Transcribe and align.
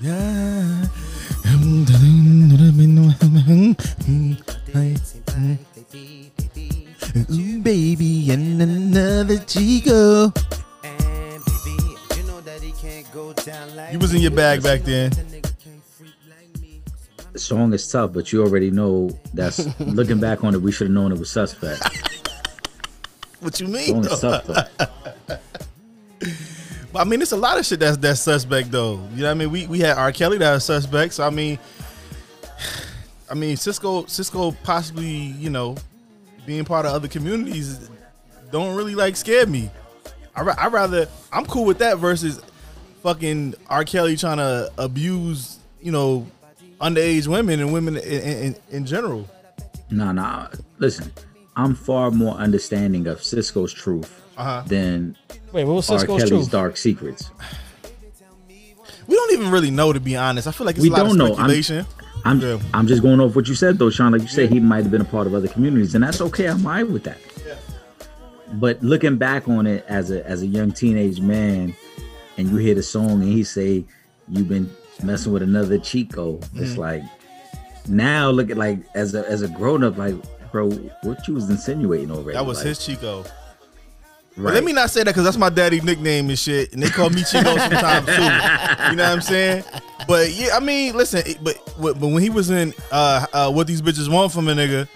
Yeah. 0.00 0.84
Ooh, 7.30 7.60
baby, 7.62 8.30
and 8.30 8.60
another 8.60 9.38
Chico. 9.38 10.32
You 13.92 13.98
was 13.98 14.12
in 14.12 14.20
your 14.20 14.30
bag 14.32 14.62
back 14.62 14.82
then. 14.82 15.10
The 17.32 17.38
song 17.38 17.72
is 17.72 17.90
tough, 17.90 18.12
but 18.12 18.32
you 18.32 18.42
already 18.42 18.70
know 18.70 19.08
that's 19.32 19.66
looking 19.80 20.20
back 20.20 20.44
on 20.44 20.54
it. 20.54 20.60
We 20.60 20.72
should 20.72 20.88
have 20.88 20.94
known 20.94 21.12
it 21.12 21.18
was 21.18 21.30
suspect. 21.30 21.82
What 23.40 23.58
you 23.60 23.66
The 23.66 23.72
mean? 23.72 23.86
song 23.86 24.04
is 24.06 24.20
tough 24.20 24.44
though. 24.46 24.86
But 26.96 27.06
I 27.06 27.10
mean, 27.10 27.20
it's 27.20 27.32
a 27.32 27.36
lot 27.36 27.58
of 27.58 27.66
shit 27.66 27.78
that's 27.78 27.98
that's 27.98 28.22
suspect 28.22 28.70
though. 28.70 28.94
You 29.14 29.20
know 29.20 29.24
what 29.24 29.30
I 29.32 29.34
mean? 29.34 29.50
We 29.50 29.66
we 29.66 29.80
had 29.80 29.98
R. 29.98 30.12
Kelly 30.12 30.38
that 30.38 30.54
was 30.54 30.64
suspect. 30.64 31.12
So 31.12 31.26
I 31.26 31.28
mean, 31.28 31.58
I 33.30 33.34
mean 33.34 33.54
Sisqó 33.54 34.06
Sisqó 34.06 34.56
possibly 34.62 35.06
you 35.06 35.50
know 35.50 35.76
being 36.46 36.64
part 36.64 36.86
of 36.86 36.92
other 36.92 37.06
communities 37.06 37.90
don't 38.50 38.74
really 38.74 38.94
like 38.94 39.14
scare 39.14 39.46
me. 39.46 39.70
I 40.34 40.40
I 40.40 40.68
rather 40.68 41.06
I'm 41.30 41.44
cool 41.44 41.66
with 41.66 41.80
that 41.80 41.98
versus 41.98 42.40
fucking 43.02 43.56
R. 43.68 43.84
Kelly 43.84 44.16
trying 44.16 44.38
to 44.38 44.72
abuse 44.78 45.58
you 45.82 45.92
know 45.92 46.26
underage 46.80 47.26
women 47.26 47.60
and 47.60 47.74
women 47.74 47.98
in, 47.98 48.22
in, 48.22 48.56
in 48.70 48.86
general. 48.86 49.28
Nah, 49.90 50.12
nah. 50.12 50.48
Listen, 50.78 51.12
I'm 51.56 51.74
far 51.74 52.10
more 52.10 52.36
understanding 52.36 53.06
of 53.06 53.18
Sisqó's 53.18 53.74
truth 53.74 54.22
Uh-huh. 54.36 54.62
than 54.66 55.16
Wait, 55.52 55.64
what 55.64 55.74
was 55.74 55.90
R. 55.90 55.98
Sisqó's 55.98 56.06
Kelly's 56.06 56.28
truth? 56.28 56.50
dark 56.50 56.76
secrets. 56.76 57.30
We 59.08 59.14
don't 59.14 59.32
even 59.32 59.50
really 59.50 59.70
know 59.70 59.92
to 59.92 60.00
be 60.00 60.16
honest. 60.16 60.48
I 60.48 60.50
feel 60.50 60.66
like 60.66 60.76
it's 60.76 60.82
We 60.82 60.88
a 60.88 60.92
lot 60.92 60.98
don't 60.98 61.10
of 61.12 61.16
know. 61.16 61.34
I'm- 61.36 61.84
I'm 62.24 62.40
Yeah. 62.40 62.58
I'm 62.74 62.88
just 62.88 63.02
going 63.02 63.20
off 63.20 63.36
what 63.36 63.46
you 63.46 63.54
said 63.54 63.78
though, 63.78 63.90
Sean. 63.90 64.10
Like 64.12 64.22
you 64.22 64.28
said, 64.28 64.50
he 64.50 64.58
might 64.58 64.82
have 64.82 64.90
been 64.90 65.00
a 65.00 65.04
part 65.06 65.26
of 65.28 65.34
other 65.34 65.46
communities, 65.48 65.94
and 65.94 66.02
that's 66.02 66.20
okay. 66.20 66.46
I'm 66.48 66.64
alright 66.66 66.88
with 66.90 67.04
that. 67.04 67.18
But 68.54 68.82
looking 68.82 69.16
back 69.16 69.48
on 69.48 69.66
it 69.66 69.84
as 69.88 70.10
a 70.10 70.26
as 70.26 70.42
a 70.42 70.46
young 70.46 70.72
teenage 70.72 71.20
man, 71.20 71.74
and 72.36 72.48
you 72.50 72.56
hear 72.56 72.74
the 72.74 72.82
song 72.82 73.22
and 73.22 73.24
he 73.24 73.44
say, 73.44 73.84
"You've 74.28 74.48
been 74.48 74.68
messing 75.02 75.32
with 75.32 75.42
another 75.42 75.78
Chico," 75.78 76.38
it's 76.54 76.72
Mm-hmm. 76.72 76.80
like 76.80 77.02
now 77.88 78.30
look 78.30 78.50
at 78.50 78.56
like 78.56 78.78
as 78.94 79.14
a 79.14 79.28
as 79.30 79.42
a 79.42 79.48
grown 79.48 79.84
up, 79.84 79.96
like 79.96 80.14
bro, 80.52 80.70
what 81.02 81.26
you 81.28 81.34
was 81.34 81.48
insinuating 81.50 82.10
already? 82.10 82.32
That 82.32 82.46
was 82.46 82.58
like, 82.58 82.68
his 82.68 82.84
Chico. 82.84 83.24
Right. 84.36 84.52
let 84.54 84.64
me 84.64 84.72
not 84.74 84.90
say 84.90 85.00
that 85.00 85.06
because 85.06 85.24
that's 85.24 85.38
my 85.38 85.48
daddy 85.48 85.80
nickname 85.80 86.28
and 86.28 86.38
shit, 86.38 86.72
and 86.74 86.82
they 86.82 86.90
call 86.90 87.08
me 87.08 87.22
Chico 87.24 87.56
sometimes 87.56 88.04
too. 88.06 88.12
You 88.12 88.96
know 88.96 89.04
what 89.04 89.12
I'm 89.12 89.20
saying? 89.22 89.64
But 90.06 90.30
yeah, 90.32 90.54
I 90.54 90.60
mean, 90.60 90.94
listen, 90.94 91.22
it- 91.24 91.42
but 91.42 91.56
but 91.80 91.96
when 91.98 92.20
he 92.22 92.28
was 92.30 92.50
in 92.50 92.74
uh, 92.92 93.26
uh 93.32 93.50
what 93.50 93.66
these 93.66 93.80
bitches 93.80 94.10
want 94.12 94.32
from 94.32 94.48
a 94.48 94.52
nigga, 94.54 94.88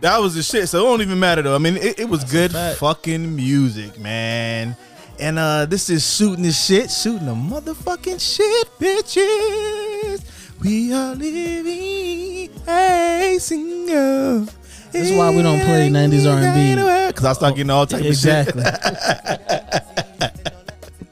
that 0.00 0.18
was 0.18 0.34
the 0.34 0.42
shit. 0.42 0.68
So 0.68 0.78
it 0.80 0.82
don't 0.90 1.02
even 1.02 1.20
matter 1.20 1.40
though. 1.42 1.54
I 1.54 1.58
mean, 1.58 1.76
it, 1.76 2.00
it 2.00 2.08
was 2.08 2.24
good 2.24 2.50
fucking 2.78 3.36
music, 3.36 3.98
man. 3.98 4.76
And 5.20 5.38
uh 5.38 5.66
this 5.66 5.88
is 5.88 6.04
shooting 6.16 6.42
the 6.42 6.50
shit, 6.52 6.90
shooting 6.90 7.26
the 7.26 7.34
motherfucking 7.34 8.20
shit, 8.20 8.68
bitches. 8.80 10.24
We 10.60 10.92
are 10.92 11.14
living 11.14 12.50
a 12.68 13.36
single. 13.38 14.46
This 14.92 15.10
is 15.10 15.16
why 15.16 15.34
we 15.34 15.42
don't 15.42 15.60
play 15.60 15.88
90s 15.88 16.26
R&B. 16.30 17.06
Because 17.08 17.24
I 17.24 17.32
start 17.32 17.56
getting 17.56 17.70
all 17.70 17.86
type 17.86 18.00
of 18.00 18.06
shit. 18.16 18.48
Exactly. 18.48 18.62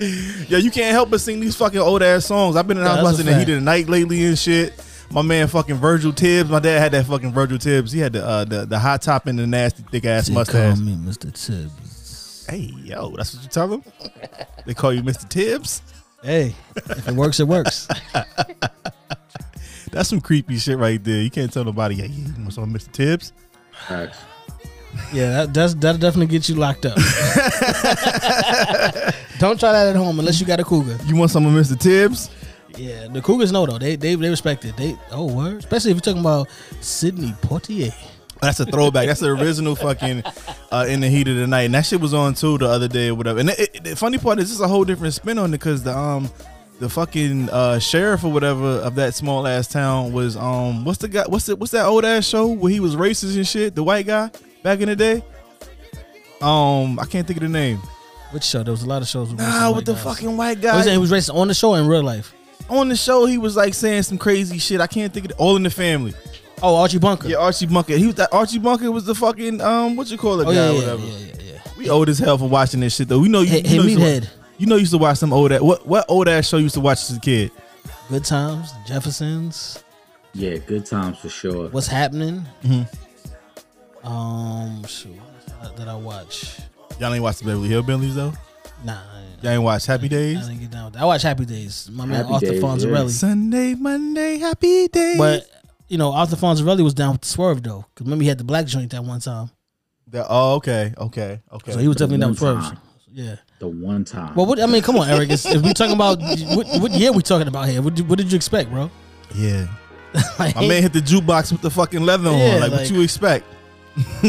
Yeah, 0.01 0.59
you 0.59 0.71
can't 0.71 0.93
help 0.93 1.11
but 1.11 1.21
sing 1.21 1.41
these 1.41 1.57
fucking 1.57 1.81
old 1.81 2.03
ass 2.05 2.25
songs. 2.27 2.55
I've 2.55 2.69
been 2.69 2.77
in 2.77 2.85
the 2.85 2.89
house 2.89 2.99
that's 2.99 3.09
a 3.09 3.23
watching 3.23 3.27
the 3.27 3.35
heat 3.37 3.49
of 3.53 3.57
the 3.57 3.61
night 3.61 3.89
lately 3.89 4.25
and 4.25 4.39
shit. 4.39 4.81
My 5.11 5.23
man 5.23 5.49
fucking 5.49 5.75
Virgil 5.75 6.13
Tibbs. 6.13 6.49
My 6.49 6.61
dad 6.61 6.79
had 6.79 6.93
that 6.93 7.07
fucking 7.07 7.33
Virgil 7.33 7.59
Tibbs. 7.59 7.91
He 7.91 7.99
had 7.99 8.13
the 8.13 8.25
uh, 8.25 8.45
the, 8.45 8.65
the 8.65 8.79
hot 8.79 9.03
top 9.03 9.27
and 9.27 9.37
the 9.37 9.45
nasty 9.47 9.83
thick 9.91 10.05
ass 10.05 10.29
They 10.29 10.35
mustache. 10.35 10.77
call 10.77 10.85
me 10.85 10.95
Mr. 10.95 11.33
Tibbs. 11.33 12.47
Hey, 12.49 12.73
yo, 12.85 13.11
that's 13.17 13.35
what 13.35 13.43
you 13.43 13.49
tell 13.49 13.67
them? 13.67 13.83
they 14.67 14.75
call 14.75 14.93
you 14.93 15.03
Mr. 15.03 15.29
Tibbs? 15.29 15.83
Hey, 16.23 16.55
if 16.77 17.09
it 17.09 17.15
works, 17.15 17.41
it 17.41 17.49
works. 17.49 17.89
That's 19.91 20.09
some 20.11 20.21
creepy 20.21 20.59
shit 20.59 20.79
right 20.79 21.03
there. 21.03 21.23
You 21.23 21.31
can't 21.31 21.53
tell 21.53 21.65
nobody, 21.65 21.95
hey, 21.97 22.07
you 22.09 22.25
want 22.39 22.53
some 22.53 22.73
Mr. 22.73 22.93
Tibbs? 22.93 23.33
Facts. 23.87 24.19
Yeah, 25.13 25.31
that 25.31 25.53
does 25.53 25.77
that'll 25.77 26.01
definitely 26.01 26.27
get 26.27 26.49
you 26.49 26.57
locked 26.57 26.85
up. 26.87 26.97
Don't 29.39 29.59
try 29.61 29.73
that 29.73 29.87
at 29.91 29.97
home 29.97 30.19
unless 30.19 30.41
you 30.41 30.47
got 30.47 30.59
a 30.61 30.65
cougar. 30.65 30.99
You 31.07 31.15
want 31.17 31.31
some 31.31 31.47
of 31.47 31.53
Mr. 31.53 31.79
Tibbs? 31.79 32.31
Yeah, 32.77 33.07
the 33.09 33.21
cougars 33.23 33.53
know 33.53 33.65
though. 33.67 33.79
They 33.79 33.97
they 33.97 34.15
they 34.17 34.29
respect 34.29 34.65
it. 34.65 34.77
They 34.77 34.97
oh 35.13 35.33
word, 35.33 35.59
especially 35.59 35.93
if 35.93 35.97
you're 35.97 36.01
talking 36.03 36.21
about 36.21 36.49
Sidney 36.81 37.33
Poitier. 37.43 37.95
That's 38.41 38.61
a 38.61 38.67
throwback. 38.67 39.07
That's 39.09 39.21
the 39.21 39.29
original 39.31 39.75
fucking 39.75 40.23
uh, 40.71 40.87
in 40.89 41.01
the 41.01 41.09
heat 41.09 41.27
of 41.29 41.37
the 41.37 41.47
night, 41.47 41.63
and 41.63 41.75
that 41.75 41.87
shit 41.87 42.01
was 42.01 42.15
on 42.15 42.35
too 42.35 42.57
the 42.59 42.69
other 42.69 42.87
day 42.89 43.09
or 43.09 43.15
whatever. 43.17 43.41
And 43.41 43.51
it, 43.51 43.59
it- 43.75 43.85
the 43.85 43.97
funny 43.97 44.19
part 44.19 44.39
is, 44.39 44.45
this 44.47 44.53
is 44.55 44.61
a 44.61 44.69
whole 44.69 44.85
different 44.85 45.15
spin 45.15 45.39
on 45.39 45.49
it 45.51 45.59
because 45.59 45.83
the 45.83 45.97
um 45.97 46.31
the 46.79 46.89
fucking 46.89 47.49
uh, 47.51 47.79
sheriff 47.79 48.23
or 48.25 48.33
whatever 48.33 48.67
of 48.67 48.95
that 48.97 49.15
small 49.15 49.47
ass 49.47 49.67
town 49.69 50.13
was 50.13 50.37
um 50.37 50.85
what's 50.85 50.99
the 50.99 51.09
guy 51.09 51.25
what's 51.27 51.47
the 51.47 51.57
what's 51.57 51.73
that 51.73 51.85
old 51.87 52.05
ass 52.05 52.25
show 52.27 52.47
where 52.47 52.71
he 52.73 52.79
was 52.81 52.95
racist 52.97 53.37
and 53.37 53.47
shit 53.47 53.75
the 53.75 53.83
white 53.83 54.07
guy 54.07 54.31
back 54.63 54.81
in 54.81 54.89
the 54.89 54.97
day. 54.97 55.23
Um, 56.41 56.99
I 57.01 57.05
can't 57.05 57.27
think 57.27 57.39
of 57.39 57.43
the 57.43 57.49
name. 57.49 57.79
Which 58.31 58.45
show? 58.45 58.63
There 58.63 58.71
was 58.73 58.83
a 58.83 58.87
lot 58.87 59.03
of 59.03 59.09
shows. 59.09 59.31
With 59.31 59.41
Nah, 59.41 59.73
with 59.75 59.87
the 59.87 59.97
fucking 59.97 60.37
white 60.37 60.59
Oh, 60.59 60.63
guy 60.63 60.91
he 60.91 60.99
was 60.99 61.11
racist 61.11 61.35
on 61.35 61.49
the 61.49 61.55
show 61.55 61.71
or 61.75 61.79
in 61.81 61.87
real 61.89 62.03
life. 62.03 62.33
on 62.69 62.89
the 62.89 62.97
show. 62.97 63.25
He 63.27 63.39
was 63.39 63.57
like 63.57 63.75
saying 63.75 64.03
some 64.05 64.19
crazy 64.19 64.59
shit. 64.59 64.81
I 64.81 64.87
can't 64.87 65.13
think 65.13 65.25
of 65.27 65.31
it. 65.33 65.37
All 65.39 65.57
in 65.57 65.63
the 65.63 65.71
family. 65.71 66.15
Oh, 66.63 66.77
Archie 66.77 66.99
Bunker. 66.99 67.29
Yeah, 67.29 67.37
Archie 67.39 67.67
Bunker. 67.67 67.97
He 67.97 68.07
was 68.07 68.17
that 68.17 68.33
Archie 68.33 68.59
Bunker 68.59 68.91
was 68.93 69.05
the 69.05 69.15
fucking 69.15 69.61
um 69.61 69.97
what 69.97 70.11
you 70.11 70.19
call 70.19 70.41
it 70.41 70.47
oh 70.47 70.53
guy 70.53 70.55
yeah, 70.55 70.69
or 70.69 70.73
yeah, 70.75 70.79
whatever. 70.81 71.03
yeah, 71.03 71.19
yeah, 71.19 71.53
yeah. 71.55 71.61
We 71.77 71.89
old 71.89 72.09
as 72.09 72.19
hell 72.19 72.37
for 72.39 72.49
watching 72.49 72.81
this 72.81 72.95
shit 72.97 73.09
though. 73.09 73.19
We 73.21 73.29
know 73.29 73.41
you. 73.41 73.51
Hey, 73.51 73.63
you 73.63 73.69
hey 73.69 73.77
know 73.79 73.83
you, 73.85 73.99
meathead. 73.99 74.29
Watch, 74.59 74.61
you 74.61 74.67
know 74.67 74.75
you 74.77 74.81
used 74.81 74.93
to 74.93 74.99
watch 74.99 75.19
some 75.19 75.33
old. 75.33 75.53
ass- 75.53 75.61
What 75.61 75.87
what 75.87 76.05
old 76.09 76.29
ass 76.29 76.49
show 76.49 76.57
you 76.57 76.65
used 76.65 76.75
to 76.75 76.81
watch 76.81 76.99
as 77.11 77.17
a 77.17 77.21
kid? 77.21 77.51
Good 78.09 78.25
times, 78.25 78.73
Jeffersons. 78.87 79.83
Yeah, 80.35 80.57
good 80.59 80.87
times 80.87 81.19
for 81.19 81.29
sure. 81.29 81.69
What's 81.69 81.87
happening? 81.89 82.45
Mhm. 82.65 82.87
Um, 84.05 84.85
shoot, 84.87 85.17
what 85.61 85.77
did 85.77 85.89
I 85.89 85.97
watch? 85.97 86.59
Y'all 87.01 87.13
ain't 87.13 87.23
watch 87.23 87.39
the 87.39 87.45
Beverly 87.47 87.69
Hillbillies 87.69 88.15
though. 88.15 88.33
Nah, 88.85 88.99
Y'all 89.43 89.53
ain't 89.53 89.63
watch 89.63 89.87
Happy 89.87 90.09
Days? 90.09 90.37
I 90.37 90.41
Days. 90.41 90.49
didn't 90.49 90.61
get 90.63 90.71
down 90.71 90.85
with 90.87 90.95
that. 90.95 91.03
I 91.03 91.05
watch 91.05 91.23
Happy 91.23 91.45
Days. 91.45 91.89
My 91.93 92.05
man 92.07 92.23
Happy 92.25 92.35
Arthur 92.35 92.47
Days, 92.53 92.63
Fonzarelli. 92.63 93.11
Sunday, 93.11 93.75
Monday, 93.75 94.39
Happy 94.39 94.89
Days. 94.89 95.19
But 95.19 95.49
you 95.89 95.99
know, 95.99 96.13
Arthur 96.13 96.37
Fonzarelli 96.37 96.83
was 96.85 96.95
down 96.95 97.13
with 97.13 97.23
the 97.23 97.29
Swerve 97.29 97.63
though, 97.63 97.85
because 97.95 98.07
remember 98.07 98.23
he 98.23 98.29
had 98.29 98.39
the 98.39 98.45
black 98.45 98.67
joint 98.67 98.91
that 98.93 99.03
one 99.05 99.21
time, 99.21 99.51
The- 100.07 100.27
oh, 100.29 100.55
okay, 100.57 100.95
okay, 100.97 101.41
okay. 101.53 101.73
so 101.73 101.79
he 101.79 101.89
was 101.89 101.97
definitely 101.97 102.19
down 102.21 102.31
with 102.31 102.41
one 102.43 102.63
Swerve. 102.63 102.79
Yeah. 103.13 103.37
The 103.59 103.67
one 103.69 104.05
time. 104.05 104.35
Well, 104.37 104.47
what 104.47 104.61
I 104.61 104.67
mean, 104.67 104.83
come 104.83 104.97
on, 104.99 105.09
Eric. 105.11 105.31
It's, 105.31 105.45
if 105.45 105.61
we 105.63 105.73
talking 105.75 105.95
about 105.95 106.21
what, 106.21 106.67
what 106.81 106.93
year 106.93 107.13
we 107.13 107.23
talking 107.23 107.49
about 107.49 107.69
here? 107.69 107.83
What, 107.83 107.95
did- 107.97 108.09
what 108.09 108.19
did 108.19 108.31
you 108.31 108.37
expect, 108.37 108.71
bro? 108.71 108.91
yeah, 109.35 109.67
Like, 110.39 110.55
my 110.57 110.67
man 110.67 110.83
hit 110.83 110.93
the 110.93 111.01
jukebox 111.01 111.51
with 111.53 111.61
the 111.61 111.71
fucking 111.71 112.01
leather 112.03 112.31
Yeah, 112.31 112.55
on. 112.55 112.61
Like, 112.61 112.71
what 112.73 112.91
you 112.91 113.01
expect? 113.03 113.45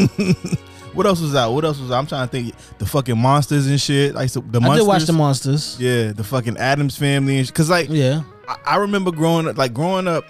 what 0.93 1.05
else 1.05 1.21
was 1.21 1.35
out? 1.35 1.51
What 1.53 1.63
else 1.63 1.79
was 1.79 1.91
out? 1.91 1.99
I'm 1.99 2.07
trying 2.07 2.27
to 2.27 2.31
think. 2.31 2.55
The 2.79 2.85
fucking 2.85 3.17
Munsters 3.17 3.67
and 3.67 3.79
shit. 3.79 4.15
Like 4.15 4.29
so, 4.29 4.41
the 4.41 4.59
I 4.59 4.61
Munsters. 4.63 4.79
did 4.83 4.87
watch 4.87 5.03
the 5.05 5.13
Munsters. 5.13 5.77
Yeah, 5.79 6.11
the 6.11 6.23
fucking 6.23 6.57
Addams 6.57 6.97
family 6.97 7.37
and 7.37 7.45
shit. 7.45 7.55
Cause 7.55 7.69
like 7.69 7.89
Yeah. 7.89 8.23
I, 8.47 8.57
I 8.65 8.75
remember 8.77 9.11
growing 9.11 9.47
up, 9.47 9.57
like 9.57 9.73
growing 9.73 10.07
up, 10.07 10.25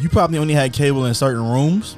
you 0.00 0.08
probably 0.08 0.38
only 0.38 0.54
had 0.54 0.72
cable 0.72 1.04
in 1.06 1.14
certain 1.14 1.48
rooms. 1.48 1.96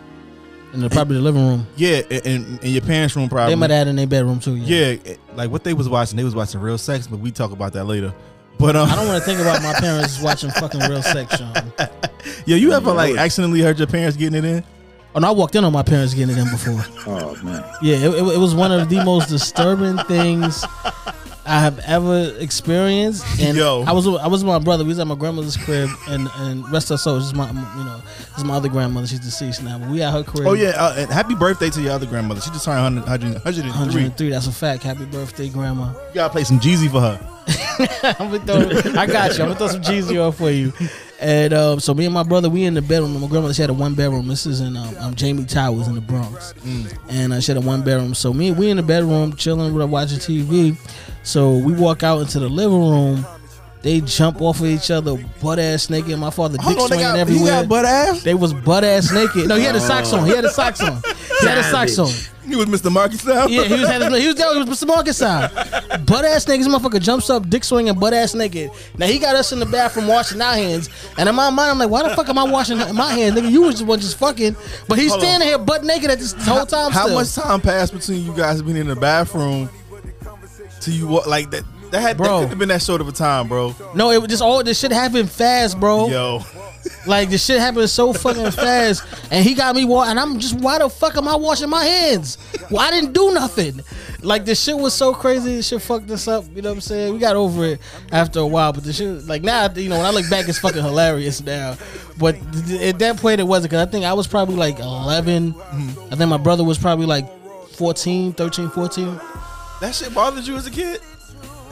In 0.74 0.80
the 0.80 0.90
probably 0.90 1.16
the 1.16 1.22
living 1.22 1.46
room. 1.46 1.66
Yeah, 1.76 2.00
in, 2.10 2.20
in, 2.26 2.58
in 2.58 2.72
your 2.72 2.82
parents' 2.82 3.14
room 3.14 3.28
probably. 3.28 3.54
They 3.54 3.58
might 3.58 3.70
have 3.70 3.78
had 3.78 3.88
in 3.88 3.96
their 3.96 4.08
bedroom 4.08 4.40
too. 4.40 4.56
Yeah. 4.56 4.96
yeah, 5.04 5.14
like 5.36 5.48
what 5.50 5.62
they 5.62 5.72
was 5.72 5.88
watching, 5.88 6.16
they 6.16 6.24
was 6.24 6.34
watching 6.34 6.60
real 6.60 6.78
sex, 6.78 7.06
but 7.06 7.20
we 7.20 7.30
talk 7.30 7.52
about 7.52 7.72
that 7.74 7.84
later. 7.84 8.12
But 8.58 8.74
um, 8.74 8.88
I 8.90 8.96
don't 8.96 9.06
want 9.06 9.22
to 9.22 9.24
think 9.24 9.40
about 9.40 9.62
my 9.62 9.72
parents 9.78 10.20
watching 10.20 10.50
fucking 10.50 10.80
real 10.80 11.02
sex, 11.02 11.36
Sean. 11.36 11.72
yeah, 12.44 12.56
you 12.56 12.72
ever 12.72 12.92
like 12.92 13.16
accidentally 13.16 13.60
heard 13.60 13.78
your 13.78 13.86
parents 13.86 14.16
getting 14.16 14.38
it 14.38 14.44
in? 14.44 14.64
Oh, 15.14 15.20
no, 15.20 15.28
I 15.28 15.30
walked 15.30 15.54
in 15.54 15.62
on 15.62 15.72
my 15.72 15.84
parents 15.84 16.12
getting 16.12 16.36
it 16.36 16.40
in 16.40 16.50
before. 16.50 16.84
oh 17.06 17.36
man. 17.44 17.64
Yeah, 17.80 17.96
it, 17.96 18.14
it, 18.14 18.34
it 18.34 18.38
was 18.38 18.52
one 18.52 18.72
of 18.72 18.88
the 18.88 19.04
most 19.04 19.28
disturbing 19.28 19.96
things 20.06 20.64
I 21.46 21.60
have 21.60 21.78
ever 21.80 22.34
experienced. 22.38 23.24
And 23.40 23.56
Yo. 23.56 23.84
I 23.86 23.92
was 23.92 24.06
with- 24.08 24.20
I 24.20 24.28
was 24.28 24.42
with 24.42 24.52
my 24.52 24.58
brother. 24.58 24.82
We 24.84 24.88
was 24.88 24.98
at 24.98 25.06
my 25.06 25.14
grandmother's 25.14 25.56
crib, 25.56 25.90
and 26.08 26.28
and 26.38 26.70
rest 26.72 26.88
her 26.88 26.96
soul. 26.96 27.16
Is 27.16 27.34
my 27.34 27.48
you 27.48 27.84
know 27.84 28.00
this 28.16 28.38
is 28.38 28.44
my 28.44 28.54
other 28.54 28.68
grandmother. 28.68 29.06
She's 29.06 29.20
deceased 29.20 29.62
now, 29.62 29.78
but 29.78 29.88
we 29.90 30.00
at 30.02 30.12
her 30.12 30.22
crib. 30.22 30.46
Oh 30.46 30.54
yeah, 30.54 30.70
uh, 30.70 30.94
and 30.96 31.10
happy 31.10 31.34
birthday 31.34 31.68
to 31.70 31.82
your 31.82 31.92
other 31.92 32.06
grandmother. 32.06 32.40
She 32.40 32.50
just 32.50 32.64
turned 32.64 32.82
100, 32.82 33.02
100, 33.02 33.34
103. 33.34 33.70
103. 33.72 34.30
That's 34.30 34.46
a 34.46 34.52
fact. 34.52 34.82
Happy 34.82 35.04
birthday, 35.04 35.48
grandma. 35.50 35.92
You 36.08 36.14
gotta 36.14 36.32
play 36.32 36.44
some 36.44 36.60
Jeezy 36.60 36.90
for 36.90 37.00
her. 37.00 37.20
I'm 38.18 38.30
gonna 38.30 38.80
throw, 38.80 39.00
I 39.00 39.06
got 39.06 39.36
you. 39.36 39.44
I'm 39.44 39.50
gonna 39.52 39.56
throw 39.56 39.68
some 39.68 39.82
Jeezy 39.82 40.18
off 40.18 40.38
for 40.38 40.50
you. 40.50 40.72
And 41.20 41.54
um, 41.54 41.80
so 41.80 41.94
me 41.94 42.04
and 42.06 42.12
my 42.14 42.22
brother, 42.24 42.50
we 42.50 42.64
in 42.64 42.74
the 42.74 42.82
bedroom. 42.82 43.18
My 43.20 43.28
grandmother 43.28 43.54
she 43.54 43.62
had 43.62 43.70
a 43.70 43.74
one 43.74 43.94
bedroom. 43.94 44.26
This 44.28 44.46
is 44.46 44.60
in 44.60 44.76
um, 44.76 44.94
um, 44.98 45.14
Jamie 45.14 45.44
Towers 45.44 45.86
in 45.88 45.94
the 45.94 46.00
Bronx, 46.00 46.52
and 47.08 47.32
uh, 47.32 47.40
she 47.40 47.52
had 47.52 47.62
a 47.62 47.66
one 47.66 47.82
bedroom. 47.82 48.14
So 48.14 48.32
me, 48.32 48.50
we 48.50 48.68
in 48.70 48.76
the 48.76 48.82
bedroom 48.82 49.34
chilling, 49.36 49.72
we're 49.74 49.86
watching 49.86 50.18
TV. 50.18 50.76
So 51.22 51.56
we 51.56 51.72
walk 51.72 52.02
out 52.02 52.20
into 52.20 52.38
the 52.40 52.48
living 52.48 52.78
room, 52.90 53.24
They 53.82 54.00
jump 54.02 54.42
off 54.42 54.60
of 54.60 54.66
each 54.66 54.90
other, 54.90 55.16
butt 55.40 55.58
ass 55.58 55.88
naked. 55.88 56.18
My 56.18 56.30
father 56.30 56.56
dick 56.58 56.64
Hold 56.66 56.78
on, 56.78 56.82
they 56.90 56.96
swinging 56.96 57.04
got, 57.04 57.14
he 57.14 57.20
everywhere. 57.20 57.60
got 57.62 57.68
butt 57.68 57.84
ass. 57.84 58.22
they 58.22 58.34
was 58.34 58.52
butt 58.52 58.84
ass 58.84 59.10
naked. 59.12 59.48
No, 59.48 59.56
he 59.56 59.64
had 59.64 59.74
his 59.74 59.86
socks 59.86 60.12
on. 60.12 60.26
He 60.26 60.34
had 60.34 60.44
his 60.44 60.54
socks 60.54 60.80
on. 60.82 61.00
He 61.44 61.48
had 61.48 61.58
his 61.58 61.70
socks 61.70 61.98
on. 61.98 62.30
He 62.48 62.56
was 62.56 62.66
Mr. 62.66 62.92
Market 62.92 63.20
style. 63.20 63.48
Yeah, 63.48 63.64
he 63.64 63.72
was 63.72 63.88
had 63.88 64.02
his, 64.02 64.20
he 64.20 64.26
was 64.26 64.36
there. 64.36 64.52
He 64.52 64.62
was 64.62 64.82
Mr. 64.82 64.86
Market 64.86 65.14
side. 65.14 65.50
Butt 66.04 66.24
ass 66.26 66.44
niggas, 66.44 66.66
motherfucker 66.66 67.00
jumps 67.00 67.30
up, 67.30 67.48
dick 67.48 67.64
swinging, 67.64 67.98
butt 67.98 68.12
ass 68.12 68.34
naked. 68.34 68.70
Now 68.98 69.06
he 69.06 69.18
got 69.18 69.34
us 69.34 69.50
in 69.52 69.60
the 69.60 69.66
bathroom 69.66 70.06
washing 70.08 70.42
our 70.42 70.52
hands, 70.52 70.90
and 71.16 71.26
in 71.26 71.34
my 71.34 71.48
mind, 71.48 71.70
I'm 71.70 71.78
like, 71.78 71.88
why 71.88 72.06
the 72.06 72.14
fuck 72.14 72.28
am 72.28 72.36
I 72.38 72.44
washing 72.44 72.76
my 72.94 73.12
hands, 73.12 73.34
nigga? 73.38 73.50
You 73.50 73.62
was 73.62 73.76
just 73.76 73.86
one 73.86 73.98
just 73.98 74.18
fucking, 74.18 74.56
but 74.88 74.98
he's 74.98 75.08
Hold 75.10 75.22
on. 75.22 75.26
standing 75.28 75.48
here 75.48 75.58
butt 75.58 75.84
naked 75.84 76.10
at 76.10 76.18
this 76.18 76.32
whole 76.44 76.66
time. 76.66 76.92
How 76.92 77.04
still. 77.04 77.14
much 77.14 77.34
time 77.34 77.60
passed 77.62 77.94
between 77.94 78.22
you 78.26 78.34
guys 78.36 78.60
being 78.60 78.76
in 78.76 78.88
the 78.88 78.96
bathroom 78.96 79.70
to 80.82 80.90
you 80.92 81.06
wa- 81.06 81.24
like 81.26 81.50
that? 81.50 81.64
That 81.94 82.00
had 82.00 82.16
Bro. 82.16 82.26
that 82.26 82.40
could 82.40 82.48
have 82.48 82.58
been 82.58 82.68
that 82.70 82.82
short 82.82 83.00
of 83.00 83.06
a 83.06 83.12
time, 83.12 83.46
bro. 83.46 83.72
No, 83.94 84.10
it 84.10 84.20
was 84.20 84.28
just 84.28 84.42
all 84.42 84.64
this 84.64 84.80
shit 84.80 84.90
happened 84.90 85.30
fast, 85.30 85.78
bro. 85.78 86.08
Yo, 86.08 86.40
Like 87.06 87.30
the 87.30 87.38
shit 87.38 87.60
happened 87.60 87.88
so 87.88 88.12
fucking 88.12 88.50
fast, 88.50 89.04
and 89.30 89.44
he 89.46 89.54
got 89.54 89.76
me 89.76 89.84
wa 89.84 90.02
and 90.02 90.18
I'm 90.18 90.40
just 90.40 90.58
why 90.58 90.80
the 90.80 90.88
fuck 90.88 91.16
am 91.16 91.28
I 91.28 91.36
washing 91.36 91.68
my 91.70 91.84
hands? 91.84 92.36
Well, 92.68 92.80
I 92.80 92.90
didn't 92.90 93.12
do 93.12 93.32
nothing. 93.32 93.80
Like 94.22 94.44
the 94.44 94.56
shit 94.56 94.76
was 94.76 94.92
so 94.92 95.14
crazy, 95.14 95.54
the 95.54 95.62
shit 95.62 95.82
fucked 95.82 96.10
us 96.10 96.26
up. 96.26 96.44
You 96.52 96.62
know 96.62 96.70
what 96.70 96.74
I'm 96.78 96.80
saying? 96.80 97.12
We 97.12 97.20
got 97.20 97.36
over 97.36 97.64
it 97.64 97.80
after 98.10 98.40
a 98.40 98.46
while, 98.46 98.72
but 98.72 98.82
the 98.82 98.92
shit 98.92 99.24
like 99.28 99.42
now, 99.44 99.68
you 99.72 99.88
know, 99.88 99.98
when 99.98 100.06
I 100.06 100.10
look 100.10 100.28
back, 100.28 100.48
it's 100.48 100.58
fucking 100.58 100.82
hilarious 100.82 101.44
now. 101.44 101.76
But 102.18 102.32
th- 102.66 102.80
at 102.92 102.98
that 102.98 103.18
point, 103.18 103.38
it 103.38 103.44
wasn't 103.44 103.70
because 103.70 103.86
I 103.86 103.88
think 103.88 104.04
I 104.04 104.14
was 104.14 104.26
probably 104.26 104.56
like 104.56 104.80
11. 104.80 105.52
Mm-hmm. 105.52 106.12
I 106.12 106.16
think 106.16 106.28
my 106.28 106.38
brother 106.38 106.64
was 106.64 106.76
probably 106.76 107.06
like 107.06 107.28
14, 107.76 108.32
13, 108.32 108.70
14. 108.70 109.20
that 109.80 109.94
shit 109.94 110.12
bothered 110.12 110.44
you 110.44 110.56
as 110.56 110.66
a 110.66 110.72
kid. 110.72 111.00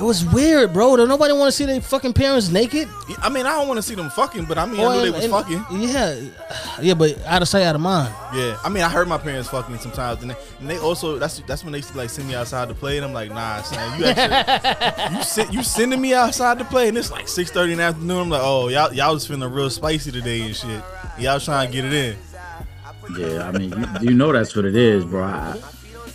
It 0.03 0.05
was 0.05 0.25
weird, 0.25 0.73
bro. 0.73 0.97
Don't 0.97 1.07
nobody 1.07 1.33
want 1.33 1.47
to 1.47 1.53
see 1.53 1.65
their 1.65 1.81
fucking 1.81 2.13
parents 2.15 2.51
naked. 2.51 2.89
I 3.19 3.29
mean, 3.29 3.47
I 3.47 3.51
don't 3.51 3.69
want 3.69 3.79
to 3.79 3.83
see 3.83 3.95
them 3.95 4.11
fucking, 4.11 4.47
but 4.47 4.59
I 4.59 4.67
mean, 4.67 4.81
I 4.81 4.85
oh, 4.85 4.93
knew 4.95 5.03
they 5.03 5.11
was 5.11 5.25
and- 5.27 5.33
fucking. 5.33 5.65
Yeah, 5.71 6.21
yeah, 6.81 6.95
but 6.95 7.25
out 7.25 7.41
of 7.41 7.47
sight, 7.47 7.63
out 7.63 7.77
of 7.77 7.81
mind. 7.81 8.13
Yeah, 8.35 8.59
I 8.65 8.69
mean, 8.69 8.83
I 8.83 8.89
heard 8.89 9.07
my 9.07 9.17
parents 9.17 9.49
fucking 9.51 9.79
sometimes, 9.79 10.21
and 10.23 10.33
they, 10.33 10.37
and 10.59 10.69
they 10.69 10.79
also 10.79 11.21
that's 11.21 11.39
that's 11.47 11.63
when 11.63 11.71
they 11.71 11.79
used 11.79 11.93
to 11.93 11.99
like 11.99 12.11
send 12.11 12.27
me 12.27 12.35
outside 12.35 12.67
to 12.69 12.75
play, 12.75 12.97
and 12.97 13.07
I'm 13.07 13.13
like, 13.13 13.31
nah, 13.31 13.63
son, 13.63 14.01
you 14.01 14.05
actually 14.09 15.17
you 15.17 15.23
send, 15.23 15.55
you 15.55 15.63
sending 15.63 16.01
me 16.01 16.15
outside 16.15 16.59
to 16.59 16.65
play, 16.65 16.89
and 16.89 16.99
it's 16.99 17.13
like 17.13 17.29
six 17.29 17.53
thirty 17.53 17.71
in 17.71 17.79
the 17.79 17.85
afternoon. 17.85 18.23
I'm 18.23 18.31
like, 18.31 18.43
oh, 18.43 18.67
y'all 18.71 18.93
y'all 18.93 19.15
was 19.15 19.25
feeling 19.25 19.49
real 19.53 19.71
spicy 19.71 20.11
today 20.11 20.41
and 20.41 20.57
shit. 20.57 20.83
Y'all 21.17 21.39
trying 21.39 21.69
to 21.69 21.73
get 21.73 21.85
it 21.85 21.93
in. 21.93 22.17
Yeah, 23.17 23.47
I 23.47 23.53
mean, 23.53 23.71
you, 23.71 24.11
you 24.11 24.15
know 24.15 24.33
that's 24.33 24.57
what 24.57 24.65
it 24.65 24.75
is, 24.75 25.05
bro. 25.05 25.23
I, 25.23 25.61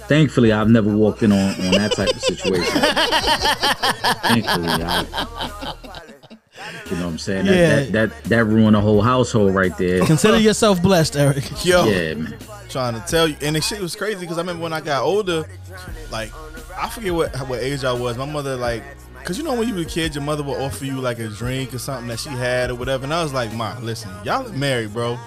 thankfully, 0.08 0.52
I've 0.52 0.70
never 0.70 0.96
walked 0.96 1.24
in 1.24 1.32
on, 1.32 1.38
on 1.40 1.72
that 1.72 1.94
type 1.94 2.10
of 2.10 2.22
situation. 2.22 2.82
thankfully, 4.24 4.70
I, 4.70 5.74
you 6.90 6.96
know 6.98 7.06
what 7.06 7.12
I'm 7.12 7.18
saying? 7.18 7.46
That, 7.46 7.56
Yeah. 7.56 7.76
that, 7.76 7.92
that 7.92 8.24
that 8.26 8.46
ruined 8.46 8.76
a 8.76 8.82
whole 8.82 9.02
household 9.02 9.54
right 9.54 9.76
there. 9.78 10.06
Consider 10.06 10.40
yourself 10.40 10.82
blessed, 10.82 11.16
Eric. 11.16 11.66
Yo, 11.66 11.86
Yeah, 11.86 12.14
man. 12.16 12.38
trying 12.70 12.94
to 12.96 13.02
tell 13.08 13.28
you, 13.28 13.36
and 13.42 13.56
the 13.56 13.62
shit 13.62 13.80
was 13.82 13.96
crazy 13.96 14.22
because 14.22 14.38
I 14.38 14.42
remember 14.42 14.64
when 14.64 14.74
I 14.74 14.82
got 14.82 15.04
older, 15.04 15.46
like 16.12 16.32
I 16.78 16.90
forget 16.90 17.14
what 17.14 17.36
what 17.48 17.60
age 17.60 17.84
I 17.84 17.94
was. 17.94 18.18
My 18.18 18.26
mother 18.26 18.56
like. 18.56 18.84
Cause 19.24 19.38
you 19.38 19.44
know 19.44 19.56
when 19.56 19.68
you 19.68 19.76
were 19.76 19.82
a 19.82 19.86
kid, 19.86 20.16
your 20.16 20.24
mother 20.24 20.42
would 20.42 20.56
offer 20.62 20.86
you 20.86 21.02
like 21.02 21.20
a 21.20 21.28
drink 21.28 21.74
or 21.74 21.80
something 21.80 22.08
that 22.08 22.18
she 22.18 22.30
had 22.30 22.70
or 22.70 22.76
whatever, 22.76 23.04
and 23.04 23.14
I 23.14 23.22
was 23.24 23.34
like, 23.34 23.54
"Ma, 23.54 23.76
listen, 23.82 24.10
y'all 24.24 24.48
are 24.48 24.54
married, 24.54 24.94
bro. 24.94 25.20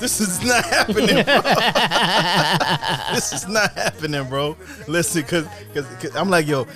This 0.00 0.20
is 0.20 0.42
not 0.44 0.64
happening, 0.64 1.24
bro. 1.24 1.40
this 3.14 3.32
is 3.32 3.48
not 3.48 3.72
happening, 3.74 4.24
bro. 4.28 4.56
Listen, 4.86 5.22
cause, 5.24 5.46
cause, 5.74 5.86
'cause 6.00 6.14
I'm 6.16 6.30
like, 6.30 6.46
yo, 6.46 6.66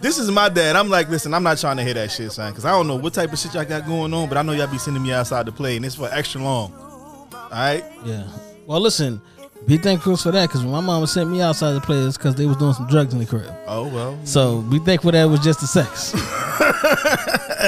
this 0.00 0.18
is 0.18 0.30
my 0.30 0.48
dad. 0.48 0.76
I'm 0.76 0.88
like, 0.88 1.08
listen, 1.10 1.34
I'm 1.34 1.42
not 1.42 1.58
trying 1.58 1.76
to 1.76 1.84
hear 1.84 1.94
that 1.94 2.10
shit, 2.10 2.32
son, 2.32 2.52
cause 2.54 2.64
I 2.64 2.70
don't 2.70 2.86
know 2.88 2.96
what 2.96 3.12
type 3.14 3.32
of 3.32 3.38
shit 3.38 3.52
y'all 3.54 3.64
got 3.64 3.86
going 3.86 4.14
on, 4.14 4.28
but 4.28 4.38
I 4.38 4.42
know 4.42 4.52
y'all 4.52 4.66
be 4.68 4.78
sending 4.78 5.02
me 5.02 5.12
outside 5.12 5.44
to 5.46 5.52
play, 5.52 5.76
and 5.76 5.84
it's 5.84 5.94
for 5.96 6.08
extra 6.10 6.40
long. 6.42 6.72
All 7.32 7.48
right, 7.52 7.84
Yeah. 8.04 8.24
Well, 8.66 8.80
listen, 8.80 9.20
be 9.66 9.76
thankful 9.76 10.16
for 10.16 10.30
that 10.30 10.48
because 10.48 10.62
when 10.62 10.70
my 10.72 10.80
mama 10.80 11.06
sent 11.06 11.28
me 11.28 11.42
outside 11.42 11.74
to 11.74 11.80
play, 11.80 11.98
it's 11.98 12.16
because 12.16 12.36
they 12.36 12.46
was 12.46 12.56
doing 12.56 12.72
some 12.72 12.86
drugs 12.86 13.12
in 13.12 13.18
the 13.18 13.26
crib. 13.26 13.52
oh 13.66 13.88
well. 13.88 14.18
So 14.24 14.62
be 14.62 14.78
thankful 14.78 15.10
that 15.12 15.22
it 15.24 15.26
was 15.28 15.40
just 15.40 15.60
the 15.60 15.66
sex. 15.66 16.12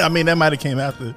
I 0.01 0.09
mean, 0.11 0.25
that 0.27 0.37
might 0.37 0.53
have 0.53 0.61
came 0.61 0.79
after. 0.79 1.13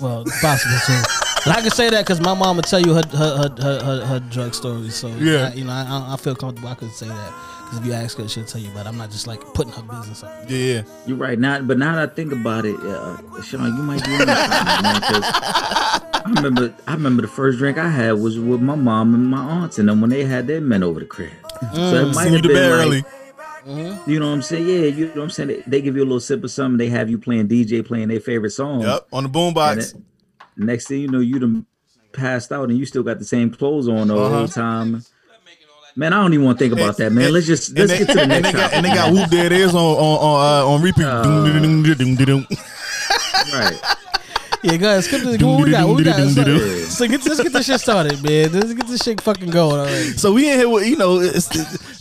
well, 0.00 0.24
possible 0.42 0.76
too. 0.86 1.00
But 1.46 1.58
I 1.58 1.60
can 1.62 1.70
say 1.70 1.88
that 1.90 2.04
because 2.04 2.20
my 2.20 2.34
mom 2.34 2.56
would 2.56 2.64
tell 2.64 2.80
you 2.80 2.92
her 2.94 3.02
her 3.12 3.36
her, 3.36 3.56
her, 3.62 3.84
her, 3.84 4.06
her 4.06 4.20
drug 4.30 4.52
stories. 4.52 4.96
So 4.96 5.06
Yeah. 5.08 5.50
I, 5.52 5.54
you 5.54 5.64
know, 5.64 5.70
I, 5.72 6.14
I 6.14 6.16
feel 6.16 6.34
comfortable. 6.34 6.68
I 6.68 6.74
could 6.74 6.90
say 6.90 7.06
that 7.06 7.32
because 7.62 7.78
if 7.78 7.86
you 7.86 7.92
ask 7.92 8.18
her, 8.18 8.28
she'll 8.28 8.44
tell 8.44 8.60
you. 8.60 8.70
But 8.74 8.88
I'm 8.88 8.96
not 8.96 9.10
just 9.12 9.28
like 9.28 9.40
putting 9.54 9.72
her 9.72 9.82
business 9.82 10.24
out. 10.24 10.50
Yeah, 10.50 10.58
yeah. 10.58 10.82
You're 11.06 11.16
right. 11.16 11.38
Now, 11.38 11.60
but 11.62 11.78
now 11.78 11.94
that 11.94 12.10
I 12.10 12.12
think 12.12 12.32
about 12.32 12.64
it, 12.64 12.74
uh, 12.80 13.16
uh 13.32 13.42
Sean, 13.42 13.76
you 13.76 13.82
might 13.82 14.04
be 14.04 14.12
on 14.14 14.26
something, 14.26 14.36
I 16.26 16.32
remember, 16.34 16.74
I 16.88 16.94
remember 16.94 17.22
the 17.22 17.28
first 17.28 17.58
drink 17.58 17.78
I 17.78 17.88
had 17.88 18.12
was 18.12 18.40
with 18.40 18.60
my 18.60 18.74
mom 18.74 19.14
and 19.14 19.28
my 19.28 19.38
aunts, 19.38 19.78
and 19.78 19.88
then 19.88 20.00
when 20.00 20.10
they 20.10 20.24
had 20.24 20.48
their 20.48 20.60
men 20.60 20.82
over 20.82 20.98
the 20.98 21.06
crib. 21.06 21.30
So 21.52 21.66
it 21.66 21.72
mm. 21.74 22.14
might 22.14 22.24
Send 22.24 22.30
you 22.30 22.34
have 22.34 22.42
been 22.42 22.54
like, 22.54 22.86
early. 22.86 23.04
Mm-hmm. 23.66 24.10
you 24.10 24.20
know 24.20 24.28
what 24.28 24.34
I'm 24.34 24.42
saying? 24.42 24.66
Yeah, 24.66 24.74
you 24.74 25.06
know 25.06 25.14
what 25.14 25.22
I'm 25.22 25.30
saying. 25.30 25.48
They, 25.48 25.62
they 25.66 25.82
give 25.82 25.96
you 25.96 26.02
a 26.02 26.04
little 26.04 26.20
sip 26.20 26.42
of 26.44 26.50
something. 26.50 26.78
They 26.78 26.88
have 26.88 27.10
you 27.10 27.18
playing 27.18 27.48
DJ, 27.48 27.84
playing 27.84 28.08
their 28.08 28.20
favorite 28.20 28.50
song. 28.50 28.82
Yep, 28.82 29.08
on 29.12 29.24
the 29.24 29.28
And 29.28 29.34
boombox. 29.54 30.02
It- 30.56 30.62
next 30.64 30.88
thing 30.88 31.00
you 31.00 31.08
know, 31.08 31.20
you 31.20 31.38
done 31.38 31.66
passed 32.12 32.50
out, 32.52 32.68
and 32.70 32.78
you 32.78 32.86
still 32.86 33.02
got 33.02 33.18
the 33.18 33.24
same 33.24 33.50
clothes 33.50 33.88
on 33.88 34.10
all 34.10 34.16
the 34.18 34.24
Uh-huh. 34.24 34.38
whole 34.38 34.48
time. 34.48 35.04
Man, 35.98 36.12
I 36.12 36.20
don't 36.22 36.34
even 36.34 36.44
want 36.44 36.58
to 36.58 36.64
think 36.68 36.78
about 36.78 36.98
that, 36.98 37.10
man. 37.12 37.32
Let's 37.32 37.46
just 37.46 37.74
let's 37.76 37.90
and 37.90 38.00
get 38.00 38.08
to 38.08 38.14
they, 38.14 38.14
the 38.14 38.20
and 38.22 38.28
next 38.42 38.46
they 38.48 38.52
got, 38.52 38.60
topic. 38.70 38.76
and 38.76 38.84
they 38.86 38.90
got 38.94 39.12
whoop 39.14 39.30
there 39.30 39.46
it 39.46 39.52
is 39.52 39.74
on 39.74 39.80
on 39.80 40.18
on, 40.18 40.62
uh, 40.62 40.66
on 40.68 40.82
repeat. 40.82 42.26
Doom. 42.26 42.46
right. 43.54 43.80
Yeah, 44.62 44.76
go 44.78 44.88
ahead. 44.88 45.04
Skip 45.04 45.22
this. 45.22 45.40
What 45.42 45.64
we 45.64 45.70
got? 45.70 45.86
What 45.88 45.96
we 45.96 46.04
got? 46.04 46.16
So, 46.96 47.06
get, 47.06 47.24
let's 47.26 47.42
get 47.42 47.52
this 47.52 47.66
shit 47.66 47.80
started, 47.80 48.22
man. 48.22 48.52
Let's 48.52 48.72
get 48.72 48.86
this 48.88 49.02
shit 49.02 49.20
fucking 49.20 49.50
going 49.50 49.80
already. 49.80 50.12
So 50.16 50.32
we 50.32 50.50
in 50.50 50.58
here 50.58 50.68
with 50.68 50.86
you 50.86 50.96
know 50.96 51.18
it's, 51.20 51.48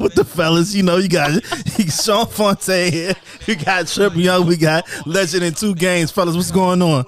with 0.00 0.14
the 0.14 0.24
fellas. 0.26 0.74
You 0.74 0.82
know 0.82 0.96
you 0.98 1.08
got 1.08 1.42
Sean 1.90 2.26
Fontaine 2.26 2.92
here. 2.92 3.14
You 3.46 3.56
got 3.56 3.86
Trip 3.86 4.14
Young. 4.14 4.46
We 4.46 4.56
got 4.56 4.84
Legend 5.06 5.42
in 5.44 5.54
two 5.54 5.74
games, 5.74 6.10
fellas. 6.10 6.36
What's 6.36 6.50
going 6.50 6.80
on? 6.82 7.04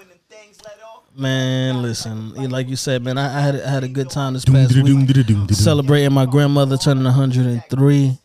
Man, 1.18 1.80
listen, 1.80 2.34
like 2.50 2.68
you 2.68 2.76
said, 2.76 3.02
man, 3.02 3.16
I, 3.16 3.38
I 3.38 3.40
had 3.40 3.60
I 3.62 3.70
had 3.70 3.84
a 3.84 3.88
good 3.88 4.10
time 4.10 4.34
this 4.34 4.44
past 4.44 4.74
week 4.74 5.08
celebrating 5.52 6.12
my 6.12 6.26
grandmother 6.26 6.76
turning 6.76 7.04
103. 7.04 8.18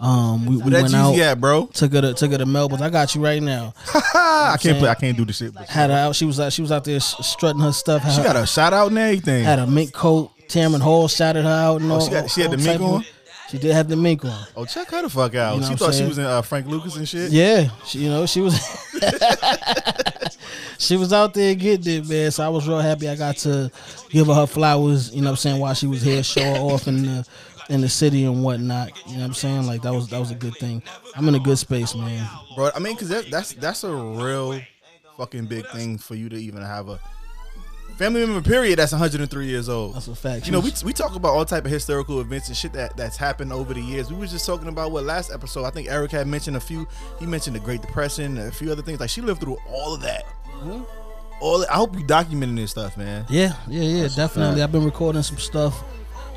Um, 0.00 0.46
we, 0.46 0.56
we 0.56 0.62
Where 0.62 0.70
that 0.70 0.82
went 0.82 0.94
out, 0.96 1.14
Jeezy 1.14 1.18
at, 1.20 1.40
bro? 1.40 1.66
took 1.66 1.92
her 1.92 2.00
to 2.00 2.14
took 2.14 2.32
her 2.32 2.38
to 2.38 2.46
Melbourne. 2.46 2.82
I 2.82 2.90
got 2.90 3.14
you 3.14 3.22
right 3.22 3.40
now. 3.40 3.72
I 3.94 4.56
can't 4.60 4.76
play. 4.80 4.88
I 4.88 4.94
can't 4.96 5.16
do 5.16 5.24
the 5.24 5.32
shit. 5.32 5.54
But 5.54 5.68
Had 5.68 5.90
her 5.90 5.96
out. 5.96 6.16
She 6.16 6.24
was 6.24 6.40
out. 6.40 6.52
She 6.52 6.62
was 6.62 6.72
out 6.72 6.82
there 6.82 6.96
s- 6.96 7.14
strutting 7.24 7.60
her 7.60 7.70
stuff. 7.70 8.02
Had, 8.02 8.16
she 8.16 8.22
got 8.24 8.34
a 8.34 8.44
shout 8.44 8.72
out 8.72 8.88
and 8.88 8.98
everything. 8.98 9.44
had 9.44 9.60
a 9.60 9.66
mink 9.68 9.92
coat. 9.92 10.32
Tamron 10.48 10.80
Hall 10.80 11.06
shouted 11.06 11.44
her 11.44 11.48
out. 11.48 11.80
And 11.80 11.92
all, 11.92 12.00
she 12.00 12.10
got- 12.10 12.28
she 12.28 12.40
had 12.40 12.50
the 12.50 12.56
mink 12.58 12.80
on? 12.80 13.04
She 13.50 13.58
did 13.58 13.70
have 13.72 13.86
the 13.86 13.96
mink 13.96 14.24
on. 14.24 14.46
Oh, 14.56 14.64
check 14.64 14.90
her 14.90 15.02
the 15.02 15.08
fuck 15.10 15.36
out. 15.36 15.54
You 15.54 15.60
know 15.60 15.68
she 15.68 15.76
thought 15.76 15.90
I'm 15.90 15.94
she 15.94 16.04
was 16.06 16.18
in 16.18 16.24
uh, 16.24 16.42
Frank 16.42 16.66
Lucas 16.66 16.96
and 16.96 17.08
shit. 17.08 17.30
Yeah, 17.30 17.68
she, 17.86 18.00
you 18.00 18.08
know 18.08 18.26
she 18.26 18.40
was 18.40 18.54
she 20.82 20.96
was 20.96 21.12
out 21.12 21.32
there 21.34 21.54
getting 21.54 21.98
it, 21.98 22.08
man. 22.08 22.30
So 22.30 22.44
I 22.44 22.48
was 22.48 22.66
real 22.66 22.80
happy. 22.80 23.08
I 23.08 23.16
got 23.16 23.36
to 23.38 23.70
give 24.10 24.26
her 24.26 24.34
her 24.34 24.46
flowers. 24.46 25.14
You 25.14 25.22
know 25.22 25.26
what 25.26 25.32
I'm 25.32 25.36
saying 25.36 25.60
while 25.60 25.74
she 25.74 25.86
was 25.86 26.02
here, 26.02 26.22
show 26.22 26.42
her 26.42 26.60
off 26.60 26.88
in 26.88 27.02
the 27.02 27.26
in 27.68 27.80
the 27.80 27.88
city 27.88 28.24
and 28.24 28.42
whatnot. 28.42 28.90
You 29.06 29.14
know 29.14 29.20
what 29.20 29.26
I'm 29.26 29.34
saying 29.34 29.66
like 29.66 29.82
that 29.82 29.92
was 29.92 30.08
that 30.08 30.18
was 30.18 30.30
a 30.30 30.36
good 30.36 30.56
thing. 30.56 30.82
I'm 31.16 31.28
in 31.28 31.34
a 31.34 31.40
good 31.40 31.58
space, 31.58 31.94
man. 31.94 32.28
bro. 32.56 32.70
I 32.74 32.80
mean, 32.80 32.96
cause 32.96 33.08
that, 33.08 33.30
that's 33.30 33.52
that's 33.54 33.84
a 33.84 33.92
real 33.92 34.60
fucking 35.16 35.46
big 35.46 35.66
thing 35.68 35.98
for 35.98 36.14
you 36.14 36.28
to 36.28 36.36
even 36.36 36.62
have 36.62 36.88
a 36.88 36.98
family 37.96 38.24
member. 38.26 38.42
Period. 38.42 38.78
That's 38.78 38.92
103 38.92 39.46
years 39.46 39.68
old. 39.68 39.94
That's 39.94 40.08
a 40.08 40.14
fact. 40.14 40.46
You 40.46 40.52
know, 40.52 40.60
we, 40.60 40.72
we 40.84 40.92
talk 40.92 41.14
about 41.14 41.34
all 41.34 41.44
type 41.44 41.64
of 41.64 41.70
historical 41.70 42.20
events 42.20 42.48
and 42.48 42.56
shit 42.56 42.72
that 42.72 42.96
that's 42.96 43.16
happened 43.16 43.52
over 43.52 43.72
the 43.72 43.80
years. 43.80 44.10
We 44.10 44.18
was 44.18 44.32
just 44.32 44.46
talking 44.46 44.68
about 44.68 44.90
what 44.90 45.04
last 45.04 45.32
episode. 45.32 45.64
I 45.64 45.70
think 45.70 45.88
Eric 45.88 46.10
had 46.10 46.26
mentioned 46.26 46.56
a 46.56 46.60
few. 46.60 46.88
He 47.20 47.26
mentioned 47.26 47.54
the 47.54 47.60
Great 47.60 47.80
Depression, 47.80 48.38
and 48.38 48.48
a 48.48 48.52
few 48.52 48.72
other 48.72 48.82
things. 48.82 49.00
Like 49.00 49.10
she 49.10 49.20
lived 49.20 49.40
through 49.40 49.58
all 49.68 49.94
of 49.94 50.02
that. 50.02 50.24
All 51.40 51.64
I 51.68 51.74
hope 51.74 51.96
you 51.98 52.04
documenting 52.04 52.56
this 52.56 52.70
stuff, 52.70 52.96
man. 52.96 53.26
Yeah, 53.28 53.54
yeah, 53.68 53.82
yeah, 53.82 54.08
definitely. 54.14 54.62
I've 54.62 54.72
been 54.72 54.84
recording 54.84 55.22
some 55.22 55.38
stuff 55.38 55.82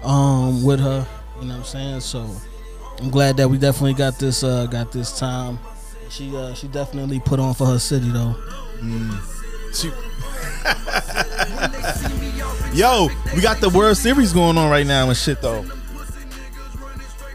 um 0.04 0.64
with 0.64 0.80
her, 0.80 1.06
you 1.40 1.48
know 1.48 1.54
what 1.54 1.60
I'm 1.60 1.64
saying? 1.66 2.00
So 2.02 2.30
I'm 3.00 3.10
glad 3.12 3.38
that 3.38 3.48
we 3.50 3.58
definitely 3.58 3.94
got 3.94 4.18
this 4.20 4.44
uh 4.44 4.66
got 4.68 4.92
this 4.92 5.18
time. 5.20 5.60
She 6.10 6.36
uh 6.36 6.54
she 6.56 6.68
definitely 6.68 7.20
put 7.20 7.40
on 7.40 7.54
for 7.54 7.68
her 7.68 7.80
city 7.80 8.10
though. 8.10 8.36
She- 9.74 9.92
Yo, 12.74 13.08
we 13.36 13.42
got 13.42 13.60
the 13.62 13.70
World 13.74 13.98
Series 13.98 14.34
going 14.34 14.58
on 14.58 14.70
right 14.70 14.86
now 14.86 15.08
and 15.08 15.18
shit 15.18 15.42
though. 15.42 15.64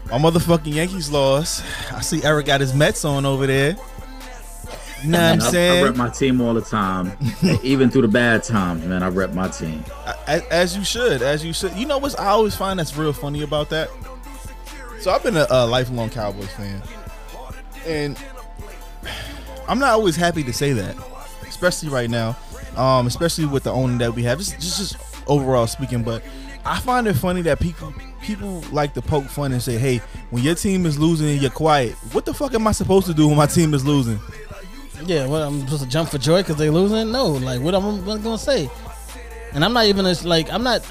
My 0.09 0.17
motherfucking 0.17 0.73
Yankees 0.73 1.09
lost. 1.09 1.63
I 1.91 2.01
see 2.01 2.23
Eric 2.23 2.45
got 2.47 2.61
his 2.61 2.73
Mets 2.73 3.05
on 3.05 3.25
over 3.25 3.47
there. 3.47 3.75
You 5.03 5.09
know 5.09 5.35
what 5.35 5.43
I'm 5.43 5.55
I, 5.55 5.79
I 5.79 5.83
rep 5.83 5.95
my 5.95 6.09
team 6.09 6.41
all 6.41 6.53
the 6.53 6.61
time, 6.61 7.17
even 7.63 7.89
through 7.89 8.03
the 8.03 8.07
bad 8.07 8.43
times, 8.43 8.85
man. 8.85 9.01
I 9.01 9.07
rep 9.07 9.33
my 9.33 9.47
team. 9.47 9.83
as, 10.27 10.43
as 10.43 10.77
you 10.77 10.83
should, 10.83 11.21
as 11.21 11.43
you 11.43 11.53
should. 11.53 11.73
You 11.73 11.85
know 11.87 11.97
what 11.97 12.19
I 12.19 12.27
always 12.27 12.55
find 12.55 12.77
that's 12.79 12.95
real 12.95 13.13
funny 13.13 13.41
about 13.41 13.69
that? 13.69 13.89
So 14.99 15.11
I've 15.11 15.23
been 15.23 15.37
a, 15.37 15.47
a 15.49 15.65
lifelong 15.65 16.09
Cowboys 16.09 16.51
fan, 16.51 16.81
and 17.87 18.17
I'm 19.67 19.79
not 19.79 19.89
always 19.89 20.15
happy 20.15 20.43
to 20.43 20.53
say 20.53 20.73
that, 20.73 20.95
especially 21.47 21.89
right 21.89 22.09
now, 22.09 22.37
um, 22.77 23.07
especially 23.07 23.45
with 23.45 23.63
the 23.63 23.71
owner 23.71 23.97
that 23.99 24.13
we 24.13 24.23
have. 24.23 24.37
Just, 24.37 24.59
just, 24.59 24.77
just 24.77 25.27
overall 25.27 25.65
speaking, 25.65 26.03
but 26.03 26.21
I 26.63 26.79
find 26.79 27.07
it 27.07 27.15
funny 27.15 27.41
that 27.43 27.59
people 27.59 27.91
people 28.21 28.63
like 28.71 28.93
to 28.93 29.01
poke 29.01 29.25
fun 29.25 29.51
and 29.51 29.61
say, 29.63 29.79
"Hey, 29.79 29.97
when 30.29 30.43
your 30.43 30.53
team 30.53 30.85
is 30.85 30.99
losing 30.99 31.29
and 31.29 31.41
you're 31.41 31.49
quiet, 31.49 31.93
what 32.11 32.25
the 32.25 32.33
fuck 32.33 32.53
am 32.53 32.67
I 32.67 32.71
supposed 32.71 33.07
to 33.07 33.13
do 33.15 33.27
when 33.27 33.37
my 33.37 33.47
team 33.47 33.73
is 33.73 33.83
losing?" 33.83 34.19
Yeah, 35.05 35.27
what 35.27 35.41
I'm 35.41 35.61
supposed 35.61 35.83
to 35.83 35.89
jump 35.89 36.09
for 36.09 36.17
joy 36.17 36.41
because 36.41 36.57
they 36.57 36.69
losing? 36.69 37.11
No, 37.11 37.27
like 37.27 37.61
what 37.61 37.75
I'm 37.75 38.03
gonna 38.05 38.37
say. 38.37 38.69
And 39.53 39.65
I'm 39.65 39.73
not 39.73 39.85
even 39.85 40.05
a, 40.05 40.13
like 40.23 40.51
I'm 40.51 40.63
not 40.63 40.89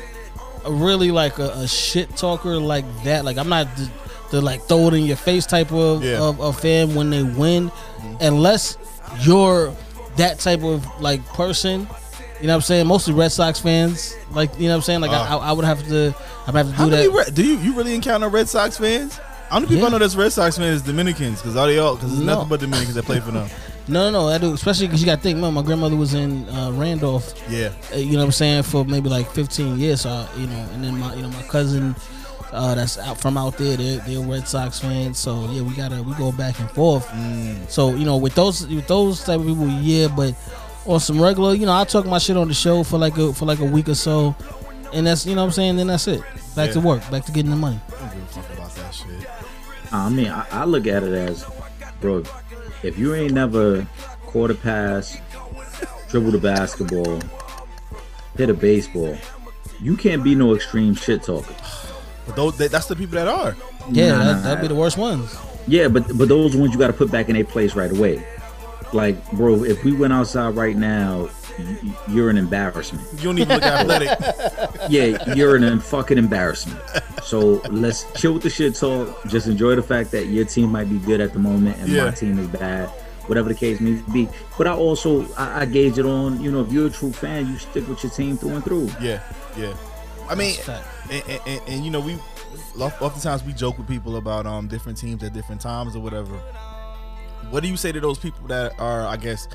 a 0.64 0.72
really 0.72 1.10
like 1.10 1.38
a, 1.38 1.50
a 1.50 1.68
shit 1.68 2.16
talker 2.16 2.58
like 2.58 2.84
that. 3.04 3.24
Like 3.24 3.38
I'm 3.38 3.48
not 3.48 3.74
the, 3.76 3.90
the 4.30 4.40
like 4.40 4.62
throw 4.62 4.88
it 4.88 4.94
in 4.94 5.04
your 5.04 5.16
face 5.16 5.46
type 5.46 5.72
of, 5.72 6.04
Yeah. 6.04 6.20
of, 6.20 6.40
of 6.40 6.60
fan 6.60 6.94
when 6.94 7.10
they 7.10 7.22
win, 7.22 7.70
mm-hmm. 7.70 8.16
unless 8.20 8.76
you're 9.20 9.74
that 10.16 10.38
type 10.38 10.62
of 10.62 10.86
like 11.00 11.24
person. 11.28 11.88
You 12.40 12.46
know 12.46 12.54
what 12.54 12.56
I'm 12.56 12.60
saying? 12.62 12.86
Mostly 12.86 13.12
Red 13.14 13.32
Sox 13.32 13.60
fans. 13.60 14.14
Like 14.30 14.50
you 14.58 14.64
know 14.64 14.70
what 14.70 14.76
I'm 14.76 14.82
saying? 14.82 15.00
Like 15.00 15.10
I, 15.10 15.26
ah. 15.28 15.38
I 15.40 15.52
would 15.52 15.64
have 15.64 15.86
to 15.88 16.14
I 16.46 16.50
would 16.50 16.66
have 16.66 16.76
to 16.76 16.84
do 16.84 16.90
that. 16.90 17.10
Re- 17.10 17.32
do 17.34 17.44
you 17.44 17.56
you 17.58 17.74
really 17.74 17.94
encounter 17.94 18.28
Red 18.28 18.48
Sox 18.48 18.78
fans? 18.78 19.18
How 19.50 19.56
many 19.58 19.66
people 19.66 19.82
Yeah. 19.82 19.86
I 19.88 19.90
know 19.90 19.98
that's 19.98 20.14
Red 20.14 20.32
Sox 20.32 20.56
fans 20.56 20.76
is 20.76 20.82
Dominicans 20.82 21.40
because 21.40 21.56
all 21.56 21.66
they 21.66 21.78
all 21.78 21.96
because 21.96 22.12
it's 22.12 22.20
No. 22.20 22.34
nothing 22.34 22.48
but 22.48 22.60
Dominicans 22.60 22.94
that 22.94 23.04
play 23.04 23.20
for 23.20 23.30
them. 23.30 23.48
No, 23.90 24.10
no, 24.10 24.22
no. 24.22 24.28
I 24.28 24.38
do, 24.38 24.52
especially 24.54 24.86
because 24.86 25.00
you 25.00 25.06
got 25.06 25.16
to 25.16 25.22
think, 25.22 25.38
man. 25.38 25.52
My 25.52 25.62
grandmother 25.62 25.96
was 25.96 26.14
in 26.14 26.48
uh, 26.48 26.70
Randolph. 26.72 27.34
Yeah, 27.48 27.72
uh, 27.92 27.96
you 27.96 28.12
know 28.12 28.18
what 28.18 28.24
I'm 28.26 28.32
saying, 28.32 28.62
for 28.62 28.84
maybe 28.84 29.08
like 29.08 29.30
15 29.30 29.78
years. 29.78 30.02
So, 30.02 30.28
you 30.36 30.46
know, 30.46 30.68
and 30.72 30.84
then 30.84 30.98
my, 30.98 31.14
you 31.14 31.22
know, 31.22 31.28
my 31.28 31.42
cousin 31.42 31.94
uh, 32.52 32.74
that's 32.74 32.98
out 32.98 33.20
from 33.20 33.36
out 33.36 33.56
there, 33.56 33.76
they're, 33.76 33.98
they're 33.98 34.20
Red 34.20 34.46
Sox 34.46 34.80
fans. 34.80 35.18
So 35.18 35.50
yeah, 35.50 35.62
we 35.62 35.74
gotta 35.74 36.02
we 36.02 36.14
go 36.14 36.32
back 36.32 36.58
and 36.60 36.70
forth. 36.70 37.06
Mm. 37.08 37.68
So 37.68 37.94
you 37.94 38.04
know, 38.04 38.16
with 38.16 38.34
those 38.34 38.66
with 38.66 38.86
those 38.86 39.22
type 39.24 39.40
of 39.40 39.46
people, 39.46 39.68
yeah, 39.68 40.08
but 40.08 40.34
on 40.86 41.00
some 41.00 41.20
regular, 41.20 41.54
you 41.54 41.66
know, 41.66 41.74
I 41.74 41.84
talk 41.84 42.06
my 42.06 42.18
shit 42.18 42.36
on 42.36 42.48
the 42.48 42.54
show 42.54 42.82
for 42.82 42.98
like 42.98 43.16
a 43.18 43.32
for 43.32 43.44
like 43.44 43.60
a 43.60 43.64
week 43.64 43.88
or 43.88 43.94
so, 43.94 44.34
and 44.92 45.06
that's 45.06 45.26
you 45.26 45.34
know 45.34 45.42
what 45.42 45.48
I'm 45.48 45.52
saying. 45.52 45.76
Then 45.76 45.88
that's 45.88 46.08
it. 46.08 46.22
Back 46.56 46.72
to 46.72 46.80
work, 46.80 47.08
back 47.10 47.24
to 47.26 47.32
getting 47.32 47.50
the 47.50 47.56
money. 47.56 47.80
I 47.88 48.00
don't 48.00 48.10
give 48.14 48.22
a 48.22 48.26
fuck 48.26 48.50
about 48.50 48.74
that 48.74 48.94
shit. 48.94 49.92
I 49.92 50.08
mean, 50.08 50.28
I, 50.28 50.46
I 50.50 50.64
look 50.64 50.86
at 50.86 51.02
it 51.02 51.12
as, 51.12 51.44
bro, 52.00 52.22
if 52.82 52.98
you 52.98 53.14
ain't 53.14 53.32
never 53.32 53.86
quarter 54.22 54.54
pass, 54.54 55.16
dribble 56.08 56.30
the 56.32 56.38
basketball, 56.38 57.20
hit 58.36 58.50
a 58.50 58.54
baseball, 58.54 59.16
you 59.80 59.96
can't 59.96 60.22
be 60.22 60.34
no 60.34 60.54
extreme 60.54 60.94
shit 60.94 61.22
talker. 61.22 61.54
But 62.26 62.36
those, 62.36 62.56
that's 62.58 62.86
the 62.86 62.96
people 62.96 63.14
that 63.14 63.28
are. 63.28 63.56
Yeah, 63.90 64.10
Nah, 64.12 64.18
that, 64.24 64.32
nah, 64.36 64.40
that'd 64.42 64.60
be 64.62 64.68
the 64.68 64.74
worst 64.74 64.96
ones. 64.98 65.36
Yeah, 65.66 65.88
but 65.88 66.06
but 66.16 66.28
those 66.28 66.56
ones 66.56 66.72
you 66.72 66.78
got 66.78 66.88
to 66.88 66.92
put 66.92 67.10
back 67.10 67.28
in 67.28 67.34
their 67.34 67.44
place 67.44 67.74
right 67.74 67.90
away. 67.90 68.24
Like, 68.92 69.30
bro, 69.32 69.64
if 69.64 69.84
we 69.84 69.92
went 69.92 70.12
outside 70.12 70.54
right 70.56 70.76
now, 70.76 71.22
y- 71.24 71.30
you're 72.08 72.30
an 72.30 72.38
embarrassment. 72.38 73.06
You 73.16 73.24
don't 73.24 73.38
even 73.38 73.48
look 73.56 73.62
athletic. 73.62 74.18
Yeah, 74.88 75.34
you're 75.34 75.56
an 75.56 75.80
fucking 75.80 76.18
embarrassment. 76.18 76.80
So 77.22 77.60
let's 77.70 78.10
chill 78.20 78.34
with 78.34 78.42
the 78.42 78.50
shit 78.50 78.74
talk. 78.74 79.16
Just 79.28 79.46
enjoy 79.46 79.76
the 79.76 79.82
fact 79.82 80.10
that 80.12 80.26
your 80.26 80.44
team 80.44 80.70
might 80.72 80.88
be 80.88 80.98
good 80.98 81.20
at 81.20 81.32
the 81.32 81.38
moment 81.38 81.76
and 81.78 81.88
Yeah. 81.88 82.06
my 82.06 82.10
team 82.12 82.38
is 82.38 82.48
bad. 82.48 82.88
Whatever 83.26 83.48
the 83.50 83.54
case 83.54 83.78
may 83.80 84.00
be. 84.12 84.28
But 84.58 84.66
I 84.66 84.72
also 84.72 85.24
I, 85.36 85.60
I 85.62 85.66
gauge 85.66 85.98
it 85.98 86.06
on, 86.06 86.40
you 86.42 86.50
know, 86.50 86.62
if 86.62 86.72
you're 86.72 86.88
a 86.88 86.90
true 86.90 87.12
fan, 87.12 87.46
you 87.46 87.58
stick 87.58 87.86
with 87.88 88.02
your 88.02 88.10
team 88.10 88.36
through 88.36 88.54
and 88.56 88.64
through. 88.64 88.90
Yeah, 89.00 89.22
yeah. 89.56 89.72
I 90.28 90.34
mean, 90.34 90.54
That's 90.54 90.66
fact. 90.66 90.86
and, 91.12 91.22
and, 91.28 91.40
and, 91.46 91.60
and, 91.68 91.84
you 91.84 91.90
know, 91.90 92.00
we 92.00 92.18
oftentimes 92.80 93.44
we 93.44 93.52
joke 93.52 93.78
with 93.78 93.86
people 93.88 94.16
about 94.16 94.46
um 94.46 94.66
different 94.68 94.98
teams 94.98 95.22
at 95.22 95.32
different 95.32 95.60
times 95.60 95.94
or 95.94 96.00
whatever. 96.00 96.34
What 97.50 97.62
do 97.62 97.68
you 97.68 97.76
say 97.76 97.90
to 97.92 98.00
those 98.00 98.18
people 98.18 98.46
that 98.48 98.78
are, 98.78 99.06
I 99.06 99.16
guess, 99.16 99.48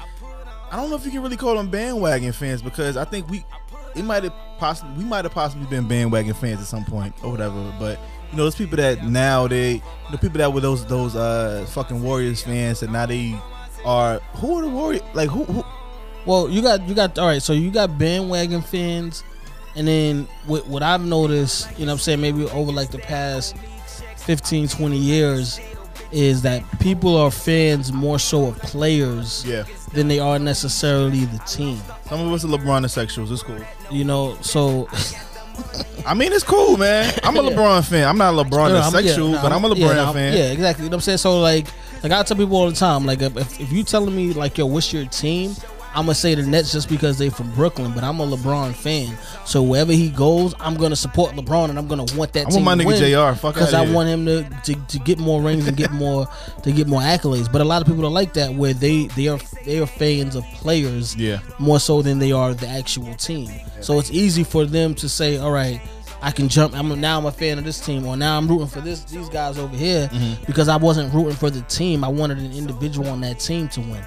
I 0.76 0.80
don't 0.80 0.90
know 0.90 0.98
if 0.98 1.06
you 1.06 1.12
can 1.12 1.22
really 1.22 1.38
call 1.38 1.56
them 1.56 1.70
bandwagon 1.70 2.34
fans 2.34 2.62
because 2.62 2.98
I 2.98 3.06
think 3.06 3.30
we, 3.30 3.46
it 3.96 4.04
might 4.04 4.26
have 4.26 4.34
possibly, 4.58 4.94
we 5.02 5.06
might 5.06 5.24
have 5.24 5.34
possibly 5.34 5.66
been 5.68 5.88
bandwagon 5.88 6.34
fans 6.34 6.60
at 6.60 6.66
some 6.66 6.84
point 6.84 7.16
or 7.24 7.32
whatever. 7.32 7.74
But 7.80 7.98
you 8.30 8.36
know, 8.36 8.44
those 8.44 8.58
people 8.58 8.76
that 8.76 9.06
now 9.06 9.48
they, 9.48 9.82
the 10.12 10.18
people 10.18 10.40
that 10.40 10.52
were 10.52 10.60
those 10.60 10.86
those 10.86 11.16
uh 11.16 11.66
fucking 11.70 12.04
Warriors 12.04 12.44
fans 12.44 12.84
and 12.84 12.92
now 12.92 13.06
they 13.06 13.40
are 13.86 14.20
who 14.34 14.58
are 14.58 14.62
the 14.64 14.68
Warriors? 14.68 15.04
Like 15.14 15.30
who? 15.30 15.46
who 15.46 15.64
Well, 16.26 16.50
you 16.50 16.62
got 16.62 16.86
you 16.90 16.94
got 16.94 17.18
all 17.18 17.28
right. 17.28 17.42
So 17.42 17.54
you 17.54 17.72
got 17.72 17.98
bandwagon 17.98 18.62
fans, 18.62 19.24
and 19.78 19.88
then 19.88 20.28
what, 20.46 20.68
what 20.68 20.84
I've 20.84 21.06
noticed, 21.06 21.70
you 21.80 21.86
know, 21.86 21.94
what 21.94 22.00
I'm 22.00 22.00
saying 22.00 22.20
maybe 22.20 22.50
over 22.50 22.74
like 22.74 22.92
the 22.92 23.00
past 23.00 23.56
15, 24.18 24.68
20 24.68 24.98
years, 24.98 25.58
is 26.12 26.42
that 26.42 26.64
people 26.82 27.16
are 27.16 27.32
fans 27.32 27.94
more 27.94 28.20
so 28.20 28.48
of 28.48 28.58
players 28.60 29.46
yeah. 29.46 29.64
Than 29.96 30.08
they 30.08 30.20
are 30.20 30.38
necessarily 30.38 31.26
the 31.26 31.40
team. 31.40 31.80
Some 32.08 32.22
of 32.28 32.32
us 32.34 32.44
are 32.46 32.48
LeBron 32.48 32.84
sexuals. 32.86 33.32
It's 33.32 33.42
cool. 33.44 33.60
You 33.90 34.04
know, 34.04 34.38
so 34.42 34.88
I 36.06 36.14
mean, 36.14 36.32
it's 36.34 36.44
cool, 36.44 36.78
man. 36.78 37.14
I'm 37.24 37.36
a 37.38 37.44
Yeah. 37.44 37.50
LeBron 37.50 37.86
fan. 37.86 38.08
I'm 38.08 38.18
not 38.18 38.34
a 38.34 38.38
LeBron 38.44 38.70
No, 38.70 38.90
sexual, 38.90 39.30
yeah, 39.30 39.36
no, 39.36 39.42
but 39.42 39.52
I'm 39.52 39.64
a 39.64 39.70
LeBron 39.70 39.78
yeah, 39.80 39.94
no, 40.06 40.14
fan. 40.14 40.34
Yeah, 40.34 40.52
exactly. 40.52 40.84
You 40.86 40.90
know 40.90 40.96
what 40.98 41.00
I'm 41.00 41.02
saying? 41.02 41.18
So 41.20 41.40
like, 41.40 41.68
like 42.04 42.12
I 42.12 42.24
tell 42.24 42.38
people 42.38 42.58
all 42.58 42.70
the 42.70 42.76
time, 42.76 43.06
like 43.06 43.22
if, 43.22 43.60
if 43.60 43.72
you 43.72 43.84
telling 43.84 44.16
me 44.16 44.34
like, 44.34 44.58
yo, 44.58 44.66
what's 44.66 44.92
your 44.94 45.06
team? 45.06 45.56
I'm 45.96 46.04
gonna 46.06 46.16
say 46.16 46.36
the 46.36 46.44
Nets 46.44 46.72
just 46.74 46.90
because 46.90 47.18
they're 47.18 47.32
from 47.32 47.52
Brooklyn, 47.54 47.94
but 47.94 48.04
I'm 48.04 48.20
a 48.20 48.28
LeBron 48.28 48.76
fan. 48.76 49.18
So 49.46 49.64
wherever 49.64 49.94
he 49.94 50.10
goes, 50.10 50.54
I'm 50.60 50.76
gonna 50.76 50.96
support 50.96 51.34
LeBron, 51.36 51.70
and 51.70 51.80
I'm 51.80 51.88
gonna 51.88 52.06
want 52.16 52.34
that 52.34 52.48
I 52.48 52.50
team 52.50 52.66
want 52.66 52.78
my 52.80 52.84
nigga 52.86 53.32
JR. 53.34 53.38
Fuck 53.40 53.54
because 53.56 53.74
I 53.74 53.90
want 53.92 54.10
him 54.10 54.26
to, 54.26 54.44
to 54.66 54.76
to 54.76 55.00
get 55.00 55.18
more 55.20 55.42
rings 55.42 55.68
and 55.68 55.78
get 55.78 55.92
more 56.06 56.28
to 56.64 56.72
get 56.72 56.88
more 56.88 57.02
accolades. 57.02 57.50
But 57.52 57.62
a 57.62 57.66
lot 57.66 57.82
of 57.82 57.88
people 57.88 58.02
don't 58.02 58.14
like 58.14 58.34
that, 58.34 58.54
where 58.54 58.74
they 58.74 59.06
they 59.08 59.28
are 59.30 59.40
they 59.64 59.80
are 59.80 59.88
fans 59.88 60.36
of 60.36 60.44
players 60.56 61.16
Yeah. 61.16 61.40
more 61.60 61.80
so 61.80 62.02
than 62.02 62.20
they 62.20 62.32
are 62.34 62.54
the 62.54 62.68
actual 62.68 63.14
team. 63.16 63.50
So 63.82 63.98
it's 63.98 64.12
easy 64.12 64.44
for 64.44 64.66
them 64.66 64.96
to 64.96 65.08
say, 65.08 65.38
"All 65.38 65.52
right, 65.52 65.80
I 66.22 66.32
can 66.32 66.50
jump. 66.50 66.76
I'm 66.76 67.00
now 67.00 67.18
I'm 67.20 67.26
a 67.26 67.32
fan 67.32 67.58
of 67.58 67.64
this 67.64 67.80
team, 67.80 68.06
or 68.06 68.18
now 68.18 68.38
I'm 68.38 68.48
rooting 68.50 68.68
for 68.68 68.82
this 68.82 69.06
these 69.06 69.30
guys 69.30 69.58
over 69.58 69.76
here 69.78 70.10
Mm-hmm. 70.12 70.44
because 70.46 70.68
I 70.68 70.76
wasn't 70.76 71.14
rooting 71.14 71.36
for 71.36 71.50
the 71.50 71.62
team. 71.62 72.04
I 72.04 72.10
wanted 72.10 72.40
an 72.40 72.52
individual 72.52 73.08
on 73.10 73.22
that 73.22 73.40
team 73.40 73.70
to 73.70 73.80
win." 73.80 74.04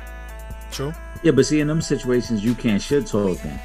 True. 0.70 0.92
Yeah, 1.22 1.32
but 1.32 1.46
see, 1.46 1.60
in 1.60 1.66
them 1.68 1.80
situations, 1.82 2.44
you 2.44 2.54
can't 2.54 2.80
shit 2.80 3.06
talk 3.06 3.38
them. 3.38 3.58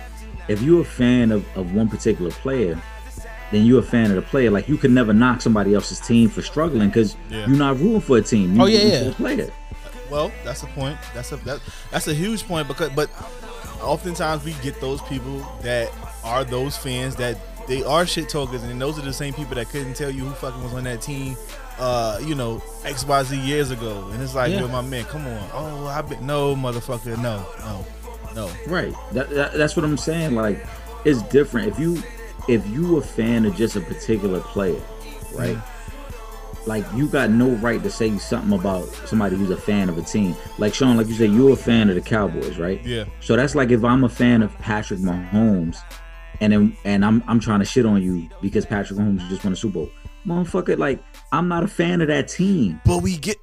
If 0.48 0.62
you're 0.62 0.81
a 0.81 0.86
fan 0.86 1.31
of, 1.31 1.45
of 1.57 1.74
one 1.75 1.88
particular 1.89 2.31
player, 2.31 2.81
then 3.51 3.65
you're 3.65 3.79
a 3.79 3.83
fan 3.83 4.10
of 4.10 4.15
the 4.15 4.22
player. 4.24 4.50
Like 4.50 4.67
you 4.67 4.77
could 4.77 4.91
never 4.91 5.13
knock 5.13 5.41
somebody 5.41 5.74
else's 5.75 6.00
team 6.00 6.29
for 6.29 6.41
struggling 6.41 6.88
because 6.89 7.15
Yeah. 7.29 7.45
you're 7.48 7.57
not 7.57 7.79
rooting 7.79 8.01
for 8.01 8.17
a 8.17 8.22
team. 8.22 8.55
You're 8.55 8.63
Oh, 8.63 8.67
yeah, 8.67 9.03
yeah. 9.07 9.13
player. 9.13 9.51
Well, 10.10 10.31
that's 10.43 10.63
a 10.63 10.67
point. 10.67 10.98
That's 11.13 11.31
a 11.31 11.38
that, 11.38 11.60
that's 11.91 12.07
a 12.07 12.13
huge 12.13 12.48
point 12.48 12.67
because 12.67 12.89
but 12.91 13.10
oftentimes 13.81 14.43
we 14.43 14.53
get 14.62 14.79
those 14.81 15.01
people 15.03 15.39
that 15.62 15.91
are 16.24 16.43
those 16.43 16.77
fans 16.77 17.15
that 17.17 17.38
they 17.67 17.83
are 17.83 18.05
shit 18.05 18.29
talkers 18.29 18.63
and 18.63 18.79
those 18.81 18.98
are 19.00 19.01
the 19.03 19.13
same 19.13 19.33
people 19.33 19.55
that 19.55 19.69
couldn't 19.69 19.95
tell 19.95 20.10
you 20.10 20.24
who 20.25 20.31
fucking 20.33 20.63
was 20.63 20.74
on 20.74 20.83
that 20.83 21.01
team 21.01 21.36
uh 21.80 22.20
you 22.24 22.36
know 22.36 22.62
xyz 22.84 23.46
years 23.46 23.72
ago 23.72 24.08
and 24.12 24.22
it's 24.22 24.36
like 24.36 24.51
Yeah. 24.51 24.62
yo 24.62 24.68
my 24.68 24.82
man 24.82 25.06
come 25.06 25.25
on 25.25 25.50
oh 25.53 25.88
i 25.88 26.01
been 26.01 26.25
no 26.25 26.56
motherfucker 26.56 27.18
no 27.22 27.46
no 27.60 27.86
no 28.36 28.50
Right. 28.68 28.94
That, 29.12 29.30
that, 29.30 29.53
that's 29.53 29.75
what 29.75 29.86
I'm 29.86 29.96
saying. 29.96 30.34
Like, 30.34 30.65
it's 31.06 31.22
different. 31.24 31.68
If 31.68 31.77
you 31.77 32.01
if 32.50 32.65
you 32.68 32.98
a 32.98 33.01
fan 33.03 33.46
of 33.46 33.56
just 33.56 33.75
a 33.75 33.82
particular 33.82 34.39
player, 34.39 34.82
right? 35.36 35.56
Like 36.65 36.84
you 36.96 37.08
got 37.08 37.30
no 37.30 37.50
right 37.56 37.84
to 37.84 37.92
say 37.92 38.18
something 38.18 38.58
about 38.58 38.86
somebody 39.06 39.36
who's 39.36 39.50
a 39.51 39.58
fan 39.58 39.88
of 39.89 39.98
a 39.98 40.01
team. 40.01 40.36
Like 40.58 40.74
Sean, 40.74 40.98
like 40.98 41.08
you 41.08 41.13
said, 41.13 41.32
you're 41.32 41.53
a 41.53 41.56
fan 41.56 41.89
of 41.89 41.96
the 41.96 42.01
Cowboys, 42.01 42.58
right? 42.58 42.84
Yeah. 42.86 43.03
So 43.20 43.36
that's 43.36 43.53
like 43.53 43.70
if 43.70 43.84
I'm 43.84 44.03
a 44.03 44.10
fan 44.10 44.42
of 44.42 44.58
Patrick 44.60 45.00
Mahomes, 45.01 45.77
and 46.42 46.53
then 46.53 46.77
and 46.86 47.06
I'm 47.06 47.22
I'm 47.27 47.39
trying 47.39 47.60
to 47.60 47.65
shit 47.65 47.86
on 47.86 48.01
you 48.01 48.30
because 48.42 48.65
Patrick 48.65 48.98
Mahomes 48.98 49.27
just 49.30 49.44
won 49.44 49.53
a 49.53 49.56
Super 49.56 49.74
Bowl, 49.74 49.92
motherfucker. 50.25 50.77
Like 50.77 51.03
I'm 51.32 51.48
not 51.48 51.63
a 51.63 51.68
fan 51.68 52.01
of 52.01 52.08
that 52.10 52.27
team. 52.27 52.80
but 52.86 53.00
we 53.03 53.18
get 53.18 53.38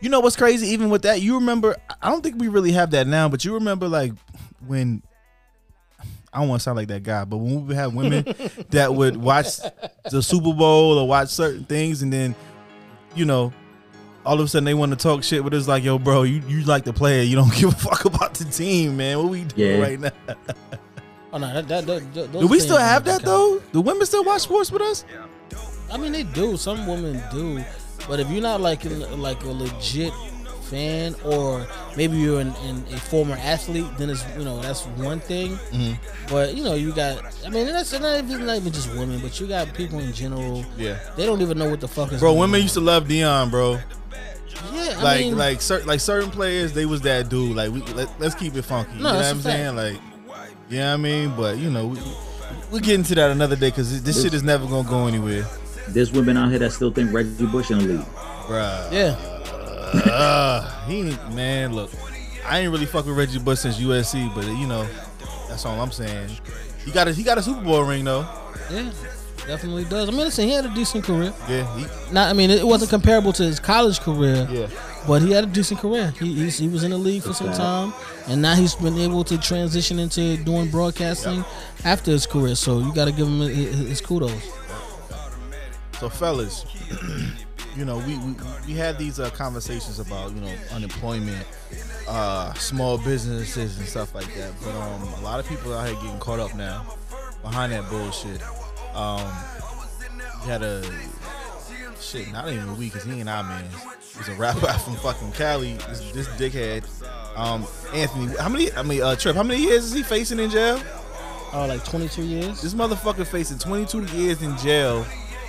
you 0.00 0.08
know 0.08 0.20
what's 0.20 0.36
crazy 0.36 0.68
even 0.68 0.90
with 0.90 1.02
that 1.02 1.20
you 1.22 1.34
remember 1.34 1.74
i 2.00 2.08
don't 2.08 2.22
think 2.22 2.36
we 2.40 2.46
really 2.46 2.70
have 2.70 2.92
that 2.92 3.04
now 3.08 3.28
but 3.28 3.44
you 3.44 3.52
remember 3.54 3.88
like 3.88 4.12
when 4.64 5.02
i 6.32 6.38
don't 6.38 6.48
want 6.48 6.60
to 6.60 6.62
sound 6.62 6.76
like 6.76 6.86
that 6.86 7.02
guy 7.02 7.24
but 7.24 7.38
when 7.38 7.50
we 7.56 7.62
would 7.62 7.74
have 7.76 7.92
women 7.94 8.24
that 8.70 8.94
would 8.94 9.16
watch 9.16 9.56
the 10.12 10.22
super 10.22 10.52
bowl 10.54 10.98
or 10.98 11.08
watch 11.08 11.30
certain 11.30 11.64
things 11.64 12.00
and 12.02 12.12
then 12.12 12.32
you 13.16 13.24
know 13.24 13.52
all 14.24 14.38
of 14.38 14.46
a 14.46 14.48
sudden 14.48 14.64
they 14.66 14.74
want 14.74 14.92
to 14.92 14.96
talk 14.96 15.24
shit 15.24 15.42
but 15.42 15.52
it's 15.52 15.66
like 15.66 15.82
yo 15.82 15.98
bro 15.98 16.22
you, 16.22 16.40
you 16.46 16.62
like 16.62 16.84
the 16.84 16.92
player 16.92 17.22
you 17.24 17.34
don't 17.34 17.52
give 17.56 17.70
a 17.72 17.76
fuck 17.76 18.04
about 18.04 18.34
the 18.34 18.44
team 18.44 18.96
man 18.96 19.18
what 19.18 19.28
we 19.30 19.42
doing 19.42 19.80
Yeah. 19.80 19.82
right 19.82 19.98
now 19.98 20.10
Oh 21.32 21.38
no, 21.38 21.52
that, 21.54 21.66
that, 21.66 21.86
that, 21.86 22.14
that- 22.14 22.32
those 22.32 22.40
do 22.42 22.46
we 22.46 22.60
still 22.60 22.78
have 22.78 23.04
that 23.06 23.22
though 23.22 23.60
do 23.72 23.80
women 23.80 24.06
still 24.06 24.22
watch 24.22 24.42
sports 24.42 24.70
with 24.70 24.80
us 24.82 25.04
I 25.90 25.96
mean, 25.96 26.12
they 26.12 26.22
do. 26.24 26.56
Some 26.56 26.86
women 26.86 27.22
do, 27.32 27.64
but 28.08 28.20
if 28.20 28.30
you're 28.30 28.42
not 28.42 28.60
like 28.60 28.84
an, 28.84 29.20
like 29.20 29.42
a 29.44 29.48
legit 29.48 30.12
fan, 30.62 31.14
or 31.24 31.66
maybe 31.96 32.16
you're 32.18 32.40
an, 32.40 32.48
an, 32.64 32.84
a 32.92 32.98
former 32.98 33.36
athlete, 33.36 33.86
then 33.96 34.10
it's 34.10 34.24
you 34.36 34.44
know 34.44 34.60
that's 34.60 34.84
one 34.86 35.18
thing. 35.20 35.52
Mm-hmm. 35.72 35.94
But 36.28 36.54
you 36.54 36.62
know, 36.62 36.74
you 36.74 36.92
got. 36.92 37.22
I 37.46 37.48
mean, 37.48 37.66
that's 37.66 37.92
not 37.98 38.18
even, 38.24 38.46
not 38.46 38.56
even 38.56 38.72
just 38.72 38.88
women, 38.94 39.20
but 39.20 39.40
you 39.40 39.46
got 39.46 39.72
people 39.74 39.98
in 39.98 40.12
general. 40.12 40.64
yeah 40.76 40.98
They 41.16 41.24
don't 41.24 41.40
even 41.40 41.56
know 41.58 41.70
what 41.70 41.80
the 41.80 41.88
fuck 41.88 42.12
is. 42.12 42.20
bro 42.20 42.34
women 42.34 42.56
on. 42.56 42.62
used 42.62 42.74
to 42.74 42.80
love 42.80 43.08
dion 43.08 43.48
bro 43.50 43.78
Yeah, 44.74 44.94
I 44.98 45.02
like 45.02 45.20
mean, 45.20 45.36
like 45.38 45.62
certain 45.62 45.86
like 45.86 46.00
certain 46.00 46.30
players, 46.30 46.72
they 46.74 46.84
was 46.84 47.00
that 47.02 47.28
dude. 47.30 47.56
Like 47.56 47.70
we 47.72 47.80
let, 47.94 48.08
us 48.20 48.34
keep 48.34 48.54
it 48.54 48.62
funky. 48.62 48.90
No, 48.92 48.96
you 48.96 49.02
know 49.04 49.14
what 49.14 49.24
I'm 49.24 49.40
saying? 49.40 49.76
Like, 49.76 49.98
you 50.68 50.78
know 50.78 50.88
what 50.88 50.94
I 50.94 50.96
mean? 50.98 51.34
But 51.36 51.56
you 51.58 51.70
know, 51.70 51.86
we, 51.88 51.98
we'll 52.70 52.80
get 52.80 52.94
into 52.96 53.14
that 53.14 53.30
another 53.30 53.56
day 53.56 53.70
because 53.70 54.02
this 54.02 54.22
shit 54.22 54.34
is 54.34 54.42
never 54.42 54.66
gonna 54.66 54.86
go 54.88 55.06
anywhere, 55.06 55.46
There's 55.92 56.12
women 56.12 56.36
out 56.36 56.50
here 56.50 56.58
that 56.60 56.72
still 56.72 56.90
think 56.90 57.12
Reggie 57.12 57.46
Bush 57.46 57.70
in 57.70 57.78
the 57.78 57.84
league. 57.84 58.00
bruh. 58.46 58.92
yeah, 58.92 59.16
Uh, 60.12 60.86
he 60.86 61.00
ain't 61.08 61.34
man. 61.34 61.74
Look, 61.74 61.90
I 62.46 62.60
ain't 62.60 62.72
really 62.72 62.86
fuck 62.86 63.06
with 63.06 63.16
Reggie 63.16 63.38
Bush 63.38 63.60
since 63.60 63.78
USC, 63.78 64.34
but 64.34 64.44
you 64.46 64.66
know, 64.66 64.86
that's 65.48 65.64
all 65.64 65.80
I'm 65.80 65.90
saying. 65.92 66.30
He 66.84 66.90
got 66.90 67.08
a 67.08 67.12
he 67.12 67.22
got 67.22 67.38
a 67.38 67.42
Super 67.42 67.62
Bowl 67.62 67.82
ring 67.84 68.04
though. 68.04 68.26
yeah, 68.70 68.90
definitely 69.46 69.84
does. 69.84 70.08
I 70.08 70.12
mean, 70.12 70.20
listen, 70.20 70.44
he 70.46 70.52
had 70.52 70.64
a 70.66 70.74
decent 70.74 71.04
career. 71.04 71.32
Yeah, 71.48 71.66
he, 71.78 72.12
Not, 72.12 72.28
I 72.28 72.32
mean, 72.32 72.50
it 72.50 72.66
wasn't 72.66 72.90
comparable 72.90 73.32
to 73.34 73.42
his 73.42 73.58
college 73.60 74.00
career. 74.00 74.46
yeah. 74.50 74.68
But 75.06 75.22
he 75.22 75.30
had 75.32 75.44
a 75.44 75.46
decent 75.46 75.80
career. 75.80 76.12
He 76.18 76.34
he's, 76.34 76.58
he 76.58 76.68
was 76.68 76.84
in 76.84 76.90
the 76.90 76.98
league 76.98 77.22
for 77.22 77.32
some 77.32 77.52
time, 77.52 77.94
and 78.26 78.42
now 78.42 78.54
he's 78.54 78.74
been 78.74 78.98
able 78.98 79.24
to 79.24 79.38
transition 79.38 79.98
into 79.98 80.36
doing 80.44 80.70
broadcasting 80.70 81.44
after 81.84 82.10
his 82.10 82.26
career. 82.26 82.54
So 82.56 82.80
you 82.80 82.92
got 82.94 83.06
to 83.06 83.12
give 83.12 83.26
him 83.26 83.40
his, 83.40 83.78
his 83.88 84.00
kudos. 84.02 84.32
So, 85.98 86.08
fellas, 86.08 86.64
you 87.76 87.84
know, 87.84 87.98
we 87.98 88.16
we, 88.18 88.34
we 88.68 88.72
had 88.74 88.98
these 88.98 89.18
uh, 89.18 89.30
conversations 89.30 89.98
about 89.98 90.32
you 90.32 90.40
know 90.40 90.54
unemployment, 90.70 91.44
uh, 92.06 92.52
small 92.54 92.98
businesses 92.98 93.78
and 93.78 93.86
stuff 93.86 94.14
like 94.14 94.32
that. 94.36 94.52
But 94.62 94.76
um, 94.76 95.02
a 95.14 95.20
lot 95.22 95.40
of 95.40 95.48
people 95.48 95.74
out 95.74 95.88
here 95.88 95.96
getting 95.96 96.20
caught 96.20 96.38
up 96.38 96.54
now 96.54 96.86
behind 97.42 97.72
that 97.72 97.90
bullshit. 97.90 98.40
Um, 98.94 99.28
we 100.42 100.48
had 100.48 100.62
a 100.62 100.84
shit, 102.00 102.30
not 102.30 102.48
even 102.48 102.68
a 102.68 102.74
week, 102.74 102.92
cause 102.92 103.02
he 103.02 103.18
ain't 103.18 103.28
our 103.28 103.42
man. 103.42 103.64
He's 104.16 104.28
a 104.28 104.34
rapper 104.34 104.66
from 104.84 104.94
fucking 104.96 105.32
Cali. 105.32 105.74
This, 105.74 106.12
this 106.12 106.28
dickhead. 106.28 106.84
Um, 107.36 107.66
Anthony, 107.92 108.36
how 108.36 108.48
many? 108.48 108.72
I 108.72 108.82
mean, 108.84 109.02
uh, 109.02 109.16
Trip, 109.16 109.34
how 109.34 109.42
many 109.42 109.62
years 109.62 109.84
is 109.84 109.92
he 109.92 110.04
facing 110.04 110.38
in 110.38 110.50
jail? 110.50 110.80
Oh, 111.52 111.66
like 111.66 111.84
22 111.84 112.22
years. 112.22 112.62
This 112.62 112.74
motherfucker 112.74 113.26
facing 113.26 113.58
22 113.58 114.04
years 114.16 114.42
in 114.42 114.56
jail 114.58 115.04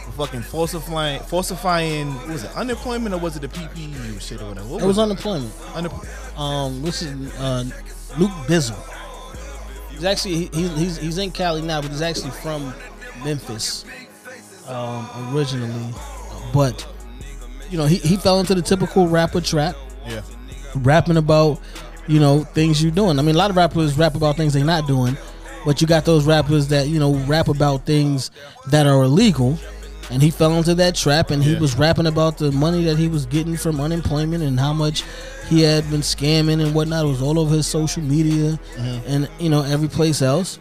for 0.06 0.12
fucking 0.26 0.42
falsifying, 0.42 1.20
falsifying. 1.22 2.14
Was 2.30 2.44
it 2.44 2.52
unemployment 2.56 3.14
or 3.14 3.20
was 3.20 3.36
it 3.36 3.42
the 3.42 3.48
PPP 3.48 4.20
shit 4.22 4.42
or 4.42 4.50
whatever? 4.50 4.68
What 4.68 4.84
It 4.84 4.86
was 4.86 4.98
it? 4.98 5.02
unemployment. 5.02 5.54
Um, 6.38 6.82
this 6.82 7.02
is 7.02 7.34
uh, 7.40 7.64
Nuke 8.16 8.46
Bizzle. 8.46 8.78
He's 9.92 10.06
actually 10.06 10.36
he, 10.36 10.46
he's 10.54 10.78
he's 10.78 10.98
he's 10.98 11.18
in 11.18 11.32
Cali 11.32 11.62
now, 11.62 11.82
but 11.82 11.92
he's 11.92 12.02
actually 12.02 12.32
from 12.32 12.74
Memphis 13.24 13.84
um, 14.68 15.08
originally. 15.36 15.94
But 16.54 16.88
you 17.70 17.78
know, 17.78 17.86
he, 17.86 17.98
he 17.98 18.16
fell 18.18 18.40
into 18.40 18.56
the 18.56 18.62
typical 18.62 19.08
rapper 19.08 19.42
trap. 19.42 19.76
yeah, 20.08 20.22
rapping 20.76 21.18
about 21.18 21.60
you 22.08 22.20
know 22.20 22.44
things 22.46 22.82
you're 22.82 22.92
doing. 22.94 23.20
I 23.20 23.22
mean, 23.22 23.36
a 23.36 23.38
lot 23.38 23.50
of 23.50 23.58
rappers 23.58 23.98
rap 23.98 24.16
about 24.16 24.38
things 24.38 24.54
they're 24.54 24.64
not 24.64 24.88
doing, 24.88 25.18
but 25.66 25.82
you 25.82 25.88
got 25.88 26.06
those 26.06 26.26
rappers 26.26 26.70
that 26.70 26.88
you 26.88 27.00
know 27.00 27.16
rap 27.26 27.50
about 27.50 27.86
things 27.86 28.32
that 28.70 28.88
are 28.88 29.04
illegal. 29.04 29.58
And 30.12 30.24
he 30.24 30.32
fell 30.32 30.54
into 30.58 30.74
that 30.76 30.96
trap, 30.96 31.30
and 31.30 31.44
he 31.44 31.54
Yeah. 31.54 31.60
was 31.60 31.78
rapping 31.78 32.08
about 32.08 32.38
the 32.40 32.52
money 32.52 32.84
that 32.86 32.98
he 32.98 33.08
was 33.08 33.26
getting 33.28 33.56
from 33.56 33.80
unemployment 33.80 34.44
and 34.44 34.60
how 34.60 34.74
much 34.74 35.04
he 35.50 35.62
had 35.62 35.90
been 35.92 36.02
scamming 36.02 36.62
and 36.64 36.74
whatnot. 36.74 37.06
It 37.06 37.10
was 37.10 37.22
all 37.22 37.38
over 37.40 37.56
his 37.56 37.68
social 37.68 38.02
media 38.02 38.60
mm-hmm. 38.78 39.00
and 39.08 39.30
you 39.40 39.50
know 39.50 39.62
every 39.64 39.88
place 39.88 40.22
else. 40.22 40.60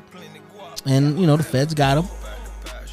And 0.86 1.18
you 1.18 1.26
know 1.26 1.36
the 1.36 1.42
feds 1.42 1.74
got 1.74 1.98
him, 1.98 2.08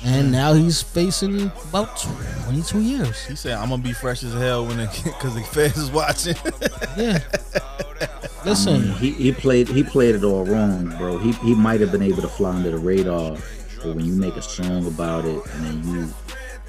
and 0.06 0.32
now 0.32 0.54
he's 0.54 0.82
facing 0.82 1.52
about 1.70 1.98
22 2.46 2.80
years. 2.82 3.26
he 3.26 3.36
said 3.36 3.54
I'm 3.58 3.70
gonna 3.70 3.82
be 3.84 3.94
fresh 3.94 4.24
as 4.24 4.34
hell 4.34 4.66
when 4.66 4.78
because 4.78 5.36
the 5.36 5.42
feds 5.42 5.78
is 5.78 5.92
watching. 5.92 6.36
Yeah. 6.98 7.20
I 8.06 8.10
Listen, 8.46 8.82
mean, 8.84 8.92
he, 8.98 9.12
he 9.12 9.32
played 9.34 9.68
he 9.68 9.84
played 9.84 10.16
it 10.16 10.24
all 10.24 10.46
wrong, 10.46 10.96
bro. 10.98 11.18
He 11.18 11.32
he 11.34 11.54
might 11.56 11.82
have 11.82 11.92
been 11.92 12.02
able 12.04 12.22
to 12.22 12.28
fly 12.30 12.52
under 12.52 12.72
the 12.72 12.78
radar, 12.78 13.32
but 13.84 13.96
when 13.96 14.06
you 14.06 14.14
make 14.14 14.36
a 14.36 14.42
song 14.42 14.86
about 14.88 15.26
it 15.26 15.42
and 15.56 15.66
then 15.66 15.94
you 15.94 16.14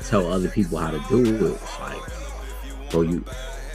tell 0.05 0.31
other 0.33 0.49
people 0.49 0.79
how 0.79 0.91
to 0.91 0.99
do 1.09 1.25
it, 1.47 1.53
it's 1.53 1.81
like, 1.81 2.91
bro, 2.91 3.03
you 3.03 3.25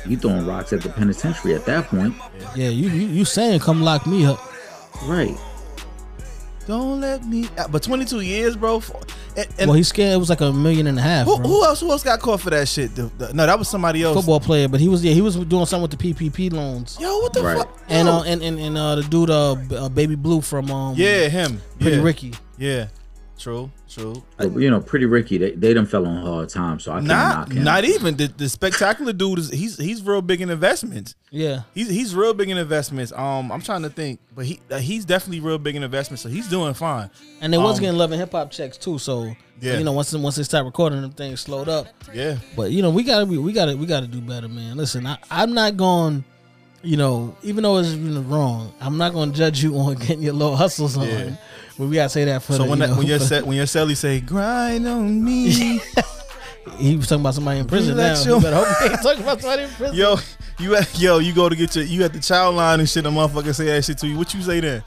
you 0.05 0.17
throwing 0.17 0.45
rocks 0.45 0.73
at 0.73 0.81
the 0.81 0.89
penitentiary 0.89 1.53
at 1.55 1.65
that 1.65 1.85
point, 1.87 2.15
yeah, 2.55 2.69
you 2.69 2.89
you, 2.89 3.07
you 3.07 3.25
saying 3.25 3.59
come 3.59 3.81
lock 3.81 4.05
me 4.07 4.25
up. 4.25 4.39
right? 5.05 5.37
Don't 6.67 7.01
let 7.01 7.25
me. 7.25 7.49
uh, 7.57 7.67
But 7.67 7.81
22 7.81 8.21
years, 8.21 8.55
bro. 8.55 8.79
For, 8.79 8.99
and, 9.35 9.47
and 9.57 9.67
well, 9.69 9.73
he's 9.73 9.87
scared. 9.87 10.13
It 10.13 10.17
was 10.17 10.29
like 10.29 10.41
a 10.41 10.53
million 10.53 10.85
and 10.85 10.97
a 10.97 11.01
half. 11.01 11.25
who, 11.25 11.37
who 11.37 11.65
else? 11.65 11.81
Who 11.81 11.89
else 11.89 12.03
got 12.03 12.19
caught 12.19 12.39
for 12.39 12.51
that 12.51 12.67
shit? 12.67 12.95
The- 12.95 13.11
the- 13.17 13.33
no, 13.33 13.47
that 13.47 13.57
was 13.57 13.67
somebody 13.67 14.03
else. 14.03 14.15
Football 14.15 14.39
player, 14.39 14.67
but 14.67 14.79
he 14.79 14.87
was 14.87 15.03
yeah 15.03 15.11
he 15.11 15.21
was 15.21 15.35
doing 15.37 15.65
something 15.65 15.81
with 15.89 15.99
the 15.99 16.13
PPP 16.13 16.53
loans. 16.53 16.97
Yo, 16.99 17.17
what 17.19 17.33
the 17.33 17.41
Right. 17.41 17.57
fuck? 17.57 17.79
And 17.89 18.07
uh, 18.07 18.21
and 18.21 18.43
and, 18.43 18.59
and 18.59 18.77
uh, 18.77 18.95
the 18.95 19.01
dude 19.03 19.31
uh, 19.31 19.53
uh 19.75 19.89
baby 19.89 20.13
blue 20.15 20.39
from 20.39 20.69
um 20.69 20.93
yeah, 20.95 21.27
him. 21.29 21.59
Pretty 21.79 21.97
yeah. 21.97 22.03
Ricky. 22.03 22.33
Yeah, 22.59 22.87
true, 23.41 23.71
true. 23.89 24.21
But, 24.37 24.53
you 24.55 24.69
know, 24.69 24.79
pretty 24.79 25.05
Ricky, 25.05 25.37
they, 25.37 25.51
they 25.51 25.73
done 25.73 25.85
fell 25.85 26.05
on 26.05 26.21
hard 26.25 26.49
times, 26.49 26.83
so 26.83 26.91
I 26.91 26.95
can't 26.95 27.07
Not, 27.07 27.49
knock 27.49 27.51
him. 27.57 27.63
not 27.63 27.83
even 27.85 28.17
the, 28.17 28.27
the 28.27 28.47
spectacular 28.49 29.13
dude 29.13 29.39
is 29.39 29.49
he's 29.49 29.77
he's 29.77 30.01
real 30.03 30.21
big 30.21 30.41
in 30.41 30.49
investments. 30.49 31.15
Yeah, 31.29 31.61
He's 31.73 31.89
he's 31.89 32.13
real 32.15 32.33
big 32.33 32.49
in 32.49 32.57
investments. 32.57 33.11
Um, 33.13 33.51
I'm 33.51 33.61
trying 33.61 33.83
to 33.83 33.89
think, 33.89 34.19
but 34.35 34.45
he 34.45 34.59
uh, 34.69 34.77
he's 34.79 35.05
definitely 35.05 35.39
real 35.39 35.57
big 35.57 35.75
in 35.75 35.83
investments, 35.83 36.21
so 36.23 36.29
he's 36.29 36.47
doing 36.47 36.73
fine. 36.73 37.09
and 37.41 37.51
they 37.53 37.57
was 37.57 37.77
Um, 37.77 37.81
getting 37.83 37.97
love 37.97 38.11
and 38.11 38.19
hip 38.19 38.31
hop 38.31 38.51
checks 38.51 38.77
too. 38.77 38.97
So 38.99 39.35
Yeah. 39.61 39.77
you 39.77 39.83
know 39.83 39.91
once 39.93 40.13
once 40.13 40.35
they 40.35 40.43
start 40.43 40.65
recording 40.65 41.01
them 41.01 41.11
things 41.11 41.39
slowed 41.41 41.69
up. 41.69 41.87
Yeah, 42.13 42.37
But 42.55 42.71
you 42.71 42.81
know 42.81 42.89
we 42.89 43.03
gotta 43.03 43.25
be 43.25 43.37
we 43.37 43.53
gotta 43.53 43.75
we 43.77 43.85
gotta 43.85 44.07
do 44.07 44.21
better, 44.21 44.47
man. 44.47 44.77
Listen, 44.77 45.05
I, 45.07 45.17
I'm 45.29 45.53
not 45.53 45.77
going. 45.77 46.23
You 46.83 46.97
know, 46.97 47.35
even 47.43 47.61
though 47.61 47.77
it's 47.77 47.91
wrong, 47.93 48.73
I'm 48.81 48.97
not 48.97 49.13
going 49.13 49.31
to 49.31 49.37
judge 49.37 49.61
you 49.61 49.77
on 49.77 49.93
getting 49.97 50.23
your 50.23 50.33
little 50.33 50.55
hustles 50.55 50.97
on. 50.97 51.07
Yeah. 51.07 51.35
But 51.81 51.87
we 51.87 51.95
gotta 51.95 52.09
say 52.09 52.25
that 52.25 52.43
for 52.43 52.53
so 52.53 52.59
the, 52.59 52.69
when 52.69 52.77
you 52.79 52.85
that, 52.85 52.91
know, 52.91 52.97
when 52.99 53.07
your 53.07 53.17
for- 53.17 53.25
set 53.25 53.43
when 53.47 53.57
your 53.57 53.65
celly 53.65 53.97
say 53.97 54.19
grind 54.21 54.85
on 54.85 55.23
me, 55.23 55.49
he 56.77 56.95
was 56.95 57.07
talking 57.07 57.21
about 57.23 57.33
somebody 57.33 57.59
in 57.59 57.65
prison 57.65 57.97
now. 57.97 58.03
Relax 58.03 58.23
You 58.27 58.39
better 58.39 58.55
hope 58.55 58.67
he 58.77 58.85
ain't 58.93 59.01
talking 59.01 59.23
about 59.23 59.41
somebody 59.41 59.63
in 59.63 59.69
prison. 59.71 59.95
yo, 59.97 60.15
you 60.59 60.75
at, 60.75 60.99
yo, 60.99 61.17
you 61.17 61.33
go 61.33 61.49
to 61.49 61.55
get 61.55 61.75
your 61.75 61.83
you 61.83 62.03
at 62.03 62.13
the 62.13 62.19
child 62.19 62.55
line 62.55 62.81
and 62.81 62.87
shit. 62.87 63.03
The 63.03 63.09
motherfucker 63.09 63.55
say 63.55 63.65
that 63.65 63.83
shit 63.83 63.97
to 63.97 64.07
you. 64.07 64.15
What 64.15 64.31
you 64.31 64.43
say 64.43 64.59
then? 64.59 64.83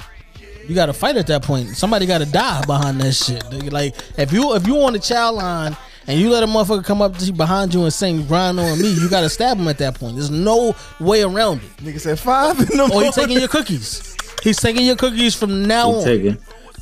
You 0.69 0.77
got 0.77 0.87
to 0.87 0.93
fight 0.93 1.17
at 1.17 1.27
that 1.27 1.43
point. 1.43 1.71
Somebody 1.71 2.07
got 2.07 2.19
to 2.19 2.27
die 2.27 2.65
behind 2.65 3.01
that 3.01 3.13
shit. 3.13 3.43
Like 3.73 3.97
if 4.17 4.33
you 4.33 4.55
if 4.55 4.65
you 4.65 4.81
on 4.85 4.93
the 4.93 5.01
child 5.01 5.35
line 5.39 5.77
and 6.07 6.21
you 6.21 6.31
let 6.31 6.45
a 6.45 6.47
motherfucker 6.47 6.85
come 6.85 7.03
up 7.03 7.17
to 7.19 7.25
you 7.25 7.33
behind 7.33 7.75
you 7.75 7.83
and 7.83 7.93
sing 7.93 8.25
"Grind 8.29 8.61
on 8.61 8.81
Me," 8.81 8.93
you 8.93 9.11
got 9.11 9.23
to 9.23 9.29
stab 9.29 9.59
him 9.59 9.67
at 9.67 9.79
that 9.79 9.97
point. 9.99 10.15
There's 10.15 10.31
no 10.31 10.77
way 11.01 11.23
around 11.25 11.61
it. 11.61 11.77
Nigga 11.85 11.99
said 11.99 12.21
five 12.21 12.57
in 12.61 12.67
the 12.67 12.85
Or 12.85 12.89
morning. 12.89 13.07
he's 13.07 13.15
taking 13.17 13.41
your 13.41 13.49
cookies. 13.49 14.17
He's 14.45 14.59
taking 14.59 14.87
your 14.87 14.95
cookies 14.95 15.35
from 15.35 15.67
now 15.67 15.91
He 15.91 15.97
on. 15.99 16.05
taking 16.05 16.39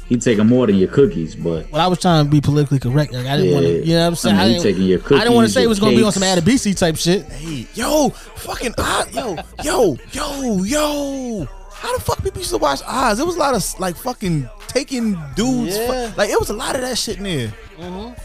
he 0.09 0.17
taking 0.19 0.47
more 0.47 0.67
than 0.67 0.77
your 0.77 0.89
cookies, 0.89 1.35
but 1.35 1.71
well, 1.71 1.81
I 1.81 1.87
was 1.87 1.99
trying 2.01 2.25
to 2.25 2.31
be 2.31 2.41
politically 2.41 2.79
correct. 2.79 3.13
Like, 3.13 3.27
I 3.27 3.37
didn't 3.37 3.55
want 3.55 3.67
to, 3.67 3.73
Yeah. 3.73 3.85
you 3.85 3.93
know 3.95 4.01
what 4.01 4.07
I'm 4.09 4.15
saying? 4.17 4.37
I 4.37 4.39
mean, 4.41 4.49
he 4.49 4.53
didn't, 4.55 4.63
taking 4.65 4.83
your 4.89 5.01
I 5.21 5.25
didn't 5.25 5.35
want 5.35 5.47
to 5.49 5.53
say 5.53 5.63
it 5.63 5.69
was 5.69 5.81
going 5.81 5.93
to 5.93 5.99
be 5.99 6.05
on 6.05 6.13
some 6.13 6.23
cakes. 6.23 6.41
Adebisi 6.41 6.77
type 6.77 6.97
shit. 6.97 7.25
Hey, 7.27 7.67
yo, 7.75 8.11
fucking 8.11 8.75
Oz, 8.79 9.15
yo, 9.15 9.37
yo, 9.63 9.97
yo, 10.13 10.63
yo. 10.65 11.49
How 11.73 11.97
the 11.97 12.03
fuck 12.05 12.23
people 12.23 12.39
used 12.39 12.51
to 12.51 12.59
watch 12.59 12.81
Oz? 12.87 13.19
It 13.19 13.27
was 13.27 13.37
a 13.37 13.39
lot 13.41 13.55
of 13.55 13.81
like 13.81 13.97
fucking 13.97 14.49
taking 14.69 15.13
dudes. 15.35 15.77
fu- 15.77 15.83
Yeah. 15.93 16.13
like 16.17 16.31
it 16.31 16.39
was 16.39 16.51
a 16.51 16.55
lot 16.55 16.75
of 16.77 16.81
that 16.83 16.97
shit 16.97 17.17
in 17.19 17.25
there. 17.25 17.53
Mhm. 17.81 18.17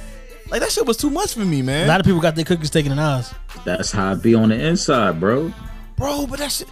Like 0.52 0.62
that 0.62 0.72
shit 0.72 0.86
was 0.86 0.96
too 0.98 1.10
much 1.10 1.34
for 1.34 1.40
me, 1.42 1.62
man. 1.62 1.86
A 1.86 1.88
lot 1.88 2.00
of 2.00 2.06
people 2.06 2.22
got 2.22 2.36
their 2.36 2.46
cookies 2.46 2.70
taken 2.70 2.92
in 2.92 3.00
Oz. 3.00 3.34
that's 3.66 3.92
how 3.92 4.12
it 4.14 4.22
be 4.22 4.36
on 4.36 4.50
the 4.50 4.56
inside, 4.56 5.20
bro. 5.20 5.52
Bro, 5.98 6.28
but 6.28 6.40
that 6.40 6.52
shit. 6.52 6.68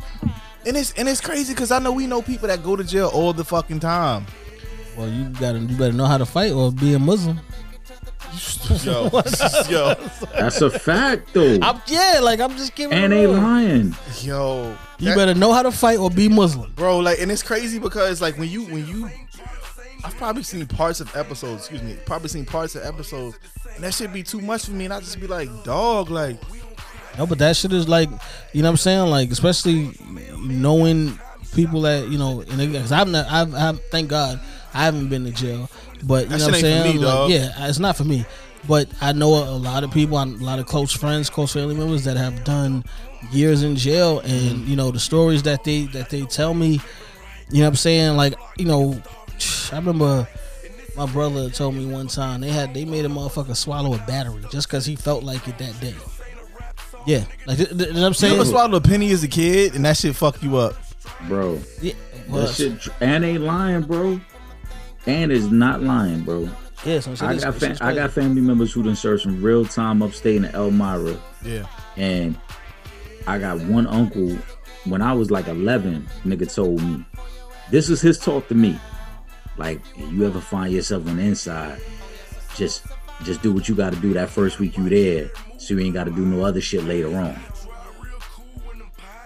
And 0.68 0.78
it's 0.78 0.92
and 0.94 1.10
it's 1.10 1.22
crazy 1.22 1.54
because 1.54 1.72
I 1.72 1.80
know 1.80 1.92
we 1.92 2.06
know 2.08 2.22
people 2.22 2.48
that 2.48 2.64
go 2.64 2.76
to 2.76 2.84
jail 2.84 3.10
all 3.14 3.34
the 3.34 3.44
fucking 3.44 3.80
time. 3.80 4.26
Well, 4.98 5.10
you 5.10 5.26
got 5.40 5.54
to 5.54 5.60
you 5.60 5.78
better 5.78 5.94
know 5.94 6.06
how 6.06 6.18
to 6.18 6.26
fight 6.26 6.52
or 6.52 6.72
be 6.72 6.94
a 6.94 7.00
Muslim. 7.00 7.40
Yo, 8.84 9.04
yo, 9.70 9.94
That's 10.34 10.60
a 10.62 10.70
fact, 10.70 11.34
though. 11.34 11.58
I'm, 11.62 11.82
yeah, 11.88 12.20
like 12.22 12.40
I'm 12.42 12.52
just 12.58 12.76
giving. 12.76 12.98
and 12.98 13.14
they 13.14 13.24
a- 13.26 13.30
lying. 13.32 13.96
yo. 14.22 14.76
You 15.00 15.10
That- 15.10 15.16
better 15.16 15.34
know 15.34 15.54
how 15.54 15.64
to 15.64 15.72
fight 15.72 16.00
or 16.00 16.10
be 16.10 16.28
Muslim. 16.30 16.72
bro. 16.76 17.00
Like, 17.00 17.20
and 17.20 17.32
it's 17.32 17.44
crazy 17.44 17.80
because 17.80 18.22
like 18.22 18.38
when 18.38 18.50
you 18.50 18.64
when 18.66 18.88
you, 18.88 19.10
I've 20.04 20.16
probably 20.18 20.44
seen 20.44 20.66
parts 20.66 21.00
of 21.00 21.16
episodes. 21.16 21.62
Excuse 21.62 21.84
me, 21.84 21.98
probably 22.06 22.30
seen 22.30 22.46
parts 22.46 22.76
of 22.76 22.84
episodes, 22.86 23.38
and 23.76 23.84
that 23.84 23.94
should 23.94 24.12
be 24.14 24.24
too 24.24 24.42
much 24.42 24.66
for 24.66 24.72
me. 24.72 24.86
And 24.86 24.94
I 24.94 25.00
just 25.00 25.20
be 25.20 25.28
like, 25.28 25.50
dog, 25.64 26.10
like, 26.10 26.38
No, 27.18 27.26
but 27.28 27.38
that 27.40 27.56
shit 27.56 27.72
is 27.74 27.88
like, 27.88 28.10
you 28.54 28.62
know 28.62 28.70
what 28.70 28.72
I'm 28.72 28.78
saying? 28.78 29.10
Like, 29.10 29.32
especially 29.32 29.92
knowing 30.40 31.20
people 31.56 31.82
that, 31.82 32.10
you 32.10 32.18
know, 32.18 32.42
and 32.42 32.58
because 32.72 32.92
I've 32.92 33.08
not, 33.08 33.26
I've, 33.32 33.54
I've, 33.56 33.80
thank 33.86 34.10
God, 34.10 34.40
I 34.74 34.84
haven't 34.84 35.10
been 35.10 35.24
to 35.26 35.32
jail. 35.32 35.70
But, 36.04 36.26
you 36.26 36.30
That 36.32 36.40
know 36.40 36.46
what 36.46 36.56
I'm 36.56 36.62
saying? 36.62 36.96
me, 36.98 37.02
Like, 37.04 37.30
yeah, 37.32 37.68
it's 37.68 37.80
not 37.80 37.96
for 37.98 38.04
me. 38.04 38.26
But 38.68 38.90
I 39.02 39.12
know 39.14 39.34
a, 39.36 39.50
a 39.50 39.58
lot 39.58 39.84
of 39.84 39.92
people, 39.92 40.18
a 40.22 40.26
lot 40.26 40.60
of 40.60 40.66
close 40.66 40.92
friends, 40.92 41.30
close 41.30 41.54
family 41.54 41.76
members 41.76 42.04
that 42.06 42.18
have 42.18 42.44
done 42.44 42.84
years 43.32 43.64
in 43.64 43.76
jail, 43.76 44.20
and 44.20 44.60
Mm. 44.60 44.68
you 44.68 44.76
know 44.76 44.90
the 44.92 45.00
stories 45.00 45.44
that 45.44 45.64
they 45.64 45.84
that 45.88 46.10
they 46.10 46.22
tell 46.24 46.54
me. 46.54 46.80
You 47.52 47.60
know 47.60 47.62
what 47.62 47.68
I'm 47.70 47.76
saying? 47.76 48.18
Like, 48.18 48.34
you 48.58 48.66
know, 48.66 49.00
I 49.72 49.76
remember 49.78 50.28
my 50.98 51.06
brother 51.06 51.50
told 51.52 51.76
me 51.76 51.86
one 51.86 52.08
time 52.08 52.42
they 52.42 52.50
had 52.50 52.74
they 52.74 52.86
made 52.86 53.06
a 53.06 53.08
motherfucker 53.08 53.56
swallow 53.56 53.94
a 53.94 54.00
battery 54.00 54.42
just 54.52 54.68
because 54.68 54.86
he 54.86 54.96
felt 54.96 55.24
like 55.24 55.48
it 55.48 55.58
that 55.60 55.80
day. 55.80 55.94
Yeah, 57.06 57.26
like 57.46 57.58
th- 57.58 57.70
th- 57.70 57.80
you 57.82 57.86
know 57.94 58.00
what 58.00 58.06
I'm 58.06 58.10
You 58.10 58.14
saying. 58.16 58.34
ever 58.36 58.46
swallowed 58.46 58.74
a 58.84 58.88
penny 58.88 59.12
as 59.12 59.24
a 59.24 59.28
kid 59.28 59.76
and 59.76 59.86
that 59.86 59.96
shit 59.98 60.16
fuck 60.16 60.42
you 60.42 60.58
up? 60.58 60.74
Bro. 61.28 61.60
Yeah, 61.82 61.94
That 62.14 62.30
well, 62.30 62.48
shit, 62.48 62.88
and 63.02 63.24
ain't 63.26 63.44
lying, 63.44 63.82
bro. 63.84 64.20
And 65.08 65.32
is 65.32 65.52
not 65.52 65.82
lying, 65.84 66.22
bro. 66.24 66.50
yeah, 66.86 67.00
so 67.00 67.14
I 67.26 67.36
got 67.38 67.56
fam- 67.56 67.78
I 67.82 67.94
got 67.94 68.12
family 68.12 68.42
members 68.42 68.74
who 68.74 68.82
done 68.84 68.96
served 68.96 69.22
some 69.24 69.42
real 69.42 69.66
time 69.66 70.02
upstate 70.02 70.38
in 70.38 70.46
Elmira, 70.46 71.18
Yeah. 71.44 71.68
and 71.96 72.36
I 73.28 73.38
got 73.38 73.60
one 73.62 73.86
uncle 73.88 74.36
when 74.86 75.02
I 75.02 75.14
was 75.14 75.30
like 75.32 75.48
11. 75.48 76.08
Nigga 76.26 76.52
told 76.54 76.82
me, 76.82 77.06
this 77.72 77.90
is 77.90 78.02
his 78.02 78.18
talk 78.20 78.48
to 78.50 78.56
me. 78.56 78.80
Like, 79.58 79.80
if 79.96 80.12
you 80.12 80.26
ever 80.26 80.42
find 80.42 80.74
yourself 80.74 81.08
on 81.08 81.18
the 81.18 81.24
inside, 81.24 81.80
just 82.56 82.84
just 83.24 83.42
do 83.42 83.54
what 83.54 83.70
you 83.70 83.76
got 83.76 83.94
to 83.94 84.00
do 84.00 84.14
that 84.14 84.30
first 84.30 84.60
week 84.60 84.78
you 84.78 84.90
there, 84.90 85.30
so 85.58 85.74
you 85.76 85.80
ain't 85.82 85.94
got 85.94 86.04
to 86.06 86.12
do 86.12 86.26
no 86.26 86.44
other 86.44 86.60
shit 86.62 86.84
later 86.84 87.16
on. 87.16 87.40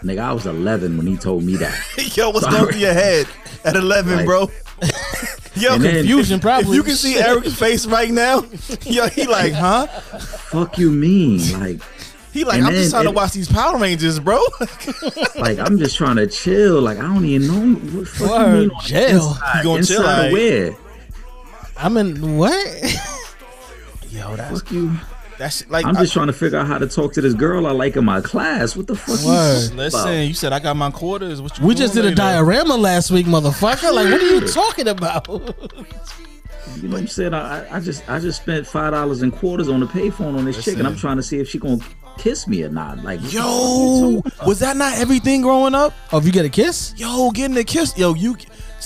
Nigga, 0.03 0.19
I 0.19 0.33
was 0.33 0.45
11 0.45 0.97
when 0.97 1.07
he 1.07 1.17
told 1.17 1.43
me 1.43 1.55
that. 1.57 1.77
Yo, 2.17 2.29
what's 2.29 2.47
going 2.47 2.71
through 2.71 2.79
your 2.79 2.93
head 2.93 3.27
at 3.65 3.75
11, 3.75 4.15
Like- 4.17 4.25
bro? 4.25 4.49
Yo, 5.55 5.73
And 5.73 5.83
Confusion, 5.83 6.35
if, 6.38 6.41
probably. 6.41 6.69
If 6.69 6.75
you 6.75 6.83
can 6.83 6.95
see 6.95 7.17
Eric's 7.17 7.53
face 7.59 7.85
right 7.85 8.09
now, 8.12 8.45
yo, 8.85 9.07
he 9.09 9.27
like, 9.27 9.51
huh? 9.51 9.88
Fuck 9.88 10.77
you 10.77 10.89
mean? 10.89 11.41
Like, 11.59 11.81
He 12.31 12.45
like, 12.45 12.62
I'm 12.62 12.71
just 12.71 12.91
then 12.93 13.01
trying 13.03 13.03
to 13.05 13.12
watch 13.12 13.33
these 13.33 13.51
Power 13.51 13.77
Rangers, 13.77 14.19
bro. 14.21 14.41
like 15.35 15.59
I'm 15.59 15.77
just 15.79 15.97
trying 15.97 16.15
to 16.15 16.27
chill. 16.27 16.79
Like 16.81 16.97
I 16.97 17.01
don't 17.01 17.25
even 17.25 17.47
know 17.47 17.75
what 17.75 17.99
the 17.99 18.05
fuck 18.05 18.29
Word, 18.29 18.53
you 18.53 18.59
mean 18.62 18.71
on 18.71 18.83
jail. 18.85 19.27
inside? 19.31 19.57
You 19.57 19.63
gonna 19.63 19.83
chill, 19.83 19.99
Inside 20.01 20.31
where? 20.33 20.75
I'm 21.75 21.97
in 21.97 22.38
what? 22.38 22.83
yo, 24.12 24.35
that's 24.38 24.62
Fuck 24.62 24.71
you. 24.71 24.91
That's 25.39 25.67
like. 25.69 25.86
I'm 25.86 25.97
I- 25.97 26.02
just 26.02 26.13
trying 26.13 26.28
to 26.28 26.34
figure 26.34 26.60
out 26.60 26.67
how 26.67 26.78
to 26.78 26.88
talk 26.88 27.13
to 27.13 27.21
this 27.21 27.34
girl 27.34 27.65
I 27.65 27.71
like 27.71 27.95
in 27.95 28.06
my 28.06 28.21
class. 28.21 28.75
What 28.75 28.86
the 28.86 28.95
fuck? 28.95 29.19
you 29.21 29.25
Word. 29.28 29.62
talking 29.63 29.78
listen, 29.78 29.99
about? 30.02 30.12
you 30.13 30.34
said 30.36 30.54
I 30.54 30.60
got 30.60 30.75
my 30.78 30.91
quarters. 30.91 31.41
What 31.41 31.58
you 31.58 31.65
we 31.65 31.73
just 31.73 31.95
did 31.95 32.02
doing 32.02 32.13
a 32.13 32.15
diorama 32.15 32.75
last 32.78 33.10
week, 33.10 33.25
motherfucker. 33.25 33.91
Like, 33.93 34.12
what 34.12 34.21
are 34.21 34.28
you 34.30 34.41
talking 34.47 34.88
about? 34.88 35.28
You 36.78 36.88
know 36.88 36.93
what 36.93 37.02
I'm 37.02 37.08
saying? 37.08 37.34
I, 37.34 37.65
I- 37.67 37.78
I 37.78 37.80
just 37.80 38.08
I 38.10 38.19
just 38.19 38.41
spent 38.41 38.67
five 38.67 38.91
dollars 38.91 39.21
and 39.23 39.34
quarters 39.34 39.69
on 39.69 39.80
the 39.80 39.88
payphone 39.88 40.38
on 40.38 40.45
this 40.45 40.63
chick, 40.63 40.78
and 40.78 40.88
I'm 40.88 40.95
trying 40.95 41.17
to 41.17 41.23
see 41.23 41.39
if 41.39 41.49
she 41.49 41.58
gonna 41.58 41.80
kiss 42.17 42.47
me 42.47 42.63
or 42.63 42.69
not. 42.69 42.97
Like 43.04 43.19
what 43.21 43.32
the 43.32 43.38
fuck 43.38 43.43
you 43.43 44.23
Yo, 44.43 44.45
was 44.45 44.60
that 44.60 44.78
not 44.78 44.97
everything 44.99 45.41
growing 45.41 45.73
up? 45.73 45.93
oh, 46.13 46.17
if 46.19 46.25
you 46.25 46.32
get 46.32 46.45
a 46.45 46.49
kiss, 46.49 46.93
Yo, 46.97 47.32
getting 47.32 47.58
a 47.58 47.63
kiss. 47.63 47.97
Yo, 47.97 48.13
you. 48.13 48.36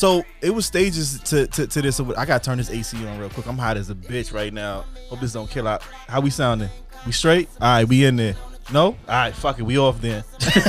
So 0.03 0.25
it 0.41 0.49
was 0.49 0.65
stages 0.65 1.17
to, 1.21 1.47
to, 1.47 1.65
to 1.65 1.81
this. 1.81 1.97
I 1.97 2.25
gotta 2.25 2.43
turn 2.43 2.57
this 2.57 2.69
AC 2.69 2.97
on 3.07 3.19
real 3.19 3.29
quick. 3.29 3.45
I'm 3.45 3.57
hot 3.57 3.77
as 3.77 3.89
a 3.89 3.95
bitch 3.95 4.33
right 4.33 4.51
now. 4.53 4.83
Hope 5.07 5.21
this 5.21 5.31
don't 5.31 5.49
kill 5.49 5.65
out. 5.65 5.81
How 5.81 6.19
we 6.19 6.29
sounding? 6.29 6.67
We 7.05 7.13
straight? 7.13 7.47
All 7.61 7.77
right, 7.77 7.87
we 7.87 8.03
in 8.03 8.17
there. 8.17 8.35
No? 8.73 8.87
All 8.87 8.97
right, 9.07 9.33
fuck 9.33 9.59
it. 9.59 9.63
We 9.63 9.79
off 9.79 10.01
then. 10.01 10.25
That's 10.39 10.59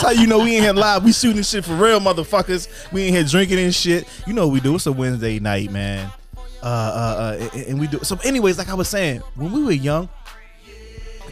how 0.00 0.10
you 0.10 0.28
know 0.28 0.44
we 0.44 0.54
ain't 0.54 0.62
here 0.62 0.72
live. 0.72 1.02
We 1.02 1.12
shooting 1.12 1.42
shit 1.42 1.64
for 1.64 1.74
real, 1.74 1.98
motherfuckers. 1.98 2.68
We 2.92 3.02
ain't 3.02 3.16
here 3.16 3.24
drinking 3.24 3.58
and 3.58 3.74
shit. 3.74 4.06
You 4.28 4.32
know 4.32 4.46
what 4.46 4.52
we 4.52 4.60
do. 4.60 4.76
It's 4.76 4.86
a 4.86 4.92
Wednesday 4.92 5.40
night, 5.40 5.72
man. 5.72 6.12
Uh, 6.62 6.66
uh, 6.66 7.36
uh, 7.42 7.58
and 7.66 7.80
we 7.80 7.88
do. 7.88 7.98
So, 8.04 8.16
anyways, 8.22 8.58
like 8.58 8.68
I 8.68 8.74
was 8.74 8.88
saying, 8.88 9.22
when 9.34 9.50
we 9.50 9.64
were 9.64 9.72
young, 9.72 10.08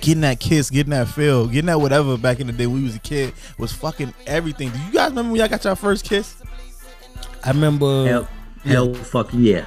getting 0.03 0.21
that 0.23 0.41
kiss, 0.41 0.69
getting 0.69 0.91
that 0.91 1.09
feel, 1.09 1.47
getting 1.47 1.67
that 1.67 1.81
whatever 1.81 2.19
back 2.19 2.41
in 2.41 2.49
the 2.49 2.53
day 2.53 2.67
when 2.67 2.77
we 2.77 2.83
was 2.83 2.97
a 2.97 2.99
kid 2.99 3.33
was 3.57 3.73
fucking 3.73 4.13
everything. 4.27 4.69
Do 4.69 4.79
you 4.81 4.93
guys 4.93 5.11
remember 5.11 5.33
when 5.33 5.41
y'all 5.41 5.49
got 5.49 5.65
your 5.65 5.77
first 5.77 6.05
kiss? 6.05 6.37
I 7.43 7.51
remember. 7.51 8.07
Hell, 8.07 8.29
hell, 8.65 8.95
fuck 8.95 9.31
yeah. 9.33 9.65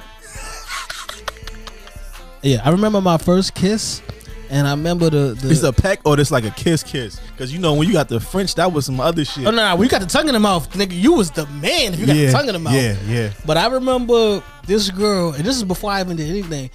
Yeah, 2.42 2.60
I 2.64 2.70
remember 2.70 3.00
my 3.00 3.18
first 3.18 3.54
kiss, 3.54 4.02
and 4.50 4.68
I 4.68 4.70
remember 4.70 5.10
the. 5.10 5.34
the 5.40 5.50
It's 5.50 5.62
a 5.62 5.72
peck 5.72 6.00
or 6.04 6.20
it's 6.20 6.30
like 6.30 6.44
a 6.44 6.50
kiss 6.50 6.82
kiss? 6.84 7.18
Because 7.32 7.52
you 7.52 7.58
know 7.58 7.74
when 7.74 7.88
you 7.88 7.94
got 7.94 8.08
the 8.08 8.20
French, 8.20 8.54
that 8.54 8.72
was 8.72 8.86
some 8.86 9.00
other 9.00 9.24
shit. 9.24 9.46
Oh 9.46 9.50
no, 9.50 9.70
no, 9.70 9.76
we 9.76 9.88
got 9.88 10.00
the 10.00 10.06
tongue 10.06 10.28
in 10.28 10.34
the 10.34 10.40
mouth, 10.40 10.70
nigga. 10.72 10.92
You 10.92 11.14
was 11.14 11.30
the 11.30 11.46
man 11.46 11.94
if 11.94 11.98
you 11.98 12.06
got 12.06 12.14
yeah, 12.14 12.26
the 12.26 12.32
tongue 12.32 12.48
in 12.48 12.52
the 12.52 12.60
mouth. 12.60 12.74
Yeah, 12.74 12.96
yeah. 13.06 13.32
But 13.44 13.56
I 13.56 13.66
remember 13.66 14.42
this 14.66 14.90
girl, 14.90 15.32
and 15.32 15.44
this 15.44 15.56
is 15.56 15.64
before 15.64 15.90
I 15.90 16.00
even 16.00 16.16
did 16.16 16.30
anything. 16.30 16.70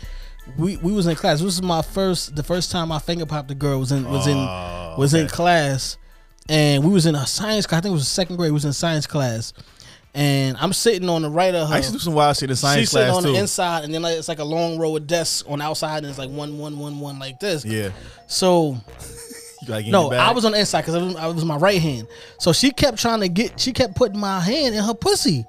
We 0.57 0.77
we 0.77 0.91
was 0.91 1.07
in 1.07 1.15
class. 1.15 1.39
This 1.39 1.45
was 1.45 1.61
my 1.61 1.81
first, 1.81 2.35
the 2.35 2.43
first 2.43 2.71
time 2.71 2.91
I 2.91 2.99
finger 2.99 3.25
popped 3.25 3.49
a 3.51 3.55
girl 3.55 3.79
was 3.79 3.91
in 3.91 4.03
was 4.09 4.27
in 4.27 4.37
Oh, 4.37 4.95
was 4.97 5.13
in 5.13 5.27
class, 5.27 5.97
and 6.49 6.83
we 6.83 6.91
was 6.91 7.05
in 7.05 7.15
a 7.15 7.25
science. 7.25 7.65
class. 7.65 7.79
I 7.79 7.81
think 7.81 7.91
it 7.91 7.95
was 7.95 8.07
second 8.07 8.35
grade. 8.37 8.51
We 8.51 8.53
was 8.55 8.65
in 8.65 8.73
science 8.73 9.07
class, 9.07 9.53
and 10.13 10.57
I'm 10.57 10.73
sitting 10.73 11.07
on 11.09 11.21
the 11.21 11.29
right 11.29 11.53
of 11.55 11.67
her. 11.69 11.73
I 11.73 11.77
used 11.77 11.89
to 11.89 11.93
do 11.93 11.99
some 11.99 12.13
wild 12.13 12.35
shit 12.37 12.49
in 12.49 12.55
science 12.55 12.75
class. 12.75 12.81
She's 12.81 12.89
sitting 12.91 13.07
class 13.07 13.17
on 13.17 13.23
too. 13.23 13.31
the 13.33 13.39
inside, 13.39 13.83
and 13.85 13.93
then 13.93 14.01
like, 14.01 14.17
it's 14.17 14.27
like 14.27 14.39
a 14.39 14.43
long 14.43 14.77
row 14.77 14.95
of 14.95 15.07
desks 15.07 15.47
on 15.47 15.59
the 15.59 15.65
outside, 15.65 15.99
and 15.99 16.07
it's 16.07 16.19
like 16.19 16.29
one, 16.29 16.57
one, 16.57 16.77
one, 16.77 16.99
one, 16.99 17.17
like 17.19 17.39
this. 17.39 17.63
yeah. 17.65 17.89
So 18.27 18.77
You 19.61 19.67
gotta 19.67 19.81
get 19.83 19.87
in 19.87 19.91
no. 19.91 20.11
I 20.11 20.31
was 20.31 20.43
on 20.43 20.53
the 20.53 20.59
inside 20.59 20.81
because 20.81 20.95
it 20.95 21.01
was, 21.03 21.15
I 21.15 21.27
was 21.27 21.45
my 21.45 21.55
right 21.57 21.79
hand. 21.79 22.07
So 22.39 22.51
she 22.51 22.71
kept 22.71 22.97
trying 22.97 23.19
to 23.19 23.29
get. 23.29 23.59
She 23.59 23.71
kept 23.73 23.95
putting 23.95 24.19
my 24.19 24.39
hand 24.39 24.73
in 24.75 24.83
her 24.83 24.95
pussy. 24.95 25.45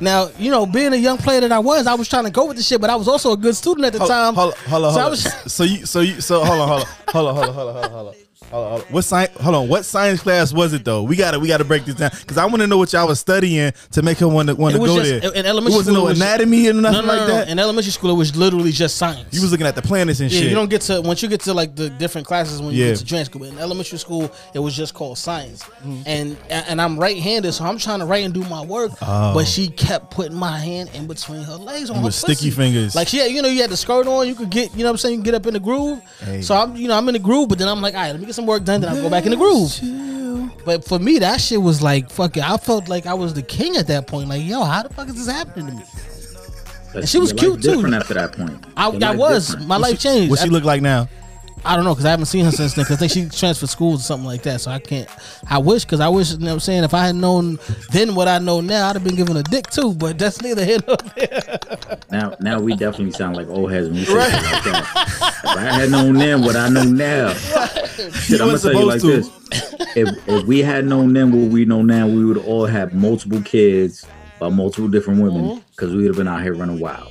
Now 0.00 0.28
you 0.38 0.50
know, 0.50 0.66
being 0.66 0.92
a 0.92 0.96
young 0.96 1.16
player 1.18 1.40
that 1.40 1.52
I 1.52 1.58
was, 1.58 1.86
I 1.86 1.94
was 1.94 2.08
trying 2.08 2.24
to 2.24 2.30
go 2.30 2.46
with 2.46 2.56
the 2.56 2.62
shit, 2.62 2.80
but 2.80 2.90
I 2.90 2.96
was 2.96 3.08
also 3.08 3.32
a 3.32 3.36
good 3.36 3.56
student 3.56 3.86
at 3.86 3.92
the 3.94 3.98
Hold, 4.00 4.10
time. 4.10 4.34
hold, 4.34 4.52
on, 4.54 4.58
hold 4.70 4.84
on, 4.84 4.92
So 4.92 5.00
hold 5.00 5.04
on. 5.04 5.10
was- 5.10 5.52
So 5.52 5.64
you, 5.64 5.86
so 5.86 6.00
you, 6.00 6.20
so 6.20 6.44
hold 6.44 6.60
on, 6.60 6.68
hold 6.68 6.82
on, 6.82 6.88
hold 7.12 7.28
on, 7.28 7.34
hold 7.34 7.48
on, 7.48 7.54
hold 7.54 7.68
on, 7.84 7.90
hold 7.90 8.08
on, 8.08 8.14
hold 8.50 8.64
on. 8.64 8.70
Hold 8.70 8.72
on, 8.72 8.80
hold 8.80 8.82
on. 8.86 8.92
What 8.92 9.02
science? 9.04 9.40
Hold 9.40 9.54
on. 9.54 9.68
What 9.68 9.84
science 9.84 10.20
class 10.20 10.52
was 10.52 10.72
it 10.72 10.84
though? 10.84 11.02
We 11.02 11.16
gotta, 11.16 11.38
we 11.38 11.48
gotta 11.48 11.64
break 11.64 11.84
this 11.84 11.94
down 11.96 12.10
because 12.20 12.38
I 12.38 12.44
want 12.46 12.60
to 12.60 12.66
know 12.66 12.78
what 12.78 12.92
y'all 12.92 13.06
was 13.08 13.20
studying 13.20 13.72
to 13.92 14.02
make 14.02 14.18
her 14.18 14.28
want 14.28 14.48
to 14.48 14.54
want 14.54 14.74
to 14.74 14.78
go 14.78 15.02
just- 15.02 15.22
there. 15.22 15.32
in 15.34 15.46
elementary 15.46 15.74
it 15.74 15.76
wasn't 15.76 15.94
school, 15.96 16.04
no 16.04 16.06
it 16.08 16.10
was- 16.10 16.20
anatomy 16.20 16.68
and 16.68 16.82
no, 16.82 16.90
nothing 16.90 17.06
no, 17.06 17.12
no, 17.14 17.18
like 17.20 17.28
no. 17.28 17.34
that. 17.36 17.48
In 17.48 17.58
elementary 17.58 17.92
school, 17.92 18.10
it 18.10 18.14
was 18.18 18.36
literally 18.36 18.72
just 18.72 18.96
science. 18.96 19.26
you 19.32 19.42
was 19.42 19.50
looking 19.52 19.66
at 19.66 19.74
the 19.74 19.82
planets 19.82 20.20
and 20.20 20.30
yeah, 20.30 20.40
shit. 20.40 20.48
you 20.48 20.54
don't 20.54 20.70
get 20.70 20.82
to 20.82 21.00
once 21.02 21.22
you 21.22 21.28
get 21.28 21.40
to 21.42 21.54
like 21.54 21.74
the 21.76 21.90
different 21.90 22.26
classes 22.26 22.60
when 22.60 22.72
you 22.74 22.84
Yeah. 22.84 22.90
get 22.90 22.98
to 22.98 23.04
junior 23.04 23.24
school. 23.24 23.40
But 23.40 23.48
in 23.50 23.58
elementary 23.58 23.98
school, 23.98 24.30
it 24.54 24.58
was 24.58 24.76
just 24.76 24.94
called 24.94 25.18
science, 25.18 25.62
Mm-hmm. 25.62 26.02
and 26.06 26.36
and 26.50 26.80
I'm 26.80 26.98
right-handed, 26.98 27.52
so 27.52 27.64
I'm 27.64 27.78
trying 27.78 28.00
to 28.00 28.06
write 28.06 28.24
and 28.24 28.32
do 28.34 28.42
my 28.44 28.62
work. 28.64 28.92
Oh. 29.02 29.34
But 29.34 29.46
she 29.46 29.68
kept 29.68 30.10
putting 30.10 30.36
my 30.36 30.58
hand 30.58 30.90
in 30.94 31.06
between 31.06 31.42
her 31.42 31.56
legs 31.56 31.90
on 31.90 31.96
You 31.96 32.00
her 32.02 32.06
with 32.06 32.14
sticky 32.14 32.50
fingers. 32.50 32.94
Like 32.94 33.08
she, 33.08 33.18
had, 33.18 33.30
you 33.30 33.42
know, 33.42 33.48
you 33.48 33.60
had 33.60 33.70
the 33.70 33.76
skirt 33.76 34.06
on. 34.06 34.26
You 34.26 34.34
could 34.34 34.50
get, 34.50 34.72
you 34.72 34.78
know, 34.78 34.84
what 34.86 34.90
I'm 34.92 34.96
saying, 34.98 35.12
you 35.14 35.18
can 35.18 35.24
get 35.24 35.34
up 35.34 35.46
in 35.46 35.54
the 35.54 35.60
groove. 35.60 36.00
Hey. 36.20 36.42
So 36.42 36.54
I'm, 36.56 36.76
you 36.76 36.88
know, 36.88 36.96
I'm 36.96 37.06
in 37.08 37.12
the 37.14 37.18
groove, 37.18 37.48
but 37.48 37.58
then 37.58 37.68
I'm 37.68 37.80
like, 37.80 37.94
all 37.94 38.00
right, 38.00 38.12
let 38.12 38.20
me 38.20 38.25
get 38.26 38.34
some 38.34 38.46
work 38.46 38.64
done, 38.64 38.80
then 38.80 38.90
I'll 38.90 39.02
go 39.02 39.10
back 39.10 39.24
in 39.24 39.30
the 39.30 39.36
groove. 39.36 39.80
But 40.64 40.84
for 40.84 40.98
me, 40.98 41.20
that 41.20 41.40
shit 41.40 41.62
was 41.62 41.80
like 41.80 42.10
fucking. 42.10 42.42
I 42.42 42.56
felt 42.56 42.88
like 42.88 43.06
I 43.06 43.14
was 43.14 43.34
the 43.34 43.42
king 43.42 43.76
at 43.76 43.86
that 43.86 44.06
point. 44.06 44.28
Like, 44.28 44.42
yo, 44.42 44.62
how 44.64 44.82
the 44.82 44.88
fuck 44.88 45.08
is 45.08 45.14
this 45.14 45.32
happening 45.32 45.68
to 45.68 45.72
me? 45.74 45.84
But 46.92 47.08
she 47.08 47.18
was 47.18 47.32
cute, 47.32 47.62
too. 47.62 47.86
After 47.94 48.14
that 48.14 48.32
point. 48.32 48.64
I, 48.76 48.88
I 48.88 49.14
was. 49.14 49.48
different. 49.48 49.68
My 49.68 49.76
life 49.76 50.00
changed. 50.00 50.30
What 50.30 50.40
she 50.40 50.48
look 50.48 50.64
like 50.64 50.82
now? 50.82 51.08
I 51.66 51.76
don't 51.76 51.84
know 51.84 51.92
because 51.94 52.04
I 52.04 52.10
haven't 52.10 52.26
seen 52.26 52.44
her 52.44 52.50
since 52.50 52.74
then. 52.74 52.84
Because 52.84 52.96
I 52.96 53.06
think 53.06 53.12
she 53.12 53.38
transferred 53.38 53.68
schools 53.68 54.00
or 54.00 54.04
something 54.04 54.26
like 54.26 54.42
that. 54.42 54.60
So 54.60 54.70
I 54.70 54.78
can't. 54.78 55.08
I 55.50 55.58
wish 55.58 55.84
because 55.84 56.00
I 56.00 56.08
wish. 56.08 56.32
You 56.32 56.38
know 56.38 56.46
what 56.46 56.52
I'm 56.54 56.60
saying 56.60 56.84
if 56.84 56.94
I 56.94 57.06
had 57.06 57.16
known 57.16 57.58
then 57.90 58.14
what 58.14 58.28
I 58.28 58.38
know 58.38 58.60
now, 58.60 58.88
I'd 58.88 58.96
have 58.96 59.04
been 59.04 59.16
given 59.16 59.36
a 59.36 59.42
dick 59.42 59.66
too. 59.68 59.94
But 59.94 60.18
that's 60.18 60.40
neither 60.42 60.64
here 60.64 60.78
nor 60.86 60.96
there. 61.16 61.58
Now, 62.10 62.34
now 62.40 62.60
we 62.60 62.74
definitely 62.76 63.12
sound 63.12 63.36
like 63.36 63.48
old 63.48 63.72
heads 63.72 63.88
when 63.88 63.96
we 63.98 64.04
say 64.04 64.12
shit 64.12 64.42
like 64.42 64.64
that. 64.64 65.40
If 65.44 65.56
I 65.56 65.60
had 65.60 65.90
known 65.90 66.14
then 66.14 66.42
what 66.42 66.56
I 66.56 66.68
know 66.68 66.84
now, 66.84 67.32
shit, 67.34 68.40
I'm 68.40 68.48
gonna 68.48 68.58
tell 68.58 68.72
you 68.72 68.84
like 68.84 69.00
supposed 69.00 69.30
this: 69.50 69.74
if 69.96 70.28
if 70.28 70.44
we 70.46 70.60
had 70.60 70.86
known 70.86 71.12
then 71.12 71.32
what 71.32 71.50
we 71.52 71.64
know 71.64 71.82
now, 71.82 72.06
we 72.06 72.24
would 72.24 72.38
all 72.38 72.66
have 72.66 72.94
multiple 72.94 73.40
kids 73.42 74.06
by 74.38 74.48
multiple 74.48 74.88
different 74.88 75.20
women 75.22 75.42
Mm-hmm. 75.44 75.60
because 75.70 75.90
we 75.94 76.02
would 76.02 76.08
have 76.08 76.16
been 76.16 76.28
out 76.28 76.42
here 76.42 76.54
running 76.54 76.78
wild. 76.78 77.10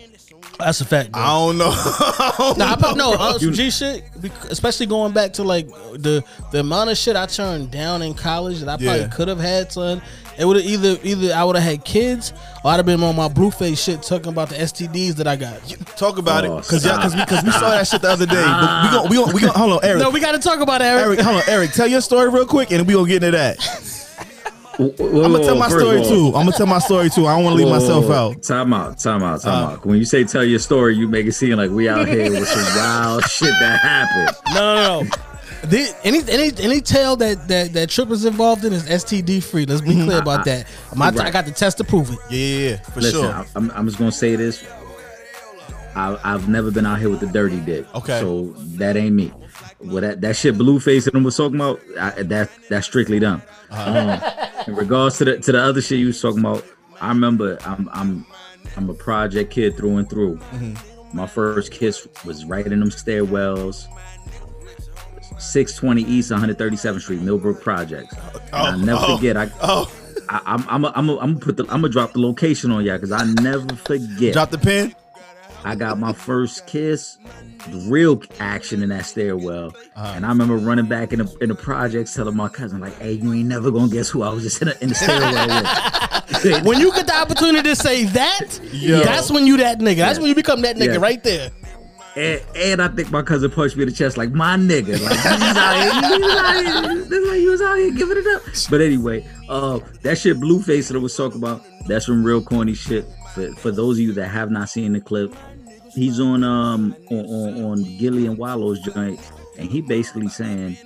That's 0.59 0.79
a 0.81 0.85
fact. 0.85 1.11
Bro. 1.11 1.21
I 1.21 1.27
don't 1.27 1.57
know. 1.57 1.69
I 1.75 2.33
don't 2.37 2.57
Nah, 2.57 2.71
I 2.71 2.75
probably 2.77 2.97
no 2.99 3.13
uh, 3.13 3.37
some 3.37 3.49
You- 3.49 3.53
G 3.55 3.69
shit, 3.69 4.03
especially 4.49 4.85
going 4.85 5.11
back 5.13 5.33
to 5.33 5.43
like 5.43 5.67
the 5.67 6.23
the 6.51 6.59
amount 6.61 6.89
of 6.89 6.97
shit 6.97 7.15
I 7.15 7.25
turned 7.25 7.71
down 7.71 8.01
in 8.01 8.13
college 8.13 8.59
that 8.59 8.69
I 8.69 8.77
probably 8.77 8.99
Yeah. 9.01 9.07
could 9.07 9.27
have 9.27 9.39
had, 9.39 9.71
son. 9.71 10.01
It 10.37 10.43
would 10.43 10.57
have 10.57 10.65
either 10.65 10.97
either 11.03 11.33
I 11.33 11.43
would 11.45 11.55
have 11.55 11.63
had 11.63 11.85
kids 11.85 12.33
or 12.63 12.71
I'd 12.71 12.75
have 12.77 12.85
been 12.85 13.01
on 13.03 13.15
my 13.15 13.29
Blueface 13.29 13.77
shit 13.83 14.01
talking 14.03 14.27
about 14.33 14.49
the 14.49 14.55
STDs 14.55 15.13
that 15.15 15.27
I 15.27 15.37
got. 15.37 15.59
Talk 15.95 16.17
about 16.17 16.45
Oh, 16.45 16.57
it, 16.57 16.65
cause 16.65 16.85
y'all, 16.85 16.97
cause 17.01 17.15
we, 17.15 17.25
cause 17.25 17.41
we 17.43 17.51
saw 17.51 17.69
that 17.69 17.87
shit 17.87 18.01
the 18.01 18.09
other 18.09 18.25
day. 18.25 18.33
But 18.43 18.81
we 18.83 18.89
gonna, 18.89 19.09
we 19.09 19.15
gonna, 19.17 19.33
we 19.33 19.39
gonna. 19.41 19.53
Hold 19.57 19.71
on, 19.73 19.79
Eric. 19.83 20.01
No, 20.01 20.09
we 20.09 20.19
got 20.19 20.33
to 20.33 20.39
talk 20.39 20.59
about 20.59 20.81
it, 20.81 20.85
Eric. 20.85 21.05
Eric, 21.05 21.19
hold 21.21 21.37
on, 21.37 21.43
Eric. 21.47 21.71
Tell 21.71 21.87
your 21.87 22.01
story 22.01 22.29
real 22.29 22.45
quick, 22.45 22.71
and 22.71 22.85
we 22.85 22.93
gonna 22.95 23.07
get 23.07 23.23
into 23.23 23.37
that. 23.37 23.59
I'm 24.79 24.91
I'm 24.99 25.31
gonna 25.31 25.43
tell 25.43 25.55
my 25.57 25.69
story 25.69 26.03
too. 26.03 26.27
I'm 26.27 26.45
gonna 26.45 26.51
tell 26.51 26.65
my 26.67 26.79
story 26.79 27.09
too. 27.09 27.25
I 27.27 27.35
don't 27.35 27.43
want 27.45 27.57
to 27.57 27.63
leave 27.63 27.73
myself 27.73 28.09
out. 28.09 28.43
Time 28.43 28.73
out, 28.73 28.99
time 28.99 29.23
out, 29.23 29.41
time 29.41 29.53
Uh, 29.63 29.71
out. 29.73 29.85
When 29.85 29.97
you 29.97 30.05
say 30.05 30.23
tell 30.23 30.43
your 30.43 30.59
story, 30.59 30.95
you 30.95 31.07
make 31.07 31.25
it 31.25 31.31
seem 31.33 31.57
like 31.57 31.71
we 31.71 31.87
out 31.89 32.07
here 32.07 32.29
with 32.29 32.47
some 32.47 32.63
wild 32.77 33.23
shit 33.25 33.49
that 33.59 33.79
happened. 33.79 34.37
No, 34.53 34.75
no, 34.75 35.01
no. 35.03 35.09
The, 35.69 35.95
any 36.03 36.19
any 36.29 36.51
any 36.59 36.81
tale 36.81 37.15
that 37.15 37.47
that 37.47 37.73
that 37.73 37.89
Trip 37.89 38.09
is 38.11 38.25
involved 38.25 38.65
in 38.65 38.73
is 38.73 38.83
STD 38.83 39.41
free. 39.41 39.65
Let's 39.65 39.81
be 39.81 39.93
clear 39.93 40.19
about 40.21 40.45
that. 40.45 40.67
My, 40.95 41.07
I 41.07 41.11
Right. 41.11 41.33
got 41.33 41.45
the 41.45 41.51
test 41.51 41.77
to 41.77 41.83
prove 41.83 42.11
it. 42.11 42.19
Yeah, 42.29 42.37
yeah, 42.37 42.69
yeah, 42.69 42.77
for 42.81 43.01
Listen, 43.01 43.21
sure. 43.21 43.31
I, 43.31 43.45
I'm, 43.55 43.71
I'm 43.71 43.85
just 43.87 43.97
gonna 43.97 44.11
say 44.11 44.35
this. 44.35 44.63
I, 45.95 46.19
I've 46.25 46.49
never 46.49 46.71
been 46.71 46.85
out 46.85 46.99
here 46.99 47.09
with 47.09 47.21
the 47.21 47.27
dirty 47.27 47.61
dick. 47.61 47.85
Okay. 47.95 48.19
So 48.19 48.47
that 48.77 48.97
ain't 48.97 49.15
me. 49.15 49.31
What 49.79 50.01
that, 50.01 50.21
that 50.21 50.35
shit 50.35 50.55
Blueface 50.55 51.05
that 51.05 51.15
I 51.15 51.19
was 51.19 51.37
talking 51.37 51.55
about, 51.55 51.79
I, 51.99 52.23
that 52.23 52.49
that's 52.69 52.85
strictly 52.85 53.19
them. 53.19 53.41
Um, 53.71 54.19
in 54.67 54.75
regards 54.75 55.17
to 55.19 55.25
the 55.25 55.39
to 55.39 55.51
the 55.51 55.61
other 55.61 55.81
shit 55.81 55.99
you 55.99 56.07
was 56.07 56.21
talking 56.21 56.39
about, 56.39 56.65
I 57.01 57.09
remember 57.09 57.57
I'm 57.65 57.89
I'm 57.91 58.25
I'm 58.75 58.89
a 58.89 58.93
project 58.93 59.51
kid 59.51 59.77
through 59.77 59.97
and 59.97 60.09
through. 60.09 60.37
Mm-hmm. 60.37 61.17
My 61.17 61.27
first 61.27 61.71
kiss 61.71 62.07
was 62.25 62.45
right 62.45 62.65
in 62.65 62.79
them 62.79 62.89
stairwells. 62.89 63.87
620 65.37 66.03
East 66.03 66.31
137th 66.31 67.01
Street, 67.01 67.21
Millbrook 67.21 67.61
Projects. 67.61 68.15
And 68.15 68.53
I'll 68.53 68.73
oh, 68.73 68.77
never 68.77 68.99
oh, 69.03 69.15
forget. 69.17 69.37
I, 69.37 69.49
Oh, 69.61 69.91
I 70.29 70.41
I'm 70.45 70.65
I'm 70.67 70.85
I'm 70.85 71.09
I'm 71.09 71.17
gonna 71.17 71.39
put 71.39 71.57
the 71.57 71.63
I'm 71.63 71.81
gonna 71.81 71.89
drop 71.89 72.13
the 72.13 72.19
location 72.19 72.71
on 72.71 72.83
y'all 72.85 72.97
because 72.97 73.11
I 73.11 73.25
never 73.41 73.75
forget. 73.75 74.33
drop 74.33 74.51
the 74.51 74.57
pin. 74.57 74.95
I 75.65 75.75
got 75.75 75.97
my 75.99 76.13
first 76.13 76.67
kiss, 76.67 77.17
real 77.87 78.21
action 78.39 78.83
in 78.83 78.89
that 78.89 79.05
stairwell, 79.05 79.73
Uh-huh. 79.95 80.13
and 80.15 80.25
I 80.25 80.29
remember 80.29 80.55
running 80.57 80.85
back 80.85 81.11
in 81.11 81.19
the 81.19 81.37
in 81.41 81.49
the 81.49 81.55
projects, 81.55 82.13
telling 82.13 82.35
my 82.37 82.47
cousin 82.49 82.79
like, 82.79 82.97
"Hey, 82.99 83.13
you 83.13 83.33
ain't 83.33 83.47
never 83.49 83.71
gonna 83.71 83.91
guess 83.91 84.09
who 84.09 84.21
I 84.21 84.29
was 84.29 84.43
just 84.43 84.61
in, 84.61 84.67
the 84.69 84.81
in 84.83 84.89
the 84.89 84.95
stairwell 84.95 85.47
with." 85.47 86.65
When 86.65 86.79
you 86.79 86.91
get 86.93 87.07
the 87.07 87.15
opportunity 87.15 87.69
to 87.69 87.75
say 87.75 88.05
that, 88.05 88.59
Yo. 88.71 88.99
that's 89.01 89.31
when 89.31 89.47
you 89.47 89.57
that 89.57 89.79
nigga. 89.79 89.97
That's 89.97 90.19
when 90.19 90.27
you 90.27 90.35
become 90.35 90.61
that 90.61 90.75
nigga 90.75 90.93
Yeah. 90.93 90.99
right 91.01 91.23
there. 91.23 91.49
And, 92.15 92.41
and 92.55 92.81
I 92.81 92.87
think 92.87 93.11
my 93.11 93.21
cousin 93.23 93.51
punched 93.51 93.75
me 93.75 93.83
in 93.83 93.89
the 93.89 93.95
chest 93.95 94.15
like 94.17 94.31
my 94.31 94.55
nigga. 94.55 94.93
Like 95.01 95.21
this 95.21 95.25
is 95.25 95.57
out 95.57 95.75
here, 95.75 96.15
he 96.15 96.21
was 96.21 96.35
out 96.35 96.55
here. 96.63 96.95
This 97.05 97.11
is 97.11 97.49
was 97.49 97.61
out 97.61 97.75
here 97.77 97.91
giving 97.91 98.17
it 98.17 98.27
up. 98.35 98.41
But 98.69 98.81
anyway, 98.81 99.25
uh 99.49 99.79
that 100.03 100.17
shit 100.17 100.37
Blueface 100.37 100.87
that 100.89 100.95
I 100.95 100.99
was 100.99 101.15
talking 101.15 101.39
about, 101.39 101.63
that's 101.87 102.05
some 102.05 102.23
real 102.23 102.41
corny 102.41 102.73
shit. 102.73 103.05
For, 103.33 103.51
for 103.55 103.71
those 103.71 103.97
of 103.97 104.01
you 104.01 104.13
that 104.13 104.27
have 104.29 104.49
not 104.49 104.69
seen 104.69 104.93
the 104.93 105.01
clip, 105.01 105.35
he's 105.95 106.19
on 106.19 106.43
um 106.43 106.95
on, 107.09 107.25
on, 107.25 107.63
on 107.65 107.97
Gillie 107.97 108.27
and 108.27 108.37
Wallo's 108.37 108.79
joint, 108.81 109.19
and 109.57 109.69
he 109.69 109.81
basically 109.81 110.27
saying, 110.27 110.77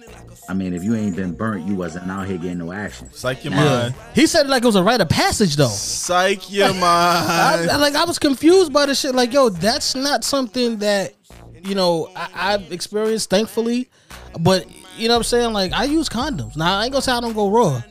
I 0.47 0.53
mean, 0.53 0.73
if 0.73 0.83
you 0.83 0.95
ain't 0.95 1.15
been 1.15 1.33
burnt, 1.33 1.67
you 1.67 1.75
wasn't 1.75 2.09
out 2.09 2.27
here 2.27 2.37
getting 2.37 2.57
no 2.59 2.71
action. 2.71 3.11
Psych 3.11 3.43
your 3.43 3.53
Yeah. 3.53 3.63
mind. 3.81 3.95
He 4.15 4.25
said 4.27 4.45
it 4.45 4.49
like 4.49 4.63
it 4.63 4.65
was 4.65 4.75
a 4.75 4.83
rite 4.83 5.01
of 5.01 5.09
passage 5.09 5.55
though. 5.55 5.67
Psych 5.67 6.51
your 6.51 6.67
I, 6.69 6.71
mind. 6.71 7.69
I- 7.71 7.77
like 7.77 7.95
I 7.95 8.05
was 8.05 8.17
confused 8.19 8.71
by 8.73 8.85
the 8.85 8.95
shit. 8.95 9.13
Like, 9.15 9.33
yo, 9.33 9.49
that's 9.49 9.95
not 9.95 10.23
something 10.23 10.77
that 10.79 11.13
you 11.63 11.75
know 11.75 12.09
I, 12.15 12.29
I've 12.53 12.71
experienced, 12.71 13.29
thankfully. 13.29 13.89
But 14.39 14.65
you 14.97 15.07
know 15.07 15.15
what 15.15 15.17
I'm 15.19 15.23
saying? 15.23 15.53
Like, 15.53 15.71
I 15.73 15.85
use 15.85 16.09
condoms. 16.09 16.55
Now 16.57 16.77
I 16.79 16.83
ain't 16.85 16.91
gonna 16.91 17.01
say 17.01 17.11
I 17.11 17.19
don't 17.21 17.33
go 17.33 17.49
raw, 17.49 17.81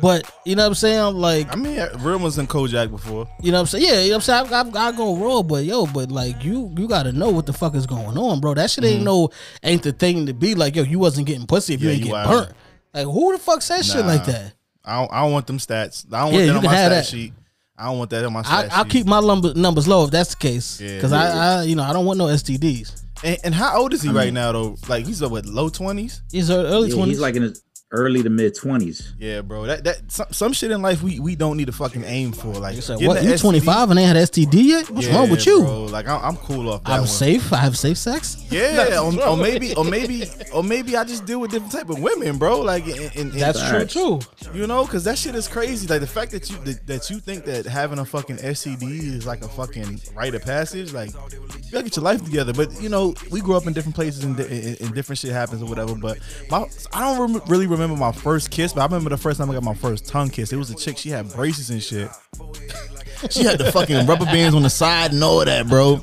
but 0.00 0.30
you 0.44 0.56
know 0.56 0.62
what 0.64 0.68
I'm 0.68 0.74
saying? 0.74 1.14
Like, 1.16 1.52
I 1.52 1.56
mean, 1.56 1.78
real 1.98 2.18
ones 2.18 2.38
in 2.38 2.46
Kojak 2.46 2.90
before. 2.90 3.28
you 3.42 3.50
know 3.52 3.58
what 3.58 3.60
I'm 3.62 3.66
saying? 3.66 3.84
Yeah, 3.84 4.00
you 4.02 4.10
know 4.10 4.16
what 4.18 4.28
I'm 4.28 4.48
saying? 4.48 4.74
I, 4.76 4.80
I, 4.84 4.88
I 4.88 4.92
go 4.92 5.16
raw, 5.16 5.42
but 5.42 5.64
yo, 5.64 5.86
but 5.86 6.10
like 6.10 6.44
you, 6.44 6.72
you 6.76 6.86
gotta 6.88 7.12
know 7.12 7.30
what 7.30 7.46
the 7.46 7.52
fuck 7.52 7.74
is 7.74 7.86
going 7.86 8.16
on, 8.18 8.40
bro. 8.40 8.54
That 8.54 8.70
shit 8.70 8.84
ain't 8.84 9.04
no 9.04 9.30
ain't 9.62 9.82
the 9.82 9.92
thing 9.92 10.26
to 10.26 10.34
be 10.34 10.54
like, 10.54 10.76
yo, 10.76 10.82
you 10.82 10.98
wasn't 10.98 11.26
getting 11.26 11.46
pussy 11.46 11.74
if 11.74 11.82
you 11.82 11.90
ain't 11.90 12.00
you 12.00 12.12
get 12.12 12.26
burnt. 12.26 12.52
Like, 12.92 13.04
who 13.06 13.32
the 13.32 13.38
fuck 13.38 13.62
says 13.62 13.90
shit 13.90 14.04
like 14.04 14.24
that? 14.26 14.52
I 14.84 15.00
don't, 15.00 15.12
I 15.12 15.22
don't 15.22 15.32
want 15.32 15.46
them 15.46 15.58
stats. 15.58 16.06
I 16.12 16.20
don't 16.24 16.32
Yeah, 16.32 16.32
want 16.32 16.32
you 16.32 16.46
that 16.46 16.56
on 16.56 16.62
can 16.62 16.70
my 16.70 16.76
have 16.76 16.86
stat 16.92 17.04
that. 17.04 17.06
sheet. 17.06 17.32
I 17.78 17.84
don't 17.86 17.98
want 17.98 18.10
that 18.10 18.24
on 18.24 18.32
my 18.32 18.40
I, 18.40 18.42
stat 18.42 18.68
I'll 18.72 18.84
keep 18.84 19.06
my 19.06 19.18
lumber, 19.18 19.52
numbers 19.54 19.86
low 19.88 20.04
if 20.04 20.10
that's 20.10 20.30
the 20.30 20.36
case, 20.36 20.80
Yeah. 20.80 20.94
because 20.96 21.12
I, 21.12 21.58
I, 21.58 21.62
you 21.64 21.74
know, 21.76 21.82
I 21.82 21.92
don't 21.92 22.06
want 22.06 22.18
no 22.18 22.26
STDs. 22.26 23.02
And, 23.24 23.38
and 23.44 23.54
how 23.54 23.78
old 23.80 23.92
is 23.94 24.02
he 24.02 24.10
right 24.10 24.32
now 24.32 24.52
though? 24.52 24.76
Like 24.88 25.04
he's 25.06 25.22
uh, 25.22 25.28
what 25.28 25.44
low 25.46 25.68
twenties? 25.70 26.22
He's 26.30 26.50
early 26.50 26.88
Yeah, 26.88 26.94
twenties. 26.94 27.16
he's 27.16 27.20
like 27.20 27.34
in 27.34 27.42
his 27.42 27.62
early 27.92 28.22
to 28.22 28.28
mid 28.30 28.54
twenties. 28.54 29.14
Yeah, 29.18 29.42
bro. 29.42 29.64
That 29.66 29.84
that 29.84 30.10
some, 30.10 30.26
some 30.32 30.52
shit 30.52 30.70
in 30.70 30.82
life 30.82 31.02
we, 31.02 31.20
we 31.20 31.36
don't 31.36 31.56
need 31.56 31.66
to 31.66 31.72
fucking 31.72 32.04
aim 32.04 32.32
for. 32.32 32.48
Like 32.48 32.74
getting 32.76 33.06
what? 33.06 33.22
You 33.22 33.30
STD 33.30 33.40
25 33.40 33.90
and 33.90 34.00
ain't 34.00 34.16
had 34.16 34.28
STD 34.28 34.54
yet? 34.64 34.90
What's 34.90 35.06
wrong 35.08 35.30
with 35.30 35.46
you? 35.46 35.62
Bro. 35.62 35.84
Like 35.84 36.08
I'm, 36.08 36.20
I'm 36.24 36.36
cool 36.36 36.70
off 36.70 36.82
that 36.84 36.90
I'm 36.90 36.98
one. 37.00 37.06
safe. 37.08 37.52
I 37.52 37.58
have 37.58 37.78
safe 37.78 37.96
sex. 37.98 38.44
Yeah, 38.50 39.00
or, 39.00 39.28
or 39.28 39.36
maybe, 39.36 39.74
or 39.76 39.84
maybe, 39.84 40.24
or 40.52 40.62
maybe 40.64 40.96
I 40.96 41.04
just 41.04 41.26
deal 41.26 41.40
with 41.40 41.50
different 41.52 41.72
type 41.72 41.88
of 41.88 42.00
women, 42.00 42.38
bro. 42.38 42.60
Like, 42.60 42.86
in, 42.86 42.96
in, 42.98 43.10
in- 43.30 43.38
That's 43.38 43.60
Facts. 43.60 43.92
true 43.92 44.18
too. 44.18 44.52
you 44.58 44.66
know, 44.66 44.84
because 44.84 45.04
that 45.04 45.16
shit 45.18 45.34
is 45.36 45.46
crazy. 45.46 45.86
Like 45.86 46.00
the 46.00 46.06
fact 46.06 46.32
that 46.32 46.50
you 46.50 46.56
that, 46.64 46.86
that 46.86 47.10
you 47.10 47.20
think 47.20 47.44
that 47.44 47.66
having 47.66 47.98
a 48.00 48.04
fucking 48.04 48.36
STD 48.38 48.82
is 48.82 49.26
like 49.26 49.42
a 49.42 49.48
fucking 49.48 50.00
rite 50.14 50.34
of 50.34 50.42
passage. 50.42 50.92
Like, 50.92 51.10
you 51.12 51.70
gotta 51.72 51.84
get 51.84 51.96
your 51.96 52.04
life 52.04 52.24
together. 52.24 52.52
But 52.52 52.80
you 52.82 52.88
know, 52.88 53.14
we 53.30 53.40
grew 53.40 53.56
up 53.56 53.66
in 53.68 53.72
different 53.74 53.94
places 53.94 54.24
and, 54.24 54.38
and, 54.40 54.80
and 54.80 54.94
different 54.94 55.18
shit 55.20 55.30
happens 55.30 55.62
or 55.62 55.66
whatever. 55.68 55.94
But 55.94 56.18
my, 56.50 56.64
I 56.92 57.00
don't 57.16 57.32
rem- 57.34 57.42
really 57.46 57.66
remember 57.66 57.75
my 57.78 58.12
first 58.12 58.50
kiss, 58.50 58.72
but 58.72 58.80
I 58.80 58.84
remember 58.84 59.10
the 59.10 59.16
first 59.16 59.38
time 59.38 59.50
I 59.50 59.54
got 59.54 59.62
my 59.62 59.74
first 59.74 60.06
tongue 60.06 60.30
kiss. 60.30 60.52
It 60.52 60.56
was 60.56 60.70
a 60.70 60.74
chick. 60.74 60.98
She 60.98 61.10
had 61.10 61.30
braces 61.32 61.70
and 61.70 61.82
shit. 61.82 62.10
she 63.30 63.44
had 63.44 63.58
the 63.58 63.70
fucking 63.72 64.06
rubber 64.06 64.24
bands 64.26 64.54
on 64.54 64.62
the 64.62 64.70
side 64.70 65.12
and 65.12 65.22
all 65.22 65.44
that, 65.44 65.68
bro. 65.68 66.02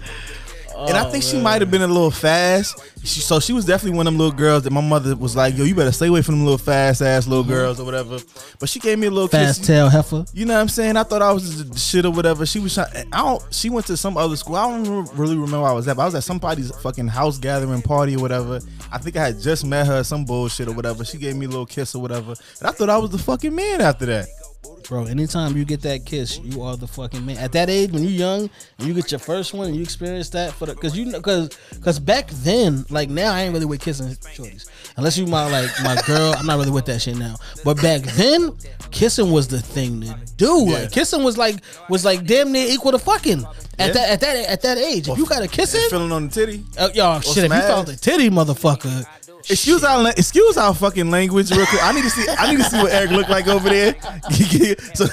And 0.75 0.97
I 0.97 1.09
think 1.09 1.23
she 1.23 1.39
might 1.39 1.61
have 1.61 1.71
been 1.71 1.81
a 1.81 1.87
little 1.87 2.11
fast. 2.11 2.81
She, 3.03 3.19
so 3.19 3.39
she 3.39 3.53
was 3.53 3.65
definitely 3.65 3.97
one 3.97 4.07
of 4.07 4.13
them 4.13 4.19
little 4.19 4.35
girls 4.35 4.63
that 4.63 4.71
my 4.71 4.81
mother 4.81 5.15
was 5.15 5.35
like, 5.35 5.57
"Yo, 5.57 5.65
you 5.65 5.75
better 5.75 5.91
stay 5.91 6.07
away 6.07 6.21
from 6.21 6.35
them 6.35 6.45
little 6.45 6.57
fast 6.57 7.01
ass 7.01 7.27
little 7.27 7.43
mm-hmm. 7.43 7.53
girls 7.53 7.79
or 7.79 7.85
whatever." 7.85 8.17
But 8.59 8.69
she 8.69 8.79
gave 8.79 8.97
me 8.97 9.07
a 9.07 9.11
little 9.11 9.27
Fast 9.27 9.59
kiss. 9.59 9.67
tail 9.67 9.89
heifer. 9.89 10.25
You 10.33 10.45
know 10.45 10.53
what 10.53 10.61
I'm 10.61 10.69
saying? 10.69 10.95
I 10.97 11.03
thought 11.03 11.21
I 11.21 11.31
was 11.31 11.69
the 11.69 11.77
shit 11.77 12.05
or 12.05 12.11
whatever. 12.11 12.45
She 12.45 12.59
was. 12.59 12.73
Trying, 12.73 13.07
I 13.11 13.21
don't. 13.21 13.43
She 13.53 13.69
went 13.69 13.87
to 13.87 13.97
some 13.97 14.17
other 14.17 14.35
school. 14.35 14.55
I 14.55 14.69
don't 14.69 15.13
really 15.13 15.35
remember 15.35 15.61
where 15.61 15.71
I 15.71 15.73
was 15.73 15.87
at. 15.87 15.97
But 15.97 16.03
I 16.03 16.05
was 16.05 16.15
at 16.15 16.23
somebody's 16.23 16.71
fucking 16.81 17.07
house 17.07 17.37
gathering 17.37 17.81
party 17.81 18.15
or 18.15 18.21
whatever. 18.21 18.59
I 18.91 18.97
think 18.97 19.15
I 19.17 19.25
had 19.25 19.39
just 19.39 19.65
met 19.65 19.87
her, 19.87 20.03
some 20.03 20.25
bullshit 20.25 20.67
or 20.67 20.73
whatever. 20.73 21.03
She 21.03 21.17
gave 21.17 21.35
me 21.35 21.45
a 21.45 21.49
little 21.49 21.65
kiss 21.65 21.95
or 21.95 22.01
whatever. 22.01 22.33
And 22.59 22.67
I 22.67 22.71
thought 22.71 22.89
I 22.89 22.97
was 22.97 23.11
the 23.11 23.17
fucking 23.17 23.53
man 23.53 23.81
after 23.81 24.05
that. 24.05 24.27
Bro, 24.87 25.05
anytime 25.05 25.55
you 25.55 25.63
get 25.65 25.81
that 25.83 26.05
kiss, 26.05 26.39
you 26.39 26.61
are 26.61 26.75
the 26.75 26.87
fucking 26.87 27.25
man. 27.25 27.37
At 27.37 27.53
that 27.53 27.69
age, 27.69 27.91
when 27.91 28.03
you're 28.03 28.11
young 28.11 28.49
and 28.77 28.87
you 28.87 28.93
get 28.93 29.11
your 29.11 29.19
first 29.19 29.53
one 29.53 29.67
and 29.67 29.75
you 29.75 29.81
experience 29.81 30.29
that 30.31 30.51
for 30.53 30.65
the, 30.65 30.75
cause 30.75 30.95
you 30.95 31.05
know, 31.05 31.21
cause, 31.21 31.57
cause 31.81 31.99
back 31.99 32.27
then, 32.29 32.85
like 32.89 33.09
now, 33.09 33.33
I 33.33 33.43
ain't 33.43 33.53
really 33.53 33.65
with 33.65 33.79
kissing 33.81 34.07
shorties. 34.09 34.69
Unless 34.97 35.17
you 35.17 35.25
my 35.25 35.49
like 35.49 35.69
my 35.83 35.99
girl, 36.05 36.33
I'm 36.37 36.45
not 36.45 36.59
really 36.59 36.71
with 36.71 36.85
that 36.85 37.01
shit 37.01 37.17
now. 37.17 37.35
But 37.63 37.81
back 37.81 38.01
then, 38.01 38.51
kissing 38.91 39.31
was 39.31 39.47
the 39.47 39.61
thing 39.61 40.01
to 40.01 40.17
do. 40.37 40.65
Yeah. 40.67 40.79
Like 40.79 40.91
kissing 40.91 41.23
was 41.23 41.37
like 41.37 41.57
was 41.89 42.03
like 42.05 42.25
damn 42.25 42.51
near 42.51 42.67
equal 42.69 42.91
to 42.91 42.99
fucking. 42.99 43.45
At 43.79 43.87
Yeah. 43.87 43.93
that 43.93 44.09
at 44.11 44.19
that 44.21 44.49
at 44.49 44.61
that 44.61 44.77
age, 44.77 45.07
if 45.09 45.17
you 45.17 45.25
got 45.25 45.41
a 45.41 45.47
kiss 45.47 45.73
And 45.73 45.83
in, 45.83 45.89
feeling 45.89 46.11
on 46.11 46.27
the 46.27 46.33
titty. 46.33 46.63
uh, 46.77 46.89
y'all 46.93 47.19
shit. 47.21 47.37
If 47.45 47.51
you 47.51 47.61
found 47.61 47.87
the 47.87 47.95
titty, 47.95 48.29
motherfucker, 48.29 49.05
Excuse 49.49 49.83
our 49.83 50.09
excuse 50.11 50.57
our 50.57 50.73
fucking 50.73 51.11
language 51.11 51.51
real 51.51 51.65
quick. 51.65 51.83
I 51.83 51.91
need 51.91 52.03
to 52.03 52.09
see 52.09 52.25
I 52.37 52.49
need 52.51 52.57
to 52.57 52.63
see 52.63 52.77
what 52.81 52.91
Eric 52.91 53.11
looked 53.11 53.29
like 53.29 53.47
over 53.47 53.69
there. 53.69 53.95
so, 54.93 55.05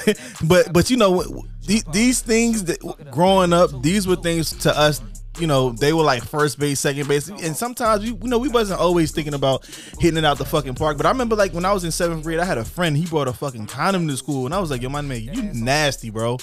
but 0.45 0.71
but 0.71 0.89
you 0.89 0.97
know 0.97 1.23
the- 1.65 1.83
these 1.91 2.21
things 2.21 2.63
that 2.65 2.79
growing 3.11 3.53
up, 3.53 3.69
these 3.81 4.07
were 4.07 4.15
things 4.15 4.51
to 4.59 4.77
us. 4.77 5.01
You 5.39 5.47
know, 5.47 5.71
they 5.71 5.93
were 5.93 6.03
like 6.03 6.23
first 6.25 6.59
base, 6.59 6.81
second 6.81 7.07
base, 7.07 7.29
and 7.29 7.55
sometimes 7.55 8.03
you, 8.03 8.19
you 8.21 8.27
know 8.27 8.37
we 8.37 8.49
wasn't 8.49 8.81
always 8.81 9.11
thinking 9.11 9.33
about 9.33 9.65
hitting 9.97 10.17
it 10.17 10.25
out 10.25 10.37
the 10.37 10.43
fucking 10.45 10.75
park. 10.75 10.97
But 10.97 11.05
I 11.05 11.09
remember 11.09 11.37
like 11.37 11.53
when 11.53 11.63
I 11.63 11.71
was 11.71 11.85
in 11.85 11.91
seventh 11.91 12.23
grade, 12.23 12.37
I 12.39 12.43
had 12.43 12.57
a 12.57 12.65
friend. 12.65 12.97
He 12.97 13.05
brought 13.05 13.29
a 13.29 13.33
fucking 13.33 13.67
condom 13.67 14.09
to 14.09 14.17
school, 14.17 14.45
and 14.45 14.53
I 14.53 14.59
was 14.59 14.69
like, 14.69 14.81
"Yo, 14.81 14.89
my 14.89 14.99
man, 14.99 15.21
you 15.21 15.41
nasty, 15.53 16.09
bro. 16.09 16.37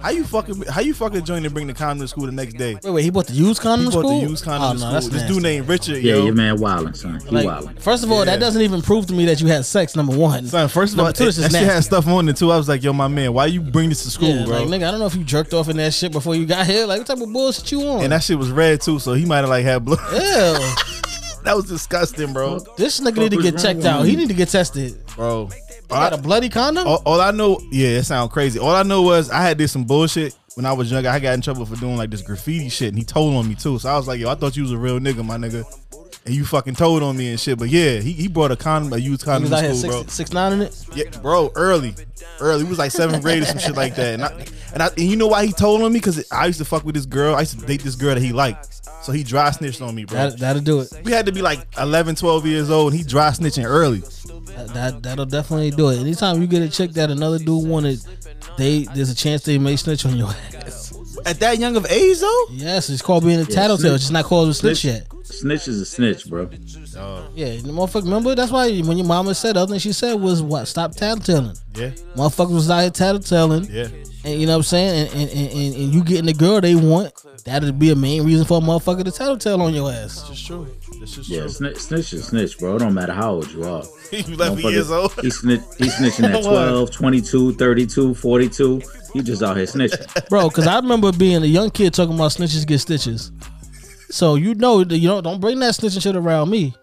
How 0.00 0.08
you 0.08 0.24
fucking 0.24 0.62
how 0.62 0.80
you 0.80 0.94
fucking 0.94 1.24
join 1.24 1.44
and 1.44 1.52
bring 1.52 1.66
the 1.66 1.74
condom 1.74 2.00
to 2.00 2.08
school 2.08 2.24
the 2.26 2.32
next 2.32 2.54
day?" 2.56 2.78
wait, 2.82 2.90
wait, 2.90 3.02
he 3.04 3.10
bought 3.10 3.26
the 3.26 3.34
used 3.34 3.60
condom 3.60 3.84
He 3.86 3.90
to 3.92 3.98
brought 4.00 4.08
school. 4.08 4.20
the 4.22 4.26
used 4.30 4.44
condom 4.44 4.62
Oh, 4.62 4.72
to 4.72 4.74
no, 4.74 4.80
school. 4.80 4.92
that's 4.92 5.06
This 5.08 5.14
nasty. 5.20 5.34
dude 5.34 5.42
named 5.42 5.68
Richard. 5.68 5.96
Yeah, 6.02 6.14
yo. 6.14 6.24
your 6.24 6.34
man 6.34 6.56
wildin', 6.56 6.96
son. 6.96 7.20
He 7.20 7.28
Like, 7.34 7.46
wildin'. 7.46 7.78
first 7.82 8.04
of 8.04 8.10
all, 8.10 8.20
Yeah. 8.20 8.24
that 8.26 8.40
doesn't 8.40 8.62
even 8.62 8.80
prove 8.80 9.06
to 9.08 9.12
me 9.12 9.26
that 9.26 9.42
you 9.42 9.48
had 9.48 9.66
sex. 9.66 9.94
Number 9.94 10.16
one, 10.16 10.46
Son, 10.46 10.66
first 10.68 10.94
of 10.94 10.98
all, 10.98 11.04
Number 11.04 11.16
two, 11.16 11.24
that 11.26 11.34
this 11.36 11.38
is 11.44 11.52
shit 11.52 11.62
had 11.68 11.84
stuff 11.84 12.06
on 12.08 12.26
it 12.30 12.38
too. 12.38 12.50
I 12.50 12.56
was 12.56 12.68
like, 12.70 12.82
yo, 12.82 12.94
my 12.94 13.06
man, 13.08 13.34
why 13.34 13.46
you 13.46 13.60
bring 13.60 13.90
this 13.90 14.02
to 14.04 14.10
school, 14.10 14.30
yeah, 14.34 14.44
bro? 14.46 14.62
like 14.64 14.68
nigga, 14.80 14.88
I 14.88 14.90
don't 14.92 15.00
know 15.00 15.06
if 15.06 15.14
you 15.14 15.24
jerked 15.24 15.52
off 15.52 15.68
in 15.68 15.76
that 15.76 15.92
shit 15.92 16.10
before 16.10 16.34
you 16.34 16.46
got 16.46 16.66
here. 16.66 16.86
Like, 16.86 16.98
what 17.00 17.06
type 17.06 17.20
of 17.20 17.30
bullshit 17.30 17.70
you 17.70 17.82
on? 17.82 18.00
and 18.02 18.12
that 18.12 18.22
shit 18.22 18.38
was 18.40 18.50
red 18.50 18.80
too, 18.80 18.98
so 18.98 19.12
he 19.12 19.26
might 19.26 19.38
have 19.38 19.50
like 19.50 19.64
had 19.64 19.84
blood. 19.84 19.98
Ew, 20.12 20.18
that 21.44 21.52
was 21.54 21.66
disgusting, 21.66 22.32
bro. 22.32 22.58
this 22.76 22.98
nigga 23.00 23.18
need 23.18 23.32
to 23.32 23.42
get 23.42 23.58
checked 23.58 23.84
out. 23.84 24.06
He 24.06 24.16
need 24.16 24.28
to 24.28 24.34
get 24.34 24.48
tested. 24.48 24.98
Bro. 25.14 25.50
All 25.90 25.98
Got 25.98 26.12
a 26.12 26.16
I, 26.16 26.20
bloody 26.20 26.48
condom? 26.48 26.86
all, 26.86 27.02
all 27.04 27.20
I 27.20 27.32
know, 27.32 27.60
yeah, 27.70 27.98
it 27.98 28.04
sound 28.04 28.30
crazy. 28.30 28.58
All 28.58 28.70
I 28.70 28.82
know 28.84 29.02
was 29.02 29.28
I 29.30 29.42
had 29.42 29.58
did 29.58 29.68
some 29.68 29.84
bullshit 29.84 30.36
when 30.54 30.64
I 30.64 30.72
was 30.72 30.90
younger. 30.90 31.08
I 31.08 31.18
got 31.18 31.34
in 31.34 31.40
trouble 31.40 31.66
for 31.66 31.76
doing 31.76 31.96
like 31.96 32.10
this 32.10 32.22
graffiti 32.22 32.68
shit, 32.68 32.88
and 32.90 32.98
he 32.98 33.04
told 33.04 33.34
on 33.34 33.48
me 33.48 33.56
too. 33.56 33.78
So 33.78 33.88
I 33.90 33.96
was 33.96 34.06
like, 34.08 34.20
yo, 34.20 34.30
I 34.30 34.36
thought 34.36 34.56
you 34.56 34.62
was 34.62 34.72
a 34.72 34.78
real 34.78 34.98
nigga, 35.00 35.24
my 35.24 35.36
nigga. 35.36 35.64
And 36.26 36.34
you 36.34 36.44
fucking 36.44 36.74
told 36.74 37.02
on 37.02 37.16
me 37.16 37.30
and 37.30 37.40
shit. 37.40 37.58
But 37.58 37.70
yeah, 37.70 37.98
he, 38.00 38.12
he 38.12 38.28
brought 38.28 38.50
a 38.50 38.56
condom, 38.56 38.92
a 38.92 38.98
used 38.98 39.22
He 39.22 39.24
condom 39.24 39.50
was 39.50 39.52
out 39.52 39.66
to 39.66 39.74
school, 39.74 39.90
six, 39.90 39.94
bro. 39.94 40.04
six 40.08 40.32
nine 40.32 40.52
in 40.52 40.60
it. 40.60 40.86
Yeah, 40.94 41.04
bro, 41.22 41.50
early, 41.54 41.94
early. 42.40 42.64
It 42.64 42.68
was 42.68 42.78
like 42.78 42.90
seventh 42.90 43.22
grade 43.22 43.42
or 43.42 43.46
some 43.46 43.58
shit 43.58 43.74
like 43.74 43.94
that. 43.96 44.14
And 44.14 44.24
I, 44.24 44.46
and 44.74 44.82
I, 44.82 44.86
and 44.88 44.98
you 45.00 45.16
know 45.16 45.28
why 45.28 45.46
he 45.46 45.52
told 45.52 45.80
on 45.82 45.92
me? 45.92 45.98
Because 45.98 46.30
I 46.30 46.44
used 46.46 46.58
to 46.58 46.66
fuck 46.66 46.84
with 46.84 46.94
this 46.94 47.06
girl. 47.06 47.34
I 47.34 47.40
used 47.40 47.58
to 47.58 47.64
date 47.66 47.82
this 47.82 47.94
girl 47.96 48.14
that 48.14 48.20
he 48.22 48.32
liked. 48.32 48.66
So 49.02 49.12
he 49.12 49.24
dry 49.24 49.50
snitched 49.50 49.80
on 49.80 49.94
me, 49.94 50.04
bro. 50.04 50.18
That, 50.30 50.38
that'll 50.38 50.60
do 50.62 50.80
it. 50.80 50.92
we 51.04 51.12
had 51.12 51.24
to 51.24 51.32
be 51.32 51.40
like 51.40 51.66
11, 51.78 52.16
12 52.16 52.46
years 52.46 52.68
old, 52.70 52.92
and 52.92 53.00
he 53.00 53.06
dry 53.08 53.30
snitching 53.30 53.64
early. 53.64 54.00
That, 54.00 54.68
that 54.74 55.02
that'll 55.02 55.24
definitely 55.24 55.70
do 55.70 55.88
it. 55.88 56.00
Anytime 56.00 56.42
you 56.42 56.46
get 56.46 56.60
a 56.60 56.68
chick 56.68 56.90
that 56.92 57.10
another 57.10 57.38
dude 57.38 57.66
wanted, 57.66 57.98
they 58.58 58.82
there's 58.94 59.08
a 59.08 59.14
chance 59.14 59.42
they 59.42 59.56
may 59.56 59.76
snitch 59.76 60.04
on 60.04 60.16
your 60.18 60.28
ass. 60.54 60.92
At 61.24 61.40
that 61.40 61.58
young 61.58 61.76
of 61.76 61.86
age, 61.90 62.20
though. 62.20 62.44
Yes, 62.50 62.90
it's 62.90 63.00
called 63.00 63.24
being 63.24 63.40
a 63.40 63.44
tattletale. 63.46 63.76
snitch- 63.78 63.92
It's 63.94 64.02
just 64.04 64.12
not 64.12 64.24
called 64.26 64.50
a 64.50 64.54
snitch 64.54 64.80
snitch- 64.80 64.94
yet. 64.94 65.06
Snitch 65.32 65.68
is 65.68 65.80
a 65.80 65.86
snitch, 65.86 66.28
bro. 66.28 66.42
Yeah, 66.42 67.56
the 67.56 67.70
motherfucker. 67.72 68.04
Remember 68.04 68.34
that's 68.34 68.52
why 68.52 68.80
when 68.80 68.96
your 68.98 69.06
mama 69.06 69.34
said 69.34 69.56
other 69.56 69.72
thing 69.72 69.80
she 69.80 69.92
said 69.92 70.14
was 70.20 70.42
what? 70.42 70.66
Stop 70.66 70.92
tattletelling. 70.92 71.58
Yeah, 71.76 71.90
Motherfuckers 72.16 72.54
was 72.54 72.70
out 72.70 72.80
here 72.80 72.90
tattletelling. 72.90 73.68
yeah. 73.72 73.88
And 74.22 74.38
you 74.38 74.46
know 74.46 74.52
what 74.52 74.56
I'm 74.58 74.62
saying? 74.64 75.08
And 75.08 75.14
and, 75.20 75.30
and, 75.30 75.52
and, 75.52 75.74
and 75.76 75.94
you 75.94 76.04
getting 76.04 76.26
the 76.26 76.34
girl 76.34 76.60
they 76.60 76.74
want, 76.74 77.12
that'd 77.46 77.78
be 77.78 77.90
a 77.90 77.94
main 77.96 78.22
reason 78.24 78.44
for 78.44 78.58
a 78.58 78.60
motherfucker 78.60 79.02
to 79.04 79.10
tattletale 79.10 79.62
on 79.62 79.72
your 79.72 79.90
ass. 79.90 80.28
It's 80.30 80.44
true. 80.46 80.66
This 81.00 81.16
is 81.16 81.28
Yeah, 81.30 81.40
true. 81.42 81.48
snitch, 81.48 81.76
snitch 81.78 82.12
is 82.12 82.26
snitch, 82.26 82.58
bro. 82.58 82.76
It 82.76 82.80
don't 82.80 82.92
matter 82.92 83.14
how 83.14 83.32
old 83.34 83.50
you 83.52 83.64
are. 83.64 83.82
He 84.10 84.18
11 84.32 84.58
years 84.58 84.90
old. 84.90 85.12
He, 85.20 85.30
snitch, 85.30 85.60
he 85.78 85.84
snitching 85.84 86.24
at 86.28 86.34
What? 86.44 86.50
12, 86.50 86.90
22, 86.90 87.52
32, 87.54 88.14
42. 88.14 88.82
He 89.14 89.22
just 89.22 89.40
out 89.42 89.56
here 89.56 89.66
snitching. 89.66 90.28
Bro, 90.28 90.50
cause 90.50 90.66
I 90.66 90.76
remember 90.76 91.12
being 91.12 91.42
a 91.42 91.46
young 91.46 91.70
kid 91.70 91.94
talking 91.94 92.16
about 92.16 92.32
snitches 92.32 92.66
get 92.66 92.80
stitches. 92.80 93.30
So 94.10 94.34
you 94.34 94.54
know 94.54 94.80
you 94.80 95.08
don't 95.08 95.22
don't 95.22 95.40
bring 95.40 95.58
that 95.60 95.74
snitching 95.74 96.02
shit 96.02 96.16
around 96.16 96.50
me. 96.50 96.74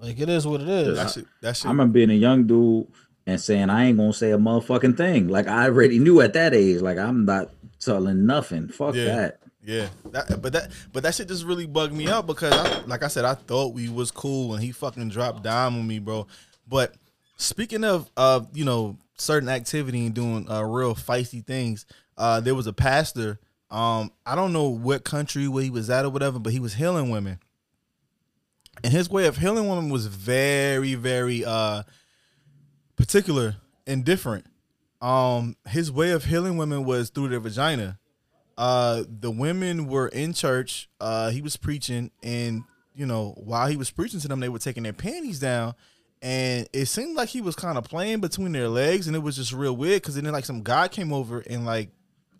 Like 0.00 0.18
it 0.18 0.28
is 0.28 0.46
what 0.46 0.60
it 0.62 0.68
is. 0.68 0.96
That 0.96 1.10
shit. 1.10 1.26
That 1.42 1.56
shit. 1.56 1.66
I 1.66 1.68
remember 1.70 1.92
being 1.92 2.10
a 2.10 2.14
young 2.14 2.46
dude 2.46 2.86
and 3.26 3.40
saying 3.40 3.68
I 3.70 3.86
ain't 3.86 3.98
gonna 3.98 4.12
say 4.12 4.32
a 4.32 4.38
motherfucking 4.38 4.96
thing. 4.96 5.28
Like 5.28 5.46
I 5.46 5.64
already 5.66 5.98
knew 5.98 6.20
at 6.20 6.32
that 6.32 6.54
age. 6.54 6.80
Like 6.80 6.98
I'm 6.98 7.24
not 7.26 7.50
telling 7.78 8.26
nothing. 8.26 8.68
Fuck 8.68 8.94
Yeah. 8.94 9.04
that. 9.04 9.36
Yeah, 9.62 9.88
that, 10.12 10.40
but 10.40 10.54
that 10.54 10.70
but 10.90 11.02
that 11.02 11.14
shit 11.14 11.28
just 11.28 11.44
really 11.44 11.66
bugged 11.66 11.92
me 11.92 12.08
out 12.08 12.26
because, 12.26 12.50
I, 12.50 12.80
like 12.86 13.02
I 13.02 13.08
said, 13.08 13.26
I 13.26 13.34
thought 13.34 13.74
we 13.74 13.90
was 13.90 14.10
cool 14.10 14.54
and 14.54 14.62
he 14.64 14.72
fucking 14.72 15.10
dropped 15.10 15.42
dime 15.42 15.74
on 15.76 15.86
me, 15.86 15.98
bro. 15.98 16.26
But 16.66 16.94
speaking 17.36 17.84
of, 17.84 18.10
uh, 18.16 18.40
you 18.54 18.64
know, 18.64 18.96
certain 19.18 19.50
activity 19.50 20.06
and 20.06 20.14
doing 20.14 20.50
uh, 20.50 20.62
real 20.62 20.94
feisty 20.94 21.44
things, 21.44 21.84
uh, 22.16 22.40
there 22.40 22.54
was 22.54 22.66
a 22.66 22.72
pastor. 22.72 23.38
Um, 23.70 24.12
I 24.26 24.34
don't 24.34 24.52
know 24.52 24.68
what 24.68 25.04
country 25.04 25.46
where 25.48 25.62
he 25.62 25.70
was 25.70 25.90
at 25.90 26.04
or 26.04 26.10
whatever, 26.10 26.38
but 26.38 26.52
he 26.52 26.60
was 26.60 26.74
healing 26.74 27.10
women, 27.10 27.38
and 28.82 28.92
his 28.92 29.08
way 29.08 29.26
of 29.26 29.36
healing 29.38 29.68
women 29.68 29.90
was 29.90 30.06
very, 30.06 30.94
very 30.94 31.44
uh, 31.44 31.84
particular 32.96 33.56
and 33.86 34.04
different. 34.04 34.46
Um, 35.00 35.56
his 35.68 35.90
way 35.90 36.10
of 36.10 36.24
healing 36.24 36.56
women 36.56 36.84
was 36.84 37.10
through 37.10 37.28
their 37.28 37.40
vagina 37.40 37.98
uh 38.60 39.04
the 39.08 39.30
women 39.30 39.86
were 39.86 40.08
in 40.08 40.34
church 40.34 40.90
uh 41.00 41.30
he 41.30 41.40
was 41.40 41.56
preaching 41.56 42.10
and 42.22 42.62
you 42.94 43.06
know 43.06 43.32
while 43.38 43.66
he 43.66 43.76
was 43.76 43.90
preaching 43.90 44.20
to 44.20 44.28
them 44.28 44.38
they 44.38 44.50
were 44.50 44.58
taking 44.58 44.82
their 44.82 44.92
panties 44.92 45.40
down 45.40 45.74
and 46.20 46.68
it 46.74 46.84
seemed 46.84 47.16
like 47.16 47.30
he 47.30 47.40
was 47.40 47.56
kind 47.56 47.78
of 47.78 47.84
playing 47.84 48.20
between 48.20 48.52
their 48.52 48.68
legs 48.68 49.06
and 49.06 49.16
it 49.16 49.20
was 49.20 49.36
just 49.36 49.54
real 49.54 49.74
weird 49.74 50.02
because 50.02 50.14
then 50.14 50.30
like 50.30 50.44
some 50.44 50.62
guy 50.62 50.88
came 50.88 51.10
over 51.10 51.40
and 51.48 51.64
like 51.64 51.88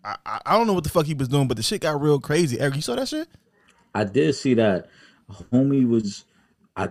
I, 0.03 0.15
I 0.25 0.39
I 0.45 0.57
don't 0.57 0.67
know 0.67 0.73
what 0.73 0.83
the 0.83 0.89
fuck 0.89 1.05
he 1.05 1.13
was 1.13 1.27
doing 1.27 1.47
but 1.47 1.57
the 1.57 1.63
shit 1.63 1.81
got 1.81 1.99
real 2.01 2.19
crazy 2.19 2.59
eric 2.59 2.75
you 2.75 2.81
saw 2.81 2.95
that 2.95 3.07
shit 3.07 3.27
I 3.93 4.05
did 4.05 4.33
see 4.35 4.53
that. 4.53 4.87
Homie 5.51 5.85
was, 5.87 6.23
I, 6.77 6.89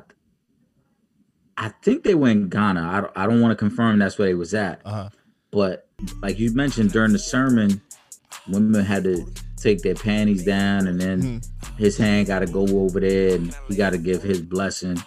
I 1.57 1.71
think 1.83 2.05
they 2.05 2.15
were 2.15 2.29
in 2.29 2.51
Ghana. 2.51 2.81
I 2.83 3.01
don't, 3.01 3.13
I 3.17 3.27
don't 3.27 3.41
want 3.41 3.53
to 3.53 3.57
confirm 3.57 3.99
that's 3.99 4.19
where 4.19 4.29
they 4.29 4.35
was 4.35 4.53
at. 4.53 4.83
Uh-huh. 4.85 5.09
But 5.51 5.89
like 6.21 6.39
you 6.39 6.53
mentioned 6.55 6.93
during 6.93 7.13
the 7.13 7.19
sermon, 7.19 7.81
women 8.49 8.85
had 8.85 9.05
to 9.05 9.27
take 9.57 9.81
their 9.83 9.95
panties 9.95 10.45
down, 10.45 10.87
and 10.89 11.01
then 11.01 11.23
Mm-hmm. 11.23 11.77
his 11.77 11.97
hand 11.97 12.27
got 12.27 12.41
to 12.41 12.47
go 12.47 12.67
over 12.81 13.01
there, 13.01 13.37
and 13.37 13.57
he 13.69 13.77
got 13.77 13.91
to 13.91 13.99
give 13.99 14.23
his 14.23 14.41
blessing. 14.43 15.03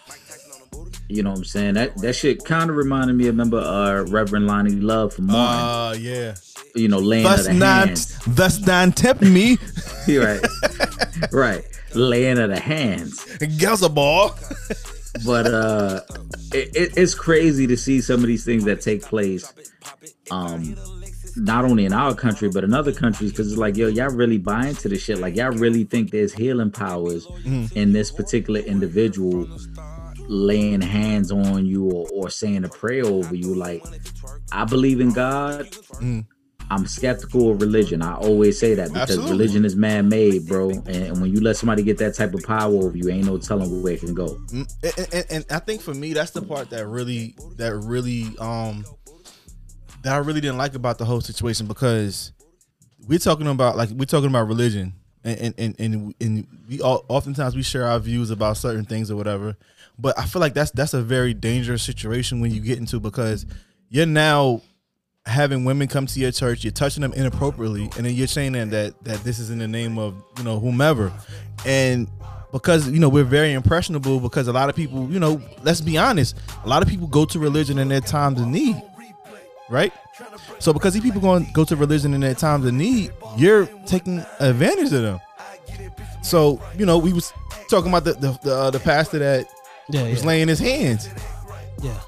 You 1.10 1.22
know 1.24 1.32
what 1.32 1.40
I'm 1.40 1.46
saying? 1.46 1.74
That 1.76 1.98
that 1.98 2.14
shit 2.14 2.44
kind 2.46 2.70
of 2.70 2.76
reminded 2.76 3.14
me 3.16 3.28
of 3.28 3.34
remember 3.36 3.60
uh, 3.60 4.04
Reverend 4.04 4.48
Lonnie 4.48 4.72
Love 4.72 5.14
from 5.14 5.28
Martin. 5.28 5.66
uh 5.66 5.96
yeah 6.00 6.36
you 6.76 6.88
know, 6.88 6.98
laying 6.98 7.24
thus 7.24 7.42
of 7.42 7.54
the 7.54 7.54
not 7.54 7.88
hands. 7.90 8.20
thus 8.26 8.60
not 8.66 8.96
tempt 8.96 9.22
me 9.22 9.58
right, 10.08 10.42
right, 11.32 11.64
laying 11.94 12.40
of 12.40 12.50
the 12.50 12.60
hands. 12.60 13.24
ball. 13.90 14.36
but 15.26 15.46
uh 15.46 16.02
it, 16.52 16.76
it, 16.76 16.98
it's 16.98 17.14
crazy 17.14 17.68
to 17.68 17.78
see 17.78 18.02
some 18.02 18.22
of 18.22 18.28
these 18.28 18.44
things 18.44 18.64
that 18.64 18.82
take 18.82 19.04
place 19.04 19.52
um 20.32 20.76
not 21.36 21.66
only 21.66 21.86
in 21.86 21.94
our 21.94 22.16
country 22.16 22.50
but 22.50 22.64
in 22.64 22.74
other 22.74 22.92
countries 22.92 23.32
because 23.32 23.52
it's 23.52 23.60
like 23.60 23.76
yo 23.78 23.88
y'all 23.88 24.10
really 24.10 24.38
buy 24.40 24.68
into 24.68 24.90
this 24.90 25.04
shit 25.04 25.20
like 25.20 25.36
y'all 25.36 25.52
really 25.52 25.84
think 25.84 26.10
there's 26.12 26.34
healing 26.34 26.72
powers 26.72 27.28
in 27.76 27.92
this 27.92 28.12
particular 28.12 28.60
individual 28.62 29.48
laying 30.34 30.82
hands 30.82 31.32
on 31.32 31.66
you 31.66 31.90
or, 31.90 32.08
or 32.14 32.30
saying 32.30 32.64
a 32.64 32.70
prayer 32.70 33.06
over 33.06 33.36
you 33.36 33.54
like 33.54 33.84
i 34.52 34.66
believe 34.66 35.00
in 35.00 35.12
god. 35.12 35.68
I'm 36.72 36.88
skeptical 36.88 37.52
of 37.52 37.62
religion. 37.62 38.02
I 38.02 38.16
always 38.16 38.58
say 38.58 38.74
that 38.76 38.88
because 38.88 39.02
Absolutely. 39.02 39.32
religion 39.32 39.66
is 39.66 39.76
man-made 39.76 40.48
bro. 40.48 40.70
And, 40.70 40.88
and 40.88 41.22
when 41.22 41.32
you 41.32 41.40
let 41.42 41.58
somebody 41.58 41.84
get 41.84 41.98
that 42.00 42.16
type 42.16 42.34
of 42.34 42.42
power 42.44 42.74
over 42.74 42.98
you 42.98 43.10
ain't 43.10 43.26
no 43.26 43.38
telling 43.38 43.84
where 43.84 43.94
it 43.94 44.00
can 44.00 44.14
go. 44.14 44.30
Mm, 44.48 44.74
and, 44.84 45.14
and, 45.14 45.26
and 45.30 45.46
I 45.52 45.60
think 45.60 45.82
for 45.82 45.94
me 45.94 46.14
that's 46.14 46.32
the 46.32 46.42
part 46.42 46.70
that 46.72 46.88
really 46.88 47.36
that 47.58 47.76
really 47.76 48.36
um 48.40 48.86
that 50.04 50.14
I 50.14 50.18
really 50.18 50.42
didn't 50.42 50.58
like 50.58 50.76
about 50.76 50.98
the 50.98 51.06
whole 51.06 51.22
situation 51.22 51.68
because 51.68 52.32
we're 53.08 53.20
talking 53.20 53.48
about 53.48 53.78
like 53.78 53.90
we're 53.90 54.06
talking 54.06 54.30
about 54.30 54.48
religion 54.48 54.94
and 55.24 55.54
and 55.58 55.76
and, 55.80 56.16
and, 56.20 56.48
we 56.68 56.82
all, 56.82 57.06
oftentimes 57.08 57.56
we 57.56 57.64
share 57.64 57.86
our 57.86 58.00
views 58.00 58.30
about 58.30 58.58
certain 58.58 58.86
things 58.86 59.10
or 59.10 59.16
whatever 59.16 59.56
but 59.98 60.18
I 60.18 60.26
feel 60.26 60.40
like 60.40 60.54
that's 60.54 60.72
that's 60.72 60.94
a 60.94 61.02
very 61.02 61.34
dangerous 61.34 61.84
situation 61.84 62.42
when 62.42 62.52
you 62.52 62.60
get 62.62 62.78
into 62.78 63.00
because 63.00 63.46
you're 63.90 64.06
now 64.06 64.62
having 65.26 65.64
women 65.66 65.88
come 65.88 66.06
to 66.06 66.20
your 66.20 66.32
church, 66.32 66.64
you're 66.64 66.72
touching 66.72 67.02
them 67.02 67.14
inappropriately, 67.14 67.84
and 67.96 68.06
then 68.06 68.14
you're 68.14 68.28
saying 68.28 68.54
that 68.54 68.72
that, 68.72 69.04
that 69.04 69.24
this 69.24 69.40
is 69.40 69.50
in 69.50 69.60
the 69.60 69.68
name 69.68 69.98
of 69.98 70.16
you 70.38 70.44
know 70.44 70.60
whomever, 70.60 71.12
and 71.66 72.08
because 72.52 72.90
you 72.90 73.00
know 73.00 73.10
we're 73.10 73.24
very 73.24 73.54
impressionable 73.54 74.20
because 74.20 74.48
a 74.48 74.54
lot 74.54 74.70
of 74.70 74.76
people 74.76 75.10
you 75.12 75.20
know 75.20 75.42
let's 75.62 75.82
be 75.82 75.98
honest, 75.98 76.36
a 76.64 76.68
lot 76.68 76.82
of 76.82 76.90
people 76.90 77.08
go 77.08 77.26
to 77.26 77.40
religion 77.40 77.78
in 77.78 77.88
their 77.88 78.02
times 78.02 78.42
of 78.42 78.48
need, 78.48 78.82
right? 79.70 79.94
So 80.64 80.72
because 80.72 80.94
these 80.94 81.04
people 81.04 81.20
going 81.20 81.46
go 81.52 81.66
to 81.66 81.76
religion 81.76 82.14
in 82.14 82.22
their 82.22 82.34
times 82.34 82.66
of 82.66 82.74
need, 82.74 83.12
you're 83.36 83.66
taking 83.86 84.24
advantage 84.40 84.94
of 84.94 85.02
them. 85.02 85.20
So 86.22 86.62
you 86.78 86.86
know 86.86 86.98
we 86.98 87.12
was 87.12 87.34
talking 87.70 87.90
about 87.90 88.06
the 88.06 88.14
the 88.14 88.40
the, 88.44 88.56
uh, 88.56 88.70
the 88.72 88.80
pastor 88.80 89.20
that 89.20 89.48
Yeah, 89.90 90.04
was 90.10 90.22
yeah. 90.22 90.28
laying 90.28 90.48
his 90.48 90.60
hands. 90.60 91.10
Yeah. 91.82 92.00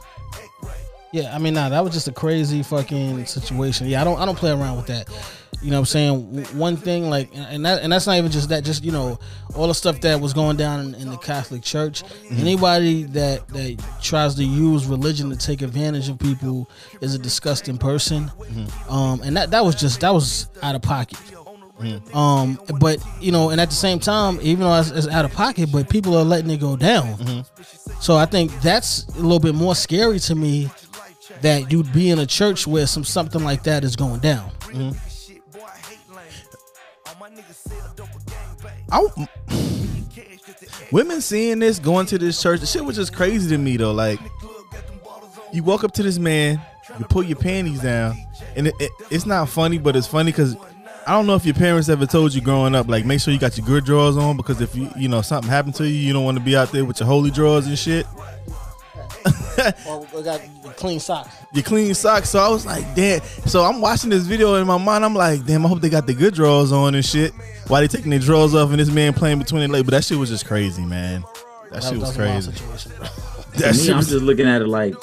Yeah, 1.16 1.34
I 1.34 1.40
mean, 1.40 1.54
nah, 1.54 1.70
that 1.70 1.82
was 1.82 1.94
just 1.94 2.10
a 2.10 2.12
crazy 2.12 2.62
fucking 2.62 3.26
situation. 3.26 3.88
Yeah, 3.88 4.02
I 4.02 4.04
don't, 4.04 4.20
I 4.20 4.26
don't 4.26 4.38
play 4.38 4.52
around 4.52 4.76
with 4.76 4.88
that. 4.88 5.08
You 5.62 5.72
know 5.72 5.78
what 5.78 5.80
I'm 5.80 5.86
saying? 5.86 6.44
One 6.58 6.76
thing, 6.76 7.10
like, 7.10 7.30
and 7.34 7.66
that, 7.66 7.82
and 7.82 7.94
that's 7.94 8.06
not 8.06 8.18
even 8.18 8.30
just 8.30 8.50
that. 8.50 8.66
Just 8.66 8.84
you 8.84 8.92
know, 8.92 9.18
all 9.56 9.70
the 9.70 9.74
stuff 9.74 10.02
that 10.02 10.20
was 10.20 10.34
going 10.34 10.58
down 10.58 10.82
in, 10.82 10.96
in 10.96 11.10
the 11.10 11.16
Catholic 11.16 11.62
Church. 11.62 12.04
Anybody 12.30 13.04
that 13.04 13.48
that 13.48 13.82
tries 14.02 14.36
to 14.36 14.44
use 14.44 14.88
religion 14.88 15.30
to 15.30 15.38
take 15.38 15.62
advantage 15.62 16.10
of 16.10 16.20
people 16.20 16.70
is 17.00 17.16
a 17.16 17.18
disgusting 17.18 17.78
person. 17.78 18.30
Um, 18.90 19.22
and 19.22 19.38
that 19.38 19.52
that 19.52 19.64
was 19.64 19.76
just 19.76 20.02
that 20.02 20.14
was 20.14 20.50
out 20.62 20.76
of 20.76 20.82
pocket. 20.82 21.18
Um, 22.14 22.60
but 22.80 23.02
you 23.22 23.32
know, 23.32 23.52
and 23.52 23.62
at 23.62 23.70
the 23.70 23.76
same 23.76 24.00
time, 24.00 24.38
even 24.42 24.66
though 24.66 24.78
it's, 24.80 24.92
it's 24.92 25.08
out 25.08 25.24
of 25.24 25.32
pocket, 25.32 25.72
but 25.72 25.90
people 25.90 26.18
are 26.18 26.26
letting 26.26 26.50
it 26.52 26.60
go 26.60 26.76
down. 26.76 27.46
So 28.02 28.18
I 28.18 28.26
think 28.26 28.52
that's 28.62 29.06
a 29.08 29.22
little 29.22 29.40
bit 29.40 29.56
more 29.56 29.76
scary 29.76 30.20
to 30.20 30.36
me 30.36 30.70
that 31.42 31.72
you'd 31.72 31.92
be 31.94 32.10
in 32.10 32.20
a 32.20 32.26
church 32.26 32.68
where 32.68 32.88
some 32.88 33.04
something 33.04 33.44
like 33.44 33.64
that 33.64 33.84
is 33.84 33.96
going 33.96 34.20
down. 34.20 34.52
Mm-hmm. 34.62 34.92
I, 38.92 39.28
women 40.92 41.22
seeing 41.22 41.60
this, 41.60 41.80
going 41.80 42.06
to 42.08 42.18
this 42.18 42.42
church, 42.42 42.60
the 42.60 42.66
shit 42.66 42.84
was 42.84 42.96
just 42.96 43.14
crazy 43.14 43.50
to 43.50 43.58
me 43.58 43.78
though. 43.78 43.92
Like, 43.92 44.20
you 45.52 45.64
walk 45.64 45.84
up 45.84 45.92
to 45.94 46.04
this 46.04 46.20
man, 46.20 46.62
you 47.00 47.06
pull 47.06 47.24
your 47.24 47.38
panties 47.38 47.82
down, 47.82 48.16
and 48.56 48.68
it, 48.68 48.74
it, 48.80 48.92
it's 49.10 49.26
not 49.26 49.50
funny, 49.50 49.78
but 49.78 49.96
it's 49.96 50.08
funny 50.08 50.32
because 50.32 50.56
I 51.08 51.12
don't 51.12 51.28
know 51.28 51.36
if 51.36 51.46
your 51.46 51.56
parents 51.56 51.90
ever 51.90 52.06
told 52.06 52.34
you 52.34 52.42
growing 52.42 52.74
up, 52.76 52.88
like, 52.88 53.06
make 53.06 53.20
sure 53.20 53.34
you 53.34 53.40
got 53.40 53.58
your 53.58 53.66
good 53.66 53.86
drawers 53.86 54.18
on 54.18 54.38
because 54.38 54.62
if 54.62 54.76
you, 54.76 54.90
you 54.96 55.08
know, 55.08 55.22
something 55.22 55.50
happened 55.50 55.76
to 55.76 55.88
you, 55.88 55.96
you 55.96 56.14
don't 56.14 56.26
want 56.26 56.38
to 56.38 56.44
be 56.44 56.56
out 56.56 56.72
there 56.72 56.86
with 56.86 57.00
your 57.00 57.08
holy 57.08 57.32
drawers 57.32 57.68
and 57.68 57.78
shit. 57.78 58.06
Or 59.88 60.06
we 60.14 60.24
got 60.24 60.42
clean 60.78 61.00
socks. 61.00 61.36
Your 61.54 61.64
clean 61.64 61.94
socks. 61.94 62.30
So 62.30 62.40
I 62.40 62.50
was 62.50 62.66
like, 62.66 62.84
damn. 62.96 63.22
So 63.46 63.64
I'm 63.64 63.82
watching 63.82 64.10
this 64.10 64.24
video 64.26 64.56
in 64.56 64.68
my 64.68 64.78
mind. 64.78 65.06
I'm 65.06 65.14
like, 65.16 65.46
damn, 65.46 65.66
I 65.66 65.70
hope 65.70 65.82
they 65.82 65.90
got 65.90 66.08
the 66.08 66.14
good 66.14 66.34
drawers 66.34 66.72
on 66.72 66.96
and 66.96 67.06
shit. 67.06 67.34
Why 67.68 67.82
they 67.82 67.88
taking 67.88 68.10
their 68.12 68.20
drawers 68.20 68.54
off 68.56 68.70
and 68.72 68.80
this 68.80 68.90
man 68.90 69.14
playing 69.14 69.40
between 69.40 69.60
their 69.60 69.70
legs. 69.70 69.84
But 69.86 69.92
that 69.92 70.04
shit 70.04 70.18
was 70.18 70.30
just 70.30 70.46
crazy, 70.46 70.84
man. 70.86 71.24
That, 71.72 71.84
shit 71.84 71.98
was 71.98 72.16
a 72.16 72.20
crazy. 72.20 72.52
That 73.56 73.74
me, 73.74 73.80
shit 73.84 73.90
I'm 73.92 73.98
was 73.98 74.10
just 74.10 74.22
looking 74.24 74.48
at 74.48 74.62
it 74.62 74.68
like, 74.68 74.96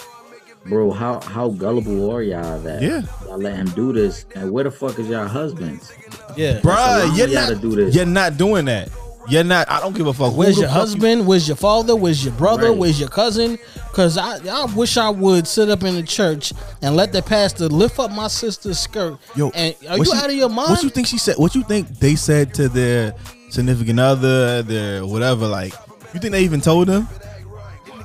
bro, 0.66 0.90
how 0.90 1.20
how 1.20 1.48
gullible 1.48 2.10
are 2.14 2.22
y'all 2.22 2.60
that 2.60 2.82
Yeah. 2.82 3.02
y'all 3.24 3.38
let 3.38 3.56
him 3.56 3.66
do 3.70 3.94
this? 3.94 4.26
And 4.34 4.52
where 4.52 4.64
the 4.64 4.70
fuck 4.70 4.98
is 4.98 5.08
y'all 5.08 5.26
husbands? 5.26 5.90
Yeah. 6.36 6.60
Bruh, 6.60 6.74
allowing 6.74 7.16
you're 7.16 7.28
y'all 7.28 7.48
not, 7.48 7.48
to 7.48 7.54
do 7.56 7.74
this. 7.74 7.94
you're 7.94 8.04
not 8.04 8.36
doing 8.36 8.66
that. 8.66 8.90
You're 9.28 9.44
not. 9.44 9.70
I 9.70 9.78
don't 9.80 9.94
give 9.94 10.06
a 10.06 10.12
fuck. 10.12 10.34
Where's 10.36 10.58
your 10.58 10.66
fuck 10.68 10.74
you- 10.74 10.80
husband? 10.80 11.26
Where's 11.26 11.46
your 11.46 11.56
father? 11.56 11.94
Where's 11.94 12.24
your 12.24 12.34
brother? 12.34 12.70
Right. 12.70 12.76
Where's 12.78 12.98
your 12.98 13.08
cousin? 13.08 13.58
Cause 13.92 14.16
I, 14.18 14.38
I 14.48 14.64
wish 14.74 14.96
I 14.96 15.10
would 15.10 15.46
sit 15.46 15.68
up 15.68 15.82
in 15.84 15.94
the 15.94 16.02
church 16.02 16.52
and 16.80 16.96
let 16.96 17.12
the 17.12 17.22
pastor 17.22 17.68
lift 17.68 17.98
up 17.98 18.10
my 18.10 18.28
sister's 18.28 18.78
skirt. 18.78 19.18
Yo, 19.36 19.50
and 19.54 19.76
are 19.88 19.98
you 19.98 20.04
she- 20.04 20.12
out 20.16 20.26
of 20.30 20.34
your 20.34 20.48
mind? 20.48 20.70
What 20.70 20.82
you 20.82 20.90
think 20.90 21.06
she 21.06 21.18
said? 21.18 21.36
What 21.36 21.54
you 21.54 21.62
think 21.62 21.88
they 21.98 22.14
said 22.16 22.52
to 22.54 22.68
their 22.68 23.14
significant 23.50 24.00
other, 24.00 24.62
their 24.62 25.06
whatever? 25.06 25.46
Like, 25.46 25.72
you 26.14 26.20
think 26.20 26.32
they 26.32 26.42
even 26.42 26.60
told 26.60 26.88
them? 26.88 27.06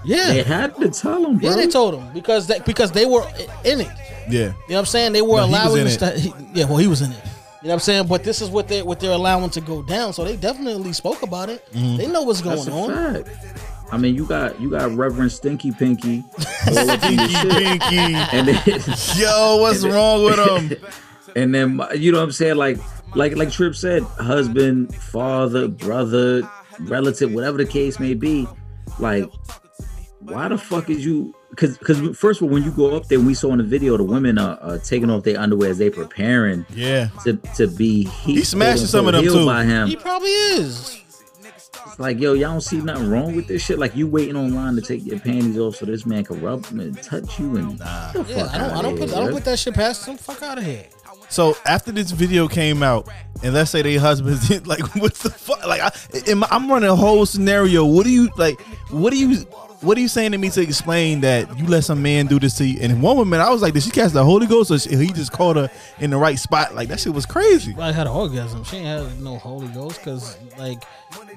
yeah, 0.05 0.34
They 0.34 0.43
had 0.43 0.76
to 0.78 0.89
tell 0.89 1.22
them. 1.24 1.38
bro. 1.38 1.49
yeah. 1.49 1.55
They 1.55 1.68
told 1.68 1.95
them 1.95 2.13
because 2.13 2.47
that 2.47 2.65
because 2.65 2.91
they 2.91 3.05
were 3.05 3.28
in 3.65 3.82
it. 3.82 3.88
Yeah. 4.30 4.39
You 4.39 4.45
know 4.47 4.53
what 4.68 4.78
I'm 4.80 4.86
saying? 4.86 5.13
They 5.13 5.22
were 5.22 5.38
No, 5.38 5.45
he 5.47 5.51
was 5.53 5.61
allowing 5.63 5.78
in 5.80 5.84
this 5.86 5.97
to, 5.97 6.11
he- 6.20 6.34
yeah, 6.53 6.65
well, 6.65 6.78
he 6.78 6.88
was 6.88 7.01
in 7.01 7.11
it. 7.11 7.20
You 7.62 7.70
know 7.70 7.70
what 7.70 7.74
I'm 7.76 7.80
saying? 7.80 8.08
But 8.08 8.24
this 8.24 8.41
is 8.41 8.49
what 8.49 8.68
they 8.68 8.84
what 8.84 8.99
they're 8.99 9.12
allowing 9.12 9.49
to 9.51 9.62
go 9.62 9.82
down. 9.82 10.14
So 10.14 10.24
they 10.24 10.36
definitely 10.36 10.93
spoke 10.93 11.24
about 11.24 11.49
it. 11.49 11.66
Mm-hmm. 11.74 11.97
They 11.97 12.08
know 12.08 12.22
what's 12.22 12.41
going 12.41 12.58
That's 12.58 12.70
on. 12.70 13.24
fact. 13.24 13.30
I 13.91 13.97
mean, 13.97 14.16
you 14.16 14.26
got 14.26 14.60
you 14.62 14.70
got 14.70 14.91
Reverend 14.91 15.32
Stinky 15.32 15.72
Pinky, 15.72 16.24
all 16.68 16.89
up 16.89 17.03
in 17.03 17.18
your 17.18 17.28
shit. 17.30 17.51
Pinky. 17.51 17.97
and 17.97 18.47
then 18.47 18.62
Yo, 19.16 19.58
what's 19.62 19.84
wrong 19.84 20.24
with 20.24 20.36
them? 20.36 20.91
and 21.36 21.55
then 21.55 21.82
you 21.95 22.12
know 22.12 22.20
what 22.20 22.26
I'm 22.26 22.32
saying, 22.32 22.58
like 22.58 22.78
like 23.16 23.36
like 23.36 23.51
Trip 23.51 23.76
said, 23.76 24.03
husband, 24.03 24.93
father, 24.93 25.68
brother, 25.68 26.47
relative, 26.82 27.34
whatever 27.34 27.58
the 27.58 27.66
case 27.66 27.99
may 27.99 28.14
be, 28.14 28.47
like 28.99 29.26
why 30.20 30.47
the 30.47 30.58
fuck 30.58 30.89
is 30.89 31.05
you? 31.05 31.34
Because 31.58 31.76
because 31.80 32.16
first 32.16 32.39
of 32.39 32.43
all, 32.43 32.49
when 32.53 32.62
you 32.64 32.70
go 32.72 32.95
up 32.95 33.08
there, 33.08 33.20
we 33.20 33.34
saw 33.34 33.51
in 33.51 33.58
the 33.58 33.64
video 33.64 33.97
the 33.97 34.03
women 34.03 34.38
are, 34.38 34.60
are 34.62 34.78
taking 34.78 35.10
off 35.10 35.24
their 35.24 35.39
underwear 35.39 35.72
as 35.72 35.80
they 35.80 35.89
preparing 35.89 36.68
Yeah. 36.70 37.10
to 37.24 37.34
to 37.55 37.68
be 37.68 38.03
he, 38.05 38.36
He 38.36 38.41
smashing 38.43 38.86
some 38.86 39.08
of 39.08 39.14
them, 39.14 39.24
too. 39.24 39.43
by 39.43 39.64
him. 39.64 39.88
He 39.88 39.95
probably 39.95 40.30
is. 40.30 41.01
It's 41.43 41.99
like 41.99 42.20
yo, 42.20 42.34
y'all 42.34 42.51
don't 42.51 42.62
see 42.62 42.78
nothing 42.78 43.10
wrong 43.10 43.36
with 43.36 43.47
this 43.47 43.64
shit. 43.66 43.80
Like 43.80 43.95
you 43.95 44.05
waiting 44.05 44.36
online 44.36 44.76
to 44.76 44.82
take 44.82 45.03
your 45.03 45.20
panties 45.20 45.58
off 45.58 45.78
so 45.78 45.88
this 45.88 46.05
man 46.05 46.24
can 46.26 46.39
rub 46.41 46.62
them 46.66 46.80
and 46.80 47.01
touch 47.01 47.39
you 47.39 47.58
and 47.58 47.80
nah. 47.80 48.12
the 48.12 48.24
Yeah, 48.30 48.47
I 48.51 48.58
don't, 48.60 48.72
I 48.72 48.82
don't 48.84 48.97
put 48.99 49.10
here, 49.10 49.18
I 49.18 49.22
don't 49.22 49.34
put 49.34 49.45
that 49.45 49.58
shit 49.58 49.74
past 49.74 50.05
him. 50.05 50.16
Fuck 50.18 50.43
out 50.43 50.60
of 50.60 50.64
here. 50.64 50.86
So 51.30 51.58
after 51.66 51.91
this 51.91 52.12
video 52.12 52.47
came 52.47 52.84
out, 52.84 53.10
and 53.43 53.53
let's 53.53 53.72
say 53.72 53.82
they 53.82 53.95
husbands 53.97 54.47
did 54.47 54.68
like, 54.74 54.95
what 54.95 55.14
the 55.16 55.30
fuck? 55.32 55.66
Like, 55.66 55.82
I, 55.82 55.91
am, 56.32 56.43
I'm 56.51 56.70
running 56.72 56.89
a 56.89 56.95
whole 56.95 57.26
scenario. 57.26 57.84
What 57.84 58.05
do 58.05 58.12
you 58.12 58.30
like? 58.38 58.62
What 58.91 59.12
do 59.12 59.18
you? 59.18 59.45
What 59.82 59.97
are 59.97 60.01
you 60.01 60.07
saying 60.07 60.32
to 60.32 60.38
me 60.38 60.49
to 60.49 60.61
explain 60.61 61.21
that 61.21 61.57
you 61.57 61.67
let 61.67 61.84
some 61.84 62.01
man 62.01 62.25
do 62.25 62.39
this 62.39 62.57
to 62.57 62.65
you? 62.65 62.80
And 62.82 63.01
one 63.01 63.15
woman, 63.15 63.39
I 63.39 63.49
was 63.49 63.61
like, 63.61 63.73
did 63.73 63.84
she 63.84 63.91
catch 63.91 64.11
the 64.11 64.23
Holy 64.23 64.47
Ghost, 64.47 64.71
or 64.71 64.80
she, 64.80 64.95
he 64.95 65.07
just 65.13 65.32
caught 65.32 65.55
her 65.55 65.69
in 65.99 66.09
the 66.09 66.17
right 66.17 66.39
spot? 66.39 66.73
Like 66.73 66.89
that 66.89 66.99
shit 66.99 67.13
was 67.13 67.25
crazy. 67.25 67.75
I 67.80 67.91
had 67.91 68.07
an 68.07 68.13
orgasm. 68.13 68.63
She 68.63 68.78
ain't 68.78 69.09
had 69.09 69.21
no 69.21 69.38
Holy 69.38 69.67
Ghost 69.67 69.99
because 69.99 70.38
like 70.57 70.84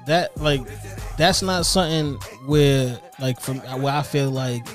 that 0.05 0.35
like 0.37 0.61
that's 1.17 1.41
not 1.41 1.65
something 1.65 2.15
where 2.47 2.99
like 3.19 3.39
from 3.39 3.59
where 3.59 3.93
I 3.93 4.01
feel 4.01 4.31
like 4.31 4.65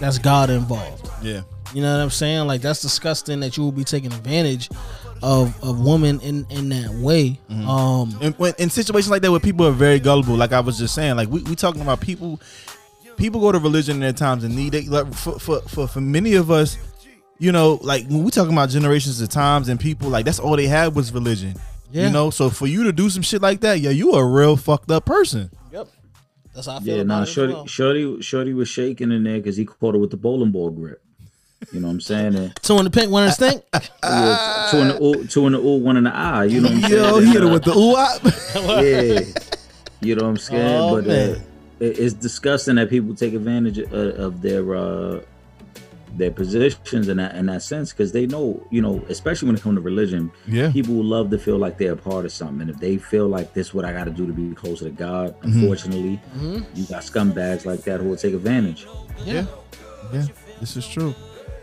that's 0.00 0.18
God 0.18 0.48
involved. 0.50 1.10
Yeah. 1.22 1.42
You 1.74 1.82
know 1.82 1.94
what 1.94 2.02
I'm 2.02 2.10
saying? 2.10 2.46
Like 2.46 2.62
that's 2.62 2.80
disgusting 2.80 3.40
that 3.40 3.56
you 3.56 3.64
will 3.64 3.72
be 3.72 3.84
taking 3.84 4.12
advantage 4.12 4.70
of 5.22 5.62
of 5.62 5.84
women 5.84 6.20
in 6.20 6.46
in 6.50 6.68
that 6.70 6.90
way. 6.90 7.40
Um, 7.50 8.16
in, 8.20 8.34
in 8.58 8.70
situations 8.70 9.10
like 9.10 9.22
that 9.22 9.30
where 9.30 9.40
people 9.40 9.66
are 9.66 9.72
very 9.72 9.98
gullible, 9.98 10.36
like 10.36 10.52
I 10.52 10.60
was 10.60 10.78
just 10.78 10.94
saying, 10.94 11.16
like 11.16 11.28
we, 11.28 11.42
we 11.42 11.56
talking 11.56 11.82
about 11.82 12.00
people, 12.00 12.40
people 13.16 13.40
go 13.40 13.52
to 13.52 13.58
religion 13.58 13.94
in 13.96 14.00
their 14.00 14.12
times 14.12 14.44
of 14.44 14.50
need. 14.50 14.72
They, 14.72 14.82
like 14.82 15.12
for, 15.14 15.38
for 15.38 15.60
for 15.62 15.86
for 15.88 16.00
many 16.00 16.34
of 16.34 16.50
us, 16.50 16.76
you 17.38 17.52
know, 17.52 17.78
like 17.82 18.06
when 18.08 18.24
we 18.24 18.30
talking 18.30 18.52
about 18.52 18.68
generations 18.70 19.20
of 19.20 19.28
times 19.28 19.68
and 19.68 19.78
people, 19.80 20.08
like 20.08 20.24
that's 20.24 20.38
all 20.38 20.56
they 20.56 20.66
had 20.66 20.94
was 20.94 21.12
religion. 21.12 21.54
Yeah. 21.92 22.06
You 22.06 22.12
know, 22.12 22.30
so 22.30 22.50
for 22.50 22.66
you 22.66 22.84
to 22.84 22.92
do 22.92 23.08
some 23.10 23.22
shit 23.22 23.40
like 23.40 23.60
that, 23.60 23.80
yeah, 23.80 23.90
you 23.90 24.12
a 24.12 24.24
real 24.24 24.56
fucked 24.56 24.90
up 24.90 25.04
person. 25.06 25.50
yep. 25.72 25.86
That's 26.54 26.66
how 26.66 26.76
I 26.76 26.80
feel 26.80 26.96
Yeah, 26.96 27.02
about 27.02 27.06
nah, 27.14 27.18
it 27.20 27.22
as 27.22 27.28
Shorty, 27.30 27.52
well. 27.54 27.66
Shorty, 27.66 28.22
Shorty 28.22 28.54
was 28.54 28.68
shaking 28.68 29.12
in 29.12 29.22
there 29.24 29.36
because 29.36 29.56
he 29.56 29.64
caught 29.66 29.94
her 29.94 30.00
with 30.00 30.10
the 30.10 30.16
bowling 30.16 30.50
ball 30.50 30.70
grip. 30.70 31.00
You 31.72 31.80
know 31.80 31.86
what 31.86 31.92
I'm 31.94 32.00
saying? 32.00 32.34
And, 32.34 32.54
Two 32.62 32.76
in 32.78 32.84
the 32.84 32.90
pink, 32.90 33.10
one 33.10 33.22
in 33.22 33.28
the 33.28 33.32
stink. 33.32 33.62
yeah, 34.02 34.68
two 34.70 34.78
in 34.78 34.88
the 34.88 35.02
ooh, 35.02 35.26
two 35.26 35.46
in 35.46 35.52
the 35.52 35.58
ooh, 35.60 35.78
one 35.78 35.96
in 35.96 36.04
the 36.04 36.14
eye. 36.14 36.44
You 36.44 36.60
know 36.60 36.68
what 36.70 36.76
I'm 36.84 36.90
saying? 36.90 37.04
Yo, 37.04 37.18
he 37.20 37.32
hit 37.32 37.42
her 37.42 37.48
with 37.48 37.64
the 37.64 37.72
ooh 37.72 37.92
wop. 37.92 38.20
yeah. 38.82 39.20
You 40.00 40.14
know 40.16 40.24
what 40.24 40.30
I'm 40.30 40.36
saying? 40.38 40.80
Oh, 40.82 40.94
but 40.96 41.04
uh, 41.04 41.08
man. 41.08 41.30
it, 41.30 41.42
it's 41.80 42.14
disgusting 42.14 42.76
that 42.76 42.88
people 42.90 43.14
take 43.14 43.34
advantage 43.34 43.78
of, 43.78 43.92
of 43.92 44.42
their 44.42 44.74
uh, 44.74 45.20
their 46.14 46.30
positions 46.30 47.08
in 47.08 47.18
that 47.18 47.34
in 47.34 47.46
that 47.46 47.62
sense 47.62 47.92
because 47.92 48.12
they 48.12 48.26
know, 48.26 48.66
you 48.70 48.80
know, 48.80 49.04
especially 49.10 49.46
when 49.46 49.56
it 49.56 49.62
comes 49.62 49.76
to 49.76 49.80
religion, 49.82 50.30
Yeah. 50.46 50.70
people 50.72 50.94
love 51.04 51.30
to 51.30 51.38
feel 51.38 51.58
like 51.58 51.76
they're 51.76 51.92
a 51.92 51.96
part 51.96 52.24
of 52.24 52.32
something, 52.32 52.62
and 52.62 52.70
if 52.70 52.78
they 52.78 52.96
feel 52.96 53.28
like 53.28 53.52
this 53.52 53.68
is 53.68 53.74
what 53.74 53.84
I 53.84 53.92
got 53.92 54.04
to 54.04 54.10
do 54.10 54.26
to 54.26 54.32
be 54.32 54.54
closer 54.54 54.84
to 54.86 54.90
God, 54.90 55.34
Mm-hmm. 55.40 55.60
unfortunately, 55.60 56.20
you 56.74 56.84
got 56.86 57.02
scumbags 57.02 57.66
like 57.66 57.82
that 57.82 58.00
who 58.00 58.08
will 58.08 58.16
take 58.16 58.32
advantage. 58.34 58.86
Yeah, 59.24 59.44
yeah, 60.12 60.24
this 60.60 60.76
is 60.76 60.88
true. 60.88 61.14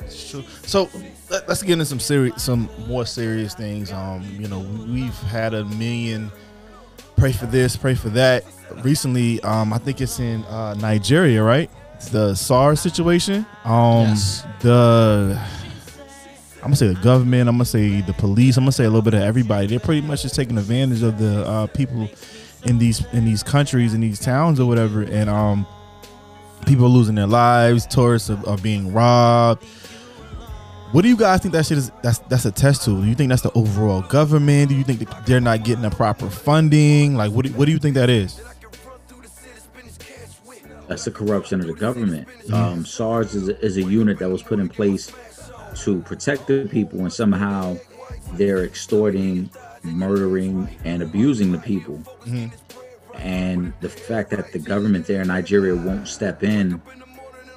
This 0.02 0.14
is 0.26 0.30
true. 0.30 0.44
So 0.68 0.90
let, 1.32 1.50
us 1.50 1.64
get 1.64 1.74
into 1.74 1.86
some 1.86 2.00
serious, 2.00 2.44
some 2.44 2.70
more 2.88 3.06
serious 3.08 3.56
things. 3.56 3.92
Um, 3.92 4.24
you 4.38 4.48
know, 4.48 4.60
we've 4.60 5.18
had 5.32 5.54
a 5.56 5.66
million 5.66 6.32
pray 7.18 7.32
for 7.32 7.46
this, 7.48 7.76
pray 7.76 7.96
for 7.96 8.10
that. 8.10 8.44
Recently, 8.82 9.42
um, 9.44 9.72
I 9.74 9.78
think 9.78 10.02
it's 10.02 10.20
in 10.20 10.44
uh, 10.46 10.74
Nigeria, 10.76 11.44
right? 11.44 11.70
It's 11.96 12.10
the 12.10 12.36
SARS 12.36 12.80
situation. 12.82 13.46
Um, 13.64 14.08
Yes. 14.10 14.46
the 14.62 15.40
I'm 16.58 16.68
gonna 16.70 16.76
say 16.78 16.88
the 16.88 17.02
government. 17.02 17.50
I'm 17.50 17.56
gonna 17.56 17.66
say 17.66 18.02
the 18.02 18.14
police. 18.14 18.56
I'm 18.58 18.64
gonna 18.64 18.72
say 18.72 18.86
a 18.86 18.90
little 18.90 19.02
bit 19.02 19.14
of 19.14 19.22
everybody. 19.22 19.68
They're 19.68 19.80
pretty 19.80 20.02
much 20.02 20.22
just 20.24 20.36
taking 20.36 20.58
advantage 20.58 21.04
of 21.04 21.20
the 21.20 21.46
uh, 21.46 21.68
people 21.68 22.10
in 22.64 22.78
these 22.78 23.06
in 23.14 23.26
these 23.26 23.44
countries 23.44 23.94
in 23.94 24.00
these 24.02 24.20
towns 24.20 24.60
or 24.62 24.66
whatever, 24.66 25.02
and 25.02 25.30
um, 25.30 25.66
people 26.66 26.86
are 26.86 26.90
losing 26.90 27.16
their 27.16 27.28
lives. 27.28 27.86
Tourists 27.86 28.30
are, 28.30 28.40
are 28.48 28.58
being 28.58 28.94
robbed. 28.94 29.64
What 30.94 31.02
do 31.02 31.10
you 31.10 31.18
guys 31.18 31.42
think 31.42 31.54
that 31.54 31.66
shit 31.66 31.78
is? 31.80 31.92
That's 32.02 32.20
that's 32.20 32.46
a 32.46 32.52
test 32.52 32.84
to. 32.86 33.02
Do 33.02 33.08
you 33.08 33.16
think 33.16 33.28
that's 33.30 33.42
the 33.42 33.52
overall 33.54 34.02
government? 34.02 34.70
Do 34.70 34.76
you 34.76 34.84
think 34.86 35.06
they're 35.26 35.42
not 35.42 35.64
getting 35.66 35.82
the 35.82 35.90
proper 35.90 36.30
funding? 36.30 37.16
Like, 37.16 37.32
what 37.34 37.46
do, 37.46 37.52
what 37.54 37.66
do 37.66 37.72
you 37.72 37.80
think 37.80 37.96
that 37.96 38.10
is? 38.10 38.40
That's 40.88 41.06
the 41.06 41.12
corruption 41.12 41.62
of 41.62 41.68
the 41.68 41.74
government. 41.74 42.28
Mm-hmm. 42.28 42.54
Um, 42.54 42.86
SARS 42.86 43.36
is 43.36 43.50
a, 43.50 43.60
is 43.62 43.78
a 43.78 43.84
unit 43.84 44.20
that 44.20 44.30
was 44.30 44.44
put 44.44 44.60
in 44.60 44.70
place 44.70 45.12
to 45.84 46.02
protect 46.02 46.48
the 46.48 46.68
people, 46.70 47.00
and 47.00 47.12
somehow 47.12 47.78
they're 48.34 48.64
extorting, 48.64 49.50
murdering, 49.84 50.70
and 50.84 51.02
abusing 51.02 51.52
the 51.52 51.60
people. 51.60 51.98
Mm-hmm. 52.26 52.48
And 53.16 53.74
the 53.80 53.90
fact 53.90 54.32
that 54.32 54.52
the 54.52 54.60
government 54.60 55.06
there 55.06 55.22
in 55.22 55.28
Nigeria 55.28 55.76
won't 55.76 56.08
step 56.08 56.44
in 56.44 56.82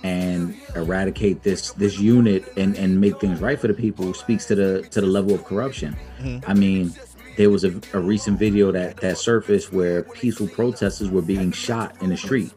and 0.03 0.55
eradicate 0.77 1.43
this 1.43 1.73
this 1.73 1.99
unit 1.99 2.53
and 2.57 2.77
and 2.77 3.01
make 3.01 3.19
things 3.19 3.41
right 3.41 3.59
for 3.59 3.67
the 3.67 3.75
people 3.75 4.15
speaks 4.15 4.45
to 4.47 4.55
the 4.55 4.83
to 4.91 5.01
the 5.01 5.07
level 5.07 5.35
of 5.35 5.45
corruption. 5.45 5.97
Mm-hmm. 6.21 6.49
I 6.49 6.55
mean, 6.55 6.95
there 7.37 7.51
was 7.51 7.65
a, 7.65 7.81
a 7.93 8.01
recent 8.01 8.39
video 8.39 8.71
that 8.71 8.99
that 8.99 9.19
surfaced 9.19 9.73
where 9.73 10.03
peaceful 10.03 10.49
protesters 10.49 11.11
were 11.11 11.23
being 11.23 11.51
shot 11.51 12.01
in 12.03 12.11
the 12.11 12.17
street. 12.17 12.53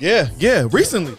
Yeah, 0.00 0.28
yeah. 0.38 0.66
Recently, 0.70 1.16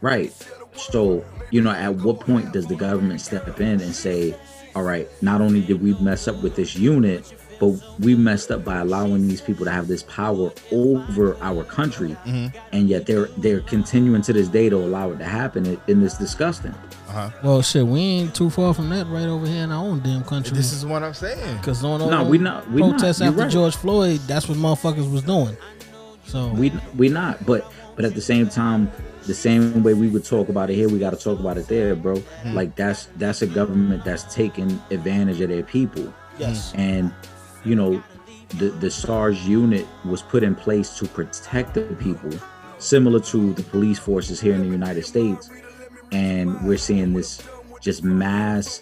Right. 0.00 0.32
So, 0.74 1.24
you 1.50 1.60
know, 1.60 1.70
at 1.70 1.94
what 1.96 2.20
point 2.20 2.52
does 2.52 2.66
the 2.66 2.74
government 2.74 3.20
step 3.20 3.60
in 3.60 3.80
and 3.80 3.94
say, 3.94 4.34
all 4.74 4.82
right, 4.82 5.08
not 5.22 5.40
only 5.40 5.60
did 5.60 5.80
we 5.82 5.94
mess 5.94 6.26
up 6.26 6.42
with 6.42 6.56
this 6.56 6.74
unit, 6.74 7.32
but 7.60 7.78
we 8.00 8.16
messed 8.16 8.50
up 8.50 8.64
by 8.64 8.78
allowing 8.78 9.28
these 9.28 9.40
people 9.40 9.64
to 9.66 9.70
have 9.70 9.86
this 9.86 10.02
power 10.02 10.50
over 10.72 11.36
our 11.40 11.62
country, 11.62 12.16
mm-hmm. 12.26 12.56
and 12.72 12.88
yet 12.88 13.06
they're 13.06 13.26
they're 13.36 13.60
continuing 13.60 14.22
to 14.22 14.32
this 14.32 14.48
day 14.48 14.68
to 14.68 14.76
allow 14.76 15.10
it 15.12 15.18
to 15.18 15.24
happen, 15.24 15.64
and 15.66 15.78
and 15.86 16.02
it's 16.02 16.18
disgusting. 16.18 16.74
Uh-huh. 17.08 17.30
Well, 17.44 17.62
shit, 17.62 17.86
we 17.86 18.00
ain't 18.00 18.34
too 18.34 18.50
far 18.50 18.72
from 18.74 18.88
that 18.88 19.06
right 19.06 19.26
over 19.28 19.46
here 19.46 19.62
in 19.62 19.70
our 19.70 19.84
own 19.84 20.00
damn 20.00 20.24
country. 20.24 20.56
this 20.56 20.72
is 20.72 20.84
what 20.84 21.04
I'm 21.04 21.14
saying. 21.14 21.58
Because 21.58 21.84
on 21.84 22.00
No, 22.00 22.18
all 22.24 22.24
we 22.28 22.38
not- 22.38 22.68
we 22.72 22.80
not. 22.80 22.98
protests 22.98 23.20
You're 23.20 23.28
after 23.28 23.42
right. 23.42 23.50
George 23.50 23.76
Floyd, 23.76 24.20
that's 24.26 24.48
what 24.48 24.56
motherfuckers 24.58 25.12
was 25.12 25.22
doing. 25.22 25.56
So 26.24 26.48
We 26.54 26.72
we 26.96 27.10
not, 27.10 27.44
but 27.46 27.70
but 27.94 28.04
at 28.04 28.14
the 28.14 28.20
same 28.20 28.48
time, 28.48 28.90
the 29.26 29.34
same 29.34 29.82
way 29.82 29.94
we 29.94 30.08
would 30.08 30.24
talk 30.24 30.48
about 30.48 30.70
it 30.70 30.74
here, 30.74 30.88
we 30.88 30.98
got 30.98 31.10
to 31.10 31.16
talk 31.16 31.38
about 31.38 31.58
it 31.58 31.68
there, 31.68 31.94
bro. 31.94 32.16
Mm-hmm. 32.16 32.54
Like 32.54 32.76
that's 32.76 33.06
that's 33.16 33.42
a 33.42 33.46
government 33.46 34.04
that's 34.04 34.32
taking 34.34 34.80
advantage 34.90 35.40
of 35.40 35.50
their 35.50 35.62
people. 35.62 36.12
yes, 36.38 36.72
and 36.74 37.12
you 37.64 37.74
know 37.74 38.02
the 38.58 38.70
the 38.70 38.90
SARS 38.90 39.46
unit 39.46 39.86
was 40.04 40.22
put 40.22 40.42
in 40.42 40.54
place 40.54 40.96
to 40.98 41.06
protect 41.06 41.74
the 41.74 41.82
people, 42.00 42.30
similar 42.78 43.20
to 43.20 43.52
the 43.54 43.62
police 43.62 43.98
forces 43.98 44.40
here 44.40 44.54
in 44.54 44.62
the 44.62 44.68
United 44.68 45.04
States, 45.04 45.50
and 46.10 46.60
we're 46.66 46.78
seeing 46.78 47.12
this 47.12 47.42
just 47.80 48.04
mass 48.04 48.80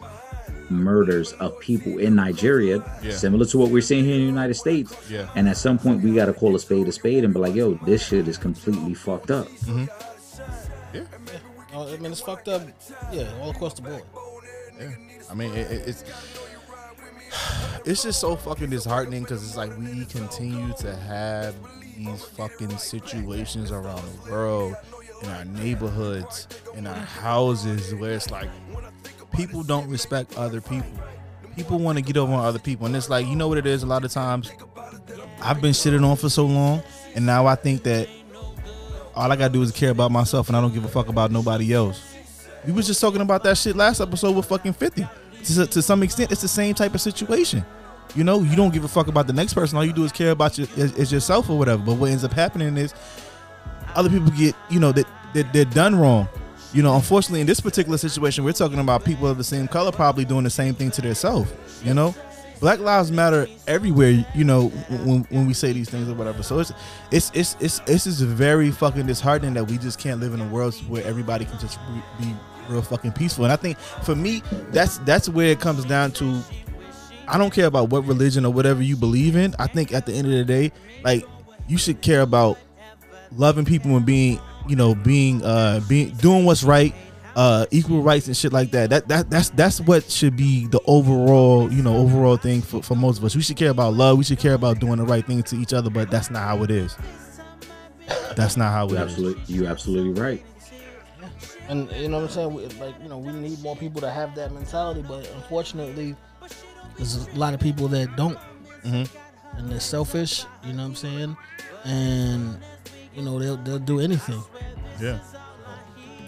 murders 0.71 1.33
of 1.35 1.59
people 1.61 1.99
in 1.99 2.15
Nigeria, 2.15 2.83
Yeah. 3.03 3.13
similar 3.17 3.45
to 3.47 3.59
what 3.59 3.71
we're 3.71 3.83
seeing 3.83 4.05
here 4.05 4.15
in 4.15 4.21
the 4.21 4.27
United 4.27 4.55
States. 4.55 4.95
Yeah. 5.11 5.29
And 5.35 5.49
at 5.49 5.57
some 5.57 5.79
point, 5.79 6.03
we 6.03 6.15
got 6.15 6.27
to 6.27 6.33
call 6.33 6.55
a 6.55 6.59
spade 6.59 6.89
a 6.89 6.93
spade 6.93 7.25
and 7.25 7.35
be 7.35 7.41
like, 7.41 7.55
"Yo, 7.55 7.75
this 7.87 8.03
shit 8.07 8.29
is 8.29 8.39
completely 8.39 8.95
fucked 8.95 9.31
up." 9.31 9.47
Mm-hmm. 9.49 9.85
Yeah, 10.95 11.03
Oh, 11.73 11.93
I 11.93 11.97
mean 11.99 12.11
it's 12.13 12.21
fucked 12.21 12.49
up. 12.49 12.63
Yeah, 13.13 13.29
all 13.41 13.51
across 13.51 13.75
the 13.75 13.83
board. 13.83 14.03
yeah. 14.81 14.91
I 15.31 15.35
mean, 15.35 15.53
it, 15.53 15.71
it- 15.71 15.89
it's 15.89 16.05
it's 17.85 18.03
just 18.03 18.21
so 18.21 18.37
fucking 18.37 18.71
disheartening 18.71 19.23
because 19.23 19.43
it's 19.47 19.57
like 19.57 19.77
we 19.79 20.05
continue 20.07 20.73
to 20.79 20.95
have 20.97 21.55
these 21.97 22.25
fucking 22.25 22.77
situations 22.79 23.71
around 23.71 24.03
the 24.25 24.31
world, 24.33 24.75
in 25.23 25.29
our 25.29 25.45
neighborhoods, 25.45 26.49
in 26.75 26.87
our 26.87 26.95
houses, 26.95 27.95
where 27.95 28.13
it's 28.13 28.31
like 28.31 28.49
people 29.33 29.63
don't 29.63 29.89
respect 29.89 30.37
other 30.37 30.61
people. 30.61 30.91
People 31.57 31.79
want 31.79 31.99
to 31.99 32.03
get 32.03 32.17
over 32.17 32.33
on 32.33 32.45
other 32.45 32.59
people, 32.59 32.87
and 32.87 32.97
it's 32.97 33.11
like 33.11 33.27
you 33.27 33.37
know 33.37 33.49
what 33.49 33.59
it 33.59 33.67
is. 33.67 33.83
A 33.83 33.87
lot 33.87 34.05
of 34.05 34.13
times, 34.13 34.51
I've 35.43 35.61
been 35.61 35.73
shitting 35.73 36.05
on 36.05 36.17
for 36.17 36.29
so 36.29 36.47
long, 36.47 36.83
and 37.15 37.27
now 37.27 37.47
I 37.47 37.55
think 37.55 37.83
that 37.83 38.09
all 39.15 39.31
I 39.31 39.37
gotta 39.37 39.53
do 39.53 39.63
is 39.63 39.73
care 39.73 39.91
about 39.91 40.11
myself, 40.11 40.49
and 40.49 40.57
I 40.57 40.61
don't 40.61 40.73
give 40.73 40.85
a 40.85 40.89
fuck 40.89 41.09
about 41.09 41.31
nobody 41.31 41.75
else. 41.75 42.17
We 42.67 42.73
was 42.73 42.87
just 42.87 43.01
talking 43.01 43.21
about 43.21 43.43
that 43.45 43.59
shit 43.59 43.77
last 43.77 44.01
episode 44.01 44.37
with 44.37 44.47
fucking 44.47 44.75
Fifty. 44.75 45.07
To, 45.45 45.67
to 45.67 45.83
some 45.83 46.03
extent, 46.03 46.31
it's 46.31 46.43
the 46.43 46.49
same 46.49 46.75
type 46.75 46.95
of 46.95 47.01
situation. 47.01 47.65
You 48.15 48.25
know, 48.25 48.41
you 48.41 48.57
don't 48.57 48.73
give 48.73 48.85
a 48.85 48.89
fuck 48.89 49.09
about 49.09 49.27
the 49.27 49.33
next 49.33 49.55
person. 49.55 49.79
All 49.79 49.85
you 49.85 49.93
do 49.93 50.05
is 50.05 50.13
care 50.13 50.33
about 50.33 50.59
your, 50.59 50.67
is, 50.77 50.95
is 50.97 51.13
yourself 51.13 51.49
or 51.49 51.59
whatever. 51.59 51.83
But 51.83 51.95
what 51.95 52.11
ends 52.11 52.25
up 52.25 52.33
happening 52.33 52.77
is 52.77 52.93
other 53.95 54.11
people 54.11 54.31
get, 54.31 54.55
you 54.69 54.81
know, 54.81 54.93
that 54.93 55.07
they're, 55.33 55.45
they're 55.45 55.65
done 55.65 55.97
wrong. 55.97 56.29
You 56.73 56.83
know, 56.83 56.95
unfortunately, 56.95 57.41
in 57.41 57.47
this 57.47 57.61
particular 57.61 57.99
situation, 57.99 58.45
we're 58.45 58.53
talking 58.53 58.79
about 58.79 59.05
people 59.05 59.27
of 59.27 59.39
the 59.39 59.45
same 59.45 59.67
color 59.67 59.91
probably 59.91 60.25
doing 60.25 60.45
the 60.45 60.51
same 60.51 60.75
thing 60.75 60.91
to 60.93 61.03
themselves. 61.03 61.51
You 61.83 61.95
know, 61.95 62.15
Black 62.61 62.79
Lives 62.79 63.11
Matter 63.11 63.49
everywhere. 63.67 64.25
You 64.35 64.45
know, 64.45 64.69
when 65.05 65.23
when 65.31 65.47
we 65.47 65.55
say 65.55 65.73
these 65.73 65.91
things 65.91 66.09
or 66.09 66.15
whatever. 66.15 66.43
So 66.43 66.61
it's 66.61 66.73
it's 67.11 67.31
it's 67.35 67.57
it's 67.61 67.81
it's 67.87 68.05
just 68.05 68.23
very 68.23 68.71
fucking 68.71 69.07
disheartening 69.07 69.55
that 69.55 69.65
we 69.65 69.79
just 69.79 69.99
can't 69.99 70.21
live 70.21 70.33
in 70.33 70.41
a 70.41 70.49
world 70.49 70.75
where 70.89 71.05
everybody 71.05 71.45
can 71.45 71.59
just 71.59 71.79
be 72.21 72.35
real 72.69 72.83
fucking 72.83 73.13
peaceful. 73.13 73.45
And 73.45 73.53
I 73.53 73.57
think 73.57 73.77
for 73.79 74.15
me, 74.15 74.43
that's 74.71 74.99
that's 74.99 75.29
where 75.29 75.49
it 75.49 75.61
comes 75.61 75.85
down 75.85 76.13
to. 76.13 76.41
I 77.27 77.39
don't 77.39 77.53
care 77.53 77.67
about 77.67 77.91
what 77.91 78.05
religion 78.07 78.45
or 78.45 78.53
whatever 78.53 78.83
you 78.83 78.97
believe 78.97 79.37
in. 79.37 79.55
I 79.59 79.67
think 79.67 79.93
at 79.93 80.07
the 80.07 80.13
end 80.13 80.27
of 80.27 80.33
the 80.33 80.45
day, 80.45 80.73
like 81.03 81.25
you 81.69 81.79
should 81.79 82.01
care 82.01 82.23
about 82.23 82.59
loving 83.37 83.65
people 83.65 83.97
and 83.97 84.05
being, 84.05 84.41
you 84.69 84.77
know, 84.77 84.95
being 84.95 85.43
uh 85.45 85.81
being 85.89 86.11
doing 86.17 86.45
what's 86.45 86.63
right, 86.63 86.95
uh 87.37 87.67
equal 87.71 88.03
rights 88.03 88.27
and 88.27 88.37
shit 88.37 88.53
like 88.53 88.71
that. 88.73 88.91
That 88.91 89.09
that 89.09 89.31
that's 89.31 89.51
that's 89.51 89.81
what 89.81 90.11
should 90.11 90.37
be 90.37 90.67
the 90.67 90.81
overall, 90.87 91.73
you 91.73 91.83
know, 91.83 91.97
overall 91.97 92.37
thing 92.37 92.63
for, 92.63 92.83
for 92.83 92.95
most 92.95 93.19
of 93.19 93.25
us. 93.25 93.35
We 93.37 93.43
should 93.43 93.57
care 93.57 93.71
about 93.71 93.95
love. 93.95 94.19
We 94.19 94.25
should 94.25 94.39
care 94.39 94.55
about 94.55 94.79
doing 94.81 94.97
the 94.99 95.05
right 95.05 95.25
thing 95.27 95.43
to 95.45 95.57
each 95.57 95.73
other, 95.73 95.91
but 95.91 96.11
that's 96.11 96.31
not 96.31 96.43
how 96.43 96.63
it 96.63 96.71
is. 96.71 96.97
That's 98.37 98.57
not 98.57 98.73
how 98.73 98.87
it 98.87 98.91
You 98.91 98.97
is. 98.97 99.03
absolutely, 99.03 99.43
you 99.55 99.67
absolutely 99.67 100.21
right. 100.21 100.43
And 101.69 101.91
you 101.93 102.09
know 102.09 102.17
what 102.19 102.25
I'm 102.25 102.31
saying? 102.31 102.55
We, 102.55 102.67
like 102.85 102.95
you 103.03 103.09
know, 103.09 103.19
we 103.19 103.33
need 103.33 103.61
more 103.63 103.77
people 103.77 104.01
to 104.01 104.11
have 104.11 104.35
that 104.35 104.53
mentality, 104.53 105.05
but 105.07 105.29
unfortunately, 105.37 106.17
there's 106.97 107.29
a 107.29 107.35
lot 107.39 107.55
of 107.55 107.61
people 107.61 107.87
that 107.89 108.17
don't, 108.17 108.37
Mhm. 108.85 109.09
and 109.57 109.71
they're 109.71 109.79
selfish. 109.79 110.45
You 110.65 110.73
know 110.73 110.83
what 110.83 110.89
I'm 110.89 110.95
saying? 110.97 111.37
And 111.85 112.59
you 113.15 113.23
know 113.23 113.39
they'll 113.39 113.57
they'll 113.59 113.79
do 113.79 114.01
anything. 114.01 114.43
Yeah. 115.01 115.19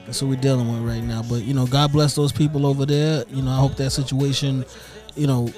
That's 0.06 0.20
what 0.20 0.28
we're 0.30 0.40
dealing 0.40 0.66
with 0.72 0.82
right 0.82 1.02
now. 1.02 1.22
But 1.22 1.42
you 1.42 1.54
know, 1.54 1.66
God 1.66 1.92
bless 1.92 2.14
those 2.14 2.32
people 2.32 2.66
over 2.66 2.84
there. 2.84 3.24
You 3.28 3.42
know, 3.42 3.50
I 3.52 3.58
hope 3.58 3.76
that 3.76 3.90
situation, 3.90 4.64
you 5.14 5.26
know, 5.26 5.48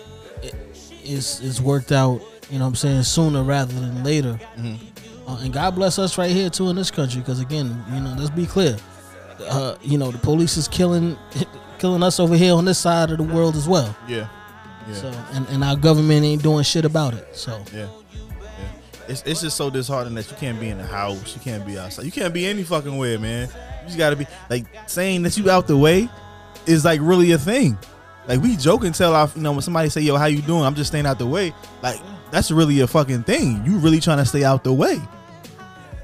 is 1.04 1.40
is 1.40 1.60
worked 1.62 1.92
out. 1.92 2.20
You 2.50 2.58
know, 2.58 2.64
what 2.66 2.70
I'm 2.70 2.74
saying 2.76 3.02
sooner 3.04 3.42
rather 3.42 3.72
than 3.72 4.04
later. 4.04 4.38
Mhm. 4.58 4.78
Uh, 5.26 5.38
and 5.42 5.52
God 5.52 5.74
bless 5.74 5.98
us 5.98 6.18
right 6.18 6.30
here 6.30 6.50
too 6.50 6.68
in 6.68 6.76
this 6.76 6.90
country, 6.90 7.20
because 7.20 7.40
again, 7.40 7.82
you 7.92 8.00
know, 8.00 8.14
let's 8.18 8.30
be 8.30 8.44
clear. 8.46 8.76
Uh, 9.48 9.76
you 9.82 9.96
know, 9.96 10.10
the 10.10 10.18
police 10.18 10.56
is 10.58 10.68
killing 10.68 11.16
killing 11.78 12.02
us 12.02 12.20
over 12.20 12.36
here 12.36 12.52
on 12.54 12.64
this 12.66 12.78
side 12.78 13.10
of 13.10 13.16
the 13.18 13.24
world 13.24 13.56
as 13.56 13.66
well. 13.66 13.96
Yeah. 14.06 14.28
Yeah. 14.86 14.94
So, 14.94 15.08
and, 15.32 15.48
and 15.48 15.64
our 15.64 15.76
government 15.76 16.24
ain't 16.24 16.42
doing 16.42 16.62
shit 16.64 16.84
about 16.84 17.14
it. 17.14 17.26
So, 17.34 17.62
Yeah. 17.74 17.86
It's, 19.08 19.22
it's 19.24 19.40
just 19.42 19.56
so 19.56 19.70
disheartening 19.70 20.14
that 20.14 20.30
you 20.30 20.36
can't 20.36 20.58
be 20.58 20.68
in 20.70 20.78
the 20.78 20.84
house. 20.86 21.34
You 21.34 21.40
can't 21.40 21.66
be 21.66 21.78
outside. 21.78 22.04
You 22.06 22.12
can't 22.12 22.32
be 22.32 22.46
any 22.46 22.62
fucking 22.62 22.96
way, 22.96 23.16
man. 23.16 23.48
You 23.48 23.86
just 23.86 23.98
gotta 23.98 24.16
be 24.16 24.26
like 24.48 24.64
saying 24.86 25.22
that 25.24 25.36
you 25.36 25.50
out 25.50 25.66
the 25.66 25.76
way 25.76 26.08
is 26.66 26.84
like 26.84 27.00
really 27.02 27.32
a 27.32 27.38
thing. 27.38 27.76
Like 28.26 28.40
we 28.40 28.56
joke 28.56 28.84
and 28.84 28.94
tell 28.94 29.14
off, 29.14 29.36
you 29.36 29.42
know, 29.42 29.52
when 29.52 29.60
somebody 29.60 29.90
say, 29.90 30.00
"Yo, 30.00 30.16
how 30.16 30.24
you 30.26 30.40
doing?" 30.40 30.62
I'm 30.64 30.74
just 30.74 30.88
staying 30.90 31.04
out 31.06 31.18
the 31.18 31.26
way. 31.26 31.52
Like 31.82 32.00
that's 32.30 32.50
really 32.50 32.80
a 32.80 32.86
fucking 32.86 33.24
thing. 33.24 33.62
You 33.66 33.76
really 33.78 34.00
trying 34.00 34.16
to 34.18 34.24
stay 34.24 34.42
out 34.44 34.64
the 34.64 34.72
way, 34.72 34.98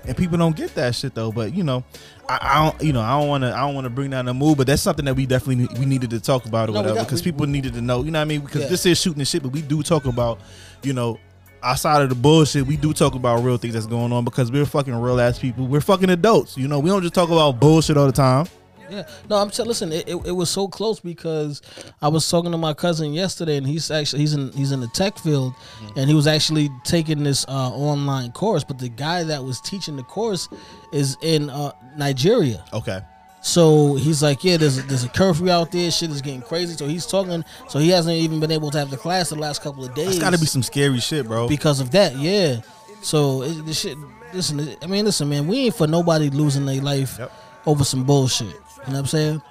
and 0.07 0.17
people 0.17 0.37
don't 0.37 0.55
get 0.57 0.75
that 0.75 0.95
shit 0.95 1.15
though. 1.15 1.33
But 1.33 1.55
you 1.55 1.63
know, 1.65 1.83
I, 2.29 2.39
I 2.43 2.65
don't, 2.71 2.83
you 2.83 2.93
know, 2.93 3.01
I 3.01 3.19
don't 3.19 3.29
want 3.29 3.45
to, 3.45 3.55
I 3.55 3.61
don't 3.61 3.75
want 3.75 3.87
to 3.87 3.91
bring 3.91 4.11
down 4.11 4.27
the 4.27 4.35
mood. 4.35 4.59
But 4.59 4.67
that's 4.67 4.83
something 4.83 5.07
that 5.07 5.15
we 5.15 5.25
definitely 5.25 5.67
we 5.79 5.87
needed 5.87 6.11
to 6.11 6.21
talk 6.21 6.45
about 6.45 6.69
or 6.69 6.73
No, 6.73 6.81
whatever 6.83 7.01
because 7.05 7.25
we- 7.25 7.33
people 7.33 7.47
needed 7.47 7.73
to 7.75 7.81
know. 7.81 8.03
You 8.05 8.11
know 8.11 8.19
what 8.19 8.25
I 8.25 8.27
mean? 8.27 8.43
Because 8.43 8.63
Yeah. 8.63 8.69
this 8.69 8.85
is 8.85 9.01
shooting 9.01 9.21
the 9.21 9.25
shit, 9.25 9.43
but 9.43 9.53
we 9.53 9.63
do 9.63 9.83
talk 9.83 10.05
about, 10.05 10.41
you 10.83 10.93
know, 10.93 11.19
outside 11.63 12.03
of 12.03 12.09
the 12.09 12.15
bullshit, 12.15 12.67
we 12.67 12.77
do 12.77 12.93
talk 12.93 13.15
about 13.15 13.43
real 13.43 13.57
things 13.57 13.75
that's 13.75 13.87
going 13.87 14.13
on 14.13 14.25
because 14.25 14.51
we're 14.51 14.67
fucking 14.67 14.95
real 14.95 15.21
ass 15.21 15.39
people. 15.39 15.67
We're 15.67 15.81
fucking 15.81 16.11
adults. 16.11 16.57
You 16.57 16.69
know, 16.69 16.79
we 16.79 16.91
don't 16.91 17.03
just 17.03 17.15
talk 17.15 17.31
about 17.31 17.61
bullshit 17.61 17.97
all 17.97 18.07
the 18.07 18.13
time. 18.13 18.47
Yeah, 18.91 19.07
no, 19.29 19.37
I'm 19.37 19.51
t- 19.51 19.63
listen. 19.63 19.93
It, 19.93 20.09
it, 20.09 20.17
it 20.27 20.33
was 20.33 20.51
so 20.51 20.67
close 20.67 20.99
because 20.99 21.63
I 22.03 22.09
was 22.09 22.29
talking 22.29 22.51
to 22.51 22.59
my 22.59 22.75
cousin 22.75 23.13
yesterday, 23.13 23.57
and 23.57 23.65
he's 23.65 23.89
actually 23.91 24.19
he's 24.19 24.35
in 24.35 24.51
he's 24.53 24.73
in 24.73 24.81
the 24.81 24.89
tech 24.89 25.17
field, 25.17 25.55
and 25.97 26.09
he 26.09 26.15
was 26.15 26.27
actually 26.27 26.69
taking 26.83 27.23
this 27.23 27.45
uh, 27.47 27.71
online 27.71 28.33
course. 28.33 28.65
But 28.65 28.81
the 28.81 28.89
guy 28.89 29.23
that 29.23 29.45
was 29.45 29.61
teaching 29.61 29.95
the 29.95 30.03
course 30.03 30.49
is 30.93 31.17
in 31.23 31.51
uh, 31.51 31.71
Nigeria. 31.97 32.65
Okay. 32.73 33.01
So 33.43 33.95
he's 33.95 34.23
like, 34.23 34.45
yeah, 34.45 34.59
there's 34.59 34.79
a, 34.79 34.83
there's 34.83 35.05
a 35.05 35.09
curfew 35.09 35.51
out 35.51 35.73
there. 35.73 35.91
Shit 35.91 36.11
is 36.11 36.21
getting 36.21 36.43
crazy. 36.43 36.77
So 36.77 36.87
he's 36.87 37.07
talking. 37.07 37.43
So 37.69 37.79
he 37.79 37.89
hasn't 37.89 38.15
even 38.17 38.39
been 38.39 38.51
able 38.51 38.71
to 38.71 38.79
have 38.79 38.91
the 38.91 38.99
class 38.99 39.31
the 39.31 39.37
last 39.37 39.63
couple 39.63 39.85
of 39.85 39.95
days. 39.95 40.09
It's 40.09 40.19
got 40.19 40.33
to 40.35 40.39
be 40.39 40.45
some 40.47 40.63
scary 40.63 41.01
shit, 41.01 41.27
bro. 41.27 41.49
because 41.49 41.81
of 41.81 41.91
that. 41.93 42.17
Yeah. 42.17 42.61
So 43.03 43.43
it, 43.43 43.65
the 43.65 43.73
shit. 43.73 43.97
Listen, 44.35 44.77
I 44.83 44.87
mean, 44.87 45.05
listen, 45.07 45.29
man. 45.29 45.47
We 45.49 45.59
ain't 45.67 45.75
for 45.75 45.87
nobody 45.87 46.29
losing 46.31 46.67
their 46.67 46.81
life 46.83 47.17
Yep. 47.19 47.33
over 47.67 47.83
some 47.83 48.05
bullshit. 48.05 48.47
You 48.47 48.53
know 48.53 48.59
what 48.87 48.97
I'm 48.97 49.07
saying? 49.07 49.43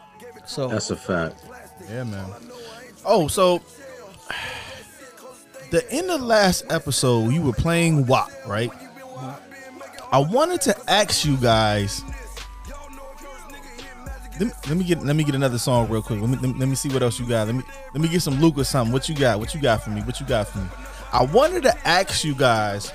So 0.45 0.67
That's 0.67 0.89
a 0.91 0.95
fact. 0.95 1.43
Yeah, 1.89 2.03
man. 2.03 2.25
Oh, 3.05 3.27
so 3.27 3.61
the 5.71 5.85
end 5.91 6.09
of 6.11 6.21
last 6.21 6.63
episode, 6.69 7.31
you 7.33 7.41
were 7.41 7.53
playing 7.53 8.05
WAP, 8.05 8.29
right? 8.47 8.71
Mm-hmm. 8.71 10.15
I 10.15 10.19
wanted 10.19 10.61
to 10.61 10.75
ask 10.89 11.25
you 11.25 11.37
guys. 11.37 12.03
Let 14.39 14.47
me, 14.47 14.53
let 14.69 14.77
me 14.77 14.83
get 14.85 15.03
let 15.03 15.15
me 15.17 15.23
get 15.25 15.35
another 15.35 15.57
song 15.57 15.89
real 15.89 16.01
quick. 16.01 16.21
Let 16.21 16.29
me, 16.29 16.37
let 16.37 16.53
me 16.53 16.59
let 16.59 16.69
me 16.69 16.75
see 16.75 16.87
what 16.89 17.03
else 17.03 17.19
you 17.19 17.27
got. 17.27 17.47
Let 17.47 17.55
me 17.55 17.63
let 17.93 18.01
me 18.01 18.07
get 18.07 18.21
some 18.21 18.39
Luke 18.39 18.57
or 18.57 18.63
something. 18.63 18.93
What 18.93 19.09
you 19.09 19.15
got? 19.15 19.37
What 19.37 19.53
you 19.53 19.61
got 19.61 19.83
for 19.83 19.89
me? 19.89 20.01
What 20.01 20.19
you 20.21 20.25
got 20.25 20.47
for 20.47 20.59
me? 20.59 20.67
I 21.11 21.25
wanted 21.25 21.63
to 21.63 21.87
ask 21.87 22.23
you 22.23 22.35
guys. 22.35 22.93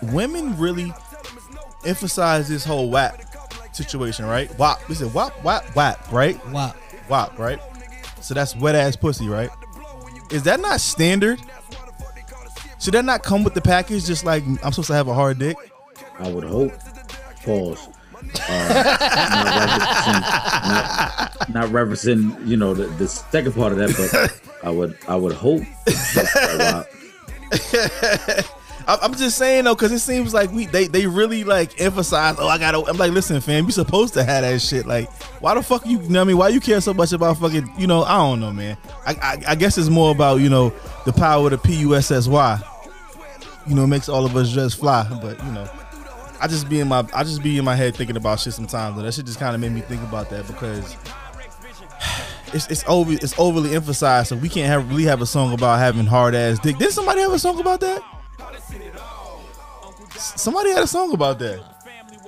Women 0.00 0.56
really 0.56 0.92
emphasize 1.84 2.48
this 2.48 2.64
whole 2.64 2.88
WAP 2.88 3.20
situation, 3.72 4.24
right? 4.24 4.56
WAP. 4.58 4.88
We 4.88 4.94
said 4.94 5.12
WAP, 5.12 5.44
WAP, 5.44 5.76
WAP, 5.76 6.12
right? 6.12 6.46
WAP. 6.50 6.76
WAP, 7.10 7.38
right? 7.38 7.58
So 8.20 8.32
that's 8.32 8.56
wet 8.56 8.74
ass 8.74 8.96
pussy, 8.96 9.28
right? 9.28 9.50
Is 10.30 10.44
that 10.44 10.60
not 10.60 10.80
standard? 10.80 11.40
Should 12.80 12.94
that 12.94 13.04
not 13.04 13.22
come 13.22 13.44
with 13.44 13.54
the 13.54 13.60
package? 13.60 14.06
Just 14.06 14.24
like 14.24 14.44
I'm 14.46 14.72
supposed 14.72 14.86
to 14.86 14.94
have 14.94 15.08
a 15.08 15.14
hard 15.14 15.38
dick? 15.38 15.56
I 16.18 16.30
would 16.30 16.44
hope. 16.44 16.72
Pause. 17.44 17.88
Uh, 18.48 18.68
not, 19.50 19.68
referencing, 19.68 20.20
not, 20.68 21.50
not 21.50 21.68
referencing, 21.68 22.46
you 22.46 22.56
know, 22.56 22.74
the, 22.74 22.86
the 22.96 23.08
second 23.08 23.52
part 23.54 23.72
of 23.72 23.78
that, 23.78 23.94
but 23.96 24.40
I 24.66 24.70
would, 24.70 24.96
I 25.06 25.16
would 25.16 25.32
hope. 25.32 25.62
I'm 28.88 29.14
just 29.14 29.36
saying 29.36 29.64
though, 29.64 29.74
because 29.74 29.92
it 29.92 29.98
seems 29.98 30.32
like 30.32 30.50
we 30.50 30.64
they 30.64 30.86
they 30.86 31.06
really 31.06 31.44
like 31.44 31.78
emphasize. 31.78 32.36
Oh, 32.38 32.48
I 32.48 32.56
gotta. 32.56 32.82
I'm 32.88 32.96
like, 32.96 33.12
listen, 33.12 33.38
fam, 33.42 33.66
you 33.66 33.70
supposed 33.70 34.14
to 34.14 34.24
have 34.24 34.42
that 34.42 34.62
shit. 34.62 34.86
Like, 34.86 35.10
why 35.42 35.54
the 35.54 35.62
fuck 35.62 35.84
you? 35.84 36.00
you 36.00 36.08
know 36.08 36.22
I 36.22 36.24
mean, 36.24 36.38
why 36.38 36.48
you 36.48 36.58
care 36.58 36.80
so 36.80 36.94
much 36.94 37.12
about 37.12 37.36
fucking? 37.36 37.70
You 37.76 37.86
know, 37.86 38.02
I 38.04 38.16
don't 38.16 38.40
know, 38.40 38.50
man. 38.50 38.78
I 39.04 39.12
I, 39.12 39.42
I 39.48 39.54
guess 39.56 39.76
it's 39.76 39.90
more 39.90 40.10
about 40.10 40.36
you 40.40 40.48
know 40.48 40.72
the 41.04 41.12
power 41.12 41.44
of 41.44 41.50
the 41.50 41.58
P 41.58 41.74
U 41.80 41.94
S 41.94 42.10
S 42.10 42.28
Y. 42.28 42.60
You 43.66 43.74
know, 43.74 43.86
makes 43.86 44.08
all 44.08 44.24
of 44.24 44.34
us 44.36 44.48
just 44.48 44.78
fly. 44.78 45.06
But 45.20 45.38
you 45.44 45.52
know, 45.52 45.68
I 46.40 46.46
just 46.46 46.68
be 46.68 46.80
in 46.80 46.88
my 46.88 47.06
I 47.14 47.24
just 47.24 47.42
be 47.42 47.58
in 47.58 47.64
my 47.64 47.74
head 47.74 47.96
thinking 47.96 48.16
about 48.16 48.40
shit 48.40 48.54
sometimes. 48.54 48.96
And 48.96 49.06
that 49.06 49.12
shit 49.12 49.26
just 49.26 49.38
kind 49.38 49.54
of 49.54 49.60
made 49.60 49.72
me 49.72 49.80
think 49.80 50.02
about 50.02 50.30
that 50.30 50.46
because. 50.46 50.96
It's, 52.50 52.66
it's 52.68 52.82
over 52.88 53.12
it's 53.12 53.38
overly 53.38 53.74
emphasized, 53.74 54.28
so 54.28 54.36
we 54.36 54.48
can't 54.48 54.68
have 54.68 54.88
really 54.88 55.02
have 55.02 55.20
a 55.20 55.26
song 55.26 55.52
about 55.52 55.80
having 55.80 56.06
hard 56.06 56.34
ass 56.34 56.58
dick. 56.58 56.78
Did 56.78 56.92
somebody 56.92 57.20
have 57.20 57.30
a 57.30 57.38
song 57.38 57.60
about 57.60 57.80
that? 57.80 58.02
Somebody 60.16 60.70
had 60.70 60.82
a 60.82 60.86
song 60.86 61.12
about 61.12 61.38
that. 61.40 61.62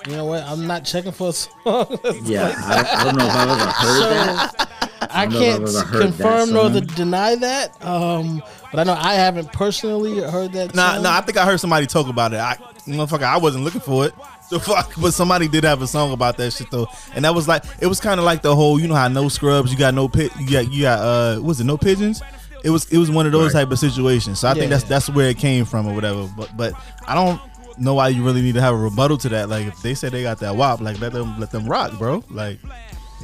You 0.07 0.17
know 0.17 0.25
what? 0.25 0.43
I'm 0.45 0.67
not 0.67 0.85
checking 0.85 1.13
for 1.13 1.29
a 1.29 1.33
song. 1.33 1.53
Yeah, 2.25 2.55
I, 2.57 3.01
I 3.01 3.05
don't 3.05 3.17
know 3.17 3.27
if 3.27 3.33
I've 3.33 3.49
ever 3.49 3.71
heard 3.71 4.11
that. 4.11 4.69
I 5.11 5.27
know 5.27 5.37
if 5.37 5.43
can't 5.43 5.63
I've 5.63 5.69
ever 5.69 5.85
heard 5.87 6.03
confirm 6.03 6.53
nor 6.53 6.69
the, 6.69 6.81
deny 6.81 7.35
that. 7.37 7.85
Um, 7.85 8.43
but 8.71 8.81
I 8.81 8.85
know 8.85 8.95
I 8.99 9.15
haven't 9.15 9.53
personally 9.53 10.21
heard 10.21 10.53
that. 10.53 10.75
Nah, 10.75 10.95
song. 10.95 11.03
nah. 11.03 11.17
I 11.17 11.21
think 11.21 11.39
I 11.39 11.45
heard 11.45 11.61
somebody 11.61 11.87
talk 11.87 12.09
about 12.09 12.33
it. 12.33 12.39
I, 12.39 12.57
motherfucker, 12.99 13.22
I 13.22 13.36
wasn't 13.38 13.64
looking 13.64 13.80
for 13.80 14.07
it. 14.07 14.14
The 14.51 14.59
fuck, 14.61 14.93
but 15.01 15.12
somebody 15.14 15.47
did 15.49 15.64
have 15.64 15.80
a 15.82 15.86
song 15.86 16.12
about 16.12 16.36
that 16.38 16.53
shit 16.53 16.70
though, 16.70 16.88
and 17.14 17.24
that 17.24 17.34
was 17.34 17.47
like, 17.47 17.64
it 17.80 17.86
was 17.86 18.01
kind 18.01 18.18
of 18.18 18.26
like 18.26 18.43
the 18.43 18.55
whole, 18.55 18.80
you 18.80 18.88
know 18.88 18.95
how 18.95 19.09
no 19.09 19.28
scrubs, 19.28 19.70
you 19.72 19.78
got 19.78 19.95
no 19.95 20.09
pit, 20.09 20.32
you 20.38 20.51
got, 20.51 20.72
you 20.72 20.82
got, 20.82 20.99
uh, 20.99 21.41
was 21.41 21.61
it 21.61 21.64
no 21.64 21.76
pigeons? 21.78 22.20
It 22.62 22.70
was, 22.70 22.91
it 22.93 22.99
was 22.99 23.11
one 23.11 23.26
of 23.26 23.32
those 23.32 23.55
Right. 23.55 23.62
type 23.62 23.72
of 23.72 23.78
situations. 23.78 24.38
So 24.41 24.49
I 24.49 24.51
Yeah, 24.51 24.55
think 24.61 24.70
that's 24.70 24.82
yeah. 24.84 24.88
that's 24.91 25.09
where 25.09 25.28
it 25.30 25.38
came 25.38 25.64
from 25.64 25.86
or 25.86 25.95
whatever. 25.95 26.28
But, 26.36 26.55
but 26.57 26.72
I 27.07 27.14
don't 27.14 27.41
know 27.78 27.95
why 27.95 28.09
you 28.09 28.22
really 28.22 28.43
need 28.43 28.55
to 28.55 28.61
have 28.61 28.74
a 28.74 28.76
rebuttal 28.76 29.16
to 29.18 29.28
that. 29.30 29.49
Like 29.49 29.66
if 29.66 29.80
they 29.80 29.95
say 29.95 30.11
they 30.11 30.22
got 30.22 30.41
that 30.41 30.57
wop, 30.57 30.80
like 30.82 31.01
let 31.01 31.12
them 31.12 31.41
let 31.41 31.51
them 31.53 31.64
rock, 31.66 31.97
bro. 31.97 32.22
Like 32.28 32.59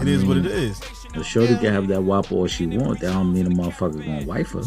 it 0.00 0.08
is 0.08 0.24
what 0.24 0.38
it 0.38 0.46
is. 0.46 0.80
The 1.12 1.22
shorty 1.22 1.54
can 1.56 1.72
have 1.74 1.86
that 1.88 2.02
wop 2.02 2.32
all 2.32 2.46
she 2.46 2.66
want. 2.78 3.00
That 3.00 3.12
don't 3.12 3.32
mean 3.34 3.46
a 3.46 3.50
motherfucker 3.50 4.02
gonna 4.06 4.24
wife 4.24 4.52
her. 4.52 4.62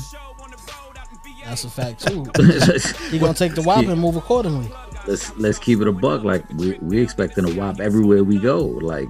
That's 1.46 1.64
a 1.64 1.70
fact 1.70 2.08
too. 2.08 2.26
He 3.10 3.18
gonna 3.18 3.34
take 3.34 3.56
the 3.56 3.64
wop 3.64 3.86
and 3.86 4.00
move 4.00 4.16
accordingly. 4.18 4.72
Let's 5.10 5.36
let's 5.38 5.60
keep 5.60 5.82
it 5.82 5.88
a 5.88 5.92
buck. 5.92 6.24
Like 6.24 6.48
we 6.54 6.78
we 6.82 7.00
expecting 7.00 7.50
a 7.50 7.56
wop 7.56 7.80
everywhere 7.80 8.24
we 8.24 8.38
go. 8.38 8.60
Like 8.60 9.10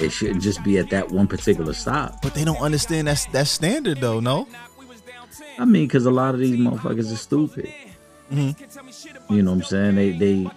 it 0.00 0.10
shouldn't 0.10 0.42
just 0.42 0.62
be 0.62 0.78
at 0.78 0.90
that 0.90 1.10
one 1.10 1.26
particular 1.26 1.72
stop. 1.72 2.20
But 2.22 2.34
they 2.34 2.44
don't 2.44 2.60
understand 2.60 3.08
that's 3.08 3.26
that's 3.26 3.50
standard 3.50 4.00
though. 4.00 4.20
No. 4.20 4.46
I 5.58 5.64
mean, 5.64 5.86
because 5.86 6.06
a 6.06 6.10
lot 6.10 6.34
of 6.34 6.40
these 6.40 6.56
motherfuckers 6.56 7.12
are 7.12 7.16
stupid. 7.16 7.72
You 8.30 9.42
know 9.42 9.50
what 9.50 9.56
I'm 9.58 9.62
saying? 9.62 9.94
They 9.96 10.12
they 10.12 10.50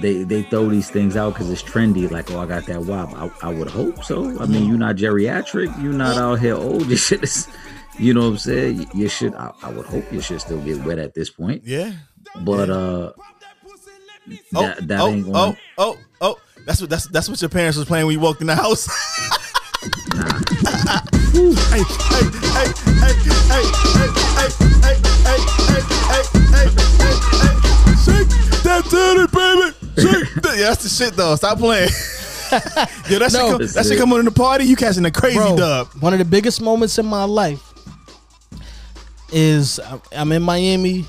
they 0.00 0.24
they 0.24 0.42
throw 0.42 0.68
these 0.68 0.90
things 0.90 1.16
out 1.16 1.34
because 1.34 1.50
it's 1.50 1.62
trendy. 1.62 2.10
Like, 2.10 2.30
oh, 2.30 2.40
I 2.40 2.46
got 2.46 2.66
that 2.66 2.82
wop. 2.82 3.12
I, 3.14 3.48
I 3.48 3.52
would 3.52 3.68
hope 3.68 4.04
so. 4.04 4.38
I 4.40 4.46
mean, 4.46 4.66
you're 4.66 4.78
not 4.78 4.96
geriatric. 4.96 5.82
You're 5.82 5.92
not 5.92 6.16
out 6.16 6.40
here 6.40 6.54
old. 6.54 6.86
Your 6.88 6.96
shit 6.96 7.22
is 7.22 7.48
You 7.98 8.14
know 8.14 8.22
what 8.22 8.26
I'm 8.28 8.38
saying? 8.38 8.86
You 8.94 9.08
should. 9.08 9.34
I, 9.34 9.52
I 9.62 9.70
would 9.70 9.86
hope 9.86 10.10
you 10.12 10.20
should 10.20 10.40
still 10.40 10.60
get 10.62 10.82
wet 10.84 10.98
at 10.98 11.14
this 11.14 11.30
point. 11.30 11.62
Yeah. 11.64 11.92
But 12.40 12.70
uh, 12.70 13.12
Oh, 14.54 14.62
that, 14.62 14.88
that 14.88 15.00
oh, 15.00 15.24
oh, 15.34 15.56
oh, 15.78 15.98
oh. 16.20 16.38
That's 16.66 16.80
what 16.80 16.88
that's 16.88 17.06
that's 17.08 17.28
what 17.28 17.40
your 17.42 17.50
parents 17.50 17.76
was 17.76 17.86
playing 17.86 18.06
when 18.06 18.14
you 18.14 18.20
walked 18.20 18.40
in 18.40 18.46
the 18.46 18.56
house. 18.56 18.86
hey, 21.34 21.82
hey, 21.84 22.24
hey, 22.48 22.72
hey, 23.00 23.12
hey, 23.50 23.52
hey, 23.52 23.66
hey, 24.32 24.48
hey, 24.80 24.96
hey, 25.24 25.40
hey, 25.64 25.80
hey, 26.08 26.24
hey, 26.52 26.64
hey, 26.64 26.68
hey. 27.04 27.54
Shake 28.00 28.28
that 28.64 28.82
titty, 28.88 29.26
baby. 29.28 29.68
Shake 30.00 30.42
that. 30.42 30.54
Yeah, 30.56 30.68
that's 30.68 30.82
the 30.82 30.88
shit 30.88 31.14
though. 31.14 31.36
Stop 31.36 31.58
playing. 31.58 31.90
Yo, 33.10 33.18
that 33.18 33.30
shit, 33.32 33.40
come, 33.40 33.58
that 33.58 33.86
shit 33.86 33.98
come 33.98 34.12
on 34.12 34.20
in 34.20 34.24
the 34.24 34.30
party. 34.30 34.64
You 34.64 34.76
catching 34.76 35.04
a 35.04 35.10
crazy 35.10 35.36
Bro, 35.36 35.56
dub. 35.56 35.88
one 36.00 36.12
of 36.12 36.18
the 36.18 36.24
biggest 36.24 36.62
moments 36.62 36.98
in 36.98 37.04
my 37.04 37.24
life 37.24 37.74
is 39.32 39.80
I'm 40.12 40.32
in 40.32 40.42
Miami 40.42 41.04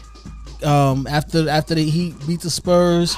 um, 0.65 1.07
after 1.07 1.47
after 1.49 1.75
the 1.75 1.83
Heat 1.89 2.15
beat 2.27 2.41
the 2.41 2.49
Spurs. 2.49 3.15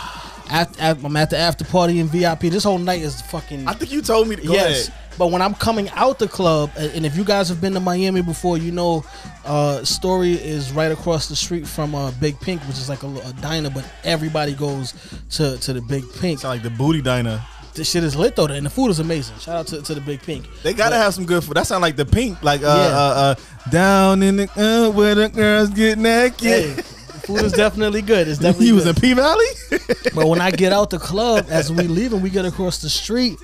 After, 0.50 0.82
I'm 0.82 1.18
at 1.18 1.30
the 1.30 1.38
after 1.38 1.66
party 1.66 2.00
in 2.00 2.08
VIP. 2.08 2.42
This 2.42 2.64
whole 2.64 2.78
night 2.78 3.02
is 3.02 3.22
fucking 3.24 3.68
I 3.68 3.74
think 3.74 3.92
you 3.92 4.02
told 4.02 4.30
me 4.30 4.38
to 4.38 4.48
go 4.48 4.54
yes. 4.54 4.88
ahead. 4.88 5.00
But 5.18 5.32
when 5.32 5.42
I'm 5.42 5.56
coming 5.56 5.90
out 5.90 6.20
the 6.20 6.28
club, 6.28 6.72
and 6.78 6.92
and 6.94 7.06
if 7.06 7.18
you 7.18 7.26
guys 7.26 7.50
have 7.50 7.60
been 7.60 7.74
to 7.74 7.80
Miami 7.82 8.22
before, 8.22 8.58
you 8.58 8.72
know, 8.72 9.04
uh, 9.46 9.84
Story 9.84 10.34
is 10.34 10.72
right 10.72 10.92
across 10.92 11.28
the 11.28 11.36
street 11.36 11.68
from 11.68 11.96
uh, 11.96 12.12
Big 12.22 12.40
Pink, 12.40 12.62
which 12.62 12.78
is 12.78 12.88
like 12.88 13.04
a, 13.04 13.08
a 13.08 13.34
diner, 13.42 13.70
but 13.70 13.84
everybody 14.04 14.54
goes 14.54 14.94
to, 15.32 15.58
to 15.58 15.74
the 15.74 15.82
Big 15.82 16.04
Pink. 16.20 16.40
Sound 16.40 16.54
like 16.56 16.64
the 16.64 16.70
booty 16.78 17.02
diner. 17.02 17.44
This 17.74 17.92
shit 17.92 18.04
is 18.04 18.16
lit 18.16 18.36
though, 18.36 18.46
and 18.46 18.66
the 18.66 18.70
food 18.70 18.90
is 18.90 19.00
amazing. 19.00 19.38
Shout 19.40 19.56
out 19.56 19.68
to, 19.68 19.82
to 19.82 19.94
the 19.96 20.02
Big 20.02 20.22
Pink. 20.22 20.46
They 20.64 20.74
gotta 20.74 20.92
But- 20.96 21.02
have 21.02 21.14
some 21.14 21.26
good 21.26 21.44
food. 21.44 21.58
That 21.58 21.68
sound 21.68 21.82
like 21.82 21.96
the 21.96 22.06
pink, 22.06 22.42
like 22.42 22.62
uh, 22.62 22.66
Yeah. 22.66 22.98
uh, 22.98 23.36
uh, 23.36 23.36
down 23.70 24.24
in 24.24 24.38
the 24.38 24.50
uh, 24.56 24.92
where 24.92 25.14
the 25.14 25.30
girls 25.30 25.70
get 25.72 25.98
naked. 25.98 26.40
Hey, 26.42 26.72
the 26.74 26.84
food 27.28 27.44
is 27.44 27.52
definitely 27.52 28.02
good. 28.02 28.28
It's 28.28 28.40
definitely 28.46 28.68
he 28.68 28.72
was 28.74 28.86
good. 28.86 28.96
in 28.96 29.02
P 29.02 29.14
Valley. 29.14 29.46
But 30.16 30.28
when 30.28 30.42
I 30.42 30.50
get 30.52 30.74
out 30.74 30.90
the 30.90 30.98
club, 31.00 31.46
as 31.50 31.72
we 31.72 31.84
leaving, 31.84 32.22
we 32.22 32.30
get 32.32 32.46
across 32.46 32.80
the 32.80 32.90
street, 32.90 33.38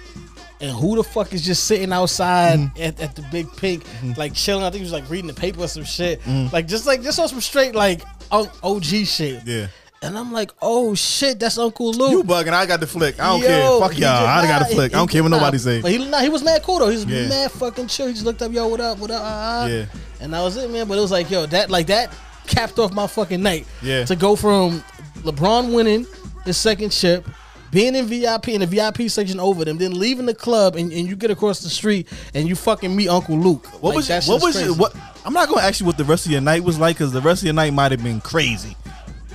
and 0.61 0.71
who 0.71 0.95
the 0.95 1.03
fuck 1.03 1.33
is 1.33 1.45
just 1.45 1.65
sitting 1.65 1.91
outside 1.93 2.57
Mm-hmm. 2.59 2.81
at, 2.81 2.99
at 2.99 3.15
the 3.15 3.21
big 3.31 3.47
pink, 3.57 3.83
like 4.17 4.33
chilling? 4.33 4.63
I 4.63 4.69
think 4.71 4.77
he 4.79 4.83
was 4.83 4.93
like 4.93 5.07
reading 5.09 5.27
the 5.27 5.33
paper 5.33 5.61
or 5.61 5.67
some 5.67 5.83
shit, 5.83 6.21
Mm. 6.23 6.51
like 6.51 6.67
just 6.67 6.87
like 6.87 7.03
just 7.03 7.19
on 7.19 7.27
some 7.27 7.41
straight 7.41 7.75
like 7.75 8.01
OG 8.31 9.05
shit. 9.05 9.43
yeah, 9.45 9.67
And 10.01 10.17
I'm 10.17 10.31
like, 10.31 10.51
oh 10.61 10.95
shit, 10.95 11.39
that's 11.39 11.57
Uncle 11.59 11.91
Luke. 11.93 12.11
you 12.11 12.23
bugging. 12.23 12.53
I 12.53 12.65
got 12.65 12.79
the 12.79 12.87
flick. 12.87 13.19
I 13.19 13.27
don't 13.27 13.41
Yo, 13.41 13.47
care. 13.47 13.79
Fuck 13.89 13.99
y'all. 13.99 14.25
I 14.25 14.47
got 14.47 14.67
the 14.67 14.73
flick. 14.75 14.93
I 14.93 14.97
don't 14.97 15.09
care 15.11 15.21
what 15.21 15.29
nah, 15.29 15.37
nobody 15.37 15.57
say. 15.59 15.81
But 15.81 15.91
he, 15.91 15.97
nah, 16.09 16.19
he 16.21 16.29
was 16.29 16.43
mad 16.43 16.63
cool 16.63 16.79
though. 16.79 16.89
He 16.89 16.95
was 16.95 17.05
Yeah. 17.05 17.27
mad 17.29 17.51
fucking 17.51 17.87
chill. 17.87 18.07
He 18.07 18.13
just 18.13 18.25
looked 18.25 18.41
up, 18.41 18.51
yo, 18.51 18.67
what 18.67 18.79
up, 18.79 18.97
what 18.97 19.11
up, 19.11 19.21
uh, 19.21 19.25
uh. 19.25 19.67
Yeah. 19.69 19.85
And 20.21 20.33
that 20.33 20.41
was 20.41 20.57
it, 20.57 20.69
man. 20.71 20.87
But 20.87 20.97
it 20.97 21.01
was 21.01 21.11
like, 21.11 21.29
yo, 21.29 21.45
that 21.47 21.69
like 21.69 21.87
that 21.87 22.11
capped 22.47 22.79
off 22.79 22.93
my 22.93 23.07
fucking 23.07 23.41
night. 23.41 23.65
Yeah. 23.81 24.05
To 24.05 24.15
go 24.15 24.35
from 24.35 24.83
LeBron 25.23 25.73
winning 25.73 26.05
his 26.45 26.57
second 26.57 26.91
chip, 26.91 27.27
being 27.71 27.95
in 27.95 28.05
VIP 28.05 28.49
in 28.49 28.61
the 28.61 28.67
VIP 28.67 29.09
section 29.09 29.39
over 29.39 29.65
them, 29.65 29.77
then 29.77 29.97
leaving 29.97 30.25
the 30.27 30.35
club 30.35 30.75
and, 30.75 30.91
and 30.91 31.07
you 31.07 31.15
get 31.15 31.31
across 31.31 31.61
the 31.61 31.69
street 31.69 32.07
and 32.33 32.47
you 32.47 32.55
fucking 32.55 32.95
meet 32.95 33.09
Uncle 33.09 33.37
Luke. 33.37 33.65
What 33.81 33.89
Like, 33.89 33.95
was 33.95 34.07
that 34.09 34.25
what 34.25 34.41
was 34.41 34.61
your, 34.63 34.75
what? 34.75 34.95
I'm 35.25 35.33
not 35.33 35.49
gonna 35.49 35.61
ask 35.61 35.79
you 35.79 35.85
what 35.85 35.97
the 35.97 36.03
rest 36.03 36.25
of 36.25 36.31
your 36.31 36.41
night 36.41 36.63
was 36.63 36.77
like 36.77 36.97
because 36.97 37.11
the 37.11 37.21
rest 37.21 37.41
of 37.41 37.45
your 37.45 37.55
night 37.55 37.73
might 37.73 37.91
have 37.91 38.03
been 38.03 38.21
crazy. 38.21 38.75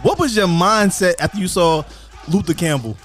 What 0.02 0.18
was 0.20 0.36
your 0.36 0.46
mindset 0.46 1.14
after 1.18 1.38
you 1.38 1.48
saw 1.48 1.82
Luther 2.28 2.54
Campbell? 2.54 2.96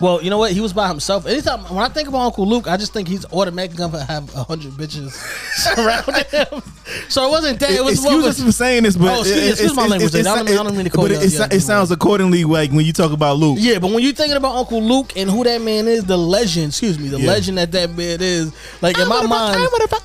Well, 0.00 0.22
you 0.22 0.30
know 0.30 0.38
what? 0.38 0.52
He 0.52 0.60
was 0.60 0.72
by 0.72 0.88
himself. 0.88 1.26
Anytime 1.26 1.60
when 1.64 1.84
I 1.84 1.88
think 1.88 2.08
about 2.08 2.20
Uncle 2.20 2.46
Luke, 2.48 2.66
I 2.68 2.76
just 2.76 2.92
think 2.92 3.06
he's 3.06 3.26
automatically 3.32 3.76
gonna 3.76 4.02
have 4.04 4.34
a 4.34 4.44
hundred 4.44 4.72
bitches 4.72 5.10
surrounding 5.54 6.24
him. 6.30 6.62
So 7.08 7.26
it 7.26 7.30
wasn't 7.30 7.60
that. 7.60 7.70
It 7.70 7.84
was 7.84 8.00
what 8.00 8.06
excuse 8.14 8.24
was, 8.24 8.40
us 8.40 8.44
for 8.46 8.52
saying 8.52 8.82
this, 8.84 8.96
but 8.96 9.08
Oh, 9.16 9.20
excuse- 9.20 9.36
it- 9.44 9.50
excuse 9.50 9.74
my 9.76 9.84
it- 9.84 9.90
language, 9.90 10.14
it- 10.14 10.26
I 10.26 10.34
don't 10.36 10.44
mean- 10.48 10.58
I 10.58 10.62
don't 10.62 10.74
mean 10.76 10.84
to 10.84 10.90
call 10.90 11.04
but 11.04 11.12
it, 11.12 11.40
out 11.40 11.52
it, 11.52 11.56
it 11.56 11.60
sounds 11.60 11.90
accordingly 11.90 12.44
like 12.44 12.70
when 12.72 12.84
you 12.86 12.92
talk 12.92 13.12
about 13.12 13.36
Luke. 13.36 13.58
Yeah, 13.60 13.78
but 13.78 13.90
when 13.90 14.02
you're 14.02 14.12
thinking 14.14 14.36
about 14.36 14.56
Uncle 14.56 14.82
Luke 14.82 15.12
and 15.16 15.30
who 15.30 15.44
that 15.44 15.60
man 15.60 15.86
is, 15.86 16.04
the 16.04 16.16
legend, 16.16 16.68
excuse 16.68 16.98
me, 16.98 17.08
the 17.08 17.20
Yeah. 17.20 17.28
legend 17.28 17.58
that 17.58 17.70
that 17.72 17.90
man 17.96 18.18
is, 18.20 18.52
like 18.80 18.98
in 18.98 19.06
my 19.08 19.24
mind, 19.26 19.56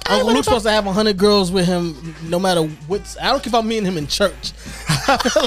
Uncle 0.07 0.33
Luke's 0.33 0.45
supposed 0.45 0.65
to 0.65 0.71
have 0.71 0.85
hundred 0.85 1.17
girls 1.17 1.51
with 1.51 1.65
him, 1.65 2.15
no 2.23 2.37
matter 2.39 2.61
what. 2.87 3.01
I 3.21 3.27
don't 3.31 3.41
care 3.41 3.49
if 3.49 3.55
I'm 3.55 3.67
meeting 3.67 3.85
him 3.85 3.97
in 3.97 4.07
church. 4.07 4.51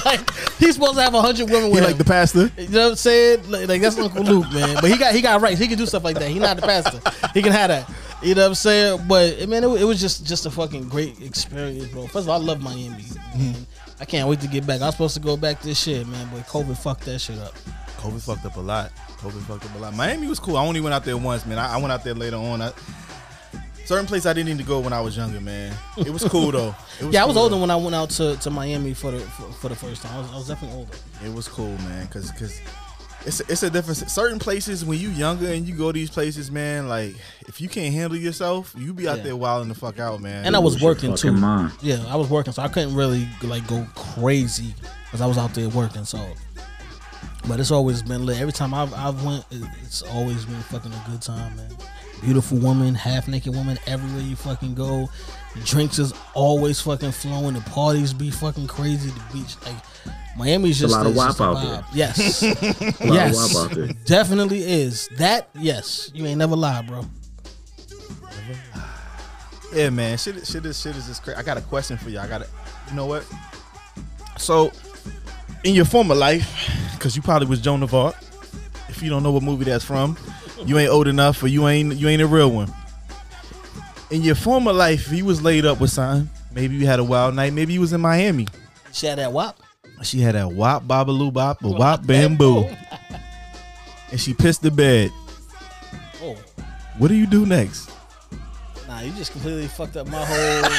Like 0.05 0.31
he's 0.59 0.75
supposed 0.75 0.95
to 0.95 1.03
have 1.03 1.13
hundred 1.15 1.51
women 1.51 1.69
He 1.71 1.75
with 1.75 1.85
like 1.85 1.99
the 1.99 2.05
pastor. 2.05 2.51
You 2.57 2.69
know 2.69 2.83
what 2.85 2.91
I'm 2.91 2.97
saying? 2.97 3.51
Like, 3.51 3.69
like, 3.69 3.83
that's 3.83 3.99
Uncle 3.99 4.23
Luke, 4.23 4.38
man. 4.53 4.77
But 4.81 4.91
he 4.91 4.97
got 4.97 5.15
he 5.15 5.21
got 5.21 5.41
rights. 5.41 5.59
He 5.61 5.69
can 5.69 5.79
do 5.79 5.87
stuff 5.87 6.05
like 6.05 6.19
that. 6.19 6.29
He 6.31 6.39
not 6.39 6.57
the 6.57 6.63
pastor. 6.63 7.01
He 7.35 7.43
can 7.43 7.53
have 7.53 7.69
that. 7.69 7.91
You 8.23 8.35
know 8.35 8.43
what 8.43 8.49
I'm 8.49 8.55
saying? 8.55 9.05
But 9.09 9.49
man, 9.49 9.65
it, 9.65 9.69
it 9.81 9.85
was 9.85 10.01
just 10.01 10.27
just 10.27 10.47
a 10.47 10.51
fucking 10.51 10.89
great 10.89 11.21
experience, 11.23 11.87
bro. 11.89 12.03
First 12.07 12.25
of 12.25 12.31
all, 12.31 12.41
I 12.41 12.45
love 12.45 12.61
Miami. 12.61 13.05
man. 13.37 13.67
I 14.01 14.05
can't 14.05 14.29
wait 14.29 14.41
to 14.41 14.49
get 14.49 14.67
back. 14.67 14.81
I 14.81 14.87
was 14.87 14.95
supposed 14.95 15.15
to 15.15 15.21
go 15.21 15.37
back 15.37 15.61
this 15.61 15.81
shit, 15.83 16.07
man, 16.07 16.29
but 16.33 16.47
COVID 16.47 16.77
fucked 16.79 17.05
that 17.07 17.19
shit 17.21 17.39
up. 17.39 17.55
COVID 17.99 18.25
fucked 18.25 18.45
up 18.47 18.57
a 18.57 18.61
lot. 18.61 18.93
COVID 19.19 19.43
fucked 19.43 19.65
up 19.67 19.75
a 19.75 19.79
lot. 19.79 19.95
Miami 19.95 20.29
was 20.29 20.39
cool. 20.39 20.57
I 20.57 20.65
only 20.65 20.81
went 20.81 20.95
out 20.95 21.05
there 21.05 21.17
once, 21.17 21.45
man. 21.45 21.59
I, 21.59 21.75
I 21.75 21.77
went 21.79 21.91
out 21.91 22.05
there 22.05 22.15
later 22.15 22.37
on. 22.37 22.63
I, 22.63 22.71
certain 23.85 24.07
place 24.07 24.27
I 24.27 24.33
didn't 24.35 24.51
need 24.51 24.59
to 24.59 24.69
go 24.69 24.79
when 24.81 24.93
I 24.93 25.01
was 25.01 25.17
younger, 25.17 25.41
man. 25.41 25.75
It 25.97 26.11
was 26.11 26.23
cool 26.25 26.53
though. 26.53 26.75
Was 27.03 27.13
Yeah, 27.13 27.23
I 27.23 27.27
was 27.27 27.35
cool, 27.35 27.45
older 27.45 27.55
though. 27.57 27.61
when 27.63 27.71
I 27.71 27.77
went 27.77 27.95
out 27.95 28.11
to, 28.11 28.37
to 28.37 28.51
Miami 28.51 28.95
for 28.95 29.11
the 29.11 29.19
for, 29.21 29.53
for 29.53 29.69
the 29.69 29.75
first 29.75 30.03
time. 30.03 30.15
I 30.15 30.19
was, 30.21 30.31
I 30.33 30.37
was 30.37 30.49
definitely 30.49 30.79
older. 30.79 30.93
It 31.25 31.33
was 31.33 31.49
cool, 31.49 31.77
man, 31.79 32.07
because 32.07 32.31
because 32.31 32.61
it's 33.29 33.41
a, 33.41 33.53
it's 33.53 33.63
a 33.63 33.71
difference. 33.71 34.01
Certain 34.13 34.39
places 34.39 34.85
when 34.85 34.99
you 34.99 35.11
younger 35.11 35.47
and 35.53 35.69
you 35.69 35.75
go 35.75 35.93
these 35.93 36.11
places, 36.11 36.51
man, 36.51 36.89
like 36.89 37.15
if 37.47 37.61
you 37.61 37.69
can't 37.69 37.95
handle 37.95 38.19
yourself, 38.19 38.75
you 38.77 38.93
be 38.93 39.07
out 39.07 39.19
Yeah. 39.19 39.23
there 39.25 39.37
wilding 39.37 39.69
the 39.69 39.75
fuck 39.75 39.99
out, 40.01 40.21
man. 40.21 40.45
And 40.47 40.57
I 40.57 40.59
was 40.59 40.81
working 40.83 41.15
too. 41.15 41.33
mind. 41.33 41.73
Yeah, 41.83 42.05
I 42.09 42.17
was 42.17 42.29
working, 42.29 42.53
so 42.53 42.63
I 42.63 42.69
couldn't 42.69 42.95
really 42.95 43.29
like 43.43 43.67
go 43.69 43.87
crazy 43.95 44.75
because 45.05 45.21
I 45.21 45.27
was 45.27 45.39
out 45.39 45.55
there 45.55 45.69
working. 45.69 46.05
So, 46.05 46.19
but 47.47 47.61
it's 47.61 47.71
always 47.71 48.03
been 48.03 48.27
lit. 48.27 48.41
Every 48.41 48.53
time 48.53 48.75
I've 48.75 48.93
I've 48.95 49.23
went, 49.25 49.45
it's 49.85 50.03
always 50.03 50.45
been 50.45 50.61
fucking 50.63 50.93
a 50.93 51.03
good 51.11 51.23
time, 51.23 51.57
man. 51.57 51.71
Beautiful 52.23 52.59
woman, 52.59 52.95
half 52.97 53.29
naked 53.29 53.55
woman, 53.55 53.79
everywhere 53.87 54.23
you 54.23 54.35
fucking 54.37 54.75
go. 54.75 55.09
Drinks 55.65 55.99
is 55.99 56.13
always 56.35 56.81
fucking 56.81 57.13
flowing. 57.13 57.55
The 57.55 57.61
parties 57.63 58.13
be 58.13 58.31
fucking 58.31 58.67
crazy. 58.67 59.11
The 59.11 59.23
beach, 59.33 59.57
like 59.65 59.77
Miami's 60.37 60.83
It's 60.83 60.93
a 60.93 60.97
lot 60.97 61.07
of 61.07 61.13
is 61.13 61.19
WAP 61.39 61.41
out 61.41 61.63
there. 61.63 61.85
Yes, 61.93 62.43
A 62.43 62.47
lot 62.47 63.15
yes, 63.15 63.55
WAP 63.55 63.65
out 63.71 63.77
there. 63.77 63.89
definitely 64.05 64.61
is. 64.63 65.09
That 65.19 65.49
yes, 65.55 66.11
you 66.15 66.25
ain't 66.27 66.39
never 66.39 66.57
lie, 66.57 66.83
bro. 66.83 67.05
Yeah, 69.75 69.91
man. 69.91 70.17
Shit, 70.17 70.47
shit 70.47 70.65
is 70.65 70.81
shit 70.81 70.97
is 70.97 71.07
just 71.07 71.23
crazy. 71.23 71.39
I 71.39 71.43
got 71.43 71.59
a 71.59 71.61
question 71.61 71.99
for 71.99 72.09
you. 72.11 72.19
I 72.19 72.27
got 72.27 72.39
to 72.43 72.49
You 72.89 72.97
know 72.97 73.07
what? 73.07 73.27
So, 74.39 74.73
in 75.65 75.75
your 75.75 75.85
former 75.85 76.15
life, 76.15 76.71
because 76.95 77.17
you 77.17 77.23
probably 77.23 77.49
was 77.49 77.61
Joan 77.61 77.83
of 77.83 77.93
Arc. 77.95 78.15
If 78.89 79.03
you 79.03 79.11
don't 79.11 79.23
know 79.23 79.31
what 79.33 79.43
movie 79.43 79.65
that's 79.65 79.85
from, 79.85 80.17
you 80.65 80.79
ain't 80.79 80.91
old 80.91 81.07
enough, 81.07 81.43
or 81.43 81.49
you 81.49 81.69
ain't 81.69 81.97
you 81.97 82.09
ain't 82.09 82.23
a 82.23 82.27
real 82.27 82.51
one. 82.51 82.73
In 84.11 84.23
your 84.23 84.35
former 84.35 84.73
life, 84.73 85.07
if 85.07 85.13
you 85.13 85.25
was 85.25 85.43
laid 85.43 85.67
up 85.67 85.81
with 85.81 85.91
something, 85.91 86.31
maybe 86.53 86.77
you 86.77 86.87
had 86.87 86.99
a 86.99 87.05
wild 87.05 87.35
night. 87.35 87.53
Maybe 87.53 87.75
you 87.75 87.81
was 87.81 87.93
in 87.93 88.01
Miami. 88.01 88.47
She 88.93 89.07
had 89.07 89.19
that 89.19 89.33
wop. 89.33 89.61
She 90.03 90.21
had 90.21 90.35
that 90.35 90.53
wop 90.53 90.85
babaloo 90.85 91.33
bop, 91.33 91.63
a 91.65 91.69
wop 91.69 92.07
bamboo, 92.07 92.65
and 94.11 94.21
she 94.21 94.33
pissed 94.33 94.63
the 94.63 94.71
bed. 94.71 95.11
Oh. 96.23 96.37
What 96.99 97.09
do 97.09 97.15
you 97.15 97.27
do 97.27 97.45
next? 97.45 97.91
Nah, 98.87 99.01
you 99.01 99.13
just 99.13 99.33
completely 99.33 99.67
fucked 99.67 99.97
up 99.97 100.07
my 100.07 100.25
whole. 100.25 100.71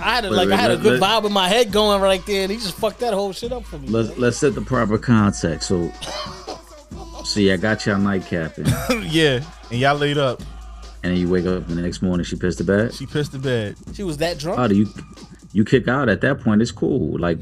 I 0.02 0.14
had 0.14 0.24
a, 0.24 0.30
Wait, 0.30 0.36
like 0.36 0.48
wait, 0.48 0.54
I 0.54 0.56
had 0.56 0.70
a 0.70 0.76
good 0.76 1.00
let- 1.00 1.22
vibe 1.22 1.26
in 1.26 1.32
my 1.32 1.48
head 1.48 1.70
going 1.72 2.00
right 2.00 2.24
there, 2.26 2.42
and 2.42 2.50
he 2.52 2.56
just 2.56 2.74
fucked 2.76 3.00
that 3.00 3.14
whole 3.14 3.32
shit 3.32 3.52
up 3.52 3.64
for 3.64 3.78
me. 3.78 3.88
Let's 3.88 4.08
man. 4.10 4.20
let's 4.20 4.38
set 4.38 4.54
the 4.54 4.62
proper 4.62 4.96
context. 4.96 5.68
So, 5.68 5.92
see, 7.24 7.52
I 7.52 7.56
got 7.56 7.84
y'all 7.84 7.96
nightcapping, 7.96 9.08
yeah, 9.12 9.40
and 9.70 9.80
y'all 9.80 9.96
laid 9.96 10.18
up. 10.18 10.40
And 11.04 11.12
then 11.12 11.20
you 11.20 11.28
wake 11.28 11.44
up 11.46 11.68
the 11.68 11.74
next 11.76 12.00
morning. 12.02 12.24
She 12.24 12.34
pissed 12.34 12.58
the 12.58 12.64
bed. 12.64 12.94
She 12.94 13.04
pissed 13.06 13.32
the 13.32 13.38
bed. 13.38 13.76
She 13.92 14.02
was 14.02 14.16
that 14.16 14.38
drunk. 14.38 14.58
Oh, 14.58 14.66
do 14.66 14.74
you 14.74 14.88
you 15.52 15.64
kick 15.64 15.86
out 15.86 16.08
at 16.08 16.20
that 16.22 16.40
point? 16.40 16.62
It's 16.62 16.72
cool. 16.72 17.18
Like 17.18 17.38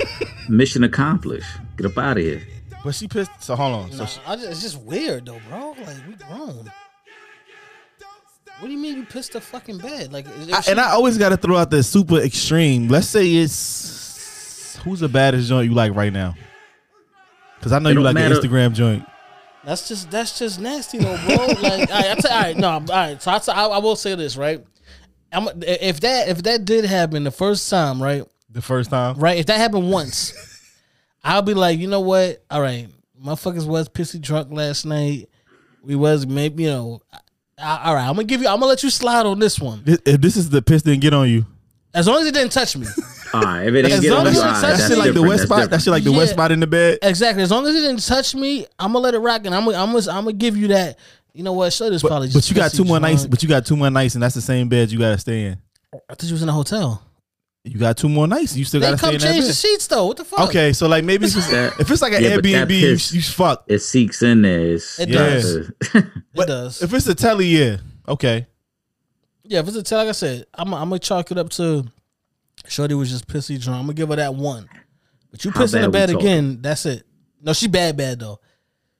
mission 0.48 0.84
accomplished. 0.84 1.48
Get 1.76 1.86
up 1.86 1.98
out 1.98 2.18
of 2.18 2.22
here. 2.22 2.46
But 2.84 2.94
she 2.94 3.08
pissed. 3.08 3.30
So 3.40 3.56
hold 3.56 3.74
on. 3.74 3.92
So 3.92 4.06
she, 4.06 4.20
I 4.26 4.36
just, 4.36 4.48
it's 4.50 4.62
just 4.62 4.80
weird 4.82 5.26
though, 5.26 5.40
bro. 5.48 5.70
Like 5.70 5.96
we 6.06 6.14
grown. 6.14 6.70
What 8.58 8.68
do 8.68 8.72
you 8.72 8.78
mean 8.78 8.96
you 8.98 9.04
pissed 9.04 9.32
the 9.32 9.40
fucking 9.40 9.78
bed? 9.78 10.12
Like, 10.12 10.24
if 10.26 10.52
I, 10.54 10.60
she- 10.60 10.70
and 10.70 10.80
I 10.80 10.90
always 10.92 11.18
got 11.18 11.28
to 11.28 11.36
throw 11.36 11.56
out 11.56 11.70
the 11.70 11.82
super 11.82 12.18
extreme. 12.20 12.88
Let's 12.88 13.06
say 13.06 13.34
it's 13.34 14.78
who's 14.84 15.00
the 15.00 15.08
baddest 15.08 15.48
joint 15.48 15.68
you 15.68 15.74
like 15.74 15.94
right 15.94 16.12
now? 16.12 16.34
Because 17.58 17.72
I 17.72 17.78
know 17.80 17.90
you 17.90 18.00
like 18.02 18.14
matter. 18.14 18.34
the 18.40 18.48
Instagram 18.48 18.72
joint. 18.72 19.04
That's 19.66 19.88
just 19.88 20.10
that's 20.12 20.38
just 20.38 20.60
nasty 20.60 20.98
though, 20.98 21.18
bro. 21.26 21.36
like, 21.60 21.62
all 21.62 21.68
right, 21.68 21.90
I 21.90 22.14
tell, 22.14 22.32
all 22.32 22.40
right, 22.40 22.56
no, 22.56 22.68
all 22.70 22.80
right. 22.80 23.20
So 23.20 23.32
I, 23.32 23.38
tell- 23.40 23.54
I, 23.54 23.64
I 23.74 23.78
will 23.78 23.96
say 23.96 24.14
this, 24.14 24.36
right? 24.36 24.64
I'm, 25.32 25.48
if 25.62 25.98
that 26.00 26.28
if 26.28 26.44
that 26.44 26.64
did 26.64 26.84
happen 26.84 27.24
the 27.24 27.32
first 27.32 27.68
time, 27.68 28.00
right? 28.00 28.22
The 28.48 28.62
first 28.62 28.90
time. 28.90 29.16
right? 29.16 29.36
If 29.38 29.46
that 29.46 29.58
happened 29.58 29.90
once, 29.90 30.32
I'll 31.24 31.42
be 31.42 31.52
like, 31.52 31.78
you 31.80 31.88
know 31.88 32.00
what? 32.00 32.44
All 32.48 32.62
right, 32.62 32.88
motherfuckers 33.22 33.66
was 33.66 33.88
pissy 33.88 34.20
drunk 34.20 34.52
last 34.52 34.86
night. 34.86 35.28
We 35.82 35.96
was 35.96 36.26
maybe 36.26 36.62
you 36.62 36.70
know, 36.70 37.02
I- 37.58 37.82
all 37.86 37.94
right, 37.96 38.06
I'm 38.08 38.14
gonna 38.14 38.24
give 38.24 38.40
you. 38.42 38.46
I'm 38.46 38.54
gonna 38.60 38.66
let 38.66 38.84
you 38.84 38.90
slide 38.90 39.26
on 39.26 39.40
this 39.40 39.58
one. 39.60 39.82
If 39.84 40.20
this 40.20 40.36
is 40.36 40.48
the 40.48 40.62
piss 40.62 40.82
didn't 40.82 41.00
get 41.00 41.12
on 41.12 41.28
you, 41.28 41.44
As 41.92 42.06
long 42.06 42.20
as 42.20 42.28
it 42.28 42.34
didn't 42.34 42.52
touch 42.52 42.76
me. 42.76 42.86
All 43.34 43.40
right, 43.42 43.62
if 43.62 43.68
it 43.74 43.82
didn't 43.82 43.92
As 43.92 44.00
get 44.00 44.10
long 44.12 44.20
on 44.20 44.26
as 44.28 44.34
you, 44.34 44.40
it's 44.40 44.46
all 44.46 44.52
right, 44.52 44.60
that 44.60 44.66
that 44.68 44.76
that's 44.78 44.88
shit 44.88 44.98
like 44.98 45.06
the 45.06 45.12
different, 45.12 45.28
wet 45.28 45.38
that's 45.38 45.48
spot. 45.50 45.70
That 45.70 45.82
shit 45.82 45.90
like 45.90 46.04
the 46.04 46.12
wet 46.12 46.26
Yeah. 46.28 46.32
spot 46.32 46.52
in 46.52 46.60
the 46.60 46.66
bed. 46.66 46.98
exactly. 47.02 47.42
As 47.42 47.50
long 47.50 47.66
as 47.66 47.74
it 47.74 47.80
didn't 47.80 48.02
touch 48.06 48.34
me, 48.34 48.66
I'm 48.78 48.92
gonna 48.92 48.98
let 49.00 49.14
it 49.14 49.18
rock, 49.18 49.44
and 49.46 49.54
I'm 49.54 49.64
gonna, 49.64 49.76
I'm 49.78 49.92
gonna, 49.92 50.10
I'm 50.10 50.24
gonna 50.24 50.32
give 50.32 50.56
you 50.56 50.68
that. 50.68 50.98
You 51.34 51.42
know 51.42 51.52
what? 51.52 51.72
Show 51.72 51.90
this 51.90 52.02
But, 52.02 52.08
probably. 52.08 52.30
but 52.32 52.48
you 52.48 52.56
got 52.56 52.72
two 52.72 52.84
more 52.84 52.98
nights. 53.00 53.26
But 53.26 53.42
you 53.42 53.48
got 53.48 53.66
two 53.66 53.76
more 53.76 53.90
nights, 53.90 54.14
and 54.14 54.22
that's 54.22 54.34
the 54.34 54.40
same 54.40 54.68
bed 54.68 54.90
you 54.90 54.98
gotta 54.98 55.18
stay 55.18 55.44
in. 55.46 55.58
I 55.94 55.98
thought 56.14 56.24
you 56.24 56.32
was 56.32 56.42
in 56.42 56.48
a 56.48 56.52
hotel. 56.52 57.02
You 57.64 57.78
got 57.80 57.96
two 57.96 58.08
more 58.08 58.28
nights. 58.28 58.56
You 58.56 58.64
still 58.64 58.80
gotta 58.80 58.96
stay 58.96 59.06
come 59.08 59.14
in 59.16 59.20
that 59.20 59.32
change 59.32 59.46
the 59.46 59.52
sheets 59.52 59.86
though. 59.88 60.06
What 60.06 60.16
the 60.18 60.24
fuck? 60.24 60.48
Okay, 60.48 60.72
so 60.72 60.86
like 60.86 61.02
maybe 61.04 61.26
if 61.26 61.36
it's, 61.36 61.50
That- 61.50 61.72
if 61.80 61.90
it's 61.90 62.00
like 62.00 62.12
an 62.12 62.22
Yeah, 62.22 62.36
Airbnb, 62.36 62.70
you, 62.70 62.92
piss- 62.92 63.12
you 63.12 63.20
fuck. 63.22 63.64
It 63.66 63.80
seeks 63.80 64.22
in 64.22 64.42
there. 64.42 64.60
It's, 64.74 65.00
It 65.00 65.06
does. 65.06 65.56
It 65.56 66.04
does. 66.34 66.80
If 66.82 66.94
it's 66.94 67.06
a 67.08 67.14
telly, 67.14 67.46
yeah, 67.48 67.78
okay. 68.08 68.46
Yeah, 69.48 69.60
if 69.60 69.68
it's 69.68 69.76
a 69.76 69.82
tell, 69.82 69.98
like 69.98 70.08
I 70.08 70.12
said, 70.12 70.46
I'm, 70.54 70.72
I'm 70.74 70.88
gonna 70.88 70.98
chalk 71.00 71.30
it 71.30 71.38
up 71.38 71.50
to. 71.50 71.84
Shorty 72.68 72.94
was 72.94 73.10
just 73.10 73.26
pissy 73.26 73.60
drunk. 73.62 73.78
I'm 73.78 73.84
gonna 73.86 73.94
give 73.94 74.08
her 74.08 74.16
that 74.16 74.34
one. 74.34 74.68
But 75.30 75.44
you 75.44 75.50
How 75.50 75.60
piss 75.60 75.74
in 75.74 75.82
the 75.82 75.88
bed 75.90 76.10
again, 76.10 76.60
that's 76.62 76.86
it. 76.86 77.04
No, 77.42 77.52
she 77.52 77.68
bad, 77.68 77.96
bad 77.96 78.20
though. 78.20 78.40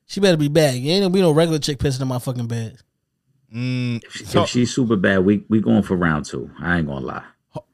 She 0.05 0.19
better 0.19 0.37
be 0.37 0.47
bad. 0.47 0.75
You 0.75 0.91
ain't 0.91 1.03
gonna 1.03 1.13
be 1.13 1.21
no 1.21 1.31
regular 1.31 1.59
chick 1.59 1.79
pissing 1.79 2.01
in 2.01 2.07
my 2.07 2.19
fucking 2.19 2.47
bed. 2.47 2.77
Mm, 3.53 4.03
if 4.03 4.27
so, 4.27 4.45
she's 4.45 4.73
super 4.73 4.95
bad, 4.95 5.19
we 5.19 5.43
we 5.49 5.61
going 5.61 5.83
for 5.83 5.95
round 5.95 6.25
two. 6.25 6.49
I 6.59 6.77
ain't 6.77 6.87
gonna 6.87 7.05
lie. 7.05 7.23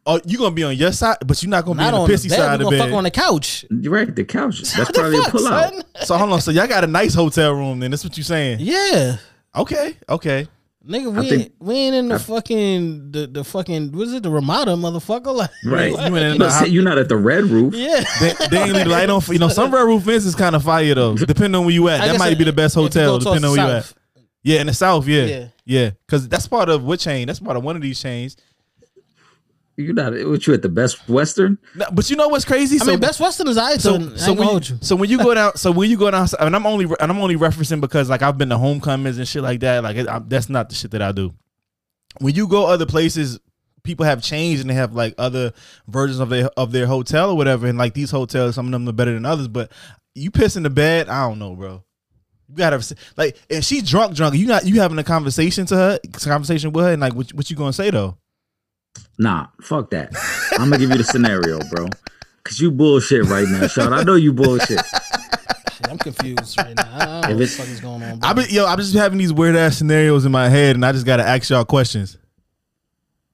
oh, 0.05 0.19
you 0.25 0.37
gonna 0.37 0.53
be 0.55 0.63
on 0.63 0.75
your 0.75 0.91
side, 0.91 1.17
but 1.25 1.41
you're 1.41 1.49
not 1.49 1.65
gonna 1.65 1.81
Not 1.81 1.91
be 1.91 1.95
on 1.95 2.01
on 2.03 2.07
the 2.09 2.15
the 2.15 2.19
pissy 2.27 2.29
bed. 2.29 2.35
side 2.37 2.59
We 2.59 2.65
of 2.65 2.71
the 2.71 2.77
gonna 2.77 2.89
fuck 2.89 2.97
on 2.97 3.03
the 3.03 3.11
couch. 3.11 3.65
You're 3.69 3.91
right. 3.93 4.15
The 4.15 4.23
couch. 4.23 4.61
That's 4.73 4.87
the 4.91 4.93
probably 4.93 5.17
fuck, 5.19 5.27
a 5.27 5.31
pull 5.31 5.47
out. 5.47 5.73
son? 5.73 5.83
so 6.03 6.17
hold 6.17 6.31
on. 6.33 6.41
So 6.41 6.51
y'all 6.51 6.67
got 6.67 6.83
a 6.83 6.87
nice 6.87 7.13
hotel 7.15 7.53
room. 7.53 7.79
Then 7.79 7.91
that's 7.91 8.03
what 8.03 8.17
you 8.17 8.23
saying? 8.23 8.59
Yeah, 8.61 9.17
Okay, 9.55 9.97
okay. 10.09 10.47
Nigga, 10.87 11.13
we 11.15 11.29
think- 11.29 11.41
ain't, 11.43 11.53
we 11.59 11.75
ain't 11.75 11.95
in 11.95 12.07
the 12.09 12.19
fucking 12.19 13.11
the 13.11 13.27
the 13.27 13.43
fucking 13.43 13.91
what 13.91 14.07
is 14.07 14.13
it 14.13 14.23
the 14.23 14.29
Ramada 14.29 14.71
motherfucker 14.71 15.33
like 15.35 15.49
Right. 15.65 15.91
You 15.91 15.97
ain't 15.97 16.17
in 16.17 16.37
the, 16.39 16.49
see, 16.49 16.69
you're 16.69 16.83
not 16.83 16.97
at 16.97 17.09
the 17.09 17.17
red 17.17 17.45
roof. 17.45 17.73
yeah. 17.73 18.03
They, 18.19 18.33
they 18.49 18.57
ain't 18.63 18.73
leave 18.73 18.83
the 18.85 18.89
light 18.91 19.09
on. 19.09 19.21
You 19.29 19.39
know, 19.39 19.47
some 19.49 19.73
red 19.73 19.83
roof 19.83 20.03
fence 20.03 20.25
is 20.25 20.35
kind 20.35 20.55
of 20.55 20.63
fire 20.63 20.93
though. 20.95 21.15
Depending 21.15 21.55
on 21.55 21.65
where 21.65 21.73
you 21.73 21.87
at, 21.89 22.01
I 22.01 22.07
that 22.09 22.19
might 22.19 22.33
it- 22.33 22.37
be 22.37 22.43
the 22.43 22.53
best 22.53 22.75
hotel. 22.75 23.19
Depending 23.19 23.45
on 23.45 23.51
the 23.55 23.57
where 23.61 23.67
you 23.71 23.73
at. 23.77 23.93
Yeah, 24.45 24.59
in 24.59 24.67
the 24.67 24.73
south. 24.73 25.07
Yeah, 25.07 25.23
Yeah. 25.25 25.47
yeah. 25.65 25.89
Because 26.05 26.27
that's 26.27 26.47
part 26.49 26.67
of 26.67 26.83
what 26.83 26.99
chain? 26.99 27.27
That's 27.27 27.39
part 27.39 27.55
of 27.55 27.63
one 27.63 27.77
of 27.77 27.81
these 27.81 28.01
chains. 28.01 28.35
You're 29.75 29.93
not. 29.93 30.13
What 30.27 30.45
you 30.45 30.53
at 30.53 30.61
the 30.61 30.69
Best 30.69 31.09
Western? 31.09 31.57
No, 31.75 31.85
but 31.91 32.07
you 32.09 32.15
know 32.15 32.27
what's 32.27 32.45
crazy? 32.45 32.77
I 32.79 32.85
mean, 32.85 32.99
Best 32.99 33.19
Western 33.19 33.47
is 33.47 33.57
I 33.57 33.77
so, 33.77 33.99
so, 33.99 34.15
so 34.17 34.33
when 34.33 34.47
you, 34.47 34.53
you. 34.53 34.77
so 34.81 34.95
when 34.95 35.09
you 35.09 35.17
go 35.17 35.33
down, 35.33 35.55
so 35.57 35.71
when 35.71 35.89
you 35.89 35.97
go 35.97 36.11
down, 36.11 36.27
and 36.39 36.55
I'm 36.55 36.67
only 36.67 36.85
and 36.85 37.11
I'm 37.11 37.19
only 37.19 37.35
referencing 37.35 37.81
because 37.81 38.09
like 38.09 38.21
I've 38.21 38.37
been 38.37 38.49
to 38.49 38.57
homecomings 38.57 39.17
and 39.17 39.27
shit 39.27 39.41
like 39.41 39.61
that. 39.61 39.83
Like 39.83 39.97
it, 39.97 40.07
I, 40.07 40.19
that's 40.19 40.47
not 40.47 40.69
the 40.69 40.75
shit 40.75 40.91
that 40.91 41.01
I 41.01 41.11
do. 41.11 41.33
When 42.19 42.35
you 42.35 42.47
go 42.47 42.67
other 42.67 42.85
places, 42.85 43.39
people 43.83 44.05
have 44.05 44.21
changed 44.21 44.61
and 44.61 44.69
they 44.69 44.75
have 44.75 44.93
like 44.93 45.15
other 45.17 45.53
versions 45.87 46.19
of 46.19 46.29
their 46.29 46.49
of 46.55 46.71
their 46.71 46.85
hotel 46.85 47.31
or 47.31 47.37
whatever. 47.37 47.65
And 47.65 47.77
like 47.77 47.95
these 47.95 48.11
hotels, 48.11 48.53
some 48.53 48.67
of 48.67 48.71
them 48.71 48.87
are 48.87 48.93
better 48.93 49.13
than 49.13 49.25
others. 49.25 49.47
But 49.47 49.71
you 50.13 50.29
piss 50.29 50.55
in 50.55 50.61
the 50.61 50.69
bed, 50.69 51.09
I 51.09 51.27
don't 51.27 51.39
know, 51.39 51.55
bro. 51.55 51.83
You 52.47 52.57
gotta 52.57 52.95
like, 53.17 53.37
and 53.49 53.65
she's 53.65 53.89
drunk, 53.89 54.15
drunk. 54.15 54.35
You 54.35 54.45
not 54.45 54.67
you 54.67 54.81
having 54.81 54.99
a 54.99 55.03
conversation 55.03 55.65
to 55.67 55.75
her, 55.75 55.99
conversation 56.19 56.71
with 56.71 56.85
her, 56.85 56.91
and 56.91 57.01
like, 57.01 57.15
what, 57.15 57.33
what 57.33 57.49
you 57.49 57.55
gonna 57.55 57.73
say 57.73 57.89
though? 57.89 58.17
Nah, 59.17 59.47
fuck 59.61 59.89
that. 59.91 60.13
I'm 60.53 60.69
gonna 60.69 60.77
give 60.79 60.89
you 60.89 60.97
the 60.97 61.03
scenario, 61.03 61.59
bro. 61.69 61.87
Cause 62.43 62.59
you 62.59 62.71
bullshit 62.71 63.23
right 63.25 63.47
now, 63.47 63.67
Sean. 63.67 63.93
I 63.93 64.03
know 64.03 64.15
you 64.15 64.33
bullshit. 64.33 64.79
Shit, 64.85 65.89
I'm 65.89 65.97
confused 65.97 66.57
right 66.57 66.75
now. 66.75 66.89
I 66.93 67.05
don't 67.05 67.21
know 67.21 67.29
what 67.29 67.37
the 67.39 67.47
fuck 67.47 67.67
is 67.67 67.79
going 67.79 68.03
on. 68.03 68.19
Bro. 68.19 68.29
I 68.29 68.33
be, 68.33 68.43
yo, 68.49 68.65
I'm 68.65 68.77
just 68.77 68.93
having 68.95 69.17
these 69.17 69.31
weird 69.31 69.55
ass 69.55 69.77
scenarios 69.77 70.25
in 70.25 70.31
my 70.31 70.49
head, 70.49 70.75
and 70.75 70.85
I 70.85 70.91
just 70.91 71.05
gotta 71.05 71.23
ask 71.25 71.49
y'all 71.49 71.63
questions. 71.63 72.17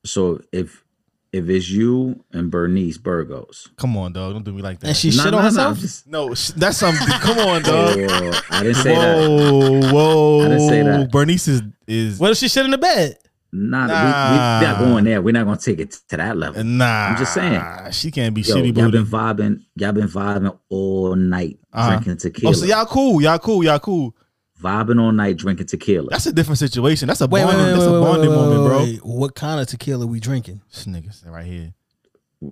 So 0.06 0.42
if 0.52 0.84
if 1.32 1.48
it's 1.50 1.70
you 1.70 2.24
and 2.34 2.50
Bernice 2.52 2.98
Burgos, 2.98 3.70
Come 3.78 3.96
on, 3.98 4.14
dog, 4.14 4.34
don't 4.34 4.44
do 4.44 4.52
me 4.54 4.62
like 4.62 4.80
that. 4.80 4.88
and 4.88 4.98
she 4.98 5.10
Nah, 5.10 5.24
shit 5.24 5.32
nah, 5.32 5.38
on 5.38 5.44
nah, 5.44 5.50
herself. 5.50 5.80
just- 5.80 6.08
No, 6.08 6.34
sh- 6.34 6.52
that's 6.56 6.78
something. 6.78 7.06
Come 7.08 7.38
on, 7.40 7.62
dog. 7.62 7.98
oh, 8.00 8.42
I 8.52 8.64
didn't 8.64 8.76
say 8.76 8.96
that. 8.96 9.28
Whoa, 9.30 9.92
whoa. 9.92 10.46
I 10.46 10.48
didn't 10.50 10.70
say 10.70 10.84
that. 10.84 11.12
Bernice 11.12 11.48
is 11.48 11.62
is 11.88 12.20
What 12.20 12.32
if 12.32 12.38
she 12.38 12.48
shit 12.48 12.66
in 12.66 12.72
the 12.72 12.78
bed? 12.78 13.18
Nah, 13.52 13.88
Nah. 13.88 13.94
We, 14.32 14.38
we 14.62 14.68
not 14.72 14.80
going 14.80 15.04
there. 15.06 15.22
We're 15.22 15.32
not 15.34 15.46
gonna 15.46 15.58
take 15.58 15.80
it 15.80 15.92
to 16.10 16.18
that 16.18 16.38
level. 16.38 16.64
nah. 16.64 16.86
I'm 17.10 17.18
just 17.18 17.34
saying. 17.34 17.62
she 17.92 18.12
can't 18.12 18.34
be 18.36 18.42
Yo, 18.42 18.56
shitty 18.56 18.78
y'all 18.78 18.92
been 18.92 19.06
vibing. 19.06 19.64
Y'all 19.76 19.92
been 19.92 20.08
vibing 20.08 20.58
all 20.70 21.16
night, 21.16 21.58
Uh-huh. 21.74 21.90
drinking 21.92 22.18
tequila. 22.18 22.50
Oh, 22.52 22.54
so 22.54 22.66
y'all 22.66 22.86
cool, 22.86 23.22
y'all 23.22 23.40
cool, 23.40 23.64
y'all 23.64 23.80
cool. 23.80 24.16
vibing 24.62 25.02
all 25.02 25.12
night, 25.12 25.38
drinking 25.38 25.66
tequila. 25.68 26.10
That's 26.12 26.26
a 26.28 26.34
different 26.34 26.60
situation. 26.60 27.08
That's 27.08 27.22
a 27.22 27.28
Wait, 27.28 27.44
wait, 27.46 27.52
bonding. 27.54 27.66
wait, 27.66 27.72
that's 27.72 27.86
wait, 27.86 27.88
a 27.88 27.92
wait, 28.02 28.08
bonding 28.08 28.30
wait, 28.30 28.36
moment, 28.36 28.62
wait, 28.62 28.68
bro. 28.68 28.78
wait. 28.84 29.06
What 29.06 29.36
kind 29.36 29.60
of 29.62 29.68
tequila 29.68 30.06
we 30.06 30.20
drinking? 30.20 30.62
This 30.72 30.86
nigga's 30.86 31.24
right 31.26 31.46
here. 31.46 31.74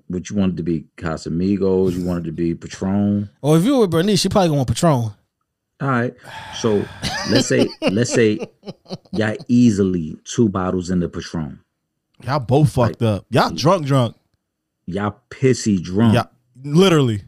What 0.07 0.29
you 0.29 0.35
wanted 0.35 0.57
to 0.57 0.63
be 0.63 0.85
Casamigos? 0.97 1.93
You 1.93 2.03
wanted 2.05 2.25
to 2.25 2.31
be 2.33 2.53
Patron? 2.55 3.29
Or 3.41 3.57
if 3.57 3.63
you 3.63 3.73
were 3.75 3.81
with 3.81 3.91
Bernice, 3.91 4.19
she 4.19 4.27
probably 4.29 4.49
gonna 4.49 4.57
want 4.57 4.67
Patron. 4.69 5.11
All 5.79 5.87
right. 5.89 6.13
So 6.59 6.83
let's 7.29 7.47
say 7.47 7.67
let's 7.91 8.11
say 8.13 8.39
y'all 9.11 9.37
easily 9.47 10.17
two 10.23 10.49
bottles 10.49 10.89
in 10.89 10.99
the 10.99 11.09
Patron. 11.09 11.59
Y'all 12.23 12.39
both 12.39 12.71
fucked 12.71 13.01
up. 13.03 13.25
Y'all 13.29 13.51
drunk, 13.51 13.85
drunk. 13.85 14.15
Y'all 14.87 15.15
pissy 15.29 15.79
drunk, 15.81 16.15
Yeah, 16.15 16.23
literally. 16.63 17.21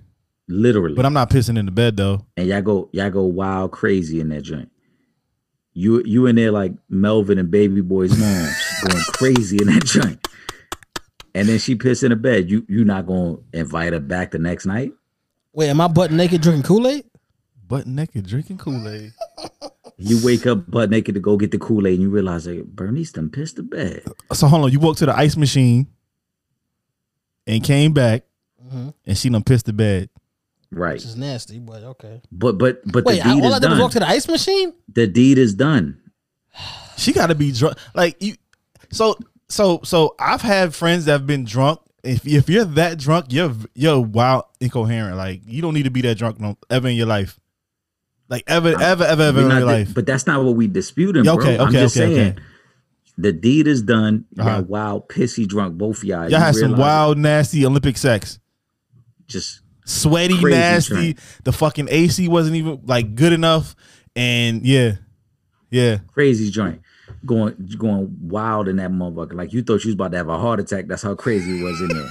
literally. 0.48 0.96
But 0.96 1.06
I'm 1.06 1.14
not 1.14 1.30
pissing 1.30 1.60
in 1.60 1.66
the 1.68 1.72
bed 1.72 1.98
though. 1.98 2.26
and 2.38 2.48
y'all 2.48 2.62
go 2.62 2.90
y'all 2.92 3.10
go 3.12 3.24
wild 3.24 3.72
crazy 3.72 4.20
in 4.20 4.30
that 4.30 4.42
joint. 4.42 4.72
You 5.74 6.02
you 6.06 6.26
in 6.26 6.36
there 6.36 6.52
like 6.52 6.74
Melvin 6.90 7.38
and 7.38 7.52
Baby 7.52 7.82
Boy's 7.82 8.18
moms 8.18 8.56
going 8.88 9.04
crazy 9.14 9.58
in 9.62 9.68
that 9.68 9.86
joint. 9.86 10.26
And 11.36 11.48
then 11.48 11.60
she 11.60 11.76
piss 11.76 12.02
in 12.02 12.10
the 12.10 12.16
bed. 12.16 12.50
You 12.50 12.66
you 12.68 12.84
not 12.84 13.06
gonna 13.06 13.38
invite 13.54 13.94
her 13.94 14.00
back 14.00 14.32
the 14.32 14.40
next 14.40 14.66
night? 14.66 14.94
Wait, 15.54 15.70
am 15.70 15.80
I 15.82 15.88
butt 15.88 16.12
naked 16.12 16.42
drinking 16.42 16.64
Kool 16.64 16.88
Aid? 16.88 17.06
Butt 17.70 17.88
naked, 17.88 18.26
drinking 18.28 18.58
Kool 18.58 18.86
Aid. 18.90 19.14
You 19.98 20.20
wake 20.26 20.46
up 20.48 20.70
butt 20.70 20.90
naked 20.90 21.16
to 21.16 21.22
go 21.22 21.38
get 21.38 21.52
the 21.52 21.58
Kool 21.60 21.88
Aid, 21.88 21.94
and 21.94 22.02
you 22.02 22.10
realize 22.10 22.46
like 22.48 22.66
Bernice 22.66 23.12
done 23.14 23.30
pissed 23.30 23.56
the 23.58 23.64
bed. 23.64 24.04
So 24.34 24.48
hold 24.48 24.66
on. 24.66 24.72
You 24.72 24.80
walked 24.82 25.00
to 25.00 25.06
the 25.06 25.16
ice 25.18 25.38
machine 25.38 25.88
and 27.48 27.64
came 27.64 27.94
back, 27.94 28.24
Mhm. 28.66 28.94
and 29.06 29.18
she 29.18 29.30
done 29.30 29.44
pissed 29.44 29.66
the 29.66 29.74
bed. 29.74 30.10
Right. 30.72 30.94
Which 30.94 31.06
is 31.06 31.16
nasty, 31.16 31.60
but 31.60 31.84
okay. 31.84 32.22
But 32.32 32.58
but 32.58 32.82
but 32.92 33.06
Wait, 33.06 33.22
the 33.22 33.28
I, 33.28 33.34
deed 33.36 33.44
all 33.44 33.54
I 33.54 33.56
is 33.58 33.62
did 33.62 33.70
done. 33.70 33.80
walk 33.80 33.92
to 33.92 34.00
the 34.00 34.08
ice 34.08 34.28
machine. 34.28 34.74
the 34.94 35.08
deed 35.08 35.38
is 35.38 35.54
done. 35.54 35.98
She 36.98 37.14
got 37.14 37.28
to 37.28 37.36
be 37.36 37.54
drunk. 37.54 37.78
Like 37.96 38.22
you. 38.22 38.36
So 38.92 39.18
so 39.48 39.80
so 39.86 40.16
I've 40.20 40.42
had 40.42 40.76
friends 40.76 41.06
that 41.06 41.14
have 41.14 41.26
been 41.28 41.46
drunk. 41.46 41.80
If 42.04 42.28
if 42.28 42.50
you're 42.50 42.66
that 42.66 42.98
drunk, 43.00 43.28
you're 43.30 43.56
you're 43.74 44.02
wild 44.02 44.44
incoherent. 44.60 45.16
Like 45.16 45.42
you 45.46 45.62
don't 45.62 45.74
need 45.74 45.84
to 45.84 45.92
be 45.92 46.02
that 46.02 46.18
drunk 46.18 46.40
no, 46.42 46.58
ever 46.70 46.90
in 46.90 46.96
your 46.98 47.06
life. 47.08 47.40
Like 48.30 48.44
ever 48.48 48.70
ever 48.80 49.04
ever 49.04 49.24
ever 49.24 49.42
in 49.42 49.50
your 49.50 49.62
life. 49.66 49.94
But 49.94 50.06
that's 50.06 50.28
not 50.28 50.44
what 50.44 50.56
we 50.56 50.68
disputing, 50.68 51.26
Yeah, 51.26 51.36
bro. 51.36 51.44
okay, 51.44 51.58
I'm 51.58 51.72
just 51.72 51.98
okay, 51.98 52.16
saying. 52.16 52.32
okay. 52.34 52.42
The 53.18 53.34
deed 53.34 53.68
is 53.68 53.82
done. 53.82 54.26
Y'all 54.36 54.48
Uh-huh. 54.48 54.64
wild, 54.68 55.10
pissy 55.10 55.46
drunk, 55.48 55.78
both 55.78 55.98
of 55.98 56.04
y'all. 56.06 56.22
Y'all 56.22 56.30
You 56.32 56.38
had 56.38 56.56
some 56.56 56.78
wild, 56.78 57.18
nasty 57.18 57.66
Olympic 57.66 57.98
sex. 57.98 58.40
just 59.28 59.62
Sweaty, 59.86 60.40
nasty. 60.44 61.18
The 61.44 61.52
fucking 61.52 61.88
AC 61.90 62.28
wasn't 62.28 62.56
even 62.58 62.80
like 62.86 63.16
good 63.16 63.34
enough. 63.34 63.76
And 64.16 64.64
yeah, 64.66 64.94
yeah. 65.72 65.98
crazy 66.14 66.52
joint. 66.52 66.82
Going 67.26 67.56
going 67.78 68.16
wild 68.22 68.68
in 68.68 68.76
that 68.78 68.92
motherfucker. 68.92 69.34
Like 69.34 69.52
you 69.52 69.64
thought 69.64 69.84
you 69.84 69.90
was 69.90 69.96
about 69.96 70.12
to 70.12 70.18
have 70.18 70.30
a 70.30 70.38
heart 70.38 70.60
attack. 70.60 70.88
That's 70.88 71.02
how 71.02 71.16
crazy 71.16 71.60
it 71.60 71.64
was 71.64 71.82
in 71.82 71.88
there. 71.90 72.10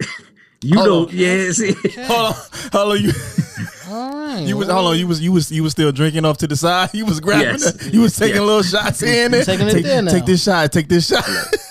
you 0.62 0.76
Hold 0.78 0.86
know, 0.88 1.02
on. 1.02 1.08
yeah, 1.12 1.50
see. 1.50 1.72
Hold 2.04 2.26
on, 2.26 2.34
hold 2.72 2.92
on. 2.92 3.02
You 3.02 3.12
right. 3.90 4.40
you 4.46 4.56
was 4.56 4.68
hold 4.68 4.86
on. 4.88 4.98
You 4.98 5.06
was 5.06 5.20
you 5.20 5.32
was 5.32 5.50
you 5.50 5.62
was 5.62 5.72
still 5.72 5.90
drinking 5.92 6.24
off 6.24 6.38
to 6.38 6.46
the 6.46 6.56
side. 6.56 6.90
You 6.94 7.06
was 7.06 7.20
grabbing. 7.20 7.46
Yes. 7.60 7.86
it. 7.86 7.94
You 7.94 8.00
was 8.02 8.16
taking 8.16 8.36
Yes. 8.36 8.44
little 8.44 8.62
shots 8.62 9.02
in 9.02 9.32
it. 9.34 9.44
Taking 9.44 9.68
it 9.68 9.72
take, 9.72 9.82
there 9.84 10.02
take 10.02 10.26
this 10.26 10.42
shot. 10.42 10.70
Take 10.72 10.88
this 10.88 11.08
shot. 11.08 11.24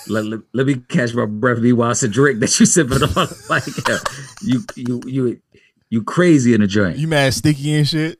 let, 0.07 0.25
let, 0.25 0.39
let 0.53 0.65
me 0.67 0.75
catch 0.89 1.13
my 1.13 1.25
breath 1.25 1.59
meanwhile 1.59 1.91
it's 1.91 2.03
a 2.03 2.07
drink 2.07 2.39
that 2.39 2.59
you 2.59 2.65
sipping 2.65 3.01
on. 3.03 3.27
like 3.49 3.63
uh, 3.89 3.97
you 4.41 4.63
you 4.75 5.01
you 5.05 5.41
you 5.89 6.03
crazy 6.03 6.53
in 6.53 6.61
a 6.61 6.67
joint. 6.67 6.97
you 6.97 7.07
mad 7.07 7.33
sticky 7.33 7.73
and 7.75 7.87
shit. 7.87 8.19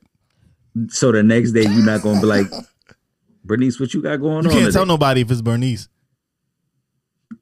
so 0.88 1.12
the 1.12 1.22
next 1.22 1.52
day 1.52 1.62
you're 1.62 1.84
not 1.84 2.02
gonna 2.02 2.20
be 2.20 2.26
like, 2.26 2.46
Bernice, 3.44 3.78
what 3.80 3.92
you 3.94 4.02
got 4.02 4.16
going 4.16 4.44
You 4.44 4.50
on? 4.50 4.56
can't 4.56 4.72
tell 4.72 4.86
nobody 4.86 5.22
if 5.22 5.30
it's 5.30 5.42
Bernice. 5.42 5.88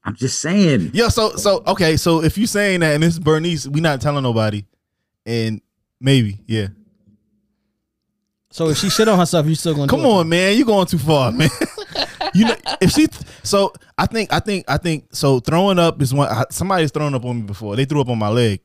I'm 0.05 0.15
just 0.15 0.39
saying. 0.41 0.91
Yeah. 0.95 1.09
So 1.09 1.31
so 1.37 1.63
okay. 1.67 1.97
So 1.97 2.23
if 2.23 2.39
you 2.39 2.47
saying 2.47 2.81
that 2.81 2.95
and 2.95 3.05
it's 3.05 3.19
Bernice, 3.19 3.67
we 3.67 3.81
not 3.81 4.01
telling 4.01 4.23
nobody. 4.23 4.65
And 5.27 5.61
maybe 6.01 6.39
yeah. 6.47 6.69
So 8.51 8.69
if 8.71 8.79
she 8.79 8.89
shit 8.91 9.09
on 9.09 9.19
herself, 9.19 9.47
you 9.47 9.55
still 9.55 9.75
gonna 9.75 9.89
Come 9.89 10.01
do 10.01 10.07
it? 10.07 10.13
on, 10.13 10.29
man. 10.29 10.57
You 10.57 10.65
going 10.65 10.87
too 10.87 10.99
far, 10.99 11.31
man. 11.31 11.51
you 12.35 12.47
know, 12.47 12.57
if 12.81 12.91
she, 12.91 13.07
so 13.43 13.73
I 13.97 14.07
think, 14.07 14.33
I 14.33 14.41
think, 14.41 14.65
I 14.69 14.79
think, 14.79 15.15
so 15.15 15.39
throwing 15.39 15.79
up 15.79 16.01
is 16.01 16.15
one. 16.15 16.29
I- 16.29 16.47
Somebody's 16.51 16.91
thrown 16.91 17.15
up 17.15 17.25
on 17.25 17.37
me 17.37 17.43
before. 17.43 17.77
They 17.77 17.85
threw 17.85 18.01
up 18.01 18.09
on 18.09 18.19
my 18.19 18.29
leg. 18.29 18.61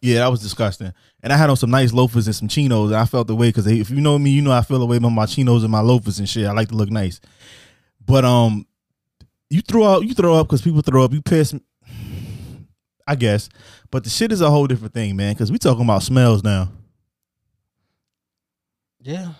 Yeah, 0.00 0.20
that 0.20 0.28
was 0.30 0.40
disgusting. 0.42 0.92
And 1.22 1.32
I 1.32 1.36
had 1.36 1.50
on 1.50 1.56
some 1.56 1.70
nice 1.70 1.92
loafers 1.92 2.26
and 2.26 2.36
some 2.36 2.46
chinos, 2.48 2.90
and 2.90 2.96
I 3.00 3.04
felt 3.04 3.26
the 3.26 3.34
way 3.34 3.48
because 3.48 3.66
if 3.66 3.90
you 3.90 4.00
know 4.00 4.16
me, 4.18 4.30
you 4.30 4.42
know 4.42 4.52
I 4.52 4.62
feel 4.62 4.78
the 4.78 4.86
way 4.86 4.96
about 4.96 5.08
my 5.10 5.26
chinos 5.26 5.62
and 5.64 5.72
my 5.72 5.80
loafers 5.80 6.18
and 6.20 6.28
shit. 6.28 6.46
I 6.46 6.52
like 6.52 6.68
to 6.68 6.76
look 6.76 6.90
nice. 6.90 7.20
But 8.04 8.24
um, 8.24 8.64
you 9.50 9.60
throw 9.60 9.84
out, 9.84 10.04
you 10.04 10.14
throw 10.14 10.34
up 10.36 10.46
because 10.46 10.62
people 10.62 10.82
throw 10.82 11.04
up. 11.04 11.12
You 11.12 11.20
piss, 11.22 11.52
I 13.08 13.14
guess. 13.14 13.48
But 13.90 14.04
the 14.04 14.10
shit 14.10 14.30
is 14.32 14.42
a 14.42 14.50
whole 14.50 14.66
different 14.66 14.92
thing, 14.92 15.16
man. 15.16 15.32
Because 15.32 15.50
we 15.50 15.56
talking 15.58 15.82
about 15.82 16.02
smells 16.02 16.44
now. 16.44 16.70
Yeah. 19.00 19.32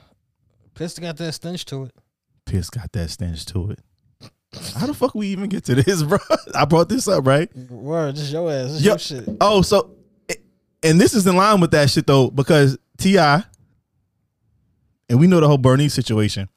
Piss 0.74 0.98
got 0.98 1.18
that 1.18 1.32
stench 1.32 1.66
to 1.66 1.84
it. 1.84 1.94
Piss 2.46 2.70
got 2.70 2.90
that 2.92 3.10
stench 3.10 3.44
to 3.46 3.72
it. 3.72 3.80
How 4.76 4.86
the 4.86 4.94
fuck 4.94 5.14
we 5.14 5.26
even 5.28 5.50
get 5.50 5.64
to 5.66 5.74
this, 5.74 6.02
bro? 6.04 6.18
I 6.54 6.64
brought 6.64 6.88
this 6.88 7.06
up, 7.06 7.26
right? 7.26 7.54
Word, 7.68 8.16
just 8.16 8.32
your 8.32 8.50
ass. 8.50 8.80
Yo- 8.80 8.92
your 8.92 8.98
shit. 8.98 9.28
Oh, 9.40 9.60
so 9.60 9.94
and 10.82 10.98
this 10.98 11.12
is 11.12 11.26
in 11.26 11.36
line 11.36 11.60
with 11.60 11.72
that 11.72 11.90
shit 11.90 12.06
though, 12.06 12.30
because 12.30 12.78
Ti 12.96 13.18
and 13.18 13.44
we 15.20 15.26
know 15.26 15.40
the 15.40 15.48
whole 15.48 15.58
Bernice 15.58 15.92
situation. 15.92 16.48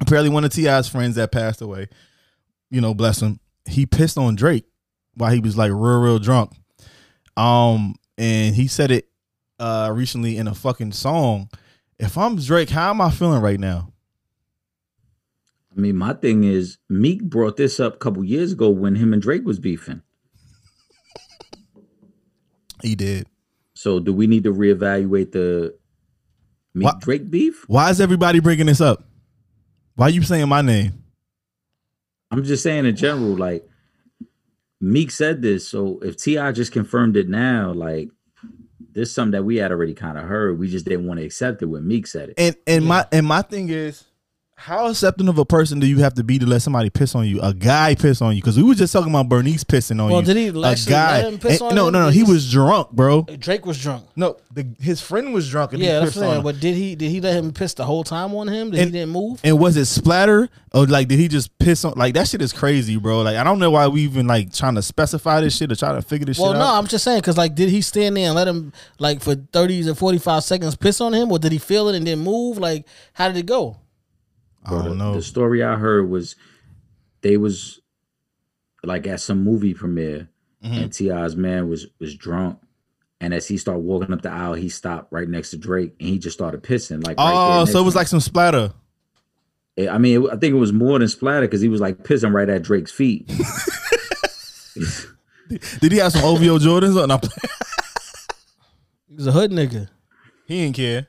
Apparently, 0.00 0.28
one 0.28 0.44
of 0.44 0.52
Ti's 0.52 0.88
friends 0.88 1.14
that 1.16 1.32
passed 1.32 1.62
away, 1.62 1.88
you 2.70 2.82
know, 2.82 2.92
bless 2.92 3.22
him, 3.22 3.40
he 3.64 3.86
pissed 3.86 4.18
on 4.18 4.34
Drake 4.34 4.64
while 5.16 5.32
he 5.32 5.40
was 5.40 5.56
like 5.56 5.70
real, 5.70 6.00
real 6.00 6.18
drunk. 6.18 6.52
Um, 7.36 7.96
and 8.16 8.54
he 8.54 8.66
said 8.68 8.90
it 8.90 9.08
uh 9.58 9.90
recently 9.94 10.36
in 10.36 10.46
a 10.46 10.54
fucking 10.54 10.92
song. 10.92 11.48
If 11.98 12.16
I'm 12.18 12.36
Drake, 12.36 12.70
how 12.70 12.90
am 12.90 13.00
I 13.00 13.10
feeling 13.10 13.40
right 13.40 13.58
now? 13.58 13.92
I 15.76 15.80
mean, 15.80 15.96
my 15.96 16.14
thing 16.14 16.44
is 16.44 16.78
Meek 16.88 17.22
brought 17.22 17.56
this 17.56 17.80
up 17.80 17.94
a 17.94 17.98
couple 17.98 18.24
years 18.24 18.52
ago 18.52 18.70
when 18.70 18.94
him 18.94 19.12
and 19.12 19.20
Drake 19.20 19.44
was 19.44 19.58
beefing. 19.58 20.02
He 22.82 22.94
did. 22.94 23.26
So 23.74 23.98
do 24.00 24.12
we 24.12 24.26
need 24.26 24.44
to 24.44 24.52
reevaluate 24.52 25.32
the 25.32 25.74
Meek 26.74 26.84
What? 26.84 27.00
Drake 27.00 27.30
beef? 27.30 27.64
Why 27.66 27.90
is 27.90 28.00
everybody 28.00 28.40
bringing 28.40 28.66
this 28.66 28.80
up? 28.80 29.04
Why 29.94 30.06
are 30.06 30.10
you 30.10 30.22
saying 30.22 30.48
my 30.48 30.62
name? 30.62 31.02
I'm 32.30 32.44
just 32.44 32.62
saying 32.62 32.84
in 32.86 32.96
general, 32.96 33.36
like 33.36 33.66
Meek 34.80 35.10
said 35.10 35.42
this, 35.42 35.68
so 35.68 35.98
if 36.02 36.16
Ti 36.16 36.52
just 36.52 36.72
confirmed 36.72 37.16
it 37.16 37.28
now, 37.28 37.72
like 37.72 38.10
this 38.92 39.10
is 39.10 39.14
something 39.14 39.32
that 39.32 39.44
we 39.44 39.56
had 39.56 39.70
already 39.70 39.94
kind 39.94 40.16
of 40.16 40.24
heard. 40.24 40.58
We 40.58 40.68
just 40.68 40.86
didn't 40.86 41.06
want 41.06 41.20
to 41.20 41.26
accept 41.26 41.60
it 41.62 41.66
when 41.66 41.86
Meek 41.86 42.06
said 42.06 42.30
it. 42.30 42.34
And 42.38 42.56
and 42.66 42.84
my 42.86 43.06
and 43.12 43.26
my 43.26 43.42
thing 43.42 43.68
is, 43.68 44.05
how 44.58 44.86
accepting 44.88 45.28
of 45.28 45.36
a 45.38 45.44
person 45.44 45.78
do 45.80 45.86
you 45.86 45.98
have 45.98 46.14
to 46.14 46.24
be 46.24 46.38
to 46.38 46.46
let 46.46 46.62
somebody 46.62 46.88
piss 46.88 47.14
on 47.14 47.26
you? 47.26 47.40
A 47.42 47.52
guy 47.52 47.94
piss 47.94 48.22
on 48.22 48.34
you? 48.34 48.40
Because 48.40 48.56
we 48.56 48.62
were 48.62 48.74
just 48.74 48.90
talking 48.90 49.10
about 49.10 49.28
Bernice 49.28 49.64
pissing 49.64 50.00
on 50.02 50.10
Well, 50.10 50.20
you. 50.20 50.26
did 50.26 50.36
he 50.38 50.46
a 50.48 50.52
guy? 50.52 51.22
let 51.22 51.24
him 51.32 51.38
piss 51.38 51.60
And- 51.60 51.70
on 51.70 51.74
no, 51.74 51.90
no, 51.90 52.00
no. 52.06 52.08
He 52.08 52.22
was 52.22 52.50
drunk, 52.50 52.90
bro. 52.90 53.26
Uh, 53.28 53.36
Drake 53.38 53.66
was 53.66 53.80
drunk. 53.80 54.04
No, 54.16 54.38
the, 54.52 54.66
his 54.80 55.02
friend 55.02 55.34
was 55.34 55.48
drunk 55.50 55.74
and 55.74 55.82
Yeah, 55.82 55.98
he 56.00 56.04
that's 56.06 56.06
pissed 56.06 56.16
I'm 56.16 56.22
on 56.24 56.28
saying. 56.30 56.38
him. 56.38 56.44
But 56.44 56.60
did 56.60 56.74
he 56.74 56.94
did 56.96 57.10
he 57.10 57.20
let 57.20 57.34
him 57.36 57.52
piss 57.52 57.74
the 57.74 57.84
whole 57.84 58.02
time 58.02 58.34
on 58.34 58.48
him? 58.48 58.70
That 58.70 58.78
And- 58.78 58.86
he 58.86 58.92
didn't 58.98 59.12
move? 59.12 59.40
And 59.44 59.58
was 59.58 59.76
it 59.76 59.84
splatter 59.84 60.48
or 60.72 60.86
like 60.86 61.08
did 61.08 61.18
he 61.18 61.28
just 61.28 61.56
piss 61.58 61.84
on? 61.84 61.92
Like 61.94 62.14
that 62.14 62.26
shit 62.26 62.40
is 62.40 62.54
crazy, 62.54 62.96
bro. 62.96 63.20
Like 63.20 63.36
I 63.36 63.44
don't 63.44 63.58
know 63.58 63.70
why 63.70 63.88
we 63.88 64.00
even 64.02 64.26
like 64.26 64.54
trying 64.54 64.76
to 64.76 64.82
specify 64.82 65.42
this 65.42 65.54
shit 65.54 65.70
or 65.70 65.76
try 65.76 65.92
to 65.92 66.00
figure 66.00 66.24
this 66.24 66.38
Well, 66.38 66.52
shit 66.52 66.58
no, 66.60 66.64
out. 66.64 66.78
I'm 66.78 66.86
just 66.86 67.04
saying 67.04 67.18
because 67.20 67.36
like, 67.36 67.54
did 67.54 67.68
he 67.68 67.82
stand 67.82 68.16
there 68.16 68.26
and 68.28 68.34
let 68.34 68.48
him 68.48 68.72
like 68.98 69.20
for 69.20 69.36
30s 69.36 69.86
or 69.86 69.94
45 69.94 70.42
seconds 70.44 70.76
piss 70.76 71.00
on 71.02 71.12
him, 71.12 71.30
or 71.30 71.38
did 71.38 71.52
he 71.52 71.58
feel 71.58 71.88
it 71.90 71.94
and 71.96 72.06
then 72.06 72.20
move? 72.20 72.56
Like, 72.56 72.86
how 73.12 73.28
did 73.28 73.36
it 73.36 73.44
go? 73.46 73.76
I 74.66 74.70
Bro, 74.70 74.78
don't 74.82 74.88
the, 74.90 74.94
know. 74.96 75.14
The 75.14 75.22
story 75.22 75.62
I 75.62 75.76
heard 75.76 76.10
was 76.10 76.36
they 77.22 77.36
was 77.36 77.80
like 78.84 79.06
at 79.06 79.20
some 79.20 79.42
movie 79.44 79.74
premiere, 79.74 80.28
Mm-hmm. 80.64 80.74
and 80.74 80.92
Ti's 80.92 81.36
man 81.36 81.68
was 81.68 81.86
was 82.00 82.14
drunk, 82.16 82.58
and 83.20 83.32
as 83.32 83.46
he 83.46 83.56
started 83.58 83.80
walking 83.80 84.12
up 84.12 84.22
the 84.22 84.30
aisle, 84.32 84.54
he 84.54 84.68
stopped 84.68 85.12
right 85.12 85.28
next 85.28 85.50
to 85.50 85.56
Drake, 85.56 85.94
and 86.00 86.08
he 86.08 86.18
just 86.18 86.36
started 86.36 86.62
pissing. 86.62 87.06
Like, 87.06 87.16
oh, 87.18 87.58
next 87.60 87.72
so 87.72 87.80
it 87.80 87.84
was 87.84 87.94
like 87.94 88.06
some 88.08 88.20
splatter. 88.20 88.72
Eh, 89.76 89.88
I 89.88 89.98
mean, 89.98 90.24
it- 90.24 90.30
I 90.32 90.36
think 90.36 90.54
it 90.54 90.58
was 90.58 90.72
more 90.72 90.98
than 90.98 91.06
splatter 91.08 91.42
because 91.46 91.60
he 91.60 91.68
was 91.68 91.80
like 91.80 91.98
pissing 91.98 92.32
right 92.32 92.48
at 92.48 92.62
Drake's 92.62 92.90
feet. 92.90 93.28
Did 95.80 95.92
he 95.92 95.98
have 95.98 96.12
some 96.12 96.24
OVO 96.24 96.58
Jordans 96.58 97.00
on? 97.00 97.08
No, 97.08 97.20
He 99.08 99.14
was 99.14 99.26
a 99.26 99.32
hood 99.32 99.50
nigga. 99.52 99.88
he 100.46 100.62
didn't 100.62 100.76
care. 100.76 101.06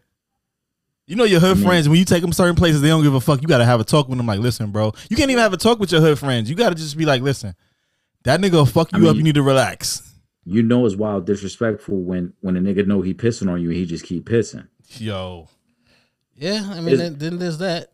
You 1.07 1.15
know 1.15 1.23
your 1.23 1.39
hood 1.39 1.57
friends 1.59 1.87
when 1.87 1.97
you 1.97 2.03
take 2.05 2.21
them 2.21 2.33
certain 2.33 2.55
places, 2.55 2.81
they 2.81 2.89
don't 2.89 3.01
give 3.01 3.13
a 3.13 3.21
fuck. 3.21 3.41
You 3.41 3.47
got 3.47 3.59
to 3.59 3.65
have 3.65 3.79
a 3.79 3.85
talk 3.85 4.09
with 4.09 4.17
them. 4.17 4.27
Like, 4.27 4.41
listen, 4.41 4.71
bro, 4.71 4.93
you 5.09 5.15
can't 5.15 5.31
even 5.31 5.41
have 5.41 5.53
a 5.53 5.57
talk 5.57 5.79
with 5.79 5.89
your 5.91 6.01
hood 6.01 6.19
friends. 6.19 6.49
You 6.49 6.55
got 6.55 6.69
to 6.69 6.75
just 6.75 6.97
be 6.97 7.05
like, 7.05 7.21
listen, 7.21 7.55
that 8.23 8.41
nigga 8.41 8.51
will 8.51 8.65
fuck 8.65 8.91
you 8.91 9.07
I 9.07 9.11
up. 9.11 9.15
You 9.15 9.23
need 9.23 9.35
to 9.35 9.41
relax. 9.41 10.03
you 10.43 10.61
know, 10.63 10.85
it's 10.85 10.95
wild 10.97 11.25
disrespectful 11.25 11.97
when 12.01 12.33
when 12.41 12.57
a 12.57 12.59
nigga 12.59 12.85
know 12.85 13.01
he 13.01 13.13
pissing 13.13 13.49
on 13.49 13.61
you 13.61 13.69
and 13.69 13.77
he 13.77 13.85
just 13.85 14.03
keep 14.05 14.27
pissing. 14.29 14.67
Yo, 14.97 15.47
Yeah, 16.35 16.69
I 16.73 16.81
mean, 16.81 16.97
then, 16.97 17.17
then 17.17 17.39
there's 17.39 17.57
that. 17.59 17.93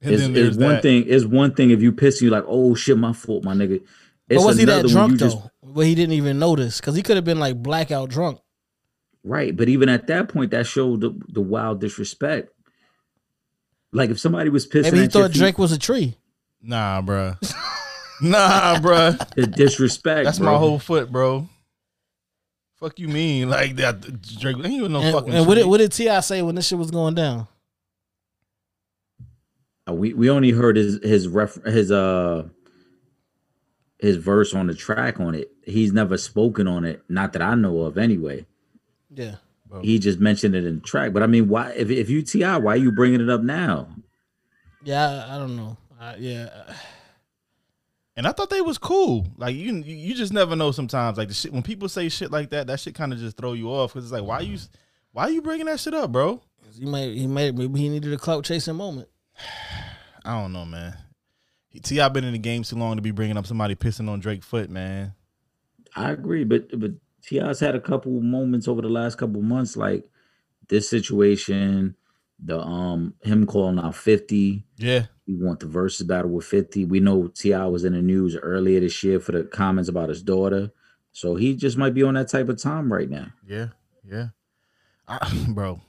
It's, 0.00 0.22
then 0.22 0.36
it's 0.36 0.56
one 0.56 0.68
that. 0.74 0.82
thing. 0.82 1.04
It's 1.06 1.24
one 1.26 1.54
thing 1.54 1.70
if 1.70 1.82
you 1.82 1.92
piss, 1.92 2.22
you 2.22 2.30
like, 2.30 2.44
oh 2.46 2.74
shit, 2.74 2.96
my 2.96 3.12
fault, 3.12 3.44
my 3.44 3.54
nigga. 3.54 3.82
It's 4.28 4.42
But 4.42 4.46
was 4.46 4.58
he 4.58 4.64
that 4.64 4.86
drunk 4.86 5.18
though? 5.18 5.26
just- 5.26 5.38
Where 5.60 5.86
he 5.86 5.94
didn't 5.94 6.14
even 6.14 6.38
notice 6.38 6.80
because 6.80 6.94
he 6.96 7.02
could 7.02 7.16
have 7.16 7.24
been 7.24 7.38
like 7.38 7.62
blackout 7.62 8.08
drunk. 8.08 8.40
Right, 9.26 9.56
but 9.56 9.68
even 9.68 9.88
at 9.88 10.06
that 10.06 10.28
point, 10.28 10.52
that 10.52 10.68
showed 10.68 11.00
the, 11.00 11.12
the 11.32 11.40
wild 11.40 11.80
disrespect. 11.80 12.50
Like 13.92 14.10
if 14.10 14.20
somebody 14.20 14.50
was 14.50 14.68
pissing 14.68 14.84
Maybe 14.84 14.98
he 14.98 15.04
at 15.06 15.14
your 15.14 15.24
thought 15.24 15.32
feet, 15.32 15.38
Drake 15.40 15.58
was 15.58 15.72
a 15.72 15.78
tree. 15.78 16.16
Nah, 16.62 17.02
bruh. 17.02 17.36
nah, 18.22 18.76
bruh. 18.78 19.18
the 19.34 19.48
disrespect. 19.48 20.26
That's 20.26 20.38
bro. 20.38 20.52
my 20.52 20.58
whole 20.58 20.78
foot, 20.78 21.10
bro. 21.10 21.48
Fuck 22.76 23.00
you 23.00 23.08
mean 23.08 23.48
like 23.48 23.74
that? 23.76 24.00
Drake, 24.38 24.64
he 24.64 24.80
ain't 24.80 24.90
no 24.92 25.00
And, 25.00 25.12
fucking. 25.12 25.34
and 25.34 25.46
what 25.46 25.56
did 25.56 25.66
what 25.66 25.78
did 25.78 25.90
Ti 25.90 26.20
say 26.20 26.42
when 26.42 26.54
this 26.54 26.68
shit 26.68 26.78
was 26.78 26.92
going 26.92 27.14
down? 27.14 27.48
Uh, 29.88 29.94
We 29.94 30.12
we 30.14 30.30
only 30.30 30.50
heard 30.52 30.76
his 30.76 31.00
his 31.02 31.26
ref 31.26 31.54
his 31.64 31.90
uh 31.90 32.44
his 33.98 34.18
verse 34.18 34.54
on 34.54 34.68
the 34.68 34.74
track 34.74 35.18
on 35.18 35.34
it. 35.34 35.50
He's 35.64 35.92
never 35.92 36.16
spoken 36.16 36.68
on 36.68 36.84
it, 36.84 37.02
not 37.08 37.32
that 37.32 37.42
I 37.42 37.56
know 37.56 37.80
of 37.80 37.98
anyway. 37.98 38.46
Yeah, 39.16 39.36
He 39.82 39.98
just 39.98 40.20
mentioned 40.20 40.54
it 40.54 40.64
in 40.64 40.76
the 40.76 40.80
track. 40.80 41.12
But 41.12 41.22
I 41.22 41.26
mean, 41.26 41.48
why 41.48 41.70
if 41.70 41.90
if 41.90 42.08
you 42.10 42.22
Ti, 42.22 42.44
why 42.44 42.74
are 42.74 42.76
you 42.76 42.92
bringing 42.92 43.20
it 43.20 43.30
up 43.30 43.42
now? 43.42 43.88
yeah, 44.84 45.26
I, 45.28 45.34
I 45.34 45.38
don't 45.38 45.56
know. 45.56 45.76
I, 45.98 46.16
yeah, 46.16 46.74
And 48.16 48.26
I 48.26 48.32
thought 48.32 48.50
they 48.50 48.60
was 48.60 48.78
cool. 48.78 49.26
Like 49.38 49.56
you, 49.56 49.74
you 49.74 50.14
just 50.14 50.32
never 50.32 50.54
know. 50.54 50.70
Sometimes, 50.70 51.16
like 51.18 51.28
the 51.28 51.34
shit 51.34 51.52
when 51.52 51.62
people 51.62 51.88
say 51.88 52.08
shit 52.08 52.30
like 52.30 52.50
that, 52.50 52.66
that 52.66 52.78
shit 52.78 52.94
kind 52.94 53.12
of 53.12 53.18
just 53.18 53.36
throw 53.36 53.54
you 53.54 53.70
off 53.70 53.94
because 53.94 54.04
it's 54.04 54.12
like, 54.12 54.24
why 54.24 54.40
you, 54.40 54.58
why 55.12 55.28
you 55.28 55.40
bringing 55.40 55.66
that 55.66 55.80
shit 55.80 55.94
up, 55.94 56.12
bro? 56.12 56.42
he 56.78 56.84
might 56.84 57.14
he 57.14 57.26
might 57.26 57.54
maybe 57.54 57.80
he 57.80 57.88
needed 57.88 58.12
a 58.12 58.18
clout 58.18 58.44
chasing 58.44 58.76
moment. 58.76 59.08
I 60.24 60.40
don't 60.40 60.52
know, 60.52 60.64
man. 60.64 60.96
Ti 61.82 62.08
been 62.08 62.24
in 62.24 62.32
the 62.32 62.38
game 62.38 62.62
too 62.62 62.76
long 62.76 62.96
to 62.96 63.02
be 63.02 63.10
bringing 63.10 63.36
up 63.36 63.46
somebody 63.46 63.74
pissing 63.74 64.08
on 64.08 64.20
Drake 64.20 64.42
foot, 64.42 64.70
man. 64.70 65.14
I 65.94 66.10
agree, 66.10 66.44
but 66.44 66.78
but 66.78 66.92
Ti's 67.26 67.60
had 67.60 67.74
a 67.74 67.80
couple 67.80 68.12
moments 68.20 68.68
over 68.68 68.80
the 68.82 68.88
last 68.88 69.18
couple 69.18 69.42
months, 69.42 69.76
like 69.76 70.04
this 70.68 70.88
situation, 70.88 71.96
the 72.38 72.60
um 72.60 73.14
him 73.22 73.46
calling 73.46 73.78
out 73.78 73.96
fifty. 73.96 74.64
Yeah, 74.76 75.06
We 75.26 75.34
want 75.36 75.60
the 75.60 75.66
versus 75.66 76.06
battle 76.06 76.30
with 76.30 76.46
fifty. 76.46 76.84
We 76.84 77.00
know 77.00 77.28
Ti 77.28 77.54
was 77.54 77.84
in 77.84 77.94
the 77.94 78.02
news 78.02 78.36
earlier 78.36 78.80
this 78.80 79.02
year 79.02 79.18
for 79.18 79.32
the 79.32 79.44
comments 79.44 79.88
about 79.88 80.08
his 80.08 80.22
daughter, 80.22 80.70
so 81.12 81.34
he 81.34 81.56
just 81.56 81.76
might 81.76 81.94
be 81.94 82.02
on 82.02 82.14
that 82.14 82.28
type 82.28 82.48
of 82.48 82.62
time 82.62 82.92
right 82.92 83.10
now. 83.10 83.28
yeah, 83.46 83.68
yeah. 84.04 84.28
I, 85.08 85.46
bro, 85.48 85.80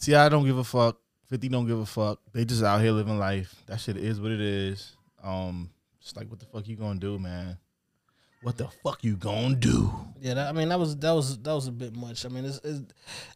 Ti 0.00 0.12
don't 0.12 0.44
give 0.44 0.58
a 0.58 0.64
fuck. 0.64 0.98
Fifty 1.26 1.48
don't 1.48 1.66
give 1.66 1.78
a 1.78 1.86
fuck. 1.86 2.20
They 2.32 2.44
just 2.44 2.62
out 2.62 2.80
here 2.80 2.92
living 2.92 3.18
life. 3.18 3.54
That 3.66 3.80
shit 3.80 3.96
is 3.96 4.20
what 4.20 4.30
it 4.30 4.40
is. 4.40 4.96
Um, 5.22 5.70
it's 6.00 6.16
like, 6.16 6.30
what 6.30 6.38
the 6.38 6.46
fuck 6.46 6.66
you 6.68 6.76
gonna 6.76 7.00
do, 7.00 7.18
man? 7.18 7.58
What 8.42 8.56
the 8.56 8.68
fuck 8.68 9.02
you 9.02 9.16
gonna 9.16 9.56
do? 9.56 9.92
Yeah, 10.20 10.34
that, 10.34 10.48
I 10.48 10.52
mean 10.52 10.68
that 10.68 10.78
was 10.78 10.96
that 10.96 11.10
was 11.10 11.38
that 11.38 11.52
was 11.52 11.66
a 11.66 11.72
bit 11.72 11.96
much. 11.96 12.24
I 12.24 12.28
mean 12.28 12.44
it's, 12.44 12.60
it's 12.62 12.82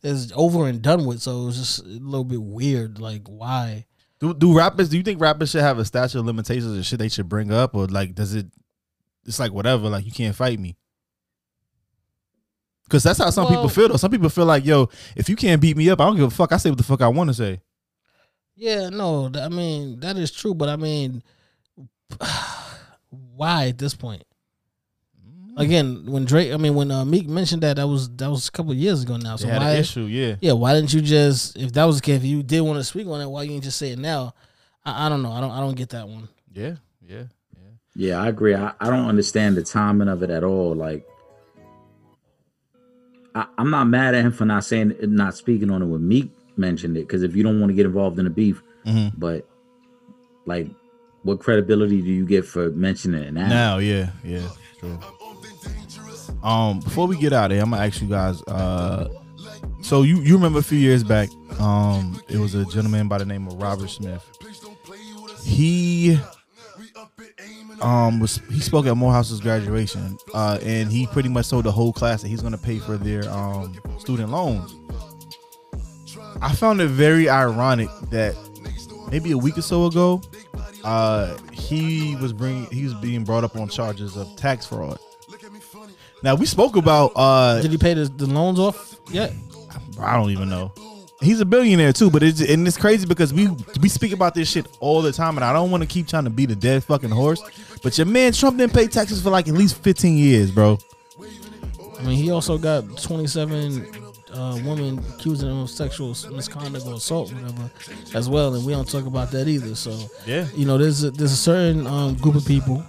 it's 0.02 0.32
over 0.36 0.68
and 0.68 0.80
done 0.80 1.06
with, 1.06 1.20
so 1.20 1.42
it 1.42 1.46
was 1.46 1.58
just 1.58 1.80
a 1.80 1.88
little 1.88 2.24
bit 2.24 2.40
weird. 2.40 3.00
Like 3.00 3.26
why? 3.26 3.86
Do 4.20 4.32
do 4.32 4.56
rappers? 4.56 4.88
Do 4.88 4.96
you 4.96 5.02
think 5.02 5.20
rappers 5.20 5.50
should 5.50 5.62
have 5.62 5.78
a 5.78 5.84
statute 5.84 6.20
of 6.20 6.26
limitations 6.26 6.78
or 6.78 6.82
shit 6.84 7.00
they 7.00 7.08
should 7.08 7.28
bring 7.28 7.52
up, 7.52 7.74
or 7.74 7.86
like 7.86 8.14
does 8.14 8.34
it? 8.34 8.46
It's 9.26 9.40
like 9.40 9.52
whatever. 9.52 9.88
Like 9.88 10.06
you 10.06 10.12
can't 10.12 10.36
fight 10.36 10.60
me. 10.60 10.76
Because 12.84 13.02
that's 13.02 13.18
how 13.18 13.30
some 13.30 13.48
people 13.48 13.68
feel. 13.68 13.88
Though 13.88 13.96
some 13.96 14.10
people 14.10 14.28
feel 14.28 14.44
like, 14.44 14.64
yo, 14.64 14.88
if 15.16 15.28
you 15.28 15.34
can't 15.34 15.60
beat 15.60 15.76
me 15.76 15.90
up, 15.90 16.00
I 16.00 16.04
don't 16.04 16.16
give 16.16 16.26
a 16.26 16.30
fuck. 16.30 16.52
I 16.52 16.58
say 16.58 16.70
what 16.70 16.78
the 16.78 16.84
fuck 16.84 17.00
I 17.00 17.08
want 17.08 17.30
to 17.30 17.34
say. 17.34 17.60
Yeah, 18.54 18.90
no, 18.90 19.30
I 19.34 19.48
mean 19.48 19.98
that 20.00 20.16
is 20.16 20.30
true, 20.30 20.54
but 20.54 20.68
I 20.68 20.76
mean, 20.76 21.22
why 23.08 23.68
at 23.68 23.78
this 23.78 23.94
point? 23.94 24.22
Again, 25.56 26.06
when 26.06 26.24
Drake, 26.24 26.52
I 26.52 26.56
mean, 26.56 26.74
when 26.74 26.90
uh, 26.90 27.04
Meek 27.04 27.28
mentioned 27.28 27.62
that, 27.62 27.76
that 27.76 27.86
was 27.86 28.08
that 28.16 28.30
was 28.30 28.48
a 28.48 28.50
couple 28.50 28.72
of 28.72 28.78
years 28.78 29.02
ago 29.02 29.16
now. 29.18 29.36
So 29.36 29.48
had 29.48 29.60
why? 29.60 29.72
an 29.72 29.76
issue, 29.80 30.04
yeah. 30.04 30.36
Yeah, 30.40 30.52
why 30.52 30.72
didn't 30.74 30.94
you 30.94 31.02
just? 31.02 31.56
If 31.58 31.72
that 31.74 31.84
was 31.84 31.96
the 31.96 32.02
case, 32.02 32.16
if 32.16 32.24
you 32.24 32.42
did 32.42 32.62
want 32.62 32.78
to 32.78 32.84
speak 32.84 33.06
on 33.06 33.20
it, 33.20 33.26
why 33.26 33.42
you 33.42 33.50
didn't 33.50 33.64
just 33.64 33.78
say 33.78 33.90
it 33.90 33.98
now? 33.98 34.34
I, 34.84 35.06
I 35.06 35.08
don't 35.10 35.22
know. 35.22 35.32
I 35.32 35.40
don't. 35.42 35.50
I 35.50 35.60
don't 35.60 35.74
get 35.76 35.90
that 35.90 36.08
one. 36.08 36.28
Yeah, 36.54 36.76
yeah, 37.06 37.24
yeah. 37.54 37.68
Yeah, 37.94 38.22
I 38.22 38.28
agree. 38.28 38.54
I, 38.54 38.72
I 38.80 38.88
don't 38.88 39.06
understand 39.08 39.56
the 39.56 39.62
timing 39.62 40.08
of 40.08 40.22
it 40.22 40.30
at 40.30 40.42
all. 40.42 40.74
Like, 40.74 41.06
I, 43.34 43.46
I'm 43.58 43.70
not 43.70 43.84
mad 43.84 44.14
at 44.14 44.24
him 44.24 44.32
for 44.32 44.44
not 44.44 44.64
saying 44.64 44.94
not 45.02 45.34
speaking 45.36 45.70
on 45.70 45.82
it 45.82 45.86
when 45.86 46.06
Meek 46.06 46.30
mentioned 46.56 46.96
it 46.96 47.06
because 47.06 47.22
if 47.22 47.34
you 47.36 47.42
don't 47.42 47.60
want 47.60 47.70
to 47.70 47.74
get 47.74 47.86
involved 47.86 48.18
in 48.18 48.24
the 48.24 48.30
beef, 48.30 48.62
Mhm. 48.86 49.12
but 49.18 49.46
like, 50.46 50.68
what 51.22 51.40
credibility 51.40 52.02
do 52.02 52.10
you 52.10 52.26
get 52.26 52.44
for 52.44 52.70
mentioning 52.70 53.22
it 53.22 53.32
now? 53.32 53.48
Now, 53.48 53.78
yeah, 53.78 54.10
yeah, 54.24 54.48
true. 54.80 54.98
Um, 56.42 56.80
before 56.80 57.06
we 57.06 57.16
get 57.16 57.32
out 57.32 57.50
of 57.50 57.56
here, 57.56 57.62
I'm 57.62 57.70
gonna 57.70 57.84
ask 57.86 58.00
you 58.02 58.08
guys. 58.08 58.42
Uh, 58.42 59.08
so 59.80 60.02
you 60.02 60.20
you 60.20 60.34
remember 60.34 60.58
a 60.58 60.62
few 60.62 60.78
years 60.78 61.04
back, 61.04 61.28
um, 61.60 62.20
it 62.28 62.38
was 62.38 62.54
a 62.54 62.64
gentleman 62.66 63.08
by 63.08 63.18
the 63.18 63.26
name 63.26 63.46
of 63.46 63.54
Robert 63.54 63.88
Smith. 63.90 64.24
He 65.44 66.18
um 67.80 68.20
was 68.20 68.40
he 68.50 68.60
spoke 68.60 68.86
at 68.86 68.94
Morehouse's 68.94 69.40
graduation, 69.40 70.16
uh, 70.34 70.58
and 70.62 70.90
he 70.90 71.06
pretty 71.06 71.28
much 71.28 71.48
told 71.48 71.64
the 71.64 71.72
whole 71.72 71.92
class 71.92 72.22
that 72.22 72.28
he's 72.28 72.42
gonna 72.42 72.58
pay 72.58 72.78
for 72.78 72.96
their 72.96 73.28
um 73.30 73.78
student 73.98 74.30
loans. 74.30 74.74
I 76.40 76.52
found 76.54 76.80
it 76.80 76.88
very 76.88 77.28
ironic 77.28 77.88
that 78.10 78.34
maybe 79.10 79.30
a 79.30 79.38
week 79.38 79.58
or 79.58 79.62
so 79.62 79.86
ago, 79.86 80.20
uh, 80.82 81.36
he 81.52 82.16
was 82.16 82.32
bringing 82.32 82.66
he 82.66 82.84
was 82.84 82.94
being 82.94 83.22
brought 83.22 83.44
up 83.44 83.56
on 83.56 83.68
charges 83.68 84.16
of 84.16 84.34
tax 84.36 84.66
fraud. 84.66 84.98
Now 86.22 86.34
we 86.34 86.46
spoke 86.46 86.76
about 86.76 87.12
uh, 87.16 87.60
Did 87.60 87.70
he 87.72 87.78
pay 87.78 87.94
the, 87.94 88.04
the 88.04 88.26
loans 88.26 88.58
off 88.58 88.96
yet? 89.10 89.32
I 90.00 90.16
don't 90.16 90.30
even 90.30 90.48
know. 90.48 90.72
He's 91.20 91.40
a 91.40 91.44
billionaire 91.44 91.92
too, 91.92 92.10
but 92.10 92.22
it's 92.22 92.40
and 92.40 92.66
it's 92.66 92.76
crazy 92.76 93.06
because 93.06 93.32
we 93.32 93.48
we 93.80 93.88
speak 93.88 94.12
about 94.12 94.34
this 94.34 94.50
shit 94.50 94.66
all 94.80 95.02
the 95.02 95.12
time, 95.12 95.36
and 95.36 95.44
I 95.44 95.52
don't 95.52 95.70
want 95.70 95.82
to 95.82 95.86
keep 95.86 96.08
trying 96.08 96.24
to 96.24 96.30
beat 96.30 96.50
a 96.50 96.56
dead 96.56 96.82
fucking 96.82 97.10
horse. 97.10 97.40
But 97.82 97.96
your 97.96 98.06
man 98.08 98.32
Trump 98.32 98.58
didn't 98.58 98.74
pay 98.74 98.88
taxes 98.88 99.22
for 99.22 99.30
like 99.30 99.46
at 99.46 99.54
least 99.54 99.76
fifteen 99.82 100.16
years, 100.16 100.50
bro. 100.50 100.78
I 101.98 102.04
mean, 102.04 102.16
he 102.16 102.32
also 102.32 102.58
got 102.58 103.00
27 103.00 103.86
uh, 104.32 104.58
women 104.64 104.98
accusing 105.14 105.48
him 105.48 105.58
of 105.60 105.70
sexual 105.70 106.16
misconduct 106.32 106.84
or 106.84 106.94
assault, 106.94 107.32
whatever, 107.32 107.70
as 108.12 108.28
well. 108.28 108.54
And 108.54 108.66
we 108.66 108.72
don't 108.72 108.90
talk 108.90 109.06
about 109.06 109.30
that 109.30 109.46
either. 109.46 109.76
So, 109.76 109.96
Yeah. 110.26 110.48
you 110.52 110.66
know, 110.66 110.78
there's 110.78 111.04
a, 111.04 111.12
there's 111.12 111.30
a 111.30 111.36
certain 111.36 111.86
um, 111.86 112.14
group 112.16 112.34
of 112.34 112.44
people 112.44 112.84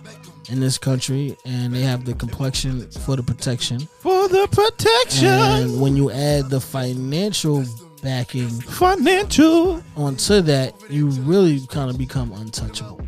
in 0.49 0.59
this 0.59 0.77
country, 0.77 1.37
and 1.45 1.73
they 1.73 1.81
have 1.81 2.05
the 2.05 2.13
complexion 2.13 2.89
for 2.91 3.15
the 3.15 3.23
protection. 3.23 3.79
For 3.99 4.27
the 4.27 4.47
protection, 4.51 5.27
And 5.27 5.81
when 5.81 5.95
you 5.95 6.11
add 6.11 6.49
the 6.49 6.59
financial 6.59 7.63
backing 8.01 8.49
financial. 8.49 9.81
onto 9.95 10.41
that, 10.41 10.73
you 10.89 11.07
really 11.07 11.61
kind 11.67 11.89
of 11.89 11.97
become 11.97 12.31
untouchable. 12.33 12.99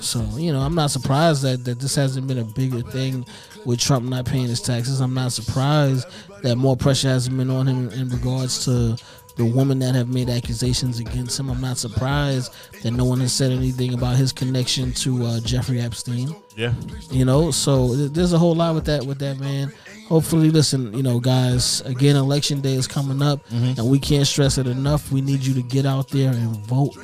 So 0.00 0.20
you 0.36 0.52
know, 0.52 0.60
I'm 0.60 0.74
not 0.74 0.90
surprised 0.90 1.42
that 1.42 1.64
that 1.64 1.80
this 1.80 1.94
hasn't 1.94 2.26
been 2.26 2.38
a 2.38 2.44
bigger 2.44 2.82
thing 2.82 3.24
with 3.64 3.78
Trump 3.80 4.06
not 4.08 4.26
paying 4.26 4.46
his 4.48 4.60
taxes. 4.60 5.00
I'm 5.00 5.14
not 5.14 5.32
surprised 5.32 6.06
that 6.42 6.56
more 6.56 6.76
pressure 6.76 7.08
hasn't 7.08 7.36
been 7.36 7.50
on 7.50 7.66
him 7.66 7.88
in 7.90 8.10
regards 8.10 8.64
to 8.66 8.96
the 9.36 9.44
women 9.44 9.78
that 9.80 9.94
have 9.94 10.08
made 10.08 10.28
accusations 10.30 11.00
against 11.00 11.38
him. 11.40 11.50
I'm 11.50 11.60
not 11.60 11.76
surprised 11.78 12.52
that 12.82 12.92
no 12.92 13.04
one 13.04 13.20
has 13.20 13.32
said 13.32 13.50
anything 13.50 13.94
about 13.94 14.16
his 14.16 14.32
connection 14.32 14.92
to 14.92 15.24
uh, 15.26 15.40
Jeffrey 15.40 15.80
Epstein. 15.80 16.34
Yeah. 16.56 16.72
You 17.10 17.24
know, 17.24 17.50
so 17.50 17.94
there's 17.94 18.32
a 18.32 18.38
whole 18.38 18.54
lot 18.54 18.74
with 18.74 18.84
that 18.86 19.04
with 19.04 19.18
that 19.18 19.38
man. 19.40 19.72
Hopefully, 20.08 20.50
listen, 20.50 20.92
you 20.94 21.02
know, 21.02 21.18
guys. 21.18 21.80
Again, 21.82 22.14
election 22.14 22.60
day 22.60 22.74
is 22.74 22.86
coming 22.86 23.22
up, 23.22 23.40
and 23.50 23.88
we 23.90 23.98
can't 23.98 24.26
stress 24.26 24.58
it 24.58 24.66
enough. 24.66 25.10
We 25.10 25.20
need 25.20 25.40
you 25.44 25.54
to 25.54 25.62
get 25.62 25.86
out 25.86 26.08
there 26.10 26.30
and 26.30 26.56
vote. 26.66 26.94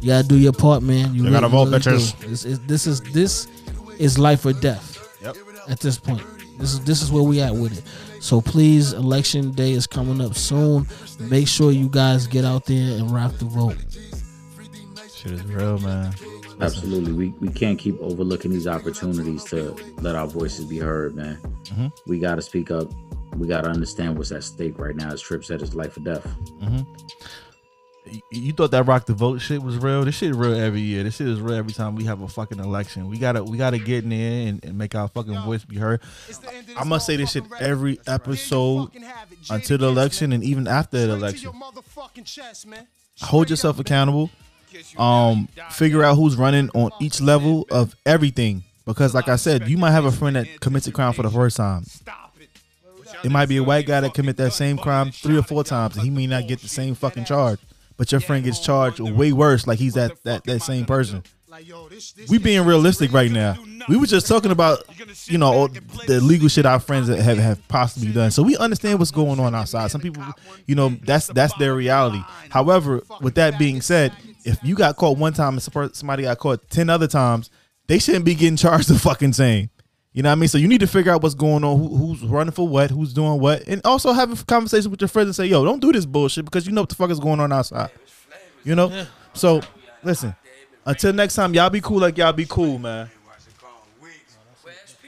You 0.00 0.08
gotta 0.08 0.26
do 0.28 0.36
your 0.36 0.52
part, 0.52 0.82
man. 0.82 1.14
You, 1.14 1.24
You 1.24 1.30
gotta 1.30 1.48
vote, 1.48 1.68
bitches. 1.68 2.18
do. 2.20 2.28
This 2.28 2.44
is 2.44 2.58
this 2.66 2.86
is 2.86 3.00
this 3.12 3.48
is 3.98 4.18
life 4.18 4.44
or 4.44 4.52
death 4.52 4.98
Yep. 5.22 5.36
at 5.68 5.80
this 5.80 5.98
point. 5.98 6.22
This 6.58 6.72
is 6.74 6.80
this 6.80 7.00
is 7.02 7.10
where 7.12 7.22
we 7.22 7.40
at 7.40 7.54
with 7.54 7.78
it. 7.78 7.84
So 8.20 8.40
please, 8.40 8.92
election 8.92 9.52
day 9.52 9.72
is 9.72 9.86
coming 9.86 10.20
up 10.20 10.34
soon. 10.34 10.86
Make 11.20 11.48
sure 11.48 11.70
you 11.72 11.88
guys 11.88 12.26
get 12.26 12.44
out 12.44 12.66
there 12.66 12.98
and 12.98 13.10
rock 13.10 13.32
the 13.38 13.44
vote. 13.46 13.76
Shit 15.14 15.32
is 15.32 15.42
real, 15.44 15.78
man. 15.78 16.14
Absolutely. 16.60 17.12
We 17.12 17.28
we 17.40 17.48
can't 17.48 17.78
keep 17.78 17.98
overlooking 18.00 18.50
these 18.50 18.66
opportunities 18.66 19.44
to 19.44 19.76
let 20.00 20.16
our 20.16 20.26
voices 20.26 20.64
be 20.64 20.78
heard, 20.78 21.14
man. 21.14 21.38
Mhm. 21.66 21.92
We 22.06 22.18
got 22.18 22.34
to 22.36 22.42
speak 22.42 22.70
up. 22.70 22.90
We 23.36 23.46
got 23.46 23.62
to 23.62 23.70
understand 23.70 24.16
what's 24.18 24.32
at 24.32 24.42
stake 24.42 24.78
right 24.78 24.96
now. 24.96 25.10
As 25.12 25.20
Tripp 25.20 25.44
said, 25.44 25.62
it's 25.62 25.74
life 25.74 25.96
or 25.96 26.00
death. 26.00 26.26
You- 26.60 26.86
You 28.32 28.52
thought 28.52 28.70
that 28.72 28.84
rock 28.86 29.06
the 29.06 29.14
vote 29.14 29.38
shit 29.40 29.62
was 29.62 29.76
real? 29.76 30.04
This 30.04 30.16
shit 30.16 30.30
is 30.30 30.36
real 30.36 30.54
every 30.54 30.80
year. 30.80 31.02
This 31.02 31.16
shit 31.16 31.28
is 31.28 31.40
real 31.40 31.54
every 31.56 31.72
time 31.72 31.94
we 31.94 32.04
have 32.04 32.20
a 32.22 32.28
fucking 32.28 32.58
election. 32.58 33.08
We 33.08 33.18
gotta 33.18 33.42
we 33.44 33.58
gotta 33.58 33.78
get 33.78 34.04
in 34.04 34.10
there 34.10 34.48
and, 34.48 34.64
and 34.64 34.78
make 34.78 34.94
our 34.94 35.08
fucking 35.08 35.38
voice 35.42 35.64
be 35.64 35.76
heard. 35.76 36.00
I 36.76 36.84
must 36.84 37.06
say 37.06 37.16
this 37.16 37.32
shit 37.32 37.44
every 37.60 37.98
episode 38.06 38.90
until 39.50 39.78
the 39.78 39.86
election 39.88 40.32
and 40.32 40.42
even 40.44 40.66
after 40.68 41.06
the 41.06 41.12
election. 41.14 41.52
Hold 43.22 43.50
yourself 43.50 43.78
accountable. 43.80 44.30
Um, 44.96 45.48
figure 45.70 46.04
out 46.04 46.16
who's 46.16 46.36
running 46.36 46.70
on 46.70 46.90
each 47.00 47.20
level 47.20 47.66
of 47.70 47.96
everything. 48.06 48.64
Because 48.84 49.14
like 49.14 49.28
I 49.28 49.36
said, 49.36 49.68
you 49.68 49.76
might 49.76 49.90
have 49.90 50.04
a 50.04 50.12
friend 50.12 50.36
that 50.36 50.60
commits 50.60 50.86
a 50.86 50.92
crime 50.92 51.12
for 51.12 51.22
the 51.22 51.30
first 51.30 51.56
time. 51.56 51.84
It 53.24 53.30
might 53.30 53.48
be 53.48 53.56
a 53.56 53.64
white 53.64 53.86
guy 53.86 54.00
that 54.00 54.14
commit 54.14 54.36
that 54.36 54.52
same 54.52 54.78
crime 54.78 55.10
three 55.10 55.36
or 55.36 55.42
four 55.42 55.64
times, 55.64 55.96
and 55.96 56.04
he 56.04 56.10
may 56.10 56.26
not 56.26 56.46
get 56.46 56.60
the 56.60 56.68
same 56.68 56.94
fucking 56.94 57.24
charge. 57.24 57.58
But 57.98 58.10
your 58.12 58.20
friend 58.22 58.44
gets 58.44 58.60
charged 58.60 59.00
way 59.00 59.32
worse, 59.32 59.66
like 59.66 59.78
he's 59.78 59.94
that 59.94 60.22
that, 60.24 60.44
that 60.44 60.62
same 60.62 60.86
person. 60.86 61.22
We 62.28 62.38
being 62.38 62.64
realistic 62.64 63.12
right 63.12 63.30
now. 63.30 63.56
We 63.88 63.96
were 63.96 64.06
just 64.06 64.28
talking 64.28 64.52
about, 64.52 64.84
you 65.24 65.38
know, 65.38 65.66
the 66.06 66.20
legal 66.20 66.48
shit 66.48 66.64
our 66.66 66.78
friends 66.78 67.08
have 67.08 67.38
have 67.38 67.68
possibly 67.68 68.12
done. 68.12 68.30
So 68.30 68.42
we 68.42 68.56
understand 68.56 68.98
what's 68.98 69.10
going 69.10 69.40
on 69.40 69.54
outside. 69.54 69.90
Some 69.90 70.00
people, 70.00 70.22
you 70.66 70.76
know, 70.76 70.90
that's 70.90 71.26
that's 71.26 71.54
their 71.54 71.74
reality. 71.74 72.22
However, 72.50 73.02
with 73.20 73.34
that 73.34 73.58
being 73.58 73.80
said, 73.80 74.12
if 74.44 74.62
you 74.62 74.76
got 74.76 74.96
caught 74.96 75.18
one 75.18 75.32
time 75.32 75.54
and 75.58 75.96
somebody 75.96 76.22
got 76.22 76.38
caught 76.38 76.70
ten 76.70 76.88
other 76.90 77.08
times, 77.08 77.50
they 77.88 77.98
shouldn't 77.98 78.24
be 78.24 78.34
getting 78.34 78.56
charged 78.56 78.88
the 78.88 78.98
fucking 78.98 79.32
same. 79.32 79.70
You 80.18 80.22
know 80.22 80.30
what 80.30 80.32
I 80.32 80.40
mean? 80.40 80.48
So 80.48 80.58
you 80.58 80.66
need 80.66 80.80
to 80.80 80.88
figure 80.88 81.12
out 81.12 81.22
what's 81.22 81.36
going 81.36 81.62
on, 81.62 81.78
who, 81.78 81.96
who's 81.96 82.24
running 82.24 82.50
for 82.50 82.66
what, 82.66 82.90
who's 82.90 83.12
doing 83.12 83.38
what, 83.38 83.62
and 83.68 83.80
also 83.84 84.12
have 84.12 84.32
a 84.32 84.44
conversation 84.46 84.90
with 84.90 85.00
your 85.00 85.06
friends 85.06 85.28
and 85.28 85.36
say, 85.36 85.46
"Yo, 85.46 85.64
don't 85.64 85.78
do 85.78 85.92
this 85.92 86.06
bullshit 86.06 86.44
because 86.44 86.66
you 86.66 86.72
know 86.72 86.82
what 86.82 86.88
the 86.88 86.96
fuck 86.96 87.10
is 87.10 87.20
going 87.20 87.38
on 87.38 87.52
outside." 87.52 87.92
You 88.64 88.74
know? 88.74 89.06
So 89.32 89.60
listen. 90.02 90.34
Until 90.84 91.12
next 91.12 91.36
time, 91.36 91.54
y'all 91.54 91.70
be 91.70 91.80
cool 91.80 92.00
like 92.00 92.18
y'all 92.18 92.32
be 92.32 92.46
cool, 92.48 92.80
man. 92.80 93.08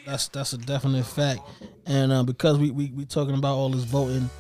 That's 0.07 0.29
that's 0.29 0.53
a 0.53 0.59
definite 0.59 1.05
fact. 1.05 1.41
And 1.87 2.13
uh, 2.13 2.23
because 2.23 2.59
we, 2.59 2.71
we 2.71 2.93
we 2.97 3.05
talking 3.05 3.35
about 3.35 3.57
all 3.57 3.69
this 3.69 3.83
voting, 3.83 4.31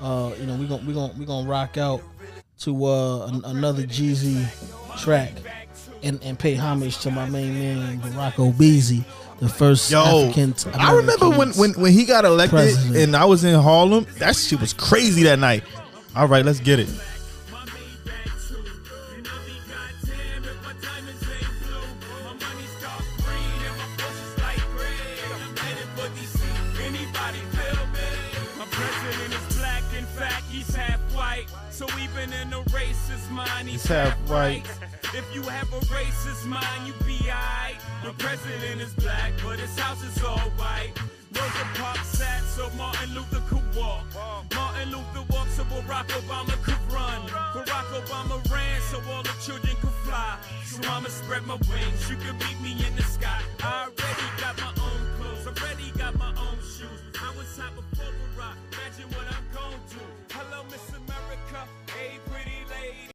uh, 0.00 0.30
you 0.38 0.46
know, 0.46 0.54
we 0.54 0.68
gonna 0.68 0.86
we 0.86 0.94
gonna 0.94 1.12
we 1.18 1.24
gonna 1.24 1.48
rock 1.48 1.78
out 1.78 2.00
to 2.60 2.84
uh 2.84 3.26
an, 3.26 3.44
another 3.44 3.82
Jeezy 3.82 4.46
track 5.02 5.32
and 6.04 6.22
and 6.22 6.38
pay 6.38 6.54
homage 6.54 6.98
to 6.98 7.10
my 7.10 7.28
main 7.28 7.54
man 7.54 8.00
Barack 8.00 8.38
Obese, 8.38 9.02
the 9.42 9.48
first 9.48 9.90
Yo, 9.90 10.28
African. 10.28 10.54
I 10.72 10.94
remember 10.94 11.28
when, 11.28 11.50
when 11.54 11.72
when 11.72 11.92
he 11.92 12.04
got 12.04 12.24
elected 12.24 12.50
President. 12.60 12.96
and 12.96 13.16
I 13.16 13.24
was 13.24 13.42
in 13.42 13.58
Harlem. 13.58 14.06
That 14.18 14.36
shit 14.36 14.60
was 14.60 14.72
crazy 14.72 15.24
that 15.24 15.40
night. 15.40 15.64
All 16.14 16.28
right, 16.28 16.44
let's 16.44 16.60
get 16.60 16.78
it. 16.78 16.88
My 28.58 28.66
president 28.70 29.34
is 29.34 29.56
black, 29.56 29.82
in 29.96 30.04
fact, 30.04 30.44
he's 30.50 30.74
half 30.74 31.00
white. 31.14 31.46
So 31.70 31.86
even 32.00 32.32
in 32.32 32.52
a 32.52 32.62
racist 32.70 33.30
mind, 33.30 33.68
he's, 33.68 33.82
He's 33.82 33.90
half 33.90 34.16
white. 34.28 34.62
If 35.14 35.24
you 35.34 35.42
have 35.42 35.72
a 35.72 35.80
racist 35.86 36.46
mind, 36.46 36.86
you 36.86 36.92
be 37.04 37.18
alright. 37.28 37.81
The 38.02 38.12
president 38.18 38.80
is 38.80 38.92
black, 38.94 39.32
but 39.44 39.60
his 39.60 39.78
house 39.78 40.02
is 40.02 40.22
all 40.24 40.38
white. 40.58 40.92
Rosa 41.32 41.64
Parks 41.74 42.08
sat 42.18 42.42
so 42.42 42.68
Martin 42.76 43.14
Luther 43.14 43.40
could 43.48 43.62
walk. 43.76 44.04
Martin 44.54 44.90
Luther 44.90 45.24
walked 45.30 45.52
so 45.52 45.62
Barack 45.64 46.08
Obama 46.08 46.60
could 46.64 46.82
run. 46.92 47.22
Barack 47.28 47.88
Obama 48.02 48.42
ran 48.50 48.80
so 48.90 49.00
all 49.08 49.22
the 49.22 49.30
children 49.40 49.76
could 49.80 49.96
fly. 50.02 50.36
So 50.66 50.80
I'ma 50.90 51.08
spread 51.08 51.46
my 51.46 51.54
wings. 51.70 52.10
You 52.10 52.16
can 52.16 52.36
meet 52.38 52.60